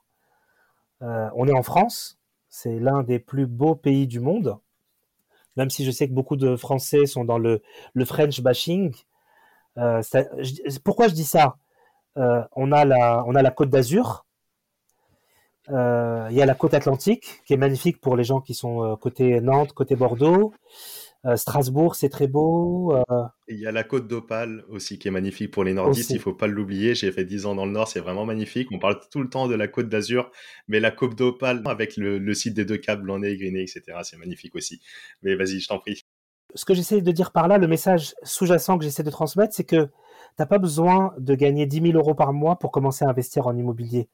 Euh, 1.04 1.30
on 1.36 1.48
est 1.48 1.54
en 1.54 1.64
France, 1.64 2.20
c'est 2.50 2.80
l'un 2.80 3.04
des 3.04 3.20
plus 3.20 3.46
beaux 3.46 3.76
pays 3.76 4.08
du 4.08 4.20
monde. 4.20 4.58
Même 5.58 5.70
si 5.70 5.86
je 5.86 5.92
sais 5.92 6.08
que 6.08 6.14
beaucoup 6.14 6.36
de 6.36 6.56
Français 6.56 7.06
sont 7.06 7.26
dans 7.26 7.38
le, 7.38 7.62
French 8.06 8.42
bashing. 8.42 8.94
Euh, 9.78 10.02
pourquoi 10.84 11.08
je 11.08 11.14
dis 11.14 11.24
ça? 11.24 11.56
Euh, 12.18 12.44
on, 12.56 12.72
a 12.72 12.86
la, 12.86 13.24
on 13.28 13.36
a 13.36 13.42
la 13.42 13.52
côte 13.52 13.70
d'Azur, 13.70 14.26
il 15.70 16.36
y 16.36 16.42
a 16.42 16.46
la 16.46 16.56
côte 16.56 16.74
atlantique 16.74 17.42
qui 17.46 17.54
est 17.54 17.58
magnifique 17.58 18.02
pour 18.02 18.18
les 18.18 18.24
gens 18.24 18.42
qui 18.42 18.54
sont 18.54 18.98
côté 18.98 19.40
Nantes, 19.40 19.74
côté 19.74 19.96
Bordeaux. 19.96 20.54
Euh, 21.26 21.38
Strasbourg, 21.38 21.96
c'est 21.96 22.10
très 22.10 22.28
beau. 22.28 22.94
Euh. 22.94 23.24
Il 23.48 23.58
y 23.58 23.66
a 23.66 23.72
la 23.72 23.84
côte 23.84 24.08
d'Opale 24.08 24.66
aussi 24.68 25.00
qui 25.00 25.08
est 25.08 25.12
magnifique 25.12 25.52
pour 25.52 25.64
les 25.64 25.74
nordistes, 25.74 26.10
il 26.10 26.20
faut 26.20 26.34
pas 26.34 26.48
l'oublier. 26.48 26.96
J'ai 26.96 27.12
fait 27.14 27.24
10 27.24 27.46
ans 27.46 27.56
dans 27.56 27.66
le 27.66 27.72
nord, 27.72 27.88
c'est 27.88 28.02
vraiment 28.02 28.26
magnifique. 28.26 28.68
On 28.72 28.80
parle 28.80 29.00
tout 29.10 29.22
le 29.22 29.30
temps 29.30 29.48
de 29.48 29.56
la 29.56 29.70
côte 29.70 29.88
d'Azur, 29.88 30.30
mais 30.68 30.82
la 30.82 30.92
côte 30.92 31.16
d'Opale 31.16 31.64
avec 31.66 31.96
le, 31.96 32.34
site 32.34 32.54
des 32.54 32.66
deux 32.66 32.78
câbles 32.78 33.04
Blanc-Nez, 33.04 33.38
Griné, 33.38 33.62
etc., 33.62 34.00
c'est 34.04 34.18
magnifique 34.18 34.56
aussi. 34.56 34.82
Mais 35.22 35.36
vas-y, 35.36 35.60
je 35.60 35.68
t'en 35.70 35.80
prie. 35.80 36.04
Ce 36.56 36.66
que 36.66 36.74
j'essaie 36.74 37.02
de 37.02 37.12
dire 37.12 37.32
par 37.32 37.48
là, 37.48 37.58
le 37.58 37.68
message 37.68 38.14
sous-jacent 38.24 38.78
que 38.78 38.84
j'essaie 38.84 39.04
de 39.04 39.10
transmettre, 39.10 39.54
c'est 39.56 39.64
que 39.64 39.86
tu 39.86 39.92
n'as 40.40 40.46
pas 40.46 40.58
besoin 40.58 41.14
de 41.18 41.36
gagner 41.36 41.66
10 41.66 41.92
000 41.92 41.98
euros 41.98 42.16
par 42.16 42.34
mois 42.34 42.58
pour 42.60 42.72
commencer 42.72 43.06
à 43.06 43.10
investir 43.10 43.48
en 43.48 43.56
immobilier. 43.56 44.10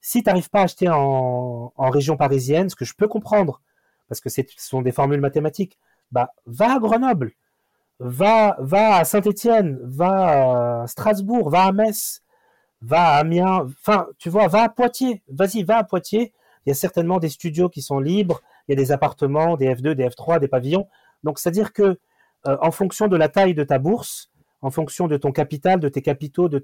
Si 0.00 0.22
tu 0.22 0.28
n'arrives 0.28 0.48
pas 0.48 0.60
à 0.60 0.64
acheter 0.64 0.88
en, 0.88 1.72
en 1.76 1.90
région 1.90 2.16
parisienne, 2.16 2.70
ce 2.70 2.76
que 2.76 2.84
je 2.84 2.94
peux 2.94 3.06
comprendre, 3.06 3.60
parce 4.08 4.20
que 4.20 4.30
ce 4.30 4.42
sont 4.56 4.82
des 4.82 4.92
formules 4.92 5.20
mathématiques, 5.20 5.78
bah, 6.14 6.30
va 6.46 6.76
à 6.76 6.78
Grenoble, 6.78 7.32
va, 7.98 8.56
va 8.60 8.98
à 8.98 9.04
Saint-Étienne, 9.04 9.80
va 9.82 10.82
à 10.82 10.86
Strasbourg, 10.86 11.50
va 11.50 11.64
à 11.64 11.72
Metz, 11.72 12.22
va 12.82 13.14
à 13.14 13.18
Amiens, 13.18 13.66
enfin, 13.80 14.06
tu 14.18 14.30
vois, 14.30 14.46
va 14.46 14.62
à 14.62 14.68
Poitiers, 14.68 15.24
vas-y, 15.28 15.64
va 15.64 15.78
à 15.78 15.84
Poitiers. 15.84 16.32
Il 16.64 16.70
y 16.70 16.72
a 16.72 16.74
certainement 16.74 17.18
des 17.18 17.30
studios 17.30 17.68
qui 17.68 17.82
sont 17.82 17.98
libres, 17.98 18.42
il 18.68 18.72
y 18.72 18.74
a 18.74 18.76
des 18.76 18.92
appartements, 18.92 19.56
des 19.56 19.74
F2, 19.74 19.94
des 19.94 20.06
F3, 20.08 20.38
des 20.38 20.46
pavillons. 20.46 20.86
Donc, 21.24 21.40
c'est-à-dire 21.40 21.72
que, 21.72 21.98
euh, 22.46 22.56
en 22.60 22.70
fonction 22.70 23.08
de 23.08 23.16
la 23.16 23.28
taille 23.28 23.54
de 23.54 23.64
ta 23.64 23.80
bourse, 23.80 24.30
en 24.62 24.70
fonction 24.70 25.08
de 25.08 25.16
ton 25.16 25.32
capital, 25.32 25.80
de 25.80 25.88
tes 25.88 26.00
capitaux, 26.00 26.48
de, 26.48 26.58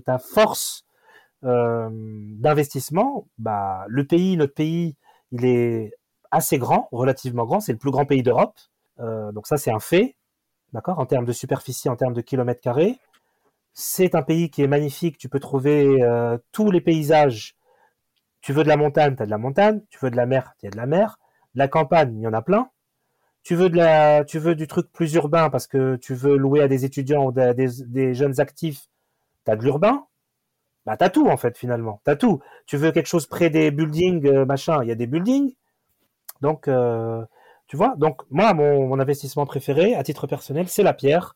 ta 0.00 0.18
force 0.18 0.84
euh, 1.44 1.88
d'investissement, 1.92 3.28
bah, 3.38 3.84
le 3.86 4.04
pays, 4.04 4.36
notre 4.36 4.54
pays, 4.54 4.96
il 5.30 5.44
est 5.44 5.92
assez 6.32 6.58
grand, 6.58 6.88
relativement 6.90 7.44
grand, 7.44 7.60
c'est 7.60 7.72
le 7.72 7.78
plus 7.78 7.92
grand 7.92 8.04
pays 8.04 8.24
d'Europe. 8.24 8.58
Euh, 9.00 9.32
donc 9.32 9.46
ça, 9.46 9.56
c'est 9.56 9.72
un 9.72 9.80
fait, 9.80 10.16
d'accord, 10.72 10.98
en 10.98 11.06
termes 11.06 11.24
de 11.24 11.32
superficie, 11.32 11.88
en 11.88 11.96
termes 11.96 12.14
de 12.14 12.20
kilomètres 12.20 12.60
carrés. 12.60 12.98
C'est 13.72 14.14
un 14.14 14.22
pays 14.22 14.50
qui 14.50 14.62
est 14.62 14.68
magnifique. 14.68 15.18
Tu 15.18 15.28
peux 15.28 15.40
trouver 15.40 16.02
euh, 16.02 16.38
tous 16.52 16.70
les 16.70 16.80
paysages. 16.80 17.56
Tu 18.40 18.52
veux 18.52 18.62
de 18.62 18.68
la 18.68 18.76
montagne, 18.76 19.16
tu 19.16 19.22
as 19.22 19.26
de 19.26 19.30
la 19.30 19.38
montagne. 19.38 19.82
Tu 19.90 19.98
veux 20.00 20.10
de 20.10 20.16
la 20.16 20.26
mer, 20.26 20.54
tu 20.58 20.66
as 20.66 20.70
de 20.70 20.76
la 20.76 20.86
mer. 20.86 21.18
De 21.54 21.58
la 21.58 21.68
campagne, 21.68 22.16
il 22.16 22.22
y 22.22 22.26
en 22.26 22.32
a 22.32 22.42
plein. 22.42 22.70
Tu 23.42 23.54
veux, 23.54 23.70
de 23.70 23.76
la, 23.76 24.24
tu 24.24 24.38
veux 24.38 24.56
du 24.56 24.66
truc 24.66 24.90
plus 24.92 25.14
urbain 25.14 25.50
parce 25.50 25.66
que 25.68 25.96
tu 25.96 26.14
veux 26.14 26.36
louer 26.36 26.62
à 26.62 26.68
des 26.68 26.84
étudiants 26.84 27.26
ou 27.26 27.32
des, 27.32 27.54
des, 27.54 28.12
jeunes 28.12 28.40
actifs, 28.40 28.88
tu 29.44 29.52
as 29.52 29.56
de 29.56 29.62
l'urbain. 29.62 30.06
Bah, 30.84 30.96
tu 30.96 31.04
as 31.04 31.10
tout 31.10 31.28
en 31.28 31.36
fait 31.36 31.56
finalement. 31.56 32.00
Tu 32.04 32.10
as 32.10 32.16
tout. 32.16 32.40
Tu 32.66 32.76
veux 32.76 32.92
quelque 32.92 33.06
chose 33.06 33.26
près 33.26 33.50
des 33.50 33.70
buildings, 33.70 34.26
euh, 34.26 34.44
machin, 34.44 34.82
il 34.82 34.88
y 34.88 34.92
a 34.92 34.96
des 34.96 35.06
buildings. 35.06 35.54
Donc, 36.40 36.68
tu 37.66 37.76
vois, 37.76 37.94
donc 37.96 38.22
moi, 38.30 38.54
mon, 38.54 38.98
investissement 39.00 39.44
préféré, 39.44 39.94
à 39.94 40.02
titre 40.04 40.26
personnel, 40.26 40.68
c'est 40.68 40.82
la 40.82 40.94
pierre. 40.94 41.34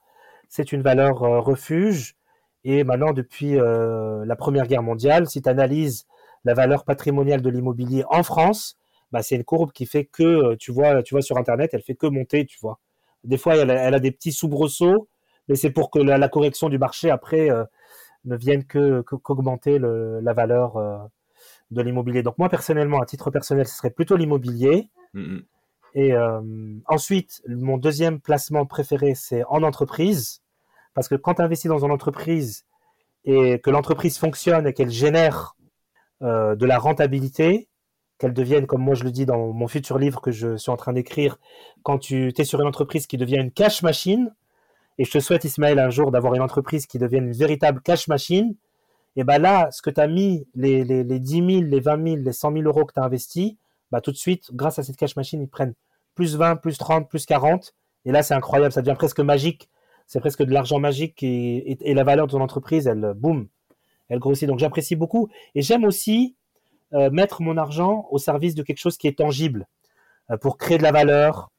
C'est 0.49 0.72
une 0.72 0.83
valeur 0.83 1.22
euh, 1.22 1.41
refuge. 1.41 2.16
Et 2.64 2.85
maintenant, 2.85 3.12
depuis 3.12 3.59
euh, 3.59 4.24
la 4.24 4.37
Première 4.37 4.66
Guerre 4.66 4.83
mondiale, 4.83 5.28
si 5.28 5.43
tu 5.43 5.49
analyses 5.49 6.07
la 6.45 6.55
valeur 6.55 6.85
patrimoniale 6.85 7.43
de 7.43 7.51
l'immobilier 7.51 8.05
en 8.11 8.22
France, 8.22 8.78
bah, 9.12 9.22
c'est 9.22 9.37
une 9.37 9.45
courbe 9.45 9.72
qui 9.72 9.87
fait 9.87 10.05
que, 10.05 10.22
euh, 10.22 10.57
tu 10.57 10.72
vois, 10.72 11.03
tu 11.03 11.14
vois 11.14 11.22
sur 11.22 11.37
Internet, 11.37 11.70
elle 11.72 11.83
fait 11.83 11.95
que 11.95 12.07
monter, 12.07 12.47
tu 12.47 12.59
vois. 12.61 12.78
Des 13.24 13.39
fois, 13.39 13.57
elle 13.57 13.70
a, 13.70 14.01
des 14.01 14.12
petits 14.12 14.33
soubresauts, 14.33 15.09
mais 15.49 15.57
c'est 15.57 15.70
pour 15.70 15.91
que 15.91 15.99
la, 15.99 16.28
correction 16.28 16.68
du 16.68 16.78
marché, 16.78 17.11
après, 17.11 17.51
ne 18.24 18.37
vienne 18.37 18.64
que 18.64 19.03
qu'augmenter 19.03 19.78
la 19.78 20.33
valeur 20.33 21.11
de 21.70 21.83
l'immobilier. 21.83 22.22
Donc 22.22 22.39
moi, 22.39 22.49
personnellement, 22.49 23.01
à 23.01 23.05
titre 23.05 23.31
personnel, 23.31 23.66
ce 23.66 23.76
serait 23.76 23.91
plutôt 23.91 24.16
l'immobilier. 24.16 24.89
Et 25.95 26.12
euh, 26.12 26.41
ensuite, 26.86 27.43
mon 27.49 27.76
deuxième 27.76 28.20
placement 28.20 28.66
préféré, 28.66 29.14
c'est 29.14 29.45
en 29.45 29.62
entreprise. 29.62 30.43
Parce 30.95 31.09
que 31.09 31.14
quand 31.14 31.34
tu 31.34 31.43
investis 31.43 31.68
dans 31.68 31.84
une 31.84 31.91
entreprise 31.91 32.64
et 33.24 33.59
que 33.61 33.70
l'entreprise 33.70 34.18
fonctionne 34.18 34.66
et 34.66 34.72
qu'elle 34.72 34.91
génère 34.91 35.57
euh, 36.22 36.55
de 36.55 36.66
la 36.66 36.78
rentabilité, 36.78 37.68
qu'elle 38.18 38.34
devienne, 38.34 38.66
comme 38.66 38.82
moi 38.82 38.95
je 38.95 39.05
le 39.05 39.11
dis 39.11 39.26
dans 39.26 39.53
mon 39.53 39.66
futur 39.66 39.99
livre 39.99 40.20
que 40.20 40.30
je 40.30 40.57
suis 40.57 40.70
en 40.70 40.76
train 40.76 40.93
d'écrire, 40.93 41.38
quand 41.82 41.99
tu 41.99 42.32
es 42.36 42.45
sur 42.45 42.61
une 42.61 42.66
entreprise 42.66 43.07
qui 43.07 43.16
devient 43.16 43.38
une 43.38 43.51
cash 43.51 43.82
machine, 43.82 44.32
et 44.99 45.05
je 45.05 45.11
te 45.11 45.18
souhaite, 45.18 45.45
Ismaël, 45.45 45.78
un 45.78 45.91
jour 45.91 46.11
d'avoir 46.11 46.34
une 46.34 46.43
entreprise 46.43 46.86
qui 46.86 46.99
devienne 46.99 47.28
une 47.28 47.32
véritable 47.32 47.80
cash 47.80 48.09
machine, 48.09 48.55
et 49.16 49.24
ben 49.24 49.38
là, 49.38 49.70
ce 49.70 49.82
que 49.82 49.91
tu 49.91 50.01
as 50.01 50.07
mis, 50.07 50.47
les, 50.55 50.84
les, 50.84 51.03
les 51.03 51.18
10 51.18 51.34
000, 51.34 51.49
les 51.62 51.80
20 51.80 52.05
000, 52.05 52.16
les 52.16 52.32
100 52.32 52.53
000 52.53 52.64
euros 52.64 52.84
que 52.84 52.93
tu 52.93 53.01
as 53.01 53.05
investis, 53.05 53.55
bah, 53.91 54.01
tout 54.01 54.12
de 54.12 54.16
suite, 54.16 54.51
grâce 54.53 54.78
à 54.78 54.82
cette 54.82 54.97
cash 54.97 55.16
machine, 55.16 55.41
ils 55.41 55.49
prennent 55.49 55.74
plus 56.14 56.36
20, 56.36 56.57
plus 56.57 56.78
30, 56.78 57.09
plus 57.09 57.26
40. 57.26 57.74
Et 58.05 58.12
là, 58.12 58.22
c'est 58.22 58.34
incroyable, 58.34 58.72
ça 58.72 58.82
devient 58.82 58.97
presque 58.97 59.20
magique. 59.20 59.68
C'est 60.07 60.20
presque 60.20 60.43
de 60.43 60.53
l'argent 60.53 60.80
magique 60.80 61.22
et, 61.22 61.78
la 61.95 62.05
valeur 62.05 62.26
de 62.26 62.32
ton 62.32 62.41
entreprise, 62.41 62.86
elle, 62.86 63.12
boum, 63.14 63.49
elle 64.09 64.18
grossit. 64.18 64.49
Donc, 64.49 64.59
j'apprécie 64.59 64.97
beaucoup. 64.97 65.28
Et 65.55 65.62
j'aime 65.62 65.84
aussi 65.84 66.34
euh, 66.95 67.11
mettre 67.11 67.43
mon 67.43 67.57
argent 67.57 68.07
au 68.11 68.18
service 68.18 68.57
de 68.57 68.62
quelque 68.64 68.78
chose 68.78 68.97
qui 68.97 69.07
est 69.07 69.18
tangible 69.18 69.68
euh, 70.30 70.36
pour 70.36 70.59
créer 70.59 70.78
de 70.78 70.82
la 70.82 70.91
valeur, 70.91 71.53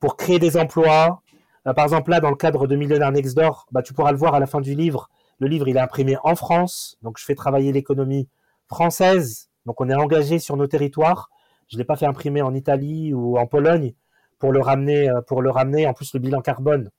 pour 0.00 0.16
créer 0.16 0.38
des 0.38 0.56
emplois. 0.56 1.22
Euh, 1.66 1.74
par 1.74 1.84
exemple, 1.84 2.10
là, 2.10 2.20
dans 2.20 2.30
le 2.30 2.36
cadre 2.36 2.66
de 2.66 2.74
Millionnaire 2.74 3.12
Next 3.12 3.36
Door, 3.36 3.66
bah, 3.70 3.82
tu 3.82 3.92
pourras 3.92 4.12
le 4.12 4.18
voir 4.18 4.34
à 4.34 4.40
la 4.40 4.46
fin 4.46 4.62
du 4.62 4.74
livre. 4.74 5.10
Le 5.38 5.48
livre, 5.48 5.68
il 5.68 5.76
est 5.76 5.80
imprimé 5.80 6.16
en 6.24 6.36
France. 6.36 6.96
Donc, 7.02 7.18
je 7.18 7.24
fais 7.24 7.34
travailler 7.34 7.72
l'économie 7.72 8.28
française. 8.66 9.50
Donc, 9.66 9.80
on 9.82 9.90
est 9.90 9.94
engagé 9.94 10.38
sur 10.38 10.56
nos 10.56 10.66
territoires. 10.66 11.28
Je 11.68 11.78
l'ai 11.78 11.84
pas 11.84 11.96
fait 11.96 12.06
imprimer 12.06 12.42
en 12.42 12.54
Italie 12.54 13.12
ou 13.14 13.38
en 13.38 13.46
Pologne 13.46 13.94
pour 14.38 14.52
le 14.52 14.60
ramener, 14.60 15.08
euh, 15.08 15.20
pour 15.22 15.42
le 15.42 15.50
ramener. 15.50 15.86
En 15.86 15.94
plus, 15.94 16.12
le 16.14 16.20
bilan 16.20 16.40
carbone, 16.42 16.90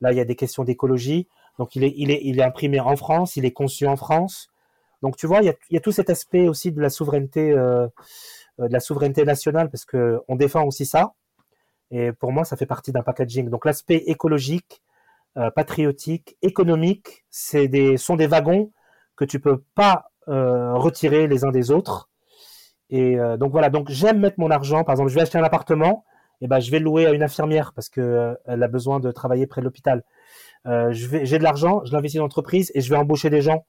là, 0.00 0.12
il 0.12 0.16
y 0.16 0.20
a 0.20 0.24
des 0.24 0.36
questions 0.36 0.64
d'écologie. 0.64 1.28
Donc, 1.58 1.76
il 1.76 1.84
est, 1.84 1.92
il 1.96 2.10
est, 2.10 2.20
il 2.22 2.38
est 2.38 2.42
imprimé 2.42 2.80
en 2.80 2.96
France, 2.96 3.36
il 3.36 3.44
est 3.44 3.52
conçu 3.52 3.86
en 3.86 3.96
France. 3.96 4.48
Donc, 5.02 5.16
tu 5.16 5.26
vois, 5.26 5.40
il 5.40 5.46
y 5.46 5.48
a, 5.48 5.54
il 5.70 5.74
y 5.74 5.76
a 5.76 5.80
tout 5.80 5.92
cet 5.92 6.10
aspect 6.10 6.48
aussi 6.48 6.72
de 6.72 6.80
la 6.80 6.90
souveraineté, 6.90 7.52
euh, 7.52 7.86
euh, 8.60 8.68
de 8.68 8.72
la 8.72 8.80
souveraineté 8.80 9.24
nationale, 9.24 9.70
parce 9.70 9.84
que 9.84 10.20
on 10.28 10.36
défend 10.36 10.64
aussi 10.64 10.86
ça. 10.86 11.12
Et 11.90 12.12
pour 12.12 12.32
moi, 12.32 12.44
ça 12.44 12.56
fait 12.56 12.66
partie 12.66 12.92
d'un 12.92 13.02
packaging. 13.02 13.48
Donc, 13.48 13.64
l'aspect 13.64 14.02
écologique, 14.06 14.82
patriotique, 15.54 16.38
économique, 16.40 17.26
c'est 17.28 17.68
des, 17.68 17.98
sont 17.98 18.16
des 18.16 18.26
wagons 18.26 18.72
que 19.16 19.26
tu 19.26 19.38
peux 19.38 19.62
pas 19.74 20.10
retirer 20.26 21.28
les 21.28 21.44
uns 21.44 21.50
des 21.52 21.70
autres. 21.70 22.08
Et 22.90 23.18
euh, 23.18 23.36
donc 23.36 23.52
voilà, 23.52 23.70
donc 23.70 23.90
j'aime 23.90 24.20
mettre 24.20 24.38
mon 24.38 24.50
argent. 24.50 24.84
Par 24.84 24.94
exemple, 24.94 25.10
je 25.10 25.14
vais 25.14 25.22
acheter 25.22 25.38
un 25.38 25.44
appartement, 25.44 26.04
et 26.40 26.46
ben 26.46 26.60
je 26.60 26.70
vais 26.70 26.78
le 26.78 26.84
louer 26.84 27.06
à 27.06 27.12
une 27.12 27.22
infirmière 27.22 27.72
parce 27.74 27.88
que 27.88 28.00
euh, 28.00 28.34
elle 28.46 28.62
a 28.62 28.68
besoin 28.68 29.00
de 29.00 29.10
travailler 29.10 29.46
près 29.46 29.60
de 29.60 29.64
l'hôpital. 29.64 30.04
Euh, 30.66 30.90
j'ai 30.92 31.38
de 31.38 31.42
l'argent, 31.42 31.82
je 31.84 31.92
l'investis 31.92 32.18
dans 32.18 32.24
l'entreprise 32.24 32.72
et 32.74 32.80
je 32.80 32.90
vais 32.90 32.96
embaucher 32.96 33.30
des 33.30 33.40
gens. 33.40 33.64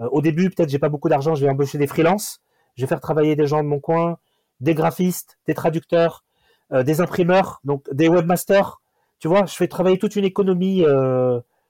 au 0.00 0.22
début, 0.22 0.50
peut-être 0.50 0.70
j'ai 0.70 0.78
pas 0.78 0.88
beaucoup 0.88 1.08
d'argent, 1.08 1.34
je 1.34 1.44
vais 1.44 1.50
embaucher 1.50 1.78
des 1.78 1.86
freelances. 1.86 2.40
Je 2.76 2.82
vais 2.82 2.86
faire 2.88 3.00
travailler 3.00 3.36
des 3.36 3.46
gens 3.46 3.62
de 3.62 3.68
mon 3.68 3.80
coin, 3.80 4.18
des 4.60 4.74
graphistes, 4.74 5.38
des 5.46 5.54
traducteurs, 5.54 6.24
des 6.72 7.00
imprimeurs, 7.00 7.60
donc 7.64 7.82
des 7.92 8.08
webmasters. 8.08 8.80
Tu 9.18 9.28
vois, 9.28 9.44
je 9.46 9.54
fais 9.54 9.66
travailler 9.68 9.98
toute 9.98 10.14
une 10.16 10.24
économie, 10.24 10.84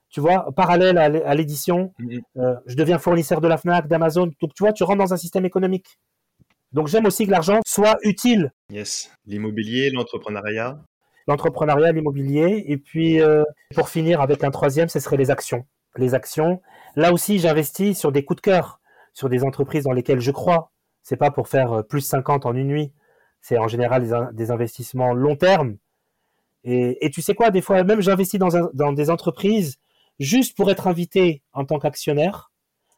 tu 0.09 0.21
vois, 0.21 0.51
parallèle 0.55 0.97
à 0.97 1.35
l'édition. 1.35 1.93
Je 2.35 2.75
deviens 2.75 2.99
fournisseur 2.99 3.41
de 3.41 3.47
la 3.47 3.57
Fnac, 3.57 3.87
d'Amazon. 3.87 4.31
Donc 4.39 4.53
tu 4.53 4.63
vois, 4.63 4.71
tu 4.71 4.83
rentres 4.83 4.99
dans 4.99 5.13
un 5.13 5.17
système 5.17 5.45
économique. 5.45 5.97
Donc 6.71 6.87
j'aime 6.87 7.05
aussi 7.05 7.25
que 7.25 7.31
l'argent 7.31 7.59
soit 7.65 7.97
utile. 8.03 8.51
Yes, 8.71 9.11
l'immobilier, 9.25 9.89
l'entrepreneuriat. 9.91 10.79
L'entrepreneuriat, 11.27 11.91
l'immobilier. 11.91 12.63
Et 12.67 12.77
puis 12.77 13.21
euh, 13.21 13.43
pour 13.75 13.89
finir 13.89 14.21
avec 14.21 14.43
un 14.43 14.51
troisième, 14.51 14.89
ce 14.89 14.99
serait 14.99 15.17
les 15.17 15.31
actions. 15.31 15.65
Les 15.97 16.13
actions. 16.13 16.61
Là 16.95 17.11
aussi, 17.11 17.39
j'investis 17.39 17.97
sur 17.97 18.11
des 18.11 18.23
coups 18.23 18.37
de 18.37 18.41
cœur, 18.41 18.79
sur 19.13 19.29
des 19.29 19.43
entreprises 19.43 19.83
dans 19.83 19.91
lesquelles 19.91 20.21
je 20.21 20.31
crois. 20.31 20.71
C'est 21.01 21.17
pas 21.17 21.31
pour 21.31 21.47
faire 21.47 21.73
euh, 21.73 21.81
plus 21.81 22.01
50 22.01 22.45
en 22.45 22.53
une 22.53 22.67
nuit. 22.67 22.93
C'est 23.41 23.57
en 23.57 23.67
général 23.67 24.31
des, 24.33 24.51
investissements 24.51 25.13
long 25.13 25.35
terme. 25.35 25.77
Et, 26.65 27.09
tu 27.13 27.21
sais 27.21 27.35
quoi, 27.35 27.51
des 27.51 27.61
fois, 27.61 27.85
même 27.85 28.01
j'investis 28.01 28.37
dans, 28.37 28.49
dans 28.73 28.91
des 28.91 29.09
entreprises 29.09 29.77
juste 30.19 30.57
pour 30.57 30.69
être 30.69 30.87
invité 30.87 31.41
en 31.53 31.63
tant 31.65 31.79
qu'actionnaire. 31.79 32.51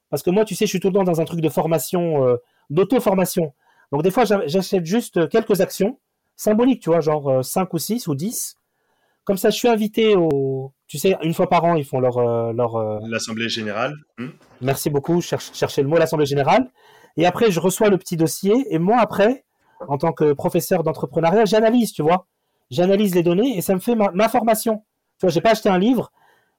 Parce 0.09 0.23
que 0.23 0.29
moi, 0.29 0.43
tu 0.43 0.55
sais, 0.55 0.65
je 0.65 0.69
suis 0.69 0.79
tout 0.79 0.89
le 0.89 0.95
temps 0.95 1.03
dans 1.03 1.21
un 1.21 1.25
truc 1.25 1.41
de 1.41 1.49
formation, 1.49 2.25
euh, 2.27 2.37
d'auto-formation. 2.69 3.53
Donc 3.91 4.03
des 4.03 4.11
fois, 4.11 4.23
j'achète 4.25 4.85
juste 4.85 5.29
quelques 5.29 5.61
actions 5.61 5.99
symboliques, 6.35 6.81
tu 6.81 6.89
vois, 6.89 7.01
genre 7.01 7.43
5 7.43 7.61
euh, 7.61 7.67
ou 7.73 7.77
6 7.77 8.07
ou 8.07 8.15
10. 8.15 8.55
Comme 9.23 9.37
ça, 9.37 9.49
je 9.49 9.57
suis 9.57 9.67
invité 9.67 10.15
au... 10.15 10.73
Tu 10.87 10.97
sais, 10.97 11.15
une 11.21 11.33
fois 11.33 11.47
par 11.47 11.63
an, 11.63 11.75
ils 11.75 11.85
font 11.85 11.99
leur... 11.99 12.17
Euh, 12.17 12.53
leur 12.53 12.77
L'Assemblée 13.07 13.49
générale. 13.49 13.93
Hmm. 14.17 14.29
Merci 14.61 14.89
beaucoup, 14.89 15.21
cherche, 15.21 15.51
cherchez 15.53 15.83
le 15.83 15.87
mot, 15.87 15.97
l'Assemblée 15.97 16.25
générale. 16.25 16.71
Et 17.17 17.25
après, 17.25 17.51
je 17.51 17.59
reçois 17.59 17.89
le 17.89 17.97
petit 17.97 18.17
dossier. 18.17 18.65
Et 18.73 18.79
moi, 18.79 18.99
après, 18.99 19.45
en 19.87 19.97
tant 19.97 20.13
que 20.13 20.33
professeur 20.33 20.83
d'entrepreneuriat, 20.83 21.45
j'analyse, 21.45 21.91
tu 21.93 22.01
vois. 22.01 22.27
J'analyse 22.71 23.13
les 23.13 23.23
données 23.23 23.57
et 23.57 23.61
ça 23.61 23.75
me 23.75 23.79
fait 23.79 23.95
ma, 23.95 24.09
ma 24.11 24.29
formation. 24.29 24.83
Tu 25.19 25.25
vois, 25.25 25.29
j'ai 25.29 25.41
pas 25.41 25.51
acheté 25.51 25.69
un 25.69 25.77
livre, 25.77 26.11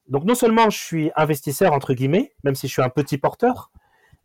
donc 0.07 0.25
non 0.25 0.35
seulement 0.35 0.69
je 0.69 0.77
suis 0.77 1.11
investisseur 1.15 1.73
entre 1.73 1.93
guillemets, 1.93 2.33
même 2.43 2.55
si 2.55 2.67
je 2.67 2.73
suis 2.73 2.81
un 2.81 2.89
petit 2.89 3.17
porteur, 3.17 3.71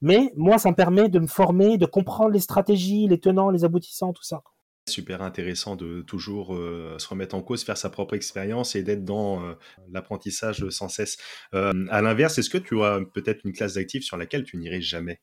mais 0.00 0.32
moi 0.36 0.58
ça 0.58 0.70
me 0.70 0.74
permet 0.74 1.08
de 1.08 1.18
me 1.18 1.26
former, 1.26 1.78
de 1.78 1.86
comprendre 1.86 2.30
les 2.30 2.40
stratégies, 2.40 3.08
les 3.08 3.18
tenants, 3.18 3.50
les 3.50 3.64
aboutissants, 3.64 4.12
tout 4.12 4.22
ça. 4.22 4.42
Super 4.88 5.20
intéressant 5.20 5.76
de 5.76 6.00
toujours 6.00 6.54
euh, 6.54 6.96
se 6.98 7.08
remettre 7.08 7.34
en 7.34 7.42
cause, 7.42 7.62
faire 7.62 7.76
sa 7.76 7.90
propre 7.90 8.14
expérience 8.14 8.74
et 8.74 8.82
d'être 8.82 9.04
dans 9.04 9.44
euh, 9.44 9.54
l'apprentissage 9.90 10.66
sans 10.70 10.88
cesse. 10.88 11.18
Euh, 11.52 11.86
à 11.90 12.00
l'inverse, 12.00 12.38
est-ce 12.38 12.48
que 12.48 12.58
tu 12.58 12.82
as 12.82 13.00
peut-être 13.12 13.44
une 13.44 13.52
classe 13.52 13.74
d'actifs 13.74 14.04
sur 14.04 14.16
laquelle 14.16 14.44
tu 14.44 14.56
n'irais 14.56 14.80
jamais? 14.80 15.20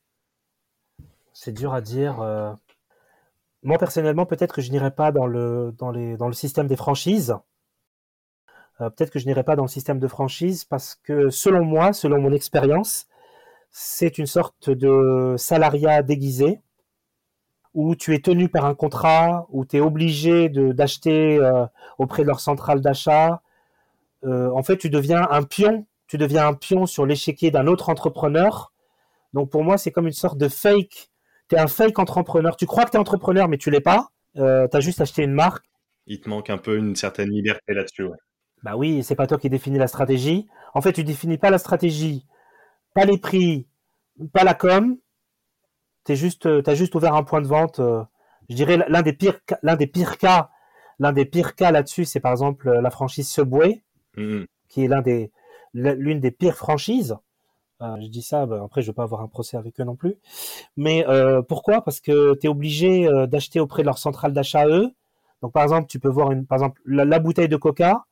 C'est 1.32 1.52
dur 1.52 1.74
à 1.74 1.80
dire. 1.80 2.18
Moi 3.62 3.78
personnellement, 3.78 4.26
peut-être 4.26 4.54
que 4.54 4.62
je 4.62 4.70
n'irais 4.70 4.94
pas 4.94 5.10
dans 5.10 5.26
le, 5.26 5.74
dans, 5.76 5.90
les, 5.90 6.16
dans 6.16 6.28
le 6.28 6.34
système 6.34 6.68
des 6.68 6.76
franchises 6.76 7.34
euh, 8.80 8.90
peut-être 8.90 9.10
que 9.10 9.18
je 9.18 9.26
n'irai 9.26 9.42
pas 9.42 9.56
dans 9.56 9.64
le 9.64 9.68
système 9.68 9.98
de 9.98 10.08
franchise 10.08 10.64
parce 10.64 10.94
que 10.94 11.30
selon 11.30 11.64
moi, 11.64 11.92
selon 11.92 12.20
mon 12.20 12.32
expérience, 12.32 13.06
c'est 13.70 14.18
une 14.18 14.26
sorte 14.26 14.70
de 14.70 15.34
salariat 15.36 16.02
déguisé 16.02 16.60
où 17.74 17.94
tu 17.94 18.14
es 18.14 18.20
tenu 18.20 18.48
par 18.48 18.64
un 18.64 18.74
contrat, 18.74 19.46
où 19.50 19.66
tu 19.66 19.76
es 19.76 19.80
obligé 19.80 20.48
d'acheter 20.48 21.36
euh, 21.36 21.66
auprès 21.98 22.22
de 22.22 22.26
leur 22.26 22.40
centrale 22.40 22.80
d'achat. 22.80 23.42
Euh, 24.24 24.50
en 24.52 24.62
fait, 24.62 24.78
tu 24.78 24.88
deviens 24.88 25.28
un 25.30 25.42
pion, 25.42 25.86
tu 26.06 26.16
deviens 26.16 26.46
un 26.46 26.54
pion 26.54 26.86
sur 26.86 27.04
l'échiquier 27.04 27.50
d'un 27.50 27.66
autre 27.66 27.90
entrepreneur. 27.90 28.72
Donc 29.34 29.50
pour 29.50 29.62
moi, 29.62 29.76
c'est 29.76 29.90
comme 29.90 30.06
une 30.06 30.12
sorte 30.14 30.38
de 30.38 30.48
fake. 30.48 31.10
Tu 31.48 31.56
es 31.56 31.58
un 31.58 31.66
fake 31.66 31.98
entrepreneur. 31.98 32.56
Tu 32.56 32.64
crois 32.64 32.86
que 32.86 32.90
tu 32.90 32.96
es 32.96 33.00
entrepreneur, 33.00 33.46
mais 33.46 33.58
tu 33.58 33.70
l'es 33.70 33.80
pas. 33.80 34.08
tu 34.34 34.42
as 34.42 34.80
juste 34.80 35.02
acheté 35.02 35.22
une 35.22 35.34
marque. 35.34 35.66
Il 36.06 36.20
te 36.20 36.30
manque 36.30 36.48
un 36.48 36.58
peu 36.58 36.78
une 36.78 36.96
certaine 36.96 37.30
liberté 37.30 37.74
là-dessus. 37.74 38.04
Ouais. 38.04 38.16
Bah 38.62 38.76
oui, 38.76 39.02
c'est 39.02 39.14
pas 39.14 39.26
toi 39.26 39.38
qui 39.38 39.50
définis 39.50 39.78
la 39.78 39.86
stratégie. 39.86 40.48
En 40.72 40.80
fait, 40.80 40.92
tu 40.92 41.04
définis 41.04 41.38
pas 41.38 41.50
la 41.50 41.58
stratégie, 41.58 42.26
pas 42.96 43.04
les 43.04 43.18
prix, 43.18 43.68
pas 44.32 44.42
la 44.42 44.54
com. 44.54 44.96
Tu 46.04 46.16
juste, 46.16 46.46
as 46.46 46.74
juste 46.74 46.94
ouvert 46.94 47.14
un 47.14 47.24
point 47.24 47.42
de 47.42 47.46
vente. 47.46 47.78
Euh, 47.78 48.02
je 48.48 48.56
dirais 48.56 48.78
l'un 48.88 49.02
des 49.02 49.12
pires, 49.12 49.38
l'un 49.62 49.76
des 49.76 49.86
pires 49.86 50.16
cas, 50.16 50.48
l'un 50.98 51.12
des 51.12 51.26
pires 51.26 51.54
cas 51.56 51.70
là-dessus, 51.72 52.06
c'est 52.06 52.20
par 52.20 52.32
exemple 52.32 52.70
la 52.70 52.90
franchise 52.90 53.28
Subway, 53.28 53.82
mmh. 54.16 54.44
qui 54.68 54.84
est 54.84 54.88
l'un 54.88 55.02
des, 55.02 55.30
l'une 55.74 56.20
des 56.20 56.30
pires 56.30 56.56
franchises. 56.56 57.18
Euh, 57.82 57.96
je 58.00 58.06
dis 58.06 58.22
ça, 58.22 58.46
bah, 58.46 58.62
après 58.64 58.80
je 58.80 58.86
veux 58.86 58.94
pas 58.94 59.02
avoir 59.02 59.20
un 59.20 59.28
procès 59.28 59.58
avec 59.58 59.78
eux 59.78 59.84
non 59.84 59.96
plus. 59.96 60.14
Mais 60.78 61.06
euh, 61.06 61.42
pourquoi? 61.42 61.82
Parce 61.82 62.00
que 62.00 62.34
tu 62.40 62.46
es 62.46 62.48
obligé 62.48 63.06
d'acheter 63.28 63.60
auprès 63.60 63.82
de 63.82 63.86
leur 63.86 63.98
centrale 63.98 64.32
d'achat 64.32 64.66
eux. 64.68 64.90
Donc 65.42 65.52
par 65.52 65.64
exemple, 65.64 65.86
tu 65.86 66.00
peux 66.00 66.08
voir 66.08 66.32
une, 66.32 66.46
par 66.46 66.56
exemple 66.56 66.80
la 66.86 67.18
bouteille 67.18 67.48
de 67.48 67.58
Coca 67.58 68.06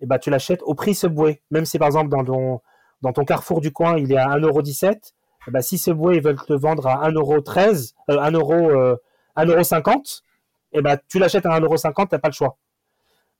eh 0.00 0.06
ben, 0.06 0.18
tu 0.18 0.28
l'achètes 0.28 0.62
au 0.64 0.74
prix 0.74 0.94
Subway. 0.94 1.40
Même 1.50 1.64
si 1.64 1.78
par 1.78 1.86
exemple 1.86 2.10
dans 2.10 2.24
ton, 2.24 2.60
dans 3.02 3.12
ton 3.12 3.24
carrefour 3.24 3.60
du 3.60 3.72
coin, 3.72 3.98
il 3.98 4.12
est 4.12 4.16
à 4.16 4.28
1,17€, 4.28 5.12
eh 5.48 5.50
ben, 5.50 5.60
si 5.60 5.76
Subway 5.76 6.20
veulent 6.20 6.40
te 6.40 6.52
vendre 6.52 6.86
à 6.86 7.08
1,13€, 7.10 7.94
euh, 8.10 8.16
1€, 8.16 8.70
euh, 8.70 8.96
1,50€, 9.36 10.22
eh 10.72 10.80
ben, 10.80 10.98
tu 11.08 11.18
l'achètes 11.18 11.46
à 11.46 11.50
1,50€, 11.58 12.08
tu 12.08 12.14
n'as 12.14 12.18
pas 12.18 12.28
le 12.28 12.32
choix. 12.32 12.56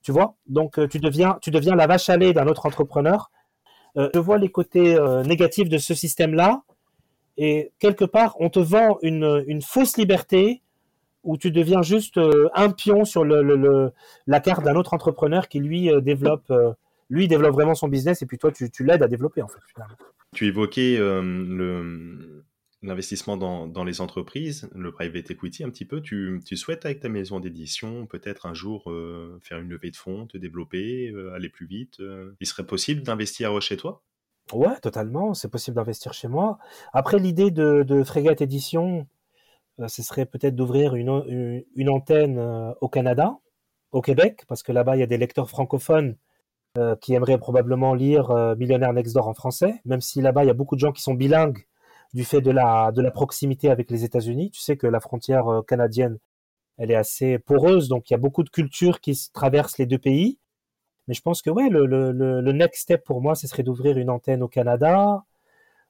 Tu 0.01 0.11
vois? 0.11 0.35
Donc 0.47 0.79
euh, 0.79 0.87
tu, 0.87 0.99
deviens, 0.99 1.37
tu 1.41 1.49
deviens 1.49 1.75
la 1.75 1.87
vache 1.87 2.09
à 2.09 2.17
lait 2.17 2.33
d'un 2.33 2.47
autre 2.47 2.65
entrepreneur. 2.65 3.31
Euh, 3.95 4.09
je 4.13 4.19
vois 4.19 4.37
les 4.37 4.49
côtés 4.49 4.97
négatifs 5.25 5.69
de 5.69 5.77
ce 5.77 5.93
système-là. 5.93 6.63
Et 7.37 7.71
quelque 7.79 8.05
part, 8.05 8.35
on 8.39 8.49
te 8.49 8.59
vend 8.59 8.97
une, 9.01 9.61
fausse 9.61 9.97
liberté 9.97 10.61
où 11.23 11.37
tu 11.37 11.51
deviens 11.51 11.81
juste 11.81 12.17
euh, 12.17 12.49
un 12.53 12.69
pion 12.69 13.05
sur 13.05 13.23
le, 13.23 13.93
la 14.27 14.39
carte 14.39 14.63
d'un 14.63 14.75
autre 14.75 14.93
entrepreneur 14.93 15.47
qui 15.47 15.59
lui 15.59 15.89
euh, 15.89 16.01
développe, 16.01 16.51
euh, 17.11 17.15
lui 17.15 17.27
développe 17.27 17.53
vraiment 17.53 17.75
son 17.75 17.87
business 17.87 18.21
et 18.21 18.25
puis 18.25 18.37
toi 18.37 18.51
tu, 18.51 18.69
l'aides 18.83 19.03
à 19.03 19.07
développer 19.07 19.41
en 19.41 19.47
fait. 19.47 19.59
Tu 20.33 20.47
évoquais 20.47 20.99
l'investissement 22.81 23.37
dans, 23.37 23.83
les 23.83 24.01
entreprises, 24.01 24.69
le 24.75 24.91
private 24.91 25.31
equity 25.31 25.63
un 25.63 25.69
petit 25.69 25.85
peu. 25.85 26.01
Tu, 26.01 26.41
souhaites 26.55 26.85
avec 26.85 26.99
ta 26.99 27.09
maison 27.09 27.39
d'édition 27.39 28.05
peut-être 28.07 28.45
un 28.45 28.53
jour 28.53 28.91
faire 29.41 29.59
une 29.59 29.69
levée 29.69 29.91
de 29.91 29.95
fonds, 29.95 30.25
te 30.27 30.37
développer, 30.37 31.13
aller 31.33 31.49
plus 31.49 31.67
vite. 31.67 32.01
il 32.39 32.47
serait 32.47 32.65
possible 32.65 33.01
d'investir 33.01 33.61
chez 33.61 33.77
toi? 33.77 34.01
Ouais, 34.51 34.77
totalement. 34.81 35.33
C'est 35.33 35.49
possible 35.49 35.75
d'investir 35.75 36.13
chez 36.13 36.27
moi. 36.27 36.57
Après, 36.91 37.17
l'idée 37.17 37.49
de, 37.49 37.83
de 37.83 38.03
Frégate 38.03 38.41
Édition, 38.41 39.07
euh, 39.79 39.87
ce 39.87 40.03
serait 40.03 40.25
peut-être 40.25 40.55
d'ouvrir 40.55 40.95
une, 40.95 41.63
une, 41.75 41.89
antenne 41.89 42.37
euh, 42.37 42.73
au 42.81 42.89
Canada, 42.89 43.37
au 43.91 44.01
Québec, 44.01 44.43
parce 44.47 44.63
que 44.63 44.71
là-bas, 44.71 44.95
il 44.95 44.99
y 44.99 45.03
a 45.03 45.07
des 45.07 45.17
lecteurs 45.17 45.49
francophones 45.49 46.17
euh, 46.77 46.95
qui 46.95 47.13
aimeraient 47.13 47.37
probablement 47.37 47.93
lire 47.93 48.55
Millionnaire 48.57 48.93
Next 48.93 49.13
Door 49.13 49.27
en 49.27 49.33
français, 49.33 49.81
même 49.85 50.01
si 50.01 50.21
là-bas, 50.21 50.43
il 50.43 50.47
y 50.47 50.51
a 50.51 50.53
beaucoup 50.53 50.75
de 50.75 50.79
gens 50.79 50.91
qui 50.91 51.01
sont 51.01 51.13
bilingues 51.13 51.65
du 52.13 52.23
fait 52.23 52.41
de 52.41 52.51
la, 52.51 52.91
de 52.91 53.01
la 53.01 53.11
proximité 53.11 53.69
avec 53.69 53.89
les 53.89 54.03
États-Unis. 54.03 54.51
Tu 54.51 54.61
sais 54.61 54.77
que 54.77 54.87
la 54.87 54.99
frontière 54.99 55.63
canadienne, 55.67 56.19
elle 56.77 56.91
est 56.91 56.95
assez 56.95 57.39
poreuse, 57.39 57.87
donc 57.87 58.09
il 58.09 58.13
y 58.13 58.15
a 58.15 58.19
beaucoup 58.19 58.43
de 58.43 58.49
cultures 58.49 59.01
qui 59.01 59.19
traversent 59.33 59.77
les 59.77 59.85
deux 59.85 59.97
pays. 59.97 60.39
Mais 61.07 61.13
je 61.13 61.21
pense 61.21 61.41
que 61.41 61.49
ouais, 61.49 61.69
le, 61.69 61.85
le, 61.85 62.11
le 62.11 62.51
next 62.51 62.83
step 62.83 63.03
pour 63.03 63.21
moi, 63.21 63.35
ce 63.35 63.47
serait 63.47 63.63
d'ouvrir 63.63 63.97
une 63.97 64.09
antenne 64.09 64.41
au 64.43 64.47
Canada, 64.47 65.23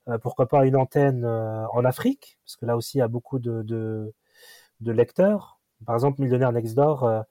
euh, 0.09 0.17
pourquoi 0.17 0.47
pas 0.47 0.65
une 0.65 0.75
antenne 0.75 1.23
euh, 1.25 1.65
en 1.69 1.85
Afrique, 1.85 2.37
parce 2.45 2.57
que 2.57 2.65
là 2.65 2.75
aussi 2.75 2.97
il 2.97 2.99
y 2.99 3.03
a 3.03 3.07
beaucoup 3.07 3.39
de, 3.39 3.61
de, 3.61 4.91
lecteurs. 4.91 5.59
Par 5.85 5.95
exemple, 5.95 6.21
Millionnaire 6.21 6.51
Next 6.51 6.75
Door, 6.75 7.03
euh, 7.03 7.21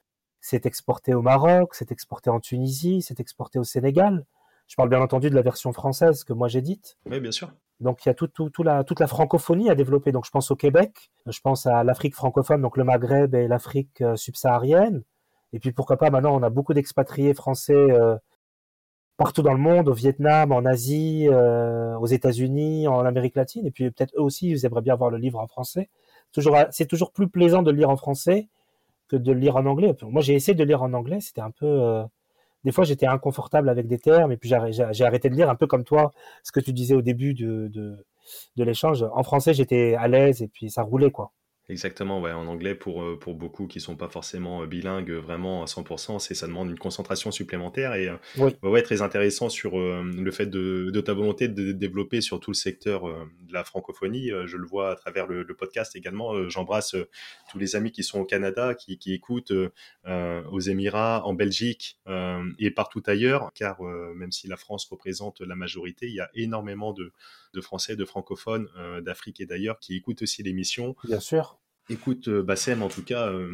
c'est 0.43 0.65
exporté 0.65 1.13
au 1.13 1.21
Maroc, 1.21 1.73
c'est 1.73 1.89
exporté 1.93 2.29
en 2.29 2.41
Tunisie, 2.41 3.01
c'est 3.01 3.21
exporté 3.21 3.59
au 3.59 3.63
Sénégal. 3.63 4.25
Je 4.67 4.75
parle 4.75 4.89
bien 4.89 4.99
entendu 4.99 5.29
de 5.29 5.35
la 5.35 5.41
version 5.41 5.71
française 5.71 6.25
que 6.25 6.33
moi 6.33 6.49
j'ai 6.49 6.61
dite. 6.61 6.97
Oui, 7.09 7.21
bien 7.21 7.31
sûr. 7.31 7.53
Donc 7.79 8.05
il 8.05 8.09
y 8.09 8.11
a 8.11 8.13
tout, 8.13 8.27
tout, 8.27 8.61
la, 8.61 8.83
toute 8.83 8.99
la 8.99 9.07
francophonie 9.07 9.69
à 9.69 9.75
développer. 9.75 10.11
Donc 10.11 10.25
je 10.25 10.31
pense 10.31 10.51
au 10.51 10.57
Québec, 10.57 11.11
je 11.27 11.39
pense 11.39 11.65
à 11.65 11.85
l'Afrique 11.85 12.13
francophone, 12.13 12.61
donc 12.61 12.75
le 12.75 12.83
Maghreb 12.83 13.33
et 13.35 13.47
l'Afrique 13.47 14.03
subsaharienne. 14.15 15.03
Et 15.53 15.59
puis 15.59 15.71
pourquoi 15.71 15.95
pas 15.95 16.09
maintenant, 16.09 16.35
on 16.35 16.43
a 16.43 16.49
beaucoup 16.49 16.73
d'expatriés 16.73 17.33
français 17.33 17.87
partout 19.15 19.43
dans 19.43 19.53
le 19.53 19.59
monde, 19.59 19.87
au 19.87 19.93
Vietnam, 19.93 20.51
en 20.51 20.65
Asie, 20.65 21.29
euh, 21.29 21.97
aux 21.99 22.07
États-Unis, 22.07 22.89
en 22.89 23.05
Amérique 23.05 23.35
latine. 23.35 23.65
Et 23.65 23.71
puis 23.71 23.89
peut-être 23.91 24.13
eux 24.17 24.21
aussi, 24.21 24.49
ils 24.49 24.65
aimeraient 24.65 24.81
bien 24.81 24.95
voir 24.95 25.09
le 25.09 25.17
livre 25.17 25.39
en 25.39 25.47
français. 25.47 25.89
Toujours, 26.33 26.57
c'est 26.71 26.87
toujours 26.87 27.13
plus 27.13 27.29
plaisant 27.29 27.63
de 27.63 27.71
le 27.71 27.77
lire 27.77 27.89
en 27.89 27.95
français 27.95 28.49
de 29.17 29.31
lire 29.31 29.55
en 29.55 29.65
anglais. 29.65 29.95
Moi, 30.03 30.21
j'ai 30.21 30.35
essayé 30.35 30.55
de 30.55 30.63
lire 30.63 30.83
en 30.83 30.93
anglais. 30.93 31.19
C'était 31.21 31.41
un 31.41 31.51
peu. 31.51 31.65
Euh, 31.65 32.03
des 32.63 32.71
fois, 32.71 32.83
j'étais 32.85 33.07
inconfortable 33.07 33.69
avec 33.69 33.87
des 33.87 33.99
termes. 33.99 34.31
Et 34.31 34.37
puis 34.37 34.49
j'ai 34.49 35.05
arrêté 35.05 35.29
de 35.29 35.35
lire, 35.35 35.49
un 35.49 35.55
peu 35.55 35.67
comme 35.67 35.83
toi, 35.83 36.11
ce 36.43 36.51
que 36.51 36.59
tu 36.59 36.73
disais 36.73 36.95
au 36.95 37.01
début 37.01 37.33
de, 37.33 37.67
de 38.55 38.63
l'échange. 38.63 39.03
En 39.13 39.23
français, 39.23 39.53
j'étais 39.53 39.95
à 39.95 40.07
l'aise 40.07 40.41
et 40.41 40.47
puis 40.47 40.69
ça 40.69 40.83
roulait, 40.83 41.11
quoi. 41.11 41.31
Exactement, 41.69 42.19
ouais, 42.19 42.33
en 42.33 42.45
anglais 42.47 42.75
pour, 42.75 43.01
euh, 43.01 43.17
pour 43.17 43.35
beaucoup 43.35 43.67
qui 43.67 43.79
sont 43.79 43.95
pas 43.95 44.09
forcément 44.09 44.63
euh, 44.63 44.65
bilingues 44.65 45.11
vraiment 45.11 45.63
à 45.63 45.65
100%, 45.65 46.19
c'est 46.19 46.33
ça 46.33 46.45
demande 46.45 46.69
une 46.69 46.77
concentration 46.77 47.31
supplémentaire 47.31 47.95
et 47.95 48.09
euh, 48.09 48.51
ouais, 48.63 48.81
très 48.81 49.01
intéressant 49.01 49.47
sur 49.47 49.79
le 49.79 50.31
fait 50.31 50.47
de, 50.47 50.89
de 50.91 51.01
ta 51.01 51.13
volonté 51.13 51.47
de 51.47 51.71
développer 51.71 52.19
sur 52.19 52.41
tout 52.41 52.51
le 52.51 52.55
secteur 52.55 53.05
de 53.05 53.53
la 53.53 53.63
francophonie. 53.63 54.29
je 54.45 54.57
le 54.57 54.65
vois 54.65 54.91
à 54.91 54.95
travers 54.95 55.25
le, 55.25 55.45
podcast 55.53 55.95
également. 55.95 56.49
J'embrasse 56.49 56.95
tous 57.51 57.59
les 57.59 57.75
amis 57.75 57.91
qui 57.91 58.03
sont 58.03 58.19
au 58.19 58.25
Canada, 58.25 58.73
qui, 58.73 58.97
qui 58.97 59.13
écoutent 59.13 59.53
aux 60.05 60.59
Émirats, 60.59 61.21
en 61.25 61.33
Belgique 61.33 61.99
et 62.59 62.71
partout 62.71 63.03
ailleurs, 63.05 63.51
car 63.53 63.81
même 63.83 64.31
si 64.31 64.47
la 64.47 64.57
France 64.57 64.85
représente 64.89 65.41
la 65.41 65.55
majorité, 65.55 66.07
il 66.07 66.15
y 66.15 66.21
a 66.21 66.29
énormément 66.33 66.91
de, 66.91 67.13
de 67.53 67.61
Français, 67.61 67.95
de 67.95 68.05
francophones 68.05 68.67
d'Afrique 69.01 69.39
et 69.41 69.45
d'ailleurs 69.45 69.79
qui 69.79 69.95
écoutent 69.95 70.23
aussi 70.23 70.41
l'émission. 70.43 70.95
Bien 71.03 71.19
sûr. 71.19 71.59
Écoute, 71.89 72.29
euh, 72.29 72.41
Bassem, 72.41 72.81
en 72.81 72.87
tout 72.87 73.03
cas, 73.03 73.29
euh, 73.29 73.49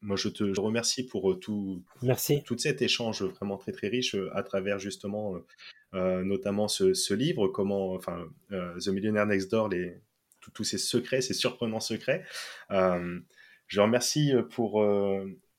moi 0.00 0.16
je 0.16 0.28
te 0.28 0.44
remercie 0.60 1.06
pour 1.06 1.32
euh, 1.32 1.34
tout, 1.36 1.82
Merci. 2.02 2.42
tout 2.44 2.56
cet 2.56 2.82
échange 2.82 3.22
vraiment 3.22 3.56
très 3.56 3.72
très 3.72 3.88
riche 3.88 4.16
à 4.32 4.42
travers 4.42 4.78
justement 4.78 5.36
notamment 5.92 6.66
ce, 6.66 7.14
livre, 7.14 7.46
comment, 7.46 7.92
enfin, 7.92 8.26
The 8.50 8.88
Millionaire 8.88 9.26
Next 9.26 9.48
Door, 9.48 9.68
les, 9.68 9.96
tous 10.52 10.64
ces 10.64 10.78
secrets, 10.78 11.20
ces 11.20 11.34
surprenants 11.34 11.78
secrets. 11.78 12.24
Je 12.70 13.80
remercie 13.80 14.32
pour 14.50 14.84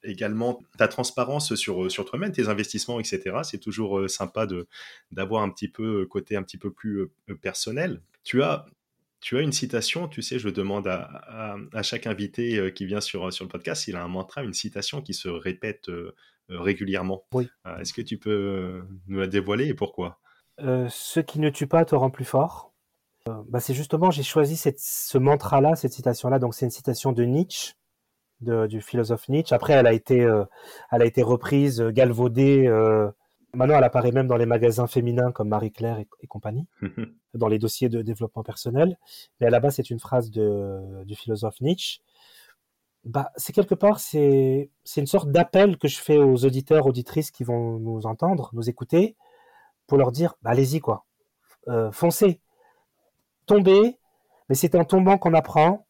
également 0.03 0.61
ta 0.77 0.89
transparence 0.89 1.55
sur, 1.55 1.89
sur 1.89 2.03
toi-même, 2.03 2.33
tes 2.33 2.49
investissements, 2.49 2.99
etc. 2.99 3.37
C'est 3.43 3.59
toujours 3.59 4.09
sympa 4.09 4.45
de, 4.45 4.67
d'avoir 5.11 5.41
un 5.41 5.49
petit 5.49 5.69
peu 5.69 6.05
côté 6.05 6.35
un 6.35 6.43
petit 6.43 6.57
peu 6.57 6.69
plus 6.69 7.07
personnel. 7.41 8.01
Tu 8.25 8.43
as, 8.43 8.65
tu 9.25 9.39
as 9.39 9.41
une 9.41 9.51
citation, 9.51 10.07
tu 10.07 10.21
sais, 10.21 10.37
je 10.37 10.49
demande 10.49 10.87
à, 10.87 11.57
à, 11.73 11.81
chaque 11.81 12.05
invité 12.05 12.71
qui 12.75 12.85
vient 12.85 13.01
sur, 13.01 13.33
sur 13.33 13.43
le 13.43 13.49
podcast 13.49 13.81
s'il 13.81 13.95
a 13.95 14.03
un 14.03 14.07
mantra, 14.07 14.43
une 14.43 14.53
citation 14.53 15.01
qui 15.01 15.15
se 15.15 15.27
répète 15.27 15.89
régulièrement. 16.47 17.25
Oui. 17.33 17.49
Est-ce 17.79 17.91
que 17.91 18.03
tu 18.03 18.19
peux 18.19 18.83
nous 19.07 19.17
la 19.17 19.25
dévoiler 19.25 19.65
et 19.65 19.73
pourquoi? 19.73 20.19
Ce 20.59 21.19
qui 21.19 21.39
ne 21.39 21.49
tue 21.49 21.65
pas 21.65 21.85
te 21.85 21.95
rend 21.95 22.11
plus 22.11 22.23
fort. 22.23 22.71
bah 23.25 23.59
c'est 23.59 23.73
justement, 23.73 24.11
j'ai 24.11 24.21
choisi 24.21 24.55
cette, 24.55 24.79
ce 24.79 25.17
mantra-là, 25.17 25.75
cette 25.75 25.93
citation-là. 25.93 26.37
Donc, 26.37 26.53
c'est 26.53 26.65
une 26.67 26.71
citation 26.71 27.11
de 27.11 27.23
Nietzsche 27.23 27.73
du 28.41 28.79
philosophe 28.79 29.27
Nietzsche. 29.27 29.55
Après, 29.55 29.73
elle 29.73 29.87
a 29.87 29.93
été, 29.93 30.21
euh, 30.21 30.45
elle 30.91 31.01
a 31.01 31.05
été 31.05 31.23
reprise, 31.23 31.81
euh, 31.81 31.89
galvaudée. 31.89 32.67
Euh, 33.55 33.57
maintenant, 33.57 33.77
elle 33.77 33.83
apparaît 33.83 34.11
même 34.11 34.27
dans 34.27 34.37
les 34.37 34.45
magasins 34.45 34.87
féminins 34.87 35.31
comme 35.31 35.49
Marie 35.49 35.71
Claire 35.71 35.99
et, 35.99 36.27
compagnie, 36.27 36.67
dans 37.33 37.47
les 37.47 37.59
dossiers 37.59 37.89
de 37.89 38.01
développement 38.01 38.43
personnel. 38.43 38.97
Mais 39.39 39.47
à 39.47 39.49
la 39.49 39.59
base, 39.59 39.75
c'est 39.75 39.89
une 39.89 39.99
phrase 39.99 40.29
de, 40.29 41.03
du 41.05 41.15
philosophe 41.15 41.61
Nietzsche. 41.61 42.01
Bah, 43.03 43.31
c'est 43.35 43.53
quelque 43.53 43.75
part, 43.75 43.99
c'est, 43.99 44.69
une 44.97 45.05
sorte 45.05 45.29
d'appel 45.31 45.77
que 45.77 45.87
je 45.87 45.99
fais 45.99 46.17
aux 46.17 46.43
auditeurs, 46.43 46.87
auditrices 46.87 47.31
qui 47.31 47.43
vont 47.43 47.79
nous 47.79 48.07
entendre, 48.07 48.49
nous 48.53 48.67
écouter, 48.69 49.15
pour 49.87 49.97
leur 49.97 50.11
dire, 50.11 50.35
bah, 50.41 50.51
allez-y 50.51 50.79
quoi, 50.79 51.05
foncez, 51.91 52.41
tombez, 53.45 53.99
mais 54.49 54.55
c'est 54.55 54.73
en 54.73 54.85
tombant 54.85 55.19
qu'on 55.19 55.35
apprend, 55.35 55.85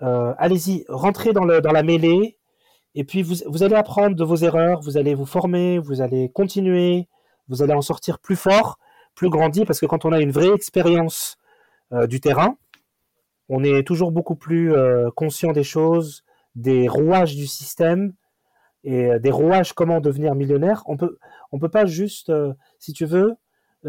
euh, 0.00 0.34
allez-y, 0.38 0.84
rentrez 0.88 1.32
dans, 1.32 1.44
la 1.44 1.82
mêlée, 1.82 2.38
et 2.94 3.04
puis 3.04 3.22
vous, 3.22 3.62
allez 3.62 3.74
apprendre 3.74 4.16
de 4.16 4.24
vos 4.24 4.36
erreurs, 4.36 4.80
vous 4.80 4.96
allez 4.96 5.14
vous 5.14 5.26
former, 5.26 5.78
vous 5.78 6.00
allez 6.00 6.28
continuer, 6.28 7.08
vous 7.48 7.62
allez 7.62 7.72
en 7.72 7.80
sortir 7.80 8.18
plus 8.18 8.36
fort, 8.36 8.78
plus 9.14 9.30
grandi, 9.30 9.64
parce 9.64 9.80
que 9.80 9.86
quand 9.86 10.04
on 10.04 10.12
a 10.12 10.20
une 10.20 10.30
vraie 10.30 10.52
expérience 10.52 11.36
euh, 11.92 12.06
du 12.06 12.20
terrain, 12.20 12.56
on 13.48 13.64
est 13.64 13.82
toujours 13.86 14.12
beaucoup 14.12 14.34
plus 14.36 14.72
euh, 14.72 15.10
conscient 15.14 15.52
des 15.52 15.64
choses, 15.64 16.24
des 16.54 16.88
rouages 16.88 17.34
du 17.34 17.46
système 17.46 18.12
et 18.84 19.18
des 19.20 19.30
rouages 19.30 19.72
comment 19.74 20.00
devenir 20.00 20.34
millionnaire. 20.34 20.82
On 20.86 20.96
peut, 20.96 21.18
on 21.52 21.58
peut 21.58 21.68
pas 21.68 21.86
juste, 21.86 22.32
si 22.78 22.92
tu 22.92 23.04
veux, 23.06 23.36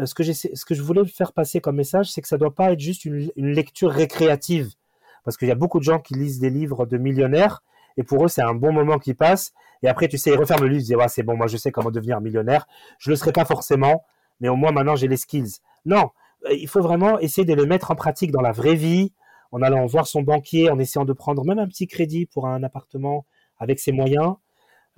ce 0.02 0.14
que, 0.14 0.22
ce 0.22 0.64
que 0.64 0.74
je 0.74 0.82
voulais 0.82 1.04
faire 1.04 1.32
passer 1.32 1.60
comme 1.60 1.76
message, 1.76 2.12
c'est 2.12 2.22
que 2.22 2.28
ça 2.28 2.38
doit 2.38 2.54
pas 2.54 2.72
être 2.72 2.80
juste 2.80 3.04
une 3.04 3.30
lecture 3.36 3.90
récréative 3.90 4.74
parce 5.24 5.36
qu'il 5.36 5.48
y 5.48 5.50
a 5.52 5.56
beaucoup 5.56 5.78
de 5.78 5.84
gens 5.84 5.98
qui 5.98 6.14
lisent 6.14 6.38
des 6.38 6.50
livres 6.50 6.86
de 6.86 6.98
millionnaires 6.98 7.62
et 7.96 8.02
pour 8.02 8.24
eux 8.24 8.28
c'est 8.28 8.42
un 8.42 8.54
bon 8.54 8.72
moment 8.72 8.98
qui 8.98 9.14
passe. 9.14 9.52
Et 9.82 9.88
après 9.88 10.08
tu 10.08 10.18
sais 10.18 10.30
ils 10.30 10.36
referment 10.36 10.62
le 10.62 10.68
livre 10.68 10.82
ils 10.82 10.96
disent 10.96 11.08
c'est 11.08 11.22
bon 11.22 11.36
moi 11.36 11.46
je 11.46 11.56
sais 11.56 11.70
comment 11.72 11.90
devenir 11.90 12.20
millionnaire. 12.20 12.66
Je 12.98 13.10
le 13.10 13.16
serai 13.16 13.32
pas 13.32 13.44
forcément 13.44 14.04
mais 14.40 14.48
au 14.48 14.56
moins 14.56 14.72
maintenant 14.72 14.96
j'ai 14.96 15.08
les 15.08 15.16
skills. 15.16 15.58
Non 15.84 16.10
euh, 16.46 16.54
il 16.54 16.68
faut 16.68 16.82
vraiment 16.82 17.18
essayer 17.18 17.44
de 17.44 17.54
les 17.54 17.66
mettre 17.66 17.90
en 17.90 17.94
pratique 17.94 18.30
dans 18.30 18.40
la 18.40 18.52
vraie 18.52 18.74
vie 18.74 19.12
en 19.52 19.62
allant 19.62 19.86
voir 19.86 20.06
son 20.06 20.22
banquier 20.22 20.70
en 20.70 20.78
essayant 20.78 21.04
de 21.04 21.12
prendre 21.12 21.44
même 21.44 21.58
un 21.58 21.68
petit 21.68 21.86
crédit 21.86 22.26
pour 22.26 22.46
un 22.46 22.62
appartement 22.62 23.24
avec 23.58 23.78
ses 23.78 23.92
moyens. 23.92 24.34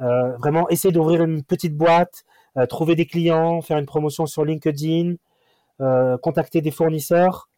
Euh, 0.01 0.37
vraiment 0.37 0.69
essayer 0.69 0.93
d'ouvrir 0.93 1.23
une 1.23 1.43
petite 1.43 1.77
boîte 1.77 2.25
euh, 2.59 2.67
trouver 2.67 2.95
des 2.95 3.07
clients 3.07 3.63
faire 3.63 3.79
une 3.79 3.87
promotion 3.87 4.27
sur 4.27 4.45
LinkedIn 4.45 5.17
contacter 6.23 6.63
des 6.63 6.71
fournisseurs. 6.71 7.51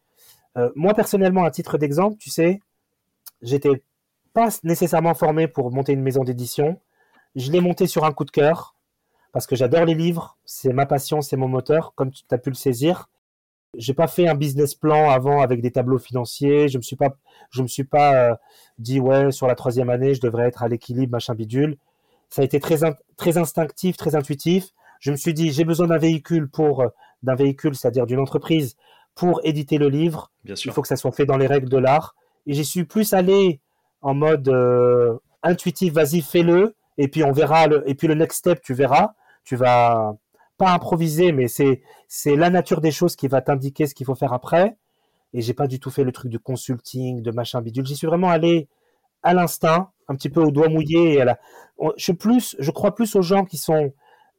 Moi, 0.74 0.93
personnellement, 0.93 1.44
à 1.44 1.52
titre 1.52 1.78
d'exemple, 1.78 2.16
tu 2.19 2.31
sais, 2.31 2.59
j'étais 3.43 3.81
pas 4.33 4.49
nécessairement 4.63 5.15
formé 5.15 5.49
pour 5.49 5.71
monter 5.71 5.93
une 5.93 6.03
maison 6.03 6.25
d'édition. 6.25 6.81
Je 7.37 7.51
l'ai 7.51 7.61
monté 7.61 7.87
sur 7.87 8.05
un 8.05 8.13
coup 8.13 8.25
de 8.25 8.31
cœur 8.31 8.75
parce 9.33 9.47
que 9.47 9.57
j'adore 9.57 9.85
les 9.85 9.95
livres, 9.95 10.37
c'est 10.45 10.73
ma 10.73 10.87
passion, 10.87 11.21
c'est 11.21 11.37
mon 11.37 11.49
moteur, 11.49 11.93
comme 11.95 12.11
tu 12.11 12.23
as 12.31 12.39
pu 12.39 12.51
le 12.51 12.55
saisir. 12.55 13.09
J'ai 13.77 13.93
pas 13.93 14.07
fait 14.07 14.27
un 14.27 14.35
business 14.35 14.75
plan 14.75 15.11
avant 15.11 15.43
avec 15.43 15.61
des 15.61 15.71
tableaux 15.71 15.99
financiers. 15.99 16.69
Je 16.69 16.79
me 16.79 16.83
suis 16.83 16.97
pas, 16.97 17.17
je 17.51 17.63
me 17.63 17.69
suis 17.69 17.85
pas 17.85 18.15
euh, 18.15 18.35
dit 18.79 18.99
ouais 18.99 19.31
sur 19.31 19.47
la 19.47 19.55
troisième 19.55 19.91
année 19.91 20.15
je 20.15 20.23
devrais 20.23 20.49
être 20.49 20.63
à 20.63 20.69
l'équilibre 20.69 21.13
machin 21.13 21.35
bidule. 21.35 21.77
Ça 22.31 22.43
a 22.43 22.45
été 22.45 22.61
très 22.61 22.79
très 23.17 23.37
instinctif, 23.37 23.97
très 23.97 24.15
intuitif. 24.15 24.71
Je 25.01 25.11
me 25.11 25.17
suis 25.17 25.35
dit 25.35 25.53
j'ai 25.53 25.65
besoin 25.65 25.87
d'un 25.87 25.99
véhicule 25.99 26.49
pour 26.49 26.81
euh, 26.81 26.89
d'un 27.23 27.35
véhicule, 27.35 27.75
c'est-à-dire 27.75 28.07
d'une 28.07 28.21
entreprise 28.21 28.77
pour 29.15 29.41
éditer 29.45 29.79
le 29.79 29.89
livre. 29.89 30.31
Bien 30.45 30.57
sûr. 30.57 30.71
Il 30.71 30.75
faut 30.75 30.83
que 30.83 30.89
ça 30.89 30.97
soit 30.97 31.13
fait 31.13 31.27
dans 31.27 31.37
les 31.37 31.47
règles 31.47 31.69
de 31.69 31.77
l'art. 31.77 32.15
Et 32.47 32.55
j'y 32.55 32.65
suis 32.65 32.85
plus 32.85 33.13
allé 33.13 33.61
en 34.03 34.15
mode 34.15 34.49
euh, 34.49 35.19
intuitif, 35.43 35.93
vas-y, 35.93 36.20
fais-le. 36.23 36.75
Et 36.99 37.09
puis 37.09 37.25
on 37.25 37.33
verra. 37.33 37.66
Le, 37.66 37.89
et 37.89 37.95
puis 37.95 38.09
le 38.09 38.15
next 38.15 38.39
step, 38.39 38.61
tu 38.62 38.75
verras. 38.75 39.12
Tu 39.45 39.57
vas 39.57 40.16
pas 40.57 40.73
improviser, 40.73 41.33
mais 41.33 41.49
c'est 41.49 41.83
c'est 42.09 42.37
la 42.37 42.51
nature 42.51 42.81
des 42.81 42.91
choses 42.91 43.16
qui 43.16 43.29
va 43.29 43.41
t'indiquer 43.41 43.87
ce 43.87 43.95
qu'il 43.95 44.07
faut 44.07 44.15
faire 44.15 44.33
après. 44.33 44.77
Et 45.35 45.43
j'ai 45.43 45.55
pas 45.55 45.66
du 45.66 45.79
tout 45.79 45.91
fait 45.91 46.05
le 46.05 46.12
truc 46.12 46.33
de 46.33 46.39
consulting, 46.39 47.23
de 47.23 47.31
machin 47.31 47.61
bidule. 47.61 47.87
J'y 47.87 47.97
suis 47.97 48.07
vraiment 48.07 48.31
allé 48.31 48.69
à 49.23 49.35
l'instinct, 49.35 49.91
un 50.09 50.15
petit 50.15 50.31
peu 50.31 50.43
au 50.43 50.51
doigt 50.51 50.69
mouillé. 50.69 51.19
Et 51.19 51.25
Je 51.97 52.03
suis 52.03 52.15
plus, 52.15 52.57
je 52.59 52.70
crois 52.70 52.95
plus 52.95 53.15
aux 53.15 53.23
gens 53.23 53.45
qui 53.45 53.59
sont 53.59 53.93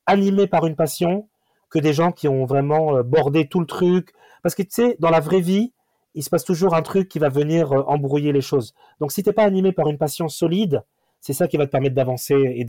animés 0.06 0.48
par 0.48 0.66
une 0.66 0.76
passion 0.76 1.28
que 1.70 1.80
des 1.80 1.94
gens 1.94 2.12
qui 2.12 2.28
ont 2.28 2.46
vraiment 2.46 2.98
euh, 2.98 3.04
bordé 3.04 3.48
tout 3.48 3.60
le 3.60 3.68
truc, 3.68 4.14
parce 4.42 4.56
que 4.56 4.64
tu 4.64 4.70
sais, 4.72 4.96
dans 5.00 5.12
la 5.12 5.20
vraie 5.20 5.42
vie, 5.42 5.72
il 6.16 6.24
se 6.24 6.30
passe 6.30 6.44
toujours 6.44 6.76
un 6.76 6.82
truc 6.82 7.08
qui 7.10 7.20
va 7.20 7.30
venir 7.30 7.72
euh, 7.72 7.84
embrouiller 7.88 8.32
les 8.32 8.42
choses. 8.42 8.74
Donc 9.00 9.12
si 9.12 9.24
tu 9.24 9.30
n'es 9.30 9.34
pas 9.34 9.44
animé 9.44 9.72
par 9.72 9.88
une 9.90 9.98
passion 9.98 10.28
solide, 10.28 10.84
c'est 11.22 11.34
ça 11.34 11.48
qui 11.48 11.58
va 11.58 11.66
te 11.66 11.72
permettre 11.72 11.96
d'avancer 11.96 12.36
et 12.56 12.64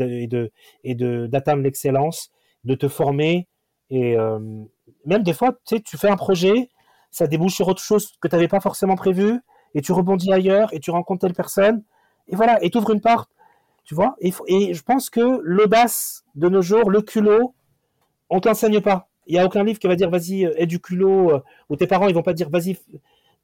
de 0.95 1.27
d'atteindre 1.27 1.63
l'excellence, 1.63 2.31
de 2.65 2.75
te 2.75 2.89
former 2.89 3.47
et 3.91 4.17
euh, 4.17 4.39
même 5.05 5.23
des 5.23 5.33
fois, 5.33 5.53
tu 5.67 5.77
sais, 5.77 5.81
tu 5.81 5.99
fais 5.99 6.09
un 6.09 6.17
projet, 6.17 6.71
ça 7.11 7.27
débouche 7.27 7.55
sur 7.55 7.69
autre 7.69 7.83
chose 7.83 8.13
que 8.21 8.29
tu 8.29 8.35
n'avais 8.35 8.49
pas 8.49 8.61
forcément 8.61 8.95
prévu 8.95 9.41
et 9.75 9.83
tu 9.83 9.93
rebondis 9.93 10.33
ailleurs 10.33 10.73
et 10.73 10.81
tu 10.81 10.91
rencontres 10.91 11.23
telle 11.23 11.35
personne 11.35 11.83
et 12.29 12.37
voilà 12.37 12.63
et 12.63 12.71
ouvres 12.77 12.93
une 12.93 13.01
porte, 13.01 13.31
tu 13.85 13.95
vois. 13.95 14.15
Et, 14.21 14.31
je 14.31 14.83
pense 14.83 15.11
que 15.11 15.41
l'audace 15.43 16.25
de 16.37 16.49
nos 16.49 16.63
jours, 16.63 16.89
le 16.91 17.03
culot, 17.03 17.55
on 18.31 18.41
t'enseigne 18.41 18.81
pas. 18.81 19.09
Il 19.27 19.35
n'y 19.35 19.41
a 19.41 19.45
aucun 19.45 19.65
livre 19.65 19.79
qui 19.79 19.89
va 19.89 19.97
dire 19.97 20.11
vas-y, 20.11 20.45
aie 20.45 20.67
du 20.67 20.81
culot, 20.81 21.33
euh, 21.33 21.41
ou 21.69 21.77
tes 21.77 21.87
parents 21.87 22.09
ils 22.09 22.15
vont 22.15 22.23
pas 22.23 22.33
dire 22.33 22.49
vas-y. 22.49 22.79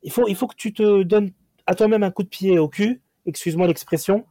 Il 0.07 0.13
faut, 0.13 0.47
que 0.47 0.55
tu 0.55 0.73
te 0.73 1.03
donnes 1.03 1.33
à 1.67 1.75
toi-même 1.75 2.05
un 2.05 2.13
coup 2.13 2.23
de 2.23 2.29
pied 2.29 2.61
au 2.61 2.69
cul, 2.69 3.03
excuse-moi 3.27 3.67
l'expression, 3.67 4.25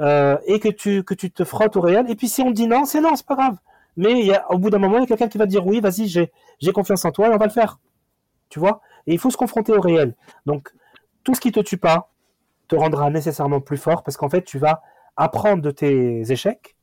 euh, 0.00 0.38
et 0.46 0.58
que 0.58 0.70
tu, 0.70 1.04
te 1.04 1.44
frottes 1.44 1.76
au 1.76 1.82
réel. 1.82 2.10
Et 2.10 2.16
puis 2.16 2.28
si 2.28 2.40
on 2.40 2.50
dit 2.50 2.66
non, 2.66 2.86
c'est 2.86 3.02
non, 3.02 3.14
c'est 3.14 3.26
pas 3.26 3.36
grave. 3.36 3.58
Mais 3.98 4.32
au 4.48 4.58
bout 4.58 4.70
d'un 4.70 4.78
moment, 4.78 4.96
il 4.96 5.00
y 5.00 5.04
a 5.04 5.06
quelqu'un 5.06 5.28
qui 5.28 5.36
va 5.36 5.44
dire 5.44 5.66
oui, 5.66 5.80
vas-y, 5.80 6.08
j'ai, 6.08 6.32
confiance 6.72 7.04
en 7.04 7.12
toi 7.12 7.28
on 7.30 7.36
va 7.36 7.44
le 7.44 7.52
faire. 7.52 7.78
Tu 8.48 8.58
vois? 8.58 8.80
Et 9.06 9.12
il 9.12 9.18
faut 9.18 9.30
se 9.30 9.36
confronter 9.36 9.72
au 9.72 9.80
réel. 9.80 10.16
Donc, 10.46 10.72
tout 11.24 11.34
ce 11.34 11.40
qui 11.40 11.52
te 11.52 11.60
tue 11.60 11.76
pas 11.76 12.10
te 12.68 12.74
rendra 12.74 13.10
nécessairement 13.10 13.60
plus 13.60 13.76
fort 13.76 14.02
parce 14.02 14.16
qu'en 14.16 14.30
fait, 14.30 14.42
tu 14.42 14.58
vas 14.58 14.82
apprendre 15.16 15.62
de 15.62 15.70
tes 15.70 16.32
échecs 16.32 16.74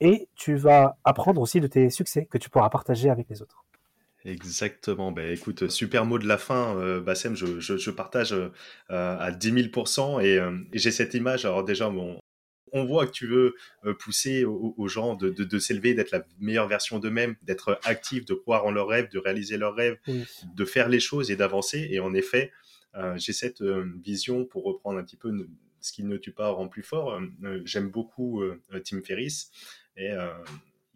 et 0.00 0.28
tu 0.34 0.56
vas 0.56 0.96
apprendre 1.04 1.40
aussi 1.40 1.60
de 1.60 1.68
tes 1.68 1.88
succès 1.88 2.26
que 2.26 2.38
tu 2.38 2.50
pourras 2.50 2.68
partager 2.68 3.10
avec 3.10 3.28
les 3.28 3.42
autres. 3.42 3.64
Exactement. 4.24 5.12
Ben, 5.12 5.32
écoute, 5.32 5.68
super 5.68 6.04
mot 6.04 6.18
de 6.18 6.26
la 6.26 6.38
fin, 6.38 6.76
euh, 6.76 7.00
Bassem. 7.00 7.34
Je, 7.34 7.60
je, 7.60 7.90
partage 7.90 8.32
euh, 8.32 8.50
à 8.88 9.32
10 9.32 9.70
000 9.72 10.20
et, 10.20 10.38
euh, 10.38 10.58
et 10.72 10.78
j'ai 10.78 10.90
cette 10.90 11.14
image. 11.14 11.44
Alors 11.46 11.64
déjà, 11.64 11.88
bon, 11.88 12.20
on 12.72 12.84
voit 12.84 13.06
que 13.06 13.12
tu 13.12 13.26
veux 13.26 13.54
euh, 13.86 13.94
pousser 13.94 14.44
aux, 14.44 14.88
gens 14.88 15.14
de, 15.14 15.30
de, 15.30 15.44
de 15.44 15.58
s'élever, 15.58 15.94
d'être 15.94 16.10
la 16.10 16.22
meilleure 16.38 16.68
version 16.68 16.98
d'eux-mêmes, 16.98 17.34
d'être 17.42 17.80
actifs, 17.84 18.26
de 18.26 18.34
croire 18.34 18.66
en 18.66 18.72
leurs 18.72 18.88
rêves, 18.88 19.08
de 19.10 19.18
réaliser 19.18 19.56
leurs 19.56 19.74
rêves, 19.74 19.98
de 20.06 20.64
faire 20.64 20.88
les 20.88 21.00
choses 21.00 21.30
et 21.30 21.36
d'avancer. 21.36 21.88
Et 21.90 21.98
en 21.98 22.12
effet, 22.12 22.52
j'ai 23.16 23.32
cette 23.32 23.62
vision 23.62 24.44
pour 24.44 24.64
reprendre 24.64 24.98
un 24.98 25.04
petit 25.04 25.16
peu 25.16 25.32
ce 25.80 25.92
qui 25.92 26.04
ne 26.04 26.16
tue 26.16 26.32
pas 26.32 26.50
rend 26.50 26.68
plus 26.68 26.82
fort. 26.82 27.20
J'aime 27.64 27.88
beaucoup 27.88 28.42
Tim 28.84 29.00
Ferriss 29.02 29.50
et 29.96 30.10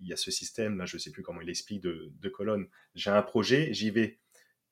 il 0.04 0.10
y 0.10 0.12
a 0.12 0.16
ce 0.16 0.30
système, 0.30 0.78
là, 0.78 0.84
je 0.84 0.96
ne 0.96 1.00
sais 1.00 1.10
plus 1.10 1.22
comment 1.22 1.40
il 1.40 1.48
explique, 1.48 1.80
de, 1.80 2.12
de 2.20 2.28
colonne. 2.28 2.68
J'ai 2.94 3.10
un 3.10 3.22
projet, 3.22 3.72
j'y 3.72 3.90
vais. 3.90 4.20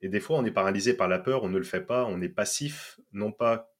Et 0.03 0.09
des 0.09 0.21
fois, 0.21 0.39
on 0.39 0.45
est 0.45 0.53
paralysé 0.53 0.95
par 0.95 1.09
la 1.09 1.19
peur, 1.19 1.43
on 1.43 1.49
ne 1.49 1.59
le 1.59 1.65
fait 1.65 1.81
pas, 1.81 2.05
on 2.05 2.21
est 2.21 2.29
passif, 2.29 3.01
non 3.13 3.33
pas 3.33 3.73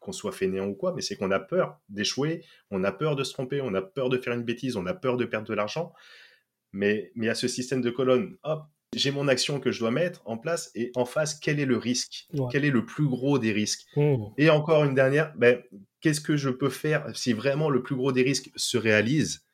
qu'on 0.00 0.12
soit 0.12 0.32
fainéant 0.32 0.66
ou 0.66 0.74
quoi, 0.74 0.92
mais 0.94 1.00
c'est 1.00 1.16
qu'on 1.16 1.30
a 1.30 1.40
peur 1.40 1.80
d'échouer, 1.88 2.44
on 2.70 2.82
a 2.84 2.92
peur 2.92 3.16
de 3.16 3.24
se 3.24 3.32
tromper, 3.32 3.60
on 3.60 3.74
a 3.74 3.82
peur 3.82 4.08
de 4.08 4.18
faire 4.18 4.34
une 4.34 4.42
bêtise, 4.42 4.76
on 4.76 4.86
a 4.86 4.94
peur 4.94 5.16
de 5.16 5.24
perdre 5.24 5.46
de 5.46 5.54
l'argent. 5.54 5.92
Mais, 6.72 7.12
mais 7.14 7.26
il 7.26 7.28
y 7.28 7.30
a 7.30 7.34
ce 7.34 7.48
système 7.48 7.80
de 7.80 7.90
colonne, 7.90 8.36
hop, 8.42 8.64
j'ai 8.94 9.10
mon 9.10 9.28
action 9.28 9.60
que 9.60 9.72
je 9.72 9.78
dois 9.78 9.90
mettre 9.90 10.22
en 10.26 10.36
place 10.36 10.70
et 10.74 10.90
en 10.96 11.04
face, 11.04 11.34
quel 11.34 11.60
est 11.60 11.66
le 11.66 11.78
risque? 11.78 12.28
Quel 12.50 12.64
est 12.64 12.70
le 12.70 12.84
plus 12.84 13.06
gros 13.06 13.38
des 13.38 13.52
risques? 13.52 13.86
Mmh. 13.96 14.16
Et 14.36 14.50
encore 14.50 14.84
une 14.84 14.94
dernière, 14.94 15.32
ben, 15.36 15.62
qu'est-ce 16.00 16.20
que 16.20 16.36
je 16.36 16.50
peux 16.50 16.68
faire 16.68 17.16
si 17.16 17.32
vraiment 17.32 17.70
le 17.70 17.82
plus 17.82 17.96
gros 17.96 18.12
des 18.12 18.22
risques 18.22 18.50
se 18.56 18.76
réalise 18.76 19.46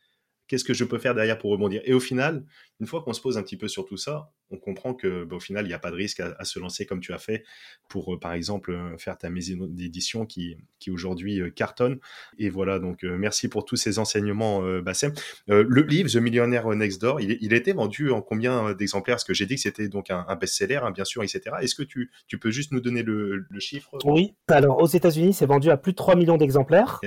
qu'est-ce 0.49 0.65
que 0.65 0.75
je 0.75 0.85
peux 0.85 0.99
faire 0.99 1.15
derrière 1.15 1.39
pour 1.39 1.51
rebondir? 1.51 1.83
Et 1.85 1.95
au 1.95 2.01
final, 2.01 2.45
une 2.81 2.87
fois 2.87 3.03
qu'on 3.03 3.13
se 3.13 3.21
pose 3.21 3.39
un 3.39 3.43
petit 3.43 3.57
peu 3.57 3.69
sur 3.69 3.87
tout 3.87 3.97
ça, 3.97 4.33
on 4.51 4.57
comprend 4.57 4.95
que 4.95 5.25
bah, 5.25 5.37
au 5.37 5.41
final, 5.41 5.65
il 5.65 5.69
n'y 5.69 5.75
a 5.75 5.79
pas 5.79 5.91
de 5.91 5.97
risque 5.97 6.21
à, 6.21 6.45
se 6.45 6.59
lancer 6.59 6.87
comme 6.87 7.01
tu 7.01 7.13
as 7.13 7.19
fait 7.19 7.45
pour, 7.89 8.15
euh, 8.15 8.19
par 8.19 8.33
exemple, 8.33 8.73
euh, 8.73 8.97
faire 8.97 9.19
ta 9.19 9.31
maison 9.31 9.67
d'édition 9.67 10.27
qui, 10.27 10.57
qui 10.79 10.91
aujourd'hui 10.91 11.41
euh, 11.41 11.51
cartonne. 11.51 11.99
Et 12.39 12.49
voilà, 12.49 12.79
donc 12.79 13.03
merci 13.03 13.49
pour 13.49 13.65
tous 13.65 13.77
ces 13.77 13.99
enseignements, 13.99 14.63
Bassem. 14.81 15.13
le 15.47 15.83
livre, 15.83 16.11
The 16.11 16.17
Millionaire 16.17 16.69
Next 16.75 17.01
Door, 17.01 17.21
il, 17.21 17.53
été 17.53 17.73
vendu 17.73 18.11
en 18.11 18.23
combien 18.23 18.75
d'exemplaires? 18.75 19.17
Parce 19.17 19.25
que 19.25 19.35
j'ai 19.35 19.47
dit 19.47 19.57
que 19.57 19.61
c'était 19.61 19.89
donc 19.89 20.11
un, 20.11 20.37
best-seller, 20.37 20.81
hein, 20.83 20.91
bien 20.91 21.05
sûr, 21.05 21.23
etc. 21.23 21.57
Est-ce 21.61 21.75
que 21.75 21.83
tu, 21.83 22.11
tu, 22.27 22.39
peux 22.39 22.51
juste 22.51 22.73
nous 22.73 22.81
donner 22.81 23.03
le, 23.03 23.45
chiffre? 23.59 23.91
Oui, 24.05 24.35
alors 24.49 24.81
aux 24.81 24.87
États-Unis, 24.87 25.33
c'est 25.33 25.47
vendu 25.47 25.71
à 25.71 25.77
plus 25.77 25.93
de 25.93 25.97
3 25.97 26.15
millions 26.17 26.37
d'exemplaires. 26.37 27.01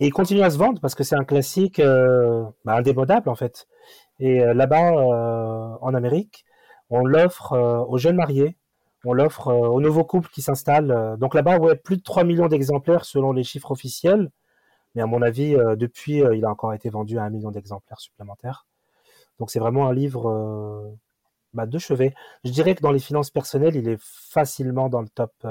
Et 0.00 0.06
il 0.06 0.12
continue 0.12 0.42
à 0.42 0.50
se 0.50 0.58
vendre 0.58 0.80
parce 0.80 0.94
que 0.94 1.04
c'est 1.04 1.16
un 1.16 1.24
classique 1.24 1.80
bah, 1.80 2.74
indémodable, 2.76 3.28
en 3.28 3.34
fait. 3.34 3.66
Et 4.20 4.38
là-bas, 4.38 5.78
en 5.80 5.94
Amérique, 5.94 6.44
on 6.90 7.04
l'offre 7.04 7.52
euh, 7.52 7.84
aux 7.84 7.98
jeunes 7.98 8.16
mariés, 8.16 8.56
on 9.04 9.12
l'offre 9.12 9.48
euh, 9.48 9.68
aux 9.68 9.80
nouveaux 9.80 10.04
couples 10.04 10.30
qui 10.30 10.42
s'installent. 10.42 10.90
Euh, 10.90 11.16
donc 11.16 11.34
là-bas, 11.34 11.58
ouais, 11.58 11.76
plus 11.76 11.96
de 11.96 12.02
3 12.02 12.24
millions 12.24 12.48
d'exemplaires 12.48 13.04
selon 13.04 13.32
les 13.32 13.44
chiffres 13.44 13.70
officiels. 13.70 14.30
Mais 14.94 15.02
à 15.02 15.06
mon 15.06 15.22
avis, 15.22 15.54
depuis, 15.76 16.22
il 16.34 16.44
a 16.46 16.50
encore 16.50 16.72
été 16.72 16.88
vendu 16.88 17.18
à 17.18 17.22
un 17.22 17.30
million 17.30 17.50
d'exemplaires 17.50 18.00
supplémentaires. 18.00 18.66
Donc 19.38 19.50
c'est 19.50 19.60
vraiment 19.60 19.86
un 19.86 19.92
livre 19.92 20.96
bah, 21.52 21.66
de 21.66 21.78
chevet. 21.78 22.14
Je 22.42 22.50
dirais 22.50 22.74
que 22.74 22.80
dans 22.80 22.90
les 22.90 22.98
finances 22.98 23.30
personnelles, 23.30 23.76
il 23.76 23.86
est 23.86 24.00
facilement 24.00 24.88
dans 24.88 25.02
le 25.02 25.08
top, 25.08 25.46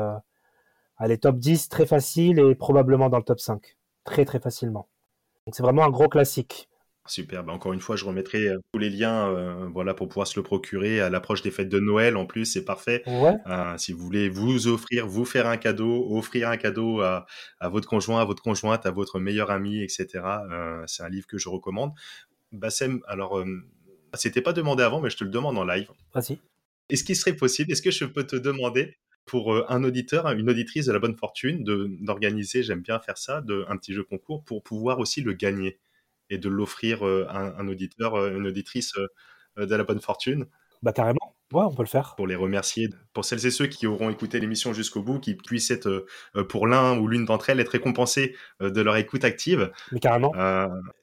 allez, 0.98 1.18
top 1.20 1.38
10, 1.38 1.70
très 1.70 1.86
facile, 1.86 2.40
et 2.40 2.56
probablement 2.56 3.10
dans 3.10 3.18
le 3.18 3.24
top 3.24 3.40
5. 3.40 3.78
Très 4.04 4.26
très 4.26 4.40
facilement. 4.40 4.88
Donc 5.46 5.56
c'est 5.56 5.64
vraiment 5.64 5.84
un 5.84 5.92
gros 5.92 6.10
classique. 6.10 6.68
Super. 7.08 7.44
Bah, 7.44 7.54
encore 7.54 7.74
une 7.74 7.80
fois, 7.80 7.96
je 7.96 8.06
remettrai 8.06 8.48
euh, 8.48 8.60
tous 8.72 8.80
les 8.80 8.90
liens 8.90 9.30
euh, 9.30 9.68
voilà, 9.74 9.94
pour 9.94 10.08
pouvoir 10.08 10.28
se 10.28 10.38
le 10.38 10.44
procurer 10.44 11.00
à 11.00 11.10
l'approche 11.10 11.42
des 11.42 11.52
fêtes 11.52 11.70
de 11.70 11.80
Noël. 11.80 12.18
En 12.18 12.26
plus, 12.26 12.46
c'est 12.46 12.66
parfait. 12.66 13.04
Euh, 13.08 13.78
si 13.78 13.94
vous 13.94 14.00
voulez 14.00 14.30
vous 14.30 14.68
offrir, 14.68 15.08
vous 15.08 15.26
faire 15.26 15.48
un 15.48 15.58
cadeau, 15.58 16.08
offrir 16.16 16.50
un 16.50 16.58
cadeau 16.58 17.02
à, 17.02 17.26
votre 17.62 17.88
conjoint, 17.88 18.22
à 18.22 18.26
votre 18.26 18.44
conjointe, 18.44 18.86
à 18.86 18.92
votre 18.92 19.20
meilleur 19.20 19.52
ami, 19.52 19.82
etc. 19.82 20.08
c'est 20.86 21.04
un 21.04 21.10
livre 21.10 21.28
que 21.28 21.38
je 21.38 21.50
recommande. 21.50 21.92
Bassem, 22.52 23.02
alors, 23.08 23.44
c'était 24.14 24.42
pas 24.42 24.54
demandé 24.54 24.84
avant, 24.84 25.02
mais 25.02 25.10
je 25.10 25.18
te 25.18 25.24
le 25.24 25.30
demande 25.30 25.58
en 25.58 25.66
live. 25.66 25.90
Vas-y. 26.14 26.40
Est-ce 26.90 27.04
qu'il 27.04 27.16
serait 27.16 27.36
possible, 27.36 27.72
est-ce 27.72 27.82
que 27.82 27.92
je 27.92 28.06
peux 28.06 28.26
te 28.26 28.36
demander 28.36 28.96
pour 29.26 29.70
un 29.70 29.84
auditeur, 29.84 30.30
une 30.32 30.50
auditrice 30.50 30.86
de 30.86 30.94
la 30.94 31.00
bonne 31.00 31.18
fortune, 31.18 31.64
d'organiser, 32.02 32.64
j'aime 32.64 32.82
bien 32.82 33.00
faire 33.00 33.18
ça, 33.18 33.42
de, 33.42 33.66
un 33.68 33.76
petit 33.76 33.94
jeu 33.94 34.04
concours 34.04 34.44
pour 34.46 34.64
pouvoir 34.64 35.00
aussi 35.00 35.22
le 35.22 35.34
gagner? 35.34 35.80
Et 36.30 36.38
de 36.38 36.50
l'offrir 36.50 37.06
euh, 37.06 37.26
à 37.30 37.60
un, 37.60 37.68
auditeur, 37.68 38.16
euh, 38.16 38.36
une 38.36 38.48
auditrice 38.48 38.94
euh, 39.58 39.66
de 39.66 39.76
la 39.76 39.84
bonne 39.84 40.00
fortune. 40.00 40.46
Bah 40.84 40.92
carrément, 40.92 41.36
ouais, 41.54 41.64
on 41.64 41.74
peut 41.74 41.82
le 41.82 41.88
faire. 41.88 42.14
Pour 42.16 42.28
les 42.28 42.36
remercier, 42.36 42.90
pour 43.14 43.26
celles 43.26 43.44
et 43.48 43.52
ceux 43.52 43.66
qui 43.66 43.88
auront 43.88 44.12
écouté 44.12 44.40
l'émission 44.40 44.74
jusqu'au 44.74 45.02
bout, 45.02 45.20
qui 45.20 45.34
puissent 45.34 45.72
être, 45.72 46.06
pour 46.50 46.68
l'un 46.68 47.00
ou 47.00 47.08
l'une 47.08 47.26
d'entre 47.26 47.50
elles, 47.50 47.60
être 47.60 47.70
récompensés 47.70 48.36
de 48.60 48.82
leur 48.82 48.96
écoute 48.98 49.24
active. 49.24 49.72
Mais 49.92 50.00
carrément. 50.00 50.32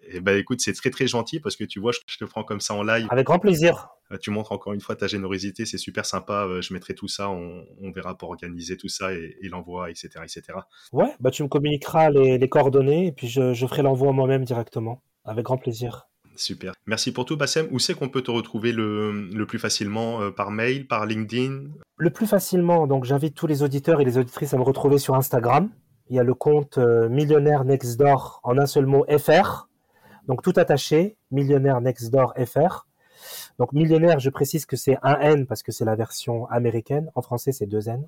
et 0.02 0.20
bah 0.20 0.34
écoute, 0.34 0.60
c'est 0.60 0.74
très 0.74 0.90
très 0.90 1.09
gentil 1.09 1.40
parce 1.40 1.56
que 1.56 1.64
tu 1.64 1.80
vois, 1.80 1.90
je, 1.90 2.16
te 2.16 2.24
prends 2.24 2.44
comme 2.44 2.60
ça 2.60 2.74
en 2.74 2.84
live. 2.84 3.09
Avec 3.10 3.26
grand 3.26 3.40
plaisir. 3.40 3.88
tu 4.20 4.30
montres 4.30 4.52
encore 4.52 4.74
une 4.74 4.80
fois 4.80 4.94
ta 4.94 5.09
générosité, 5.09 5.66
c'est 5.66 5.76
super 5.76 6.06
sympa. 6.06 6.46
je 6.60 6.72
mettrai 6.72 6.94
tout 6.94 7.09
ça, 7.09 7.30
on, 7.30 7.90
verra 7.90 8.16
pour 8.16 8.28
organiser 8.28 8.76
tout 8.76 8.88
ça 8.88 9.12
et, 9.12 9.36
l'envoi, 9.51 9.90
etc., 9.90 10.09
etc. 10.22 10.59
Ouais, 10.92 11.12
bah 11.18 11.32
tu 11.32 11.42
me 11.42 11.48
communiqueras 11.48 12.10
les, 12.10 12.48
coordonnées 12.48 13.09
et 13.09 13.12
puis 13.12 13.26
je, 13.26 13.55
je 13.55 13.66
ferai 13.66 13.82
l'envoi 13.82 14.12
moi-même 14.12 14.44
directement. 14.44 15.02
Avec 15.24 15.44
grand 15.44 15.59
plaisir. 15.59 16.09
Super. 16.36 16.72
Merci 16.86 17.12
pour 17.12 17.24
tout, 17.24 17.36
Bassem. 17.36 17.68
Où 17.70 17.78
c'est 17.78 17.94
qu'on 17.94 18.09
peut 18.09 18.22
te 18.22 18.30
retrouver 18.30 18.72
le, 18.72 19.44
plus 19.46 19.59
facilement 19.59 20.20
euh, 20.20 20.30
Par 20.30 20.51
mail, 20.51 20.86
par 20.86 21.06
LinkedIn? 21.06 21.64
Le 21.96 22.10
plus 22.10 22.26
facilement, 22.26 22.86
donc 22.86 23.05
j'invite 23.05 23.34
tous 23.34 23.46
les 23.46 23.62
auditeurs 23.62 24.01
et 24.01 24.05
les 24.05 24.18
auditrices 24.18 24.52
à 24.52 24.59
me 24.59 24.62
retrouver 24.62 24.98
sur 24.98 25.14
Instagram. 25.14 25.70
Il 26.10 26.16
y 26.16 26.18
a 26.18 26.24
le 26.24 26.34
compte 26.34 26.78
euh, 26.78 27.09
Millionnaire 27.09 27.64
Next 27.64 27.98
Door 27.98 28.40
en 28.42 28.59
un 28.59 28.66
seul 28.66 28.86
mot 28.86 29.06
FR. 29.09 29.68
Donc 30.26 30.42
tout 30.42 30.52
attaché, 30.56 31.16
Millionnaire 31.30 31.80
Next 31.80 32.10
Door 32.10 32.34
FR. 32.44 32.86
Donc 33.59 33.72
millionnaire, 33.72 34.18
je 34.18 34.30
précise 34.30 34.66
que 34.66 34.76
c'est 34.76 34.98
un 35.02 35.18
N 35.20 35.46
parce 35.46 35.62
que 35.62 35.72
c'est 35.72 35.84
la 35.84 35.94
version 35.94 36.46
américaine. 36.48 37.10
En 37.14 37.22
français, 37.22 37.52
c'est 37.52 37.66
deux 37.66 37.88
N. 37.88 38.06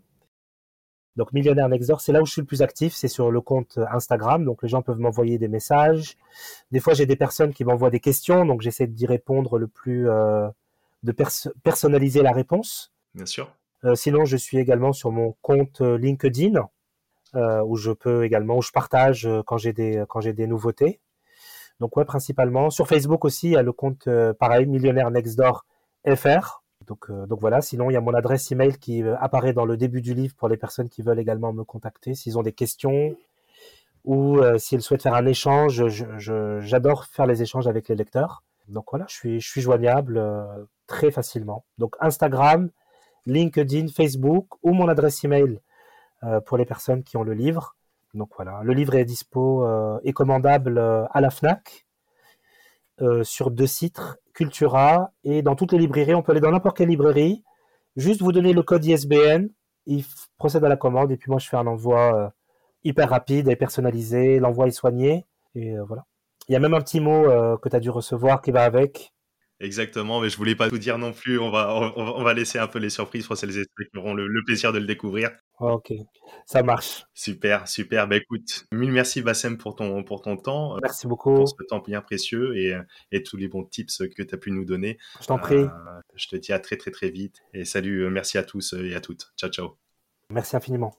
Donc 1.17 1.33
Millionnaire 1.33 1.69
Nextdoor, 1.69 2.01
c'est 2.01 2.13
là 2.13 2.21
où 2.21 2.27
je 2.27 2.33
suis 2.33 2.43
le 2.43 2.47
plus 2.47 2.63
actif, 2.63 2.95
c'est 2.95 3.09
sur 3.09 3.31
le 3.31 3.41
compte 3.41 3.79
Instagram. 3.91 4.45
Donc 4.45 4.63
les 4.63 4.69
gens 4.69 4.83
peuvent 4.83 4.99
m'envoyer 4.99 5.39
des 5.39 5.49
messages. 5.49 6.17
Des 6.71 6.81
fois, 6.81 6.93
j'ai 6.93 7.07
des 7.07 7.17
personnes 7.17 7.55
qui 7.55 7.65
m'envoient 7.65 7.91
des 7.91 8.01
questions, 8.01 8.45
donc 8.45 8.61
j'essaie 8.61 8.87
d'y 8.87 9.07
répondre 9.07 9.59
le 9.59 9.67
plus, 9.67 10.09
euh, 10.11 10.49
de 11.03 11.15
personnaliser 11.63 12.23
la 12.23 12.33
réponse. 12.33 12.93
Bien 13.15 13.27
sûr. 13.27 13.51
Euh, 13.85 13.95
sinon, 13.95 14.25
je 14.25 14.37
suis 14.37 14.59
également 14.59 14.93
sur 14.93 15.11
mon 15.11 15.35
compte 15.41 15.81
LinkedIn, 15.81 16.61
euh, 17.35 17.63
où 17.63 17.77
je 17.77 17.93
peux 17.93 18.25
également, 18.25 18.59
où 18.59 18.63
je 18.63 18.73
partage 18.73 19.29
quand 19.47 19.57
j'ai 19.57 19.73
des 19.73 20.05
quand 20.09 20.21
j'ai 20.21 20.35
des 20.35 20.47
nouveautés. 20.47 21.01
Donc 21.81 21.97
ouais, 21.97 22.05
principalement 22.05 22.71
sur 22.71 22.89
Facebook 22.89 23.25
aussi, 23.25 23.49
il 23.49 23.53
y 23.53 23.57
a 23.57 23.63
le 23.63 23.73
compte 23.73 24.09
pareil 24.39 24.67
Millionnaire 24.67 25.11
Nextdoor 25.11 25.65
FR. 26.07 26.63
Donc, 26.85 27.11
euh, 27.11 27.27
donc 27.27 27.41
voilà, 27.41 27.61
sinon 27.61 27.91
il 27.91 27.95
y 27.95 27.97
a 27.97 28.01
mon 28.01 28.15
adresse 28.15 28.51
email 28.53 28.79
qui 28.79 29.03
euh, 29.03 29.17
apparaît 29.19 29.53
dans 29.53 29.65
le 29.65 29.77
début 29.77 30.03
du 30.03 30.15
livre 30.15 30.35
pour 30.37 30.49
les 30.49 30.57
personnes 30.57 30.89
qui 30.89 31.03
veulent 31.03 31.19
également 31.19 31.53
me 31.53 31.65
contacter 31.65 32.15
s'ils 32.15 32.39
ont 32.39 32.43
des 32.43 32.53
questions 32.53 33.17
ou 34.05 34.39
euh, 34.39 34.59
s'ils 34.59 34.83
souhaitent 34.83 35.03
faire 35.03 35.15
un 35.15 35.27
échange. 35.27 35.85
J'adore 36.61 37.07
faire 37.07 37.27
les 37.27 37.43
échanges 37.43 37.67
avec 37.67 37.89
les 37.89 37.97
lecteurs. 37.97 38.45
Donc 38.69 38.87
voilà, 38.91 39.07
je 39.09 39.15
suis, 39.15 39.41
je 39.41 39.49
suis 39.49 39.61
joignable 39.61 40.23
très 40.87 41.11
facilement. 41.11 41.65
Donc 41.79 41.97
Instagram, 42.01 42.71
LinkedIn, 43.27 43.89
Facebook 43.89 44.47
ou 44.63 44.73
mon 44.73 44.89
adresse 44.89 45.25
email 45.25 45.61
pour 46.47 46.57
les 46.57 46.65
personnes 46.65 47.05
qui 47.05 47.17
ont 47.17 47.23
le 47.23 47.33
livre. 47.33 47.77
Donc 48.15 48.31
voilà, 48.37 48.61
le 48.65 48.73
livre 48.73 48.97
est 48.97 49.05
dispo 49.05 49.65
et 50.03 50.13
commandable 50.13 50.79
à 50.79 51.21
la 51.21 51.31
FNAC 51.31 51.86
euh, 53.01 53.25
sur 53.25 53.51
deux 53.51 53.67
sites, 53.67 54.01
Cultura 54.33 55.13
et 55.25 55.43
dans 55.43 55.55
toutes 55.55 55.73
les 55.73 55.79
librairies. 55.79 56.15
On 56.15 56.23
peut 56.23 56.33
aller 56.33 56.41
dans 56.41 56.51
n'importe 56.51 56.77
quelle 56.77 56.89
librairie, 56.89 57.43
juste 57.97 58.23
vous 58.23 58.33
donner 58.33 58.53
le 58.53 58.63
code 58.63 58.85
ISBN, 58.85 59.49
il 59.87 60.05
procède 60.39 60.65
à 60.65 60.69
la 60.69 60.77
commande 60.77 61.13
et 61.13 61.17
puis 61.17 61.31
moi 61.31 61.39
je 61.39 61.49
fais 61.49 61.57
un 61.57 61.67
envoi 61.67 62.17
euh, 62.17 62.29
hyper 62.85 63.09
rapide 63.09 63.49
et 63.49 63.57
personnalisé, 63.57 64.39
l'envoi 64.39 64.67
est 64.67 64.73
soigné 64.73 65.27
et 65.55 65.77
euh, 65.77 65.85
voilà. 65.85 66.05
Il 66.49 66.53
y 66.53 66.57
a 66.57 66.61
même 66.61 66.75
un 66.75 66.81
petit 66.81 67.01
mot 67.01 67.25
que 67.59 67.69
tu 67.69 67.81
dû 67.81 67.91
recevoir 67.91 68.41
qui 68.41 68.53
va 68.53 68.63
avec. 68.63 69.13
Exactement, 69.59 70.21
mais 70.21 70.29
je 70.29 70.37
voulais 70.37 70.55
pas 70.55 70.69
tout 70.69 70.79
dire 70.79 70.99
non 70.99 71.13
plus. 71.13 71.39
On 71.39 71.51
va, 71.51 71.75
on, 71.97 72.23
va 72.23 72.35
laisser 72.35 72.59
un 72.59 72.67
peu 72.67 72.79
les 72.79 72.91
surprises 72.91 73.27
pour 73.27 73.39
celles 73.39 73.57
et 73.57 73.65
ceux 73.65 73.85
qui 73.85 73.97
auront 73.97 74.13
le, 74.13 74.29
plaisir 74.45 74.73
de 74.73 74.79
le 74.79 74.85
découvrir. 74.85 75.31
Ok, 75.61 75.95
ça 76.45 76.63
marche. 76.63 77.05
Super, 77.15 77.67
super. 77.67 78.07
Bah 78.07 78.17
écoute, 78.17 78.67
mille 78.71 78.93
merci 78.93 79.23
Bassem 79.23 79.57
pour 79.57 79.75
ton, 79.75 80.05
pour 80.05 80.21
ton 80.21 80.37
temps. 80.37 80.77
Merci 80.83 81.07
beaucoup. 81.07 81.35
Pour 81.35 81.49
ce 81.49 81.55
temps 81.69 81.79
bien 81.79 82.03
précieux 82.03 82.55
et, 82.57 82.77
et 83.13 83.23
tous 83.23 83.39
les 83.39 83.49
bons 83.49 83.65
tips 83.65 84.03
que 84.15 84.23
tu 84.23 84.35
as 84.35 84.39
pu 84.39 84.51
nous 84.51 84.67
donner. 84.67 84.99
Je 85.23 85.27
t'en 85.27 85.39
prie. 85.39 85.57
Euh, 85.57 85.69
je 86.17 86.29
te 86.29 86.37
dis 86.37 86.53
à 86.53 86.59
très 86.59 86.77
très 86.77 86.91
très 86.91 87.09
vite. 87.09 87.41
Et 87.55 87.65
salut, 87.65 88.05
euh, 88.05 88.11
merci 88.11 88.37
à 88.37 88.43
tous 88.43 88.75
et 88.75 88.95
à 88.95 89.01
toutes. 89.01 89.33
Ciao, 89.39 89.51
ciao. 89.51 89.79
Merci 90.31 90.57
infiniment. 90.57 90.99